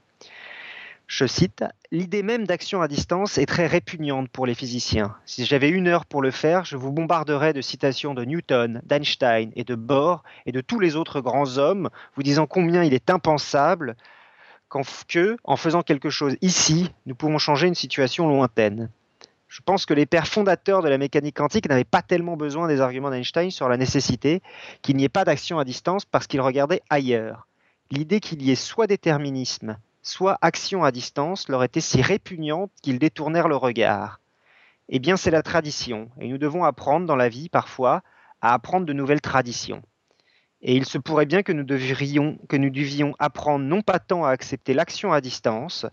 Je 1.07 1.27
cite, 1.27 1.63
L'idée 1.91 2.23
même 2.23 2.47
d'action 2.47 2.81
à 2.81 2.87
distance 2.87 3.37
est 3.37 3.45
très 3.45 3.67
répugnante 3.67 4.27
pour 4.29 4.47
les 4.47 4.55
physiciens. 4.55 5.15
Si 5.25 5.45
j'avais 5.45 5.69
une 5.69 5.87
heure 5.87 6.07
pour 6.07 6.23
le 6.23 6.31
faire, 6.31 6.65
je 6.65 6.75
vous 6.75 6.91
bombarderais 6.91 7.53
de 7.53 7.61
citations 7.61 8.15
de 8.15 8.25
Newton, 8.25 8.81
d'Einstein 8.83 9.51
et 9.55 9.63
de 9.63 9.75
Bohr 9.75 10.23
et 10.47 10.51
de 10.51 10.59
tous 10.59 10.79
les 10.79 10.95
autres 10.95 11.21
grands 11.21 11.59
hommes, 11.59 11.91
vous 12.15 12.23
disant 12.23 12.47
combien 12.47 12.83
il 12.83 12.95
est 12.95 13.11
impensable 13.11 13.95
qu'en, 14.69 14.81
que, 15.07 15.37
en 15.43 15.55
faisant 15.55 15.83
quelque 15.83 16.09
chose 16.09 16.35
ici, 16.41 16.91
nous 17.05 17.13
pouvons 17.13 17.37
changer 17.37 17.67
une 17.67 17.75
situation 17.75 18.27
lointaine. 18.27 18.89
Je 19.53 19.61
pense 19.61 19.85
que 19.85 19.93
les 19.93 20.07
pères 20.07 20.27
fondateurs 20.27 20.81
de 20.81 20.89
la 20.89 20.97
mécanique 20.97 21.37
quantique 21.37 21.69
n'avaient 21.69 21.83
pas 21.83 22.01
tellement 22.01 22.35
besoin 22.35 22.67
des 22.67 22.81
arguments 22.81 23.11
d'Einstein 23.11 23.51
sur 23.51 23.69
la 23.69 23.77
nécessité 23.77 24.41
qu'il 24.81 24.97
n'y 24.97 25.03
ait 25.03 25.09
pas 25.09 25.25
d'action 25.25 25.59
à 25.59 25.63
distance 25.63 26.05
parce 26.05 26.25
qu'ils 26.25 26.41
regardaient 26.41 26.81
ailleurs. 26.89 27.47
L'idée 27.91 28.19
qu'il 28.19 28.41
y 28.41 28.49
ait 28.49 28.55
soit 28.55 28.87
déterminisme, 28.87 29.77
soit 30.01 30.39
action 30.41 30.83
à 30.83 30.91
distance 30.91 31.49
leur 31.49 31.63
était 31.63 31.81
si 31.81 32.01
répugnante 32.01 32.71
qu'ils 32.81 32.97
détournèrent 32.97 33.47
le 33.47 33.55
regard. 33.55 34.21
Eh 34.89 34.97
bien, 34.97 35.17
c'est 35.17 35.29
la 35.29 35.43
tradition, 35.43 36.09
et 36.19 36.29
nous 36.29 36.39
devons 36.39 36.63
apprendre 36.63 37.05
dans 37.05 37.15
la 37.15 37.29
vie 37.29 37.47
parfois 37.47 38.01
à 38.41 38.55
apprendre 38.55 38.87
de 38.87 38.93
nouvelles 38.93 39.21
traditions. 39.21 39.83
Et 40.63 40.75
il 40.75 40.85
se 40.85 40.97
pourrait 40.97 41.27
bien 41.27 41.43
que 41.43 41.51
nous, 41.51 41.63
devrions, 41.63 42.39
que 42.49 42.57
nous 42.57 42.71
devions 42.71 43.13
apprendre 43.19 43.65
non 43.65 43.83
pas 43.83 43.99
tant 43.99 44.25
à 44.25 44.31
accepter 44.31 44.73
l'action 44.73 45.13
à 45.13 45.21
distance, 45.21 45.85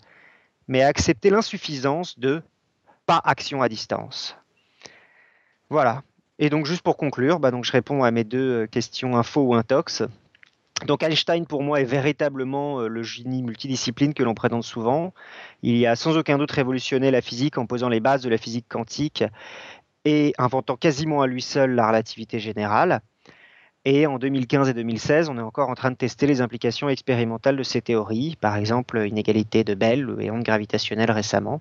mais 0.66 0.80
à 0.80 0.86
accepter 0.86 1.28
l'insuffisance 1.28 2.18
de 2.18 2.42
pas 3.11 3.20
action 3.24 3.61
à 3.61 3.68
distance. 3.68 4.36
Voilà. 5.68 6.04
Et 6.38 6.48
donc 6.48 6.64
juste 6.64 6.82
pour 6.82 6.96
conclure, 6.96 7.40
bah 7.40 7.50
donc 7.50 7.64
je 7.64 7.72
réponds 7.72 8.04
à 8.04 8.12
mes 8.12 8.22
deux 8.22 8.68
questions 8.68 9.16
info 9.16 9.40
ou 9.40 9.54
intox. 9.56 10.04
Donc 10.86 11.02
Einstein, 11.02 11.44
pour 11.44 11.64
moi, 11.64 11.80
est 11.80 11.84
véritablement 11.84 12.78
euh, 12.78 12.86
le 12.86 13.02
génie 13.02 13.42
multidiscipline 13.42 14.14
que 14.14 14.22
l'on 14.22 14.34
présente 14.34 14.62
souvent. 14.62 15.12
Il 15.64 15.84
a 15.88 15.96
sans 15.96 16.16
aucun 16.16 16.38
doute 16.38 16.52
révolutionné 16.52 17.11
la 17.11 17.20
physique 17.20 17.58
en 17.58 17.66
posant 17.66 17.88
les 17.88 17.98
bases 17.98 18.22
de 18.22 18.30
la 18.30 18.38
physique 18.38 18.66
quantique 18.68 19.24
et 20.04 20.32
inventant 20.38 20.76
quasiment 20.76 21.20
à 21.20 21.26
lui 21.26 21.42
seul 21.42 21.74
la 21.74 21.88
relativité 21.88 22.38
générale. 22.38 23.00
Et 23.84 24.06
en 24.06 24.20
2015 24.20 24.68
et 24.68 24.74
2016, 24.74 25.30
on 25.30 25.36
est 25.36 25.42
encore 25.42 25.68
en 25.68 25.74
train 25.74 25.90
de 25.90 25.96
tester 25.96 26.28
les 26.28 26.42
implications 26.42 26.88
expérimentales 26.88 27.56
de 27.56 27.64
ces 27.64 27.82
théories, 27.82 28.36
par 28.40 28.54
exemple 28.54 29.04
inégalité 29.04 29.64
de 29.64 29.74
Bell 29.74 30.14
et 30.20 30.30
ondes 30.30 30.44
gravitationnelles 30.44 31.11
récemment. 31.11 31.61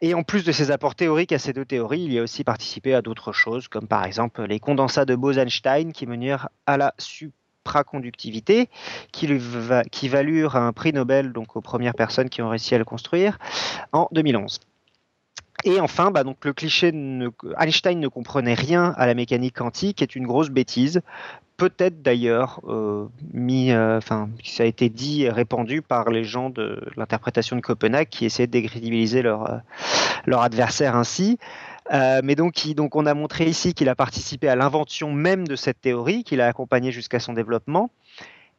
Et 0.00 0.14
en 0.14 0.22
plus 0.22 0.44
de 0.44 0.52
ses 0.52 0.70
apports 0.70 0.94
théoriques 0.94 1.32
à 1.32 1.38
ces 1.38 1.52
deux 1.52 1.64
théories, 1.64 2.02
il 2.02 2.12
y 2.12 2.18
a 2.18 2.22
aussi 2.22 2.44
participé 2.44 2.94
à 2.94 3.02
d'autres 3.02 3.32
choses, 3.32 3.68
comme 3.68 3.86
par 3.86 4.04
exemple 4.04 4.42
les 4.44 4.60
condensats 4.60 5.04
de 5.04 5.14
Bose-Einstein 5.14 5.92
qui 5.92 6.06
menèrent 6.06 6.48
à 6.66 6.76
la 6.76 6.94
supraconductivité, 6.98 8.68
qui, 9.12 9.28
valurent 10.08 10.56
un 10.56 10.72
prix 10.72 10.92
Nobel 10.92 11.32
donc 11.32 11.56
aux 11.56 11.60
premières 11.60 11.94
personnes 11.94 12.28
qui 12.28 12.42
ont 12.42 12.48
réussi 12.48 12.74
à 12.74 12.78
le 12.78 12.84
construire 12.84 13.38
en 13.92 14.08
2011. 14.12 14.60
Et 15.64 15.80
enfin, 15.80 16.12
bah 16.12 16.22
donc 16.22 16.44
le 16.44 16.52
cliché 16.52 16.92
Einstein 17.58 17.98
ne 17.98 18.08
comprenait 18.08 18.54
rien 18.54 18.94
à 18.96 19.06
la 19.06 19.14
mécanique 19.14 19.56
quantique 19.56 20.02
est 20.02 20.14
une 20.14 20.26
grosse 20.26 20.50
bêtise. 20.50 21.02
Peut-être 21.58 22.02
d'ailleurs 22.02 22.60
euh, 22.68 23.08
mis, 23.34 23.72
euh, 23.72 23.98
enfin, 23.98 24.30
ça 24.44 24.62
a 24.62 24.66
été 24.66 24.88
dit 24.88 25.24
et 25.24 25.30
répandu 25.30 25.82
par 25.82 26.08
les 26.08 26.22
gens 26.22 26.50
de 26.50 26.80
l'interprétation 26.96 27.56
de 27.56 27.60
Copenhague 27.60 28.08
qui 28.08 28.26
essayaient 28.26 28.46
de 28.46 28.52
décrédibiliser 28.52 29.22
leur, 29.22 29.50
euh, 29.50 30.36
adversaire 30.36 30.94
ainsi. 30.94 31.38
Mais 31.90 32.36
donc, 32.36 32.64
donc, 32.76 32.94
on 32.94 33.06
a 33.06 33.14
montré 33.14 33.46
ici 33.46 33.74
qu'il 33.74 33.88
a 33.88 33.96
participé 33.96 34.48
à 34.48 34.54
l'invention 34.54 35.12
même 35.12 35.48
de 35.48 35.56
cette 35.56 35.80
théorie, 35.80 36.22
qu'il 36.22 36.40
a 36.40 36.46
accompagnée 36.46 36.92
jusqu'à 36.92 37.18
son 37.18 37.32
développement, 37.32 37.90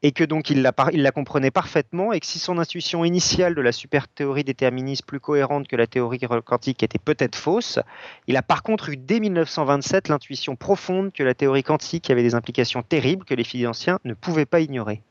et 0.02 0.12
que 0.12 0.24
donc 0.24 0.50
il 0.50 0.62
la, 0.62 1.12
comprenait 1.12 1.52
parfaitement, 1.52 2.14
et 2.14 2.20
que 2.20 2.26
si 2.26 2.40
son 2.40 2.58
intuition 2.58 3.04
initiale 3.04 3.56
de 3.56 3.62
la 3.62 3.72
super 3.72 4.08
théorie 4.08 4.44
déterministe 4.44 5.06
plus 5.06 5.20
cohérente 5.20 5.68
que 5.68 5.76
la 5.76 5.88
théorie 5.88 6.20
quantique 6.46 6.84
était 6.84 7.00
peut-être 7.00 7.36
fausse, 7.36 7.80
il 8.28 8.38
a 8.38 8.42
par 8.42 8.64
contre 8.64 8.90
eu 8.90 8.98
dès 8.98 9.20
1927 9.20 10.08
l'intuition 10.08 10.56
profonde 10.56 11.12
que 11.12 11.24
la 11.24 11.34
théorie 11.34 11.64
quantique 11.64 12.10
avait 12.10 12.24
des 12.24 12.36
implications 12.36 12.82
terribles 12.82 13.26
que 13.26 13.34
les 13.34 13.44
physiciens 13.44 14.00
ne 14.06 14.14
pouvaient 14.14 14.46
pas 14.46 14.62
ignorer. 14.62 15.02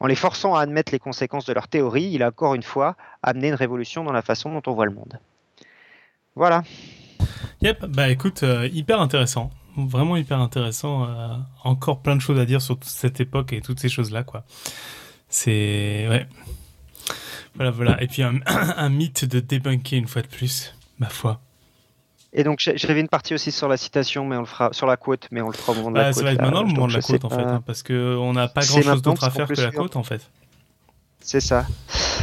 En 0.00 0.06
les 0.06 0.14
forçant 0.14 0.54
à 0.54 0.62
admettre 0.62 0.92
les 0.92 0.98
conséquences 0.98 1.46
de 1.46 1.52
leur 1.52 1.68
théorie, 1.68 2.10
il 2.12 2.22
a 2.22 2.28
encore 2.28 2.54
une 2.54 2.62
fois 2.62 2.96
amené 3.22 3.48
une 3.48 3.54
révolution 3.54 4.04
dans 4.04 4.12
la 4.12 4.22
façon 4.22 4.52
dont 4.52 4.62
on 4.66 4.74
voit 4.74 4.86
le 4.86 4.92
monde. 4.92 5.18
Voilà. 6.34 6.62
Yep, 7.62 7.86
bah 7.86 8.08
écoute, 8.08 8.44
euh, 8.44 8.68
hyper 8.72 9.00
intéressant. 9.00 9.50
Vraiment 9.86 10.16
hyper 10.16 10.40
intéressant. 10.40 11.04
Euh, 11.04 11.28
encore 11.62 12.00
plein 12.00 12.16
de 12.16 12.20
choses 12.20 12.38
à 12.38 12.44
dire 12.44 12.60
sur 12.60 12.76
toute 12.76 12.88
cette 12.88 13.20
époque 13.20 13.52
et 13.52 13.60
toutes 13.60 13.78
ces 13.78 13.88
choses-là, 13.88 14.24
quoi. 14.24 14.44
C'est. 15.28 16.06
Ouais. 16.08 16.26
Voilà, 17.54 17.70
voilà. 17.70 18.02
Et 18.02 18.08
puis 18.08 18.22
un, 18.22 18.88
mythe 18.88 19.24
de 19.24 19.40
débunker 19.40 19.98
une 19.98 20.08
fois 20.08 20.22
de 20.22 20.26
plus, 20.26 20.74
ma 20.98 21.08
foi. 21.08 21.40
Et 22.32 22.44
donc 22.44 22.58
j'avais 22.60 23.00
une 23.00 23.08
partie 23.08 23.34
aussi 23.34 23.50
sur 23.50 23.68
la 23.68 23.76
citation, 23.76 24.26
mais 24.26 24.36
on 24.36 24.40
le 24.40 24.46
fera 24.46 24.72
sur 24.72 24.86
la 24.86 24.96
côte, 24.96 25.28
mais 25.30 25.40
on 25.40 25.48
le 25.48 25.54
fera 25.54 25.72
au 25.72 25.76
moment 25.76 25.90
de 25.90 25.96
la 25.96 26.02
bah, 26.02 26.08
côte. 26.10 26.18
Ça 26.18 26.24
va 26.24 26.32
être 26.32 26.42
maintenant 26.42 26.62
le 26.62 26.68
moment 26.68 26.86
de 26.86 26.92
la 26.92 27.00
côte 27.00 27.24
en 27.24 27.30
fait, 27.30 27.36
hein, 27.36 27.62
parce 27.64 27.82
qu'on 27.82 28.32
n'a 28.32 28.48
pas 28.48 28.60
grand 28.60 28.82
chose 28.82 29.02
d'autre 29.02 29.24
à 29.24 29.30
faire 29.30 29.48
que 29.48 29.60
la 29.60 29.70
côte 29.70 29.96
en 29.96 30.02
fait. 30.02 30.28
C'est 31.20 31.40
ça. 31.40 31.66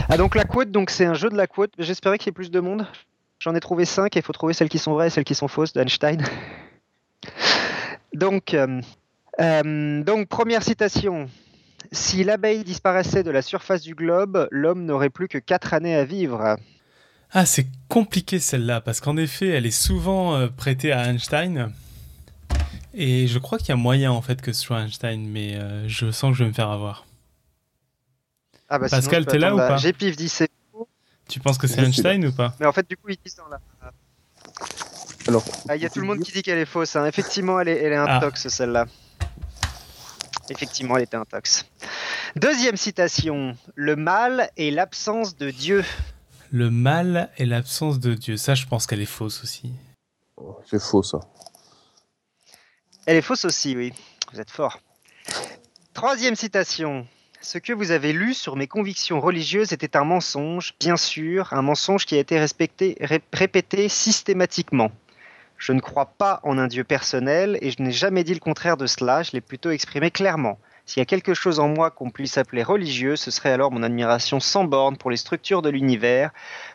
Ah 0.09 0.17
donc 0.17 0.35
la 0.35 0.43
côte, 0.43 0.71
donc 0.71 0.89
c'est 0.89 1.05
un 1.05 1.15
jeu 1.15 1.29
de 1.29 1.35
la 1.35 1.47
côte. 1.47 1.71
J'espérais 1.79 2.17
qu'il 2.17 2.27
y 2.27 2.29
ait 2.29 2.33
plus 2.33 2.51
de 2.51 2.59
monde. 2.59 2.85
J'en 3.39 3.55
ai 3.55 3.59
trouvé 3.59 3.85
cinq 3.85 4.15
et 4.15 4.19
il 4.19 4.23
faut 4.23 4.33
trouver 4.33 4.53
celles 4.53 4.69
qui 4.69 4.79
sont 4.79 4.93
vraies 4.93 5.07
et 5.07 5.09
celles 5.09 5.23
qui 5.23 5.35
sont 5.35 5.47
fausses 5.47 5.73
d'Einstein. 5.73 6.23
Donc, 8.15 8.53
euh, 8.53 8.81
euh, 9.39 10.03
donc, 10.03 10.27
première 10.27 10.63
citation. 10.63 11.29
Si 11.91 12.23
l'abeille 12.23 12.63
disparaissait 12.63 13.23
de 13.23 13.31
la 13.31 13.41
surface 13.41 13.81
du 13.81 13.95
globe, 13.95 14.47
l'homme 14.51 14.85
n'aurait 14.85 15.09
plus 15.09 15.27
que 15.27 15.37
quatre 15.37 15.73
années 15.73 15.95
à 15.95 16.03
vivre. 16.03 16.57
Ah, 17.31 17.45
c'est 17.45 17.67
compliqué 17.89 18.39
celle-là, 18.39 18.81
parce 18.81 19.01
qu'en 19.01 19.17
effet, 19.17 19.49
elle 19.49 19.65
est 19.65 19.71
souvent 19.71 20.35
euh, 20.35 20.47
prêtée 20.47 20.91
à 20.91 21.05
Einstein. 21.09 21.71
Et 22.93 23.27
je 23.27 23.39
crois 23.39 23.57
qu'il 23.57 23.69
y 23.69 23.73
a 23.73 23.75
moyen 23.75 24.11
en 24.11 24.21
fait 24.21 24.41
que 24.41 24.53
ce 24.53 24.61
soit 24.61 24.79
Einstein, 24.81 25.27
mais 25.27 25.59
je 25.89 26.11
sens 26.11 26.31
que 26.31 26.37
je 26.37 26.43
vais 26.45 26.49
me 26.49 26.53
faire 26.53 26.69
avoir. 26.69 27.05
Ah 28.69 28.79
bah 28.79 28.87
Pascal, 28.89 29.25
t'es 29.25 29.37
là 29.37 29.53
ou 29.53 29.57
pas 29.57 29.75
J'ai 29.75 29.91
pif 29.91 30.15
dit 30.15 30.29
c'est 30.29 30.49
tu 31.27 31.39
penses 31.39 31.57
que 31.57 31.67
c'est 31.67 31.81
Einstein 31.81 32.25
ou 32.25 32.31
pas? 32.31 32.53
Mais 32.59 32.65
en 32.65 32.71
fait, 32.71 32.87
du 32.87 32.97
coup, 32.97 33.09
ils 33.09 33.17
disent 33.23 33.35
dans 33.35 33.47
la. 33.47 33.59
Alors. 35.27 35.43
Ah, 35.67 35.75
il 35.75 35.81
y 35.81 35.85
a 35.85 35.89
tout 35.89 35.99
le 35.99 36.07
monde 36.07 36.19
qui 36.19 36.31
dit 36.31 36.41
qu'elle 36.41 36.59
est 36.59 36.65
fausse. 36.65 36.95
Hein. 36.95 37.05
Effectivement, 37.05 37.59
elle 37.59 37.69
est, 37.69 37.77
elle 37.77 37.93
est 37.93 37.97
ah. 37.97 38.17
intox, 38.17 38.47
celle-là. 38.47 38.85
Effectivement, 40.49 40.97
elle 40.97 41.03
était 41.03 41.17
intox. 41.17 41.65
Deuxième 42.35 42.77
citation. 42.77 43.57
Le 43.73 43.95
mal 43.95 44.51
est 44.57 44.69
l'absence 44.69 45.35
de 45.35 45.49
Dieu. 45.49 45.83
Le 46.51 46.69
mal 46.69 47.31
est 47.37 47.45
l'absence 47.45 47.99
de 47.99 48.13
Dieu. 48.13 48.37
Ça, 48.37 48.53
je 48.53 48.65
pense 48.67 48.85
qu'elle 48.85 49.01
est 49.01 49.05
fausse 49.05 49.41
aussi. 49.43 49.73
C'est 50.69 50.81
faux, 50.81 51.01
ça. 51.01 51.19
Elle 53.05 53.17
est 53.17 53.21
fausse 53.21 53.45
aussi, 53.45 53.75
oui. 53.75 53.93
Vous 54.31 54.39
êtes 54.39 54.51
fort. 54.51 54.79
Troisième 55.93 56.35
citation. 56.35 57.07
Ce 57.41 57.57
que 57.57 57.73
vous 57.73 57.91
avez 57.91 58.11
lu 58.11 58.33
sur 58.33 58.55
mes 58.55 58.67
convictions 58.67 59.21
religieuses 59.21 59.71
était 59.71 59.95
un 59.95 60.03
mensonge, 60.03 60.73
bien 60.79 60.97
sûr, 60.97 61.53
un 61.53 61.61
mensonge 61.61 62.05
qui 62.05 62.15
a 62.15 62.19
été 62.19 62.39
respecté, 62.39 62.97
répété 63.31 63.87
systématiquement. 63.87 64.91
Je 65.57 65.71
ne 65.71 65.79
crois 65.79 66.05
pas 66.05 66.39
en 66.43 66.57
un 66.57 66.67
Dieu 66.67 66.83
personnel 66.83 67.57
et 67.61 67.71
je 67.71 67.81
n'ai 67.81 67.91
jamais 67.91 68.23
dit 68.23 68.33
le 68.33 68.39
contraire 68.39 68.77
de 68.77 68.87
cela, 68.87 69.23
je 69.23 69.31
l'ai 69.31 69.41
plutôt 69.41 69.71
exprimé 69.71 70.11
clairement. 70.11 70.59
S'il 70.85 70.99
y 70.99 71.01
a 71.01 71.05
quelque 71.05 71.33
chose 71.33 71.59
en 71.59 71.67
moi 71.67 71.89
qu'on 71.89 72.11
puisse 72.11 72.37
appeler 72.37 72.61
religieux, 72.61 73.15
ce 73.15 73.31
serait 73.31 73.51
alors 73.51 73.71
mon 73.71 73.81
admiration 73.81 74.39
sans 74.39 74.65
borne 74.65 74.97
pour 74.97 75.09
les 75.09 75.17
structures 75.17 75.63
de 75.63 75.69
l'univers, 75.69 76.31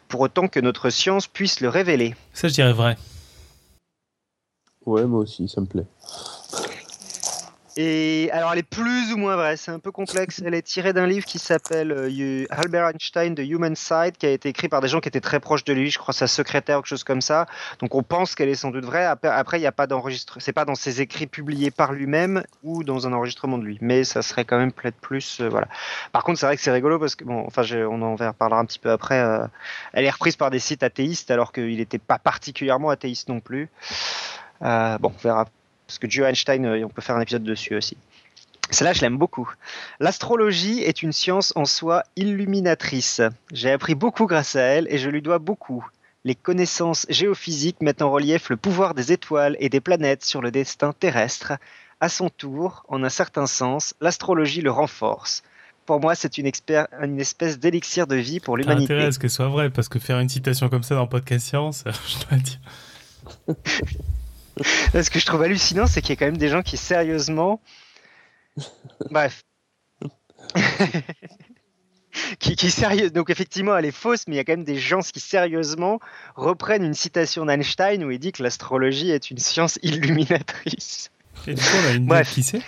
pour 0.09 0.21
autant 0.21 0.49
que 0.49 0.59
notre 0.59 0.91
science 0.91 1.29
puisse 1.29 1.61
le 1.61 1.69
révéler. 1.69 2.17
Ça, 2.33 2.49
je 2.49 2.55
dirais 2.55 2.73
vrai. 2.73 2.97
Ouais, 4.85 5.05
moi 5.05 5.21
aussi, 5.21 5.49
ça 5.49 5.61
me 5.61 5.67
plaît. 5.67 5.87
Alors, 8.33 8.53
elle 8.53 8.59
est 8.59 8.63
plus 8.63 9.13
ou 9.13 9.17
moins 9.17 9.37
vraie, 9.37 9.57
c'est 9.57 9.71
un 9.71 9.79
peu 9.79 9.91
complexe. 9.91 10.43
Elle 10.45 10.55
est 10.55 10.63
tirée 10.63 10.93
d'un 10.93 11.07
livre 11.07 11.25
qui 11.25 11.39
s'appelle 11.39 11.93
euh, 11.93 12.45
Albert 12.51 12.89
Einstein, 12.89 13.35
The 13.35 13.41
Human 13.41 13.75
Side, 13.75 14.17
qui 14.19 14.27
a 14.27 14.31
été 14.31 14.49
écrit 14.49 14.69
par 14.69 14.81
des 14.81 14.89
gens 14.89 15.01
qui 15.01 15.09
étaient 15.09 15.21
très 15.21 15.41
proches 15.41 15.65
de 15.65 15.73
lui, 15.73 15.91
je 15.91 15.99
crois 15.99 16.13
sa 16.13 16.27
secrétaire 16.27 16.79
ou 16.79 16.83
quelque 16.83 16.89
chose 16.89 17.05
comme 17.05 17.21
ça. 17.21 17.47
Donc, 17.79 17.95
on 17.95 18.03
pense 18.03 18.35
qu'elle 18.35 18.49
est 18.49 18.55
sans 18.55 18.71
doute 18.71 18.85
vraie. 18.85 19.05
Après, 19.05 19.59
il 19.59 19.61
n'y 19.61 19.67
a 19.67 19.73
pas 19.73 19.87
d'enregistrement, 19.87 20.41
c'est 20.41 20.53
pas 20.53 20.65
dans 20.65 20.75
ses 20.75 21.01
écrits 21.01 21.27
publiés 21.27 21.71
par 21.71 21.93
lui-même 21.93 22.43
ou 22.63 22.85
dans 22.85 23.07
un 23.07 23.13
enregistrement 23.13 23.57
de 23.57 23.65
lui, 23.65 23.79
mais 23.81 24.05
ça 24.05 24.23
serait 24.23 24.45
quand 24.45 24.59
même 24.59 24.73
peut-être 24.73 24.99
plus. 25.01 25.41
Euh, 25.41 25.49
voilà. 25.49 25.69
Par 26.13 26.25
contre, 26.25 26.39
c'est 26.39 26.47
vrai 26.47 26.57
que 26.57 26.63
c'est 26.63 26.73
rigolo 26.73 26.99
parce 26.99 27.15
que, 27.15 27.25
bon, 27.25 27.45
enfin, 27.47 27.63
on 27.89 28.03
en 28.03 28.17
reparlera 28.17 28.61
un 28.61 28.65
petit 28.67 28.79
peu 28.79 28.91
après. 28.91 29.21
Euh, 29.21 29.47
elle 29.93 30.05
est 30.05 30.11
reprise 30.11 30.37
par 30.37 30.51
des 30.51 30.59
sites 30.59 30.83
athéistes 30.83 31.31
alors 31.31 31.53
qu'il 31.53 31.77
n'était 31.77 31.99
pas 31.99 32.19
particulièrement 32.19 32.91
athéiste 32.91 33.29
non 33.29 33.41
plus. 33.41 33.69
bon, 34.61 34.99
on 35.03 35.23
verra 35.23 35.47
parce 35.91 35.99
que 35.99 36.09
Joe 36.09 36.29
Einstein, 36.29 36.65
euh, 36.67 36.85
on 36.85 36.89
peut 36.89 37.03
faire 37.03 37.17
un 37.17 37.21
épisode 37.21 37.43
dessus 37.43 37.75
aussi. 37.75 37.97
Celle-là, 38.71 38.93
je 38.93 39.01
l'aime 39.01 39.19
beaucoup. 39.19 39.51
L'astrologie 39.99 40.85
est 40.85 41.03
une 41.03 41.11
science 41.11 41.53
en 41.57 41.65
soi 41.65 42.05
illuminatrice. 42.15 43.21
J'ai 43.53 43.73
appris 43.73 43.97
beaucoup 43.97 44.27
grâce 44.27 44.55
à 44.55 44.61
elle 44.61 44.87
et 44.89 44.99
je 44.99 45.11
lui 45.11 45.21
dois 45.21 45.41
beaucoup. 45.41 45.85
Les 46.25 46.37
connaissances 46.37 47.07
géophysiques 47.09 47.81
mettent 47.81 48.03
en 48.03 48.11
relief 48.13 48.51
le 48.51 48.57
pouvoir 48.57 48.95
des 48.95 49.11
étoiles 49.11 49.57
et 49.59 49.69
des 49.69 49.81
planètes 49.81 50.25
sur 50.25 50.41
le 50.41 50.53
destin 50.53 50.93
terrestre. 50.93 51.55
À 51.99 52.09
son 52.09 52.29
tour, 52.29 52.85
en 52.87 53.03
un 53.03 53.09
certain 53.09 53.49
sens, 53.49 53.95
l'astrologie 54.01 54.61
le 54.61 54.71
renforce. 54.71 55.43
Pour 55.87 55.99
moi, 55.99 56.15
c'est 56.15 56.39
une, 56.39 56.47
espèce 56.47 57.59
d'élixir 57.59 58.07
de 58.07 58.15
vie 58.15 58.39
pour 58.39 58.57
l'humanité. 58.57 58.93
intérêt 58.95 59.09
à 59.09 59.13
ce 59.13 59.19
que 59.19 59.27
ce 59.27 59.35
soit 59.35 59.49
vrai, 59.49 59.71
parce 59.71 59.89
que 59.89 59.99
faire 59.99 60.21
une 60.21 60.29
citation 60.29 60.69
comme 60.69 60.85
ça 60.85 60.95
dans 60.95 61.09
Podcast 61.09 61.49
Science, 61.49 61.83
je 62.07 62.29
dois 62.29 62.39
dire. 62.39 62.61
Ce 64.95 65.11
que 65.11 65.19
je 65.19 65.27
trouve 65.27 65.43
hallucinant, 65.43 65.87
c'est 65.87 66.01
qu'il 66.01 66.11
y 66.11 66.13
a 66.13 66.17
quand 66.17 66.27
même 66.27 66.37
des 66.37 66.49
gens 66.49 66.63
qui 66.63 66.77
sérieusement. 66.77 67.61
Bref. 69.11 69.43
qui, 72.39 72.57
qui 72.57 72.71
sérieux... 72.71 73.11
Donc 73.11 73.31
effectivement, 73.31 73.77
elle 73.77 73.85
est 73.87 73.91
fausse, 73.91 74.27
mais 74.27 74.35
il 74.35 74.39
y 74.39 74.41
a 74.41 74.45
quand 74.45 74.53
même 74.53 74.65
des 74.65 74.79
gens 74.79 75.01
qui 75.01 75.21
sérieusement 75.21 76.01
reprennent 76.35 76.85
une 76.85 76.95
citation 76.95 77.47
d'Einstein 77.47 78.05
où 78.05 78.11
il 78.11 78.19
dit 78.19 78.33
que 78.33 78.43
l'astrologie 78.43 79.11
est 79.11 79.31
une 79.31 79.39
science 79.39 79.79
illuminatrice. 79.83 81.11
Et 81.47 81.55
du 81.55 81.63
coup, 81.63 81.77
on 81.83 81.89
a 81.89 81.93
une 81.93 82.07
Bref. 82.07 82.33
qui 82.33 82.43
c'est 82.43 82.61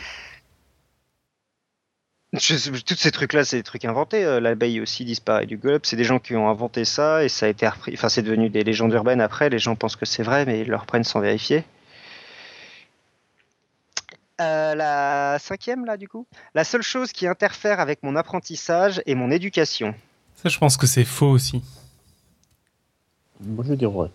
tous 2.39 2.95
ces 2.95 3.11
trucs-là, 3.11 3.45
c'est 3.45 3.59
des 3.59 3.63
trucs 3.63 3.85
inventés. 3.85 4.25
Euh, 4.25 4.41
L'abeille 4.41 4.81
aussi 4.81 5.05
disparaît 5.05 5.45
du 5.45 5.59
globe. 5.59 5.83
C'est 5.85 5.97
des 5.97 6.05
gens 6.05 6.19
qui 6.19 6.35
ont 6.35 6.49
inventé 6.49 6.87
ça 6.87 7.25
et 7.25 7.29
ça 7.29 7.45
a 7.47 7.49
été 7.51 7.69
repris. 7.69 7.93
Enfin, 7.95 8.09
c'est 8.09 8.23
devenu 8.23 8.49
des 8.49 8.65
légendes 8.65 8.93
urbaines 8.95 9.21
après. 9.21 9.51
Les 9.51 9.59
gens 9.59 9.77
pensent 9.77 9.97
que 9.97 10.07
c'est 10.07 10.23
vrai, 10.23 10.47
mais 10.47 10.61
ils 10.61 10.69
le 10.69 10.77
reprennent 10.77 11.05
sans 11.05 11.21
vérifier. 11.21 11.65
Euh, 14.41 14.75
la 14.75 15.39
cinquième, 15.39 15.85
là, 15.85 15.97
du 15.97 16.09
coup? 16.09 16.27
La 16.55 16.65
seule 16.65 16.83
chose 16.83 17.13
qui 17.13 17.27
interfère 17.27 17.81
avec 17.81 18.03
mon 18.03 18.17
apprentissage 18.17 19.03
est 19.07 19.15
mon 19.15 19.31
éducation. 19.31 19.95
Ça, 20.43 20.49
je 20.49 20.59
pense 20.59 20.77
que 20.77 20.87
c'est 20.87 21.05
faux 21.05 21.31
aussi. 21.31 21.63
Moi, 23.41 23.65
je 23.65 23.71
vais 23.71 23.77
dire 23.77 23.91
vrai. 23.91 24.11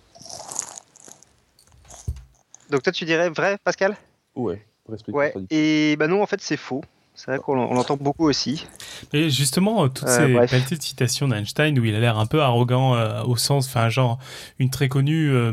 Donc, 2.70 2.84
toi, 2.84 2.92
tu 2.92 3.06
dirais 3.06 3.30
vrai, 3.30 3.58
Pascal? 3.64 3.96
Ouais, 4.36 4.66
respect 4.90 5.12
Ouais. 5.12 5.34
Et 5.50 5.96
bah 5.98 6.08
non, 6.08 6.22
en 6.22 6.26
fait, 6.26 6.42
c'est 6.42 6.58
faux. 6.58 6.84
C'est 7.16 7.32
vrai 7.32 7.40
qu'on 7.40 7.58
on 7.58 7.74
l'entend 7.74 7.98
beaucoup 7.98 8.26
aussi. 8.26 8.68
Et 9.12 9.30
justement, 9.30 9.84
euh, 9.84 9.88
toutes 9.88 10.08
Euh, 10.08 10.48
ces 10.48 10.76
de 10.76 10.82
citations 10.82 11.28
d'Einstein 11.28 11.80
où 11.80 11.86
il 11.86 11.96
a 11.96 12.00
l'air 12.00 12.20
un 12.20 12.28
peu 12.28 12.42
arrogant 12.42 12.96
euh, 12.96 13.24
au 13.24 13.38
sens, 13.38 13.68
enfin, 13.68 13.90
genre, 13.90 14.20
une 14.60 14.70
très 14.70 14.88
connue 14.88 15.32
euh, 15.32 15.52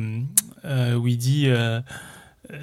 euh, 0.66 0.94
où 0.94 1.06
il 1.06 1.16
dit 1.16 1.48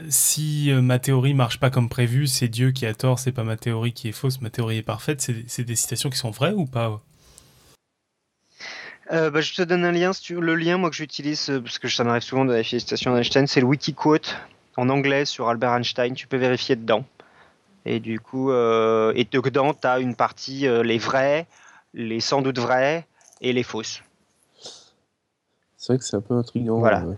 si 0.10 0.72
euh, 0.72 0.82
ma 0.82 1.00
théorie 1.00 1.34
marche 1.34 1.60
pas 1.60 1.70
comme 1.70 1.90
prévu, 1.90 2.28
c'est 2.28 2.48
Dieu 2.48 2.72
qui 2.72 2.86
a 2.86 2.94
tort, 2.94 3.20
c'est 3.20 3.32
pas 3.32 3.44
ma 3.44 3.58
théorie 3.58 3.94
qui 3.94 4.10
est 4.10 4.14
fausse, 4.14 4.42
ma 4.42 4.50
théorie 4.50 4.78
est 4.78 4.84
parfaite. 4.84 5.22
C'est 5.22 5.64
des 5.64 5.76
citations 5.76 6.10
qui 6.10 6.18
sont 6.18 6.32
vraies 6.32 6.54
ou 6.54 6.66
pas 6.66 7.02
Euh, 9.12 9.30
bah, 9.30 9.42
je 9.42 9.54
te 9.54 9.62
donne 9.62 9.84
un 9.84 9.92
lien. 9.92 10.12
Le 10.30 10.56
lien, 10.56 10.78
moi, 10.78 10.90
que 10.90 10.96
j'utilise, 10.96 11.50
euh, 11.50 11.60
parce 11.60 11.80
que 11.80 11.88
ça 11.88 12.04
m'arrive 12.04 12.22
souvent 12.22 12.46
de 12.46 12.52
vérifier 12.52 12.78
les 12.78 12.82
citations 12.82 13.14
d'Einstein, 13.14 13.48
c'est 13.48 13.60
le 13.60 13.66
Wikiquote 13.66 14.38
en 14.78 14.88
anglais 14.90 15.26
sur 15.26 15.50
Albert 15.50 15.74
Einstein. 15.74 16.14
Tu 16.14 16.28
peux 16.28 16.38
vérifier 16.38 16.76
dedans. 16.76 17.04
Et 17.86 18.00
du 18.00 18.20
coup, 18.20 18.52
euh, 18.52 19.12
et 19.16 19.26
dedans, 19.26 19.74
tu 19.74 19.88
as 19.88 20.00
une 20.00 20.16
partie 20.16 20.68
euh, 20.68 20.84
les 20.84 21.00
vrais, 21.00 21.48
les 21.94 22.20
sans 22.20 22.42
doute 22.42 22.60
vrais 22.60 23.08
et 23.42 23.54
les 23.54 23.64
fausses. 23.64 24.02
C'est 25.82 25.94
vrai 25.94 25.98
que 25.98 26.06
c'est 26.06 26.16
un 26.16 26.22
peu 26.22 26.36
intriguant. 26.36 26.78
Voilà. 26.78 27.04
euh, 27.04 27.16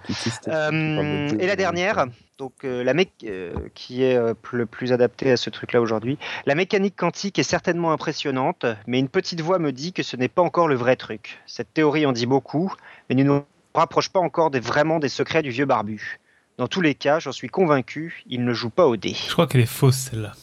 Euh, 0.47 1.37
et 1.37 1.47
la 1.47 1.53
euh, 1.53 1.55
dernière, 1.57 2.07
donc 2.37 2.63
euh, 2.63 2.83
la 2.83 2.93
mec 2.93 3.11
euh, 3.23 3.53
qui 3.75 4.03
est 4.03 4.15
euh, 4.15 4.33
le 4.51 4.65
plus 4.65 4.91
adaptée 4.91 5.31
à 5.31 5.37
ce 5.37 5.49
truc-là 5.49 5.81
aujourd'hui. 5.81 6.17
La 6.45 6.55
mécanique 6.55 6.95
quantique 6.95 7.37
est 7.39 7.43
certainement 7.43 7.91
impressionnante, 7.91 8.65
mais 8.87 8.99
une 8.99 9.09
petite 9.09 9.41
voix 9.41 9.59
me 9.59 9.71
dit 9.71 9.93
que 9.93 10.03
ce 10.03 10.17
n'est 10.17 10.27
pas 10.27 10.41
encore 10.41 10.67
le 10.67 10.75
vrai 10.75 10.95
truc. 10.95 11.39
Cette 11.45 11.73
théorie 11.73 12.05
en 12.05 12.11
dit 12.11 12.25
beaucoup, 12.25 12.73
mais 13.09 13.15
ne 13.15 13.23
nous 13.23 13.43
rapproche 13.73 14.09
pas 14.09 14.19
encore 14.19 14.51
des, 14.51 14.59
vraiment 14.59 14.99
des 14.99 15.09
secrets 15.09 15.43
du 15.43 15.51
vieux 15.51 15.65
barbu. 15.65 16.19
Dans 16.57 16.67
tous 16.67 16.81
les 16.81 16.95
cas, 16.95 17.19
j'en 17.19 17.31
suis 17.31 17.49
convaincu, 17.49 18.23
il 18.27 18.43
ne 18.43 18.53
joue 18.53 18.69
pas 18.69 18.85
au 18.87 18.97
dé. 18.97 19.13
Je 19.13 19.31
crois 19.31 19.47
qu'elle 19.47 19.61
est 19.61 19.65
fausse 19.65 19.97
celle-là. 19.97 20.33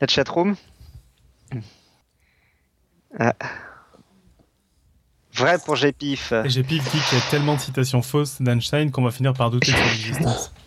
La 0.00 0.06
chatroom? 0.08 0.56
Ah. 3.18 3.34
Vrai 5.40 5.58
pour 5.64 5.76
Gpif. 5.76 6.32
Et 6.32 6.48
J'ai 6.48 6.62
pif 6.62 6.82
dit 6.84 6.98
qu'il 7.08 7.18
y 7.18 7.20
a 7.20 7.24
tellement 7.30 7.54
de 7.56 7.60
citations 7.60 8.02
fausses 8.02 8.40
d'Einstein 8.40 8.90
qu'on 8.90 9.02
va 9.02 9.10
finir 9.10 9.32
par 9.32 9.50
douter 9.50 9.72
de 9.72 9.76
son 9.76 9.84
existence. 9.84 10.52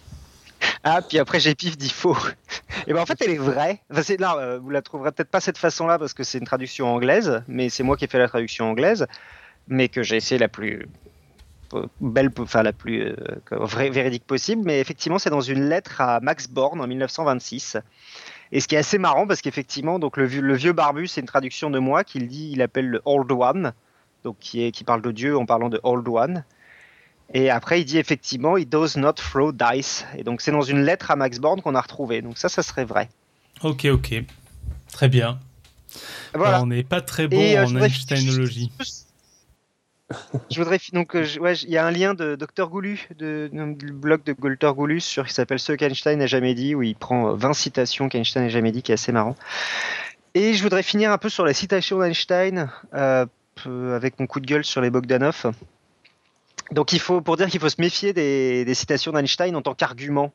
Ah, 0.85 1.01
puis 1.01 1.17
après 1.19 1.39
j'ai 1.41 1.55
pif 1.55 1.77
dit 1.77 1.89
faux. 1.89 2.15
Et 2.87 2.93
ben 2.93 3.01
en 3.01 3.05
fait 3.05 3.21
elle 3.21 3.31
est 3.31 3.37
vraie. 3.37 3.79
Enfin, 3.91 4.15
non, 4.19 4.37
euh, 4.37 4.59
vous 4.59 4.69
la 4.69 4.81
trouverez 4.81 5.11
peut-être 5.11 5.29
pas 5.29 5.41
cette 5.41 5.57
façon-là 5.57 5.97
parce 5.99 6.13
que 6.13 6.23
c'est 6.23 6.37
une 6.37 6.45
traduction 6.45 6.87
anglaise, 6.93 7.41
mais 7.49 7.67
c'est 7.69 7.83
moi 7.83 7.95
qui 7.97 8.05
ai 8.05 8.07
fait 8.07 8.17
la 8.17 8.27
traduction 8.29 8.69
anglaise, 8.69 9.05
mais 9.67 9.87
que 9.89 10.03
j'ai 10.03 10.17
essayé 10.17 10.39
la 10.39 10.47
plus 10.49 10.87
euh, 11.73 11.85
belle, 12.01 12.29
enfin 12.39 12.63
la 12.63 12.71
plus 12.73 13.01
euh, 13.01 13.15
vraie- 13.51 13.89
véridique 13.89 14.25
possible. 14.25 14.61
Mais 14.65 14.79
effectivement 14.79 15.19
c'est 15.19 15.29
dans 15.29 15.41
une 15.41 15.67
lettre 15.67 15.99
à 16.01 16.19
Max 16.21 16.47
Born 16.49 16.79
en 16.81 16.87
1926. 16.87 17.77
Et 18.53 18.59
ce 18.61 18.67
qui 18.69 18.75
est 18.75 18.79
assez 18.79 18.97
marrant 18.97 19.25
parce 19.27 19.41
qu'effectivement 19.41 19.99
donc 19.99 20.15
le, 20.17 20.25
vieux- 20.25 20.41
le 20.41 20.55
vieux 20.55 20.73
barbu 20.73 21.07
c'est 21.07 21.19
une 21.21 21.27
traduction 21.27 21.69
de 21.69 21.79
moi 21.79 22.03
qu'il 22.05 22.27
dit, 22.29 22.51
il 22.53 22.61
appelle 22.61 22.87
le 22.89 23.01
Old 23.05 23.29
One, 23.31 23.73
donc 24.23 24.37
qui 24.39 24.63
est 24.63 24.71
qui 24.71 24.83
parle 24.83 25.01
de 25.01 25.11
Dieu 25.11 25.37
en 25.37 25.45
parlant 25.45 25.69
de 25.69 25.79
Old 25.83 26.07
One. 26.07 26.43
Et 27.33 27.49
après, 27.49 27.81
il 27.81 27.85
dit 27.85 27.97
effectivement, 27.97 28.57
he 28.57 28.65
does 28.67 28.95
not 28.97 29.13
throw 29.13 29.51
dice. 29.51 30.05
Et 30.17 30.23
donc, 30.23 30.41
c'est 30.41 30.51
dans 30.51 30.61
une 30.61 30.81
lettre 30.83 31.09
à 31.09 31.15
Max 31.15 31.39
Born 31.39 31.61
qu'on 31.61 31.73
a 31.73 31.81
retrouvé. 31.81 32.21
Donc, 32.21 32.37
ça, 32.37 32.47
ça 32.49 32.61
serait 32.61 32.85
vrai. 32.85 33.09
Ok, 33.63 33.85
ok. 33.85 34.13
Très 34.91 35.09
bien. 35.09 35.39
Voilà. 36.33 36.49
Alors, 36.55 36.63
on 36.63 36.67
n'est 36.67 36.83
pas 36.83 37.01
très 37.01 37.27
bon 37.27 37.37
euh, 37.39 37.65
en 37.65 37.75
Einsteinologie. 37.77 38.71
Je 40.51 40.59
voudrais 40.61 40.77
donc 40.91 41.15
euh, 41.15 41.23
je- 41.23 41.39
ouais, 41.39 41.55
il 41.55 41.69
y 41.71 41.77
a 41.77 41.85
un 41.85 41.89
lien 41.91 42.13
de 42.13 42.35
Dr 42.35 42.67
Goulu 42.69 43.07
de, 43.17 43.49
blog 43.93 44.21
de 44.23 44.33
Dr 44.33 44.73
Goulu 44.75 44.99
sur 44.99 45.25
qui 45.25 45.33
s'appelle 45.33 45.59
ce 45.59 45.73
qu'Einstein 45.73 46.19
n'a 46.19 46.27
jamais 46.27 46.53
dit 46.53 46.75
où 46.75 46.83
il 46.83 46.95
prend 46.95 47.29
euh, 47.29 47.35
20 47.35 47.53
citations 47.53 48.09
qu'Einstein 48.09 48.43
n'a 48.43 48.49
jamais 48.49 48.71
dit 48.71 48.83
qui 48.83 48.91
est 48.91 48.95
assez 48.95 49.11
marrant. 49.11 49.35
Et 50.35 50.53
je 50.53 50.61
voudrais 50.61 50.83
finir 50.83 51.11
un 51.11 51.17
peu 51.17 51.29
sur 51.29 51.45
la 51.45 51.53
citation 51.53 51.97
d'Einstein 51.99 52.69
euh, 52.93 53.25
avec 53.67 54.19
mon 54.19 54.27
coup 54.27 54.39
de 54.39 54.45
gueule 54.45 54.65
sur 54.65 54.81
les 54.81 54.89
Bogdanov. 54.89 55.51
Donc 56.71 56.93
il 56.93 56.99
faut 56.99 57.21
pour 57.21 57.37
dire 57.37 57.47
qu'il 57.49 57.59
faut 57.59 57.69
se 57.69 57.81
méfier 57.81 58.13
des, 58.13 58.73
citations 58.73 59.11
d'Einstein 59.11 59.55
en 59.55 59.61
tant 59.61 59.73
qu'argument 59.73 60.31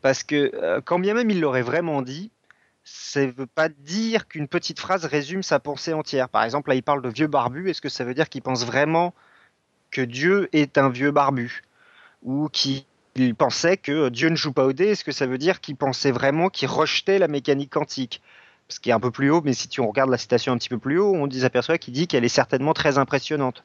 parce 0.00 0.22
que 0.22 0.50
euh, 0.54 0.80
quand 0.82 0.98
bien 0.98 1.14
même 1.14 1.30
il 1.30 1.40
l'aurait 1.40 1.62
vraiment 1.62 2.00
dit 2.00 2.30
ça 2.84 3.24
ne 3.24 3.32
veut 3.32 3.46
pas 3.46 3.68
dire 3.68 4.28
qu'une 4.28 4.46
petite 4.46 4.78
phrase 4.78 5.06
résume 5.06 5.42
sa 5.42 5.58
pensée 5.58 5.94
entière. 5.94 6.28
Par 6.28 6.44
exemple, 6.44 6.68
là, 6.68 6.74
il 6.74 6.82
parle 6.82 7.00
de 7.00 7.08
vieux 7.08 7.26
barbu. 7.26 7.70
Est-ce 7.70 7.80
que 7.80 7.88
ça 7.88 8.04
veut 8.04 8.14
dire 8.14 8.28
qu'il 8.28 8.42
pense 8.42 8.64
vraiment 8.66 9.14
que 9.90 10.02
Dieu 10.02 10.50
est 10.52 10.76
un 10.76 10.90
vieux 10.90 11.10
barbu? 11.10 11.62
Ou 12.22 12.48
qu'il 12.50 12.84
pensait 13.38 13.78
que 13.78 14.10
Dieu 14.10 14.28
ne 14.28 14.36
joue 14.36 14.52
pas 14.52 14.66
au 14.66 14.74
dé? 14.74 14.88
Est-ce 14.88 15.04
que 15.04 15.12
ça 15.12 15.26
veut 15.26 15.38
dire 15.38 15.62
qu'il 15.62 15.76
pensait 15.76 16.10
vraiment 16.10 16.50
qu'il 16.50 16.68
rejetait 16.68 17.18
la 17.18 17.28
mécanique 17.28 17.70
quantique? 17.70 18.20
Ce 18.68 18.80
qui 18.80 18.90
est 18.90 18.92
un 18.92 19.00
peu 19.00 19.10
plus 19.10 19.30
haut, 19.30 19.42
mais 19.44 19.52
si 19.52 19.68
tu 19.68 19.80
regardes 19.80 20.10
la 20.10 20.18
citation 20.18 20.52
un 20.52 20.56
petit 20.56 20.70
peu 20.70 20.78
plus 20.78 20.98
haut, 20.98 21.14
on 21.14 21.30
s'aperçoit 21.30 21.78
qu'il 21.78 21.92
dit 21.92 22.06
qu'elle 22.06 22.24
est 22.24 22.28
certainement 22.28 22.72
très 22.72 22.98
impressionnante. 22.98 23.62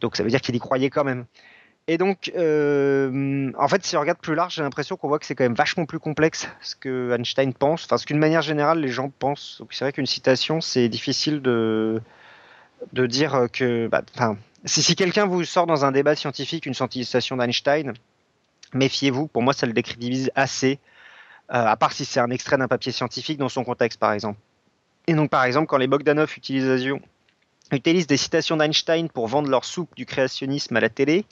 Donc 0.00 0.16
ça 0.16 0.22
veut 0.22 0.30
dire 0.30 0.40
qu'il 0.40 0.56
y 0.56 0.58
croyait 0.58 0.90
quand 0.90 1.04
même. 1.04 1.26
Et 1.86 1.98
donc, 1.98 2.32
euh, 2.34 3.52
en 3.58 3.68
fait, 3.68 3.84
si 3.84 3.96
on 3.96 4.00
regarde 4.00 4.18
plus 4.18 4.34
large, 4.34 4.54
j'ai 4.54 4.62
l'impression 4.62 4.96
qu'on 4.96 5.08
voit 5.08 5.18
que 5.18 5.26
c'est 5.26 5.34
quand 5.34 5.44
même 5.44 5.54
vachement 5.54 5.84
plus 5.84 5.98
complexe 5.98 6.48
ce 6.62 6.74
que 6.76 7.14
Einstein 7.14 7.52
pense. 7.52 7.84
Enfin, 7.84 7.98
ce 7.98 8.06
qu'une 8.06 8.18
manière 8.18 8.40
générale, 8.40 8.80
les 8.80 8.88
gens 8.88 9.10
pensent. 9.10 9.58
Donc, 9.60 9.74
C'est 9.74 9.84
vrai 9.84 9.92
qu'une 9.92 10.06
citation, 10.06 10.62
c'est 10.62 10.88
difficile 10.88 11.42
de, 11.42 12.00
dire 12.92 13.48
que. 13.52 13.86
bah, 13.88 14.02
si, 14.64 14.82
si 14.82 14.96
quelqu'un 14.96 15.26
vous 15.26 15.44
sort 15.44 15.66
dans 15.66 15.84
un 15.84 15.92
débat 15.92 16.16
scientifique 16.16 16.64
une 16.64 16.72
citation 16.74 17.36
d'Einstein, 17.36 17.92
méfiez-vous. 18.72 19.26
Pour 19.26 19.42
moi, 19.42 19.52
ça 19.52 19.66
le 19.66 19.74
décrédibilise 19.74 20.30
assez. 20.34 20.78
Euh, 21.52 21.66
à 21.66 21.76
part 21.76 21.92
si 21.92 22.04
c'est 22.04 22.20
un 22.20 22.30
extrait 22.30 22.56
d'un 22.56 22.68
papier 22.68 22.92
scientifique 22.92 23.38
dans 23.38 23.48
son 23.48 23.64
contexte, 23.64 24.00
par 24.00 24.12
exemple. 24.12 24.38
Et 25.06 25.14
donc, 25.14 25.30
par 25.30 25.44
exemple, 25.44 25.66
quand 25.66 25.76
les 25.76 25.86
Bogdanov 25.86 26.32
utilisent, 26.36 26.88
utilisent 27.72 28.06
des 28.06 28.16
citations 28.16 28.56
d'Einstein 28.56 29.08
pour 29.08 29.28
vendre 29.28 29.50
leur 29.50 29.64
soupe 29.64 29.94
du 29.94 30.06
créationnisme 30.06 30.76
à 30.76 30.80
la 30.80 30.88
télé, 30.88 31.26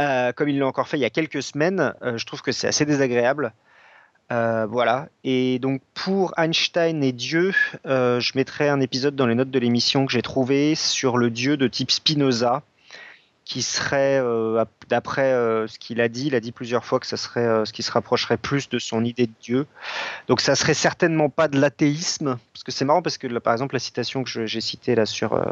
euh, 0.00 0.32
comme 0.32 0.48
il 0.48 0.58
l'a 0.58 0.66
encore 0.66 0.88
fait 0.88 0.96
il 0.96 1.00
y 1.00 1.04
a 1.04 1.10
quelques 1.10 1.42
semaines, 1.42 1.94
euh, 2.02 2.16
je 2.16 2.24
trouve 2.24 2.40
que 2.40 2.52
c'est 2.52 2.68
assez 2.68 2.86
désagréable. 2.86 3.52
Voilà. 4.30 5.08
Et 5.24 5.58
donc 5.58 5.80
pour 5.94 6.34
Einstein 6.36 7.02
et 7.02 7.12
Dieu, 7.12 7.54
je 7.84 8.32
mettrai 8.36 8.68
un 8.68 8.80
épisode 8.80 9.16
dans 9.16 9.26
les 9.26 9.34
notes 9.34 9.50
de 9.50 9.58
l'émission 9.58 10.04
que 10.04 10.12
j'ai 10.12 10.20
trouvé 10.20 10.74
sur 10.74 11.16
le 11.16 11.30
Dieu 11.30 11.56
de 11.56 11.66
type 11.66 11.90
Spinoza, 11.90 12.62
qui 13.48 13.62
serait, 13.62 14.20
euh, 14.20 14.62
d'après 14.90 15.32
euh, 15.32 15.66
ce 15.66 15.78
qu'il 15.78 16.02
a 16.02 16.08
dit, 16.08 16.26
il 16.26 16.34
a 16.34 16.40
dit 16.40 16.52
plusieurs 16.52 16.84
fois 16.84 17.00
que 17.00 17.06
ça 17.06 17.16
serait 17.16 17.46
euh, 17.46 17.64
ce 17.64 17.72
qui 17.72 17.82
se 17.82 17.90
rapprocherait 17.90 18.36
plus 18.36 18.68
de 18.68 18.78
son 18.78 19.02
idée 19.02 19.26
de 19.26 19.32
Dieu. 19.40 19.66
Donc 20.28 20.42
ça 20.42 20.54
serait 20.54 20.74
certainement 20.74 21.30
pas 21.30 21.48
de 21.48 21.58
l'athéisme, 21.58 22.38
parce 22.52 22.62
que 22.62 22.70
c'est 22.70 22.84
marrant 22.84 23.00
parce 23.00 23.16
que 23.16 23.26
par 23.38 23.54
exemple 23.54 23.74
la 23.74 23.78
citation 23.78 24.22
que 24.22 24.46
j'ai 24.46 24.60
citée 24.60 24.94
là 24.94 25.06
sur 25.06 25.42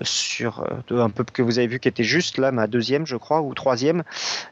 sur 0.00 0.64
un 0.90 1.10
peu 1.10 1.22
que 1.24 1.42
vous 1.42 1.58
avez 1.58 1.68
vu 1.68 1.78
qui 1.78 1.88
était 1.88 2.02
juste 2.02 2.38
là, 2.38 2.50
ma 2.50 2.66
deuxième 2.66 3.06
je 3.06 3.16
crois 3.16 3.42
ou 3.42 3.52
troisième, 3.52 4.02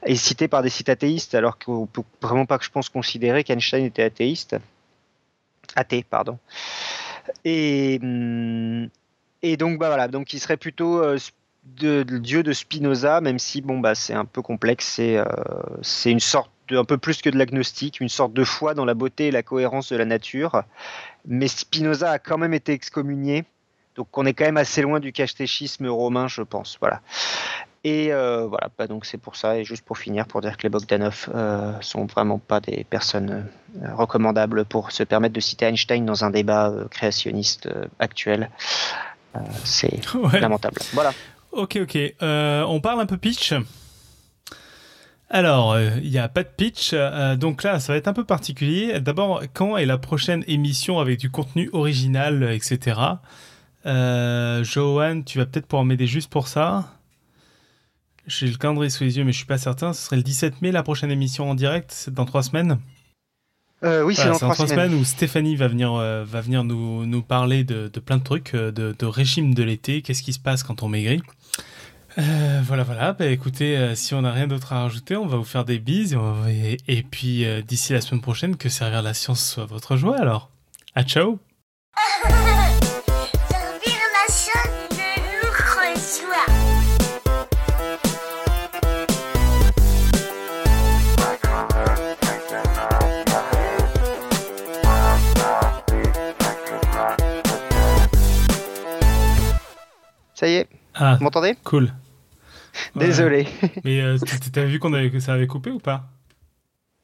est 0.02 0.16
citée 0.16 0.48
par 0.48 0.62
des 0.62 0.68
sites 0.68 0.90
athéistes, 0.90 1.34
alors 1.34 1.58
qu'on 1.58 1.86
peut 1.86 2.02
vraiment 2.20 2.44
pas 2.44 2.58
que 2.58 2.64
je 2.64 2.70
pense 2.70 2.90
considérer 2.90 3.42
qu'Einstein 3.42 3.86
était 3.86 4.02
athéiste, 4.02 4.56
athée 5.76 6.04
pardon. 6.08 6.38
Et 7.46 7.98
hum, 8.02 8.90
Et 9.42 9.56
donc 9.56 9.78
bah 9.78 9.88
voilà, 9.88 10.08
donc 10.08 10.34
il 10.34 10.40
serait 10.40 10.58
plutôt 10.58 11.02
euh, 11.02 11.16
de, 11.64 12.02
de- 12.02 12.18
dieu 12.18 12.42
de 12.42 12.52
Spinoza, 12.52 13.20
même 13.20 13.38
si 13.38 13.60
bon 13.60 13.78
bah 13.78 13.94
c'est 13.94 14.14
un 14.14 14.24
peu 14.24 14.42
complexe. 14.42 14.86
C'est 14.96 15.16
euh, 15.18 15.24
c'est 15.82 16.10
une 16.10 16.20
sorte 16.20 16.50
de, 16.68 16.76
un 16.78 16.84
peu 16.84 16.98
plus 16.98 17.20
que 17.22 17.30
de 17.30 17.38
l'agnostique, 17.38 18.00
une 18.00 18.08
sorte 18.08 18.32
de 18.32 18.44
foi 18.44 18.74
dans 18.74 18.84
la 18.84 18.94
beauté 18.94 19.28
et 19.28 19.30
la 19.30 19.42
cohérence 19.42 19.90
de 19.92 19.96
la 19.96 20.04
nature. 20.04 20.62
Mais 21.26 21.48
Spinoza 21.48 22.10
a 22.12 22.18
quand 22.18 22.38
même 22.38 22.54
été 22.54 22.72
excommunié, 22.72 23.44
donc 23.96 24.16
on 24.16 24.24
est 24.26 24.32
quand 24.34 24.44
même 24.46 24.56
assez 24.56 24.82
loin 24.82 25.00
du 25.00 25.12
catéchisme 25.12 25.86
romain, 25.88 26.28
je 26.28 26.42
pense. 26.42 26.76
Voilà. 26.80 27.00
Et 27.82 28.12
euh, 28.12 28.46
voilà, 28.46 28.68
bah 28.78 28.86
donc 28.86 29.06
c'est 29.06 29.16
pour 29.16 29.36
ça. 29.36 29.56
Et 29.58 29.64
juste 29.64 29.84
pour 29.86 29.96
finir, 29.96 30.26
pour 30.26 30.42
dire 30.42 30.56
que 30.58 30.62
les 30.64 30.68
Bogdanov 30.68 31.28
euh, 31.34 31.72
sont 31.80 32.04
vraiment 32.06 32.38
pas 32.38 32.60
des 32.60 32.84
personnes 32.84 33.46
euh, 33.82 33.94
recommandables 33.94 34.66
pour 34.66 34.92
se 34.92 35.02
permettre 35.02 35.32
de 35.34 35.40
citer 35.40 35.64
Einstein 35.66 36.04
dans 36.04 36.22
un 36.24 36.30
débat 36.30 36.72
créationniste 36.90 37.68
actuel. 37.98 38.50
C'est 39.64 40.00
Ouais. 40.14 40.40
lamentable. 40.40 40.80
Voilà. 40.92 41.12
Ok, 41.52 41.78
ok. 41.82 41.98
Euh, 42.22 42.62
on 42.62 42.80
parle 42.80 43.00
un 43.00 43.06
peu 43.06 43.16
pitch. 43.16 43.54
Alors, 45.28 45.72
euh, 45.72 45.90
il 46.02 46.10
n'y 46.10 46.18
a 46.18 46.28
pas 46.28 46.42
de 46.42 46.48
pitch, 46.48 46.90
euh, 46.92 47.36
donc 47.36 47.62
là, 47.62 47.78
ça 47.78 47.92
va 47.92 47.96
être 47.96 48.08
un 48.08 48.12
peu 48.12 48.24
particulier. 48.24 49.00
D'abord, 49.00 49.42
quand 49.52 49.76
est 49.76 49.86
la 49.86 49.98
prochaine 49.98 50.44
émission 50.48 50.98
avec 50.98 51.18
du 51.18 51.30
contenu 51.30 51.70
original, 51.72 52.42
etc. 52.52 53.00
Johan, 53.84 55.22
tu 55.22 55.38
vas 55.38 55.46
peut-être 55.46 55.66
pouvoir 55.66 55.84
m'aider 55.84 56.06
juste 56.06 56.30
pour 56.30 56.48
ça. 56.48 56.96
J'ai 58.26 58.46
le 58.46 58.56
calendrier 58.56 58.90
sous 58.90 59.04
les 59.04 59.18
yeux, 59.18 59.24
mais 59.24 59.32
je 59.32 59.38
suis 59.38 59.46
pas 59.46 59.58
certain. 59.58 59.92
Ce 59.92 60.06
serait 60.06 60.16
le 60.16 60.22
17 60.22 60.62
mai, 60.62 60.72
la 60.72 60.82
prochaine 60.82 61.10
émission 61.10 61.50
en 61.50 61.54
direct, 61.54 62.10
dans 62.10 62.24
trois 62.24 62.42
semaines. 62.42 62.78
Euh, 63.82 64.02
oui, 64.02 64.14
c'est 64.14 64.22
Voilà, 64.22 64.32
dans 64.32 64.38
c'est 64.38 64.46
dans 64.46 64.52
trois 64.54 64.66
semaines. 64.66 64.88
semaines 64.90 65.00
où 65.00 65.04
Stéphanie 65.04 65.56
va 65.56 65.68
venir, 65.68 65.94
euh, 65.94 66.24
va 66.24 66.40
venir 66.42 66.64
nous, 66.64 67.06
nous 67.06 67.22
parler 67.22 67.64
de, 67.64 67.88
de 67.92 68.00
plein 68.00 68.18
de 68.18 68.22
trucs, 68.22 68.54
euh, 68.54 68.70
de, 68.70 68.94
de 68.98 69.06
régime 69.06 69.54
de 69.54 69.62
l'été, 69.62 70.02
qu'est-ce 70.02 70.22
qui 70.22 70.32
se 70.34 70.38
passe 70.38 70.62
quand 70.62 70.82
on 70.82 70.88
maigrit. 70.88 71.22
Euh, 72.18 72.60
voilà, 72.66 72.82
voilà. 72.82 73.12
Bah, 73.14 73.26
écoutez, 73.26 73.76
euh, 73.78 73.94
si 73.94 74.12
on 74.14 74.22
n'a 74.22 74.32
rien 74.32 74.48
d'autre 74.48 74.72
à 74.72 74.82
rajouter, 74.82 75.16
on 75.16 75.26
va 75.26 75.36
vous 75.38 75.44
faire 75.44 75.64
des 75.64 75.78
bises. 75.78 76.12
Et, 76.12 76.16
on 76.16 76.32
va- 76.32 76.50
et- 76.52 76.76
et 76.88 77.02
puis, 77.02 77.44
euh, 77.46 77.62
d'ici 77.62 77.92
la 77.94 78.00
semaine 78.00 78.20
prochaine, 78.20 78.56
que 78.56 78.68
servir 78.68 79.00
la 79.00 79.14
science 79.14 79.42
soit 79.52 79.64
votre 79.64 79.96
joie 79.96 80.18
alors. 80.20 80.50
À 80.94 81.02
ciao 81.04 81.38
Ça 100.40 100.48
y 100.48 100.52
est, 100.54 100.68
Ah, 100.94 101.16
vous 101.16 101.24
m'entendez? 101.24 101.54
cool. 101.64 101.92
Ouais. 102.94 103.04
Désolé. 103.04 103.46
Mais 103.84 104.00
euh, 104.00 104.16
t- 104.16 104.50
t'avais 104.50 104.68
vu 104.68 104.78
qu'on 104.78 104.94
avait, 104.94 105.10
que 105.10 105.20
ça 105.20 105.34
avait 105.34 105.46
coupé 105.46 105.70
ou 105.70 105.78
pas? 105.80 106.08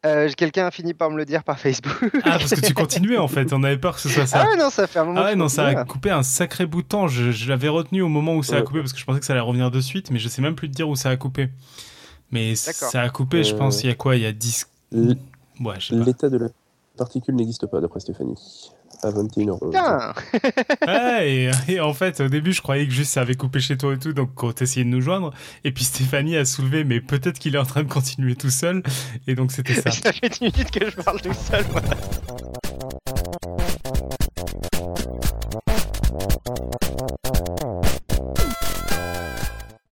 Euh, 0.06 0.30
Quelqu'un 0.34 0.64
a 0.66 0.70
fini 0.70 0.94
par 0.94 1.10
me 1.10 1.18
le 1.18 1.26
dire 1.26 1.44
par 1.44 1.58
Facebook. 1.58 1.92
Ah, 2.24 2.38
parce 2.38 2.54
que 2.54 2.64
tu 2.64 2.72
continuais 2.72 3.18
en 3.18 3.28
fait. 3.28 3.52
On 3.52 3.62
avait 3.62 3.76
peur 3.76 3.96
que 3.96 4.00
ce 4.00 4.08
soit 4.08 4.24
ça. 4.26 4.42
Ah 4.46 4.50
ouais, 4.50 4.56
non, 4.56 4.70
ça 4.70 4.86
fait 4.86 5.00
un 5.00 5.04
moment 5.04 5.20
Ah 5.20 5.24
ouais, 5.24 5.36
non, 5.36 5.48
ça 5.48 5.66
a 5.66 5.84
coupé 5.84 6.08
un 6.10 6.22
sacré 6.22 6.64
bout 6.64 6.80
de 6.80 6.86
temps. 6.88 7.08
Je, 7.08 7.30
je 7.30 7.48
l'avais 7.50 7.68
retenu 7.68 8.00
au 8.00 8.08
moment 8.08 8.34
où 8.36 8.42
ça 8.42 8.56
a 8.56 8.62
coupé 8.62 8.78
parce 8.80 8.94
que 8.94 8.98
je 8.98 9.04
pensais 9.04 9.20
que 9.20 9.26
ça 9.26 9.34
allait 9.34 9.40
revenir 9.42 9.70
de 9.70 9.80
suite, 9.82 10.10
mais 10.10 10.18
je 10.18 10.28
sais 10.28 10.40
même 10.40 10.54
plus 10.54 10.70
te 10.70 10.74
dire 10.74 10.88
où 10.88 10.96
ça 10.96 11.10
a 11.10 11.16
coupé. 11.18 11.50
Mais 12.30 12.54
ça 12.54 13.02
a 13.02 13.08
coupé, 13.10 13.44
je 13.44 13.52
Euh, 13.54 13.58
pense, 13.58 13.82
il 13.84 13.88
y 13.88 13.90
a 13.90 13.94
quoi? 13.94 14.16
Il 14.16 14.22
y 14.22 14.26
a 14.26 14.32
10. 14.32 14.66
L- 14.94 15.18
Ouais, 15.60 15.74
je 15.78 15.88
sais 15.88 15.98
pas. 15.98 16.04
L'état 16.06 16.30
de 16.30 16.38
la 16.38 16.48
particule 16.96 17.34
n'existe 17.34 17.66
pas, 17.66 17.80
d'après 17.82 18.00
Stéphanie 18.00 18.70
à 19.02 19.10
21 19.10 19.46
euros. 19.46 19.70
Putain 19.70 20.14
ouais, 20.86 21.50
et, 21.68 21.80
en 21.80 21.94
fait, 21.94 22.20
au 22.20 22.28
début, 22.28 22.52
je 22.52 22.62
croyais 22.62 22.86
que 22.86 22.92
juste 22.92 23.12
ça 23.12 23.22
avait 23.22 23.34
coupé 23.34 23.60
chez 23.60 23.76
toi 23.76 23.94
et 23.94 23.98
tout, 23.98 24.12
donc 24.12 24.30
quand 24.34 24.52
t'essayais 24.52 24.84
de 24.84 24.90
nous 24.90 25.00
joindre. 25.00 25.32
Et 25.64 25.72
puis 25.72 25.84
Stéphanie 25.84 26.36
a 26.36 26.44
soulevé, 26.44 26.84
mais 26.84 27.00
peut-être 27.00 27.38
qu'il 27.38 27.54
est 27.54 27.58
en 27.58 27.64
train 27.64 27.82
de 27.82 27.92
continuer 27.92 28.36
tout 28.36 28.50
seul. 28.50 28.82
Et 29.26 29.34
donc 29.34 29.52
c'était 29.52 29.74
ça. 29.74 29.90
ça 29.90 30.12
fait 30.12 30.28
10 30.28 30.40
minutes 30.40 30.70
que 30.70 30.90
je 30.90 30.96
parle 30.96 31.20
tout 31.20 31.34
seul, 31.34 31.64
moi. 31.72 31.82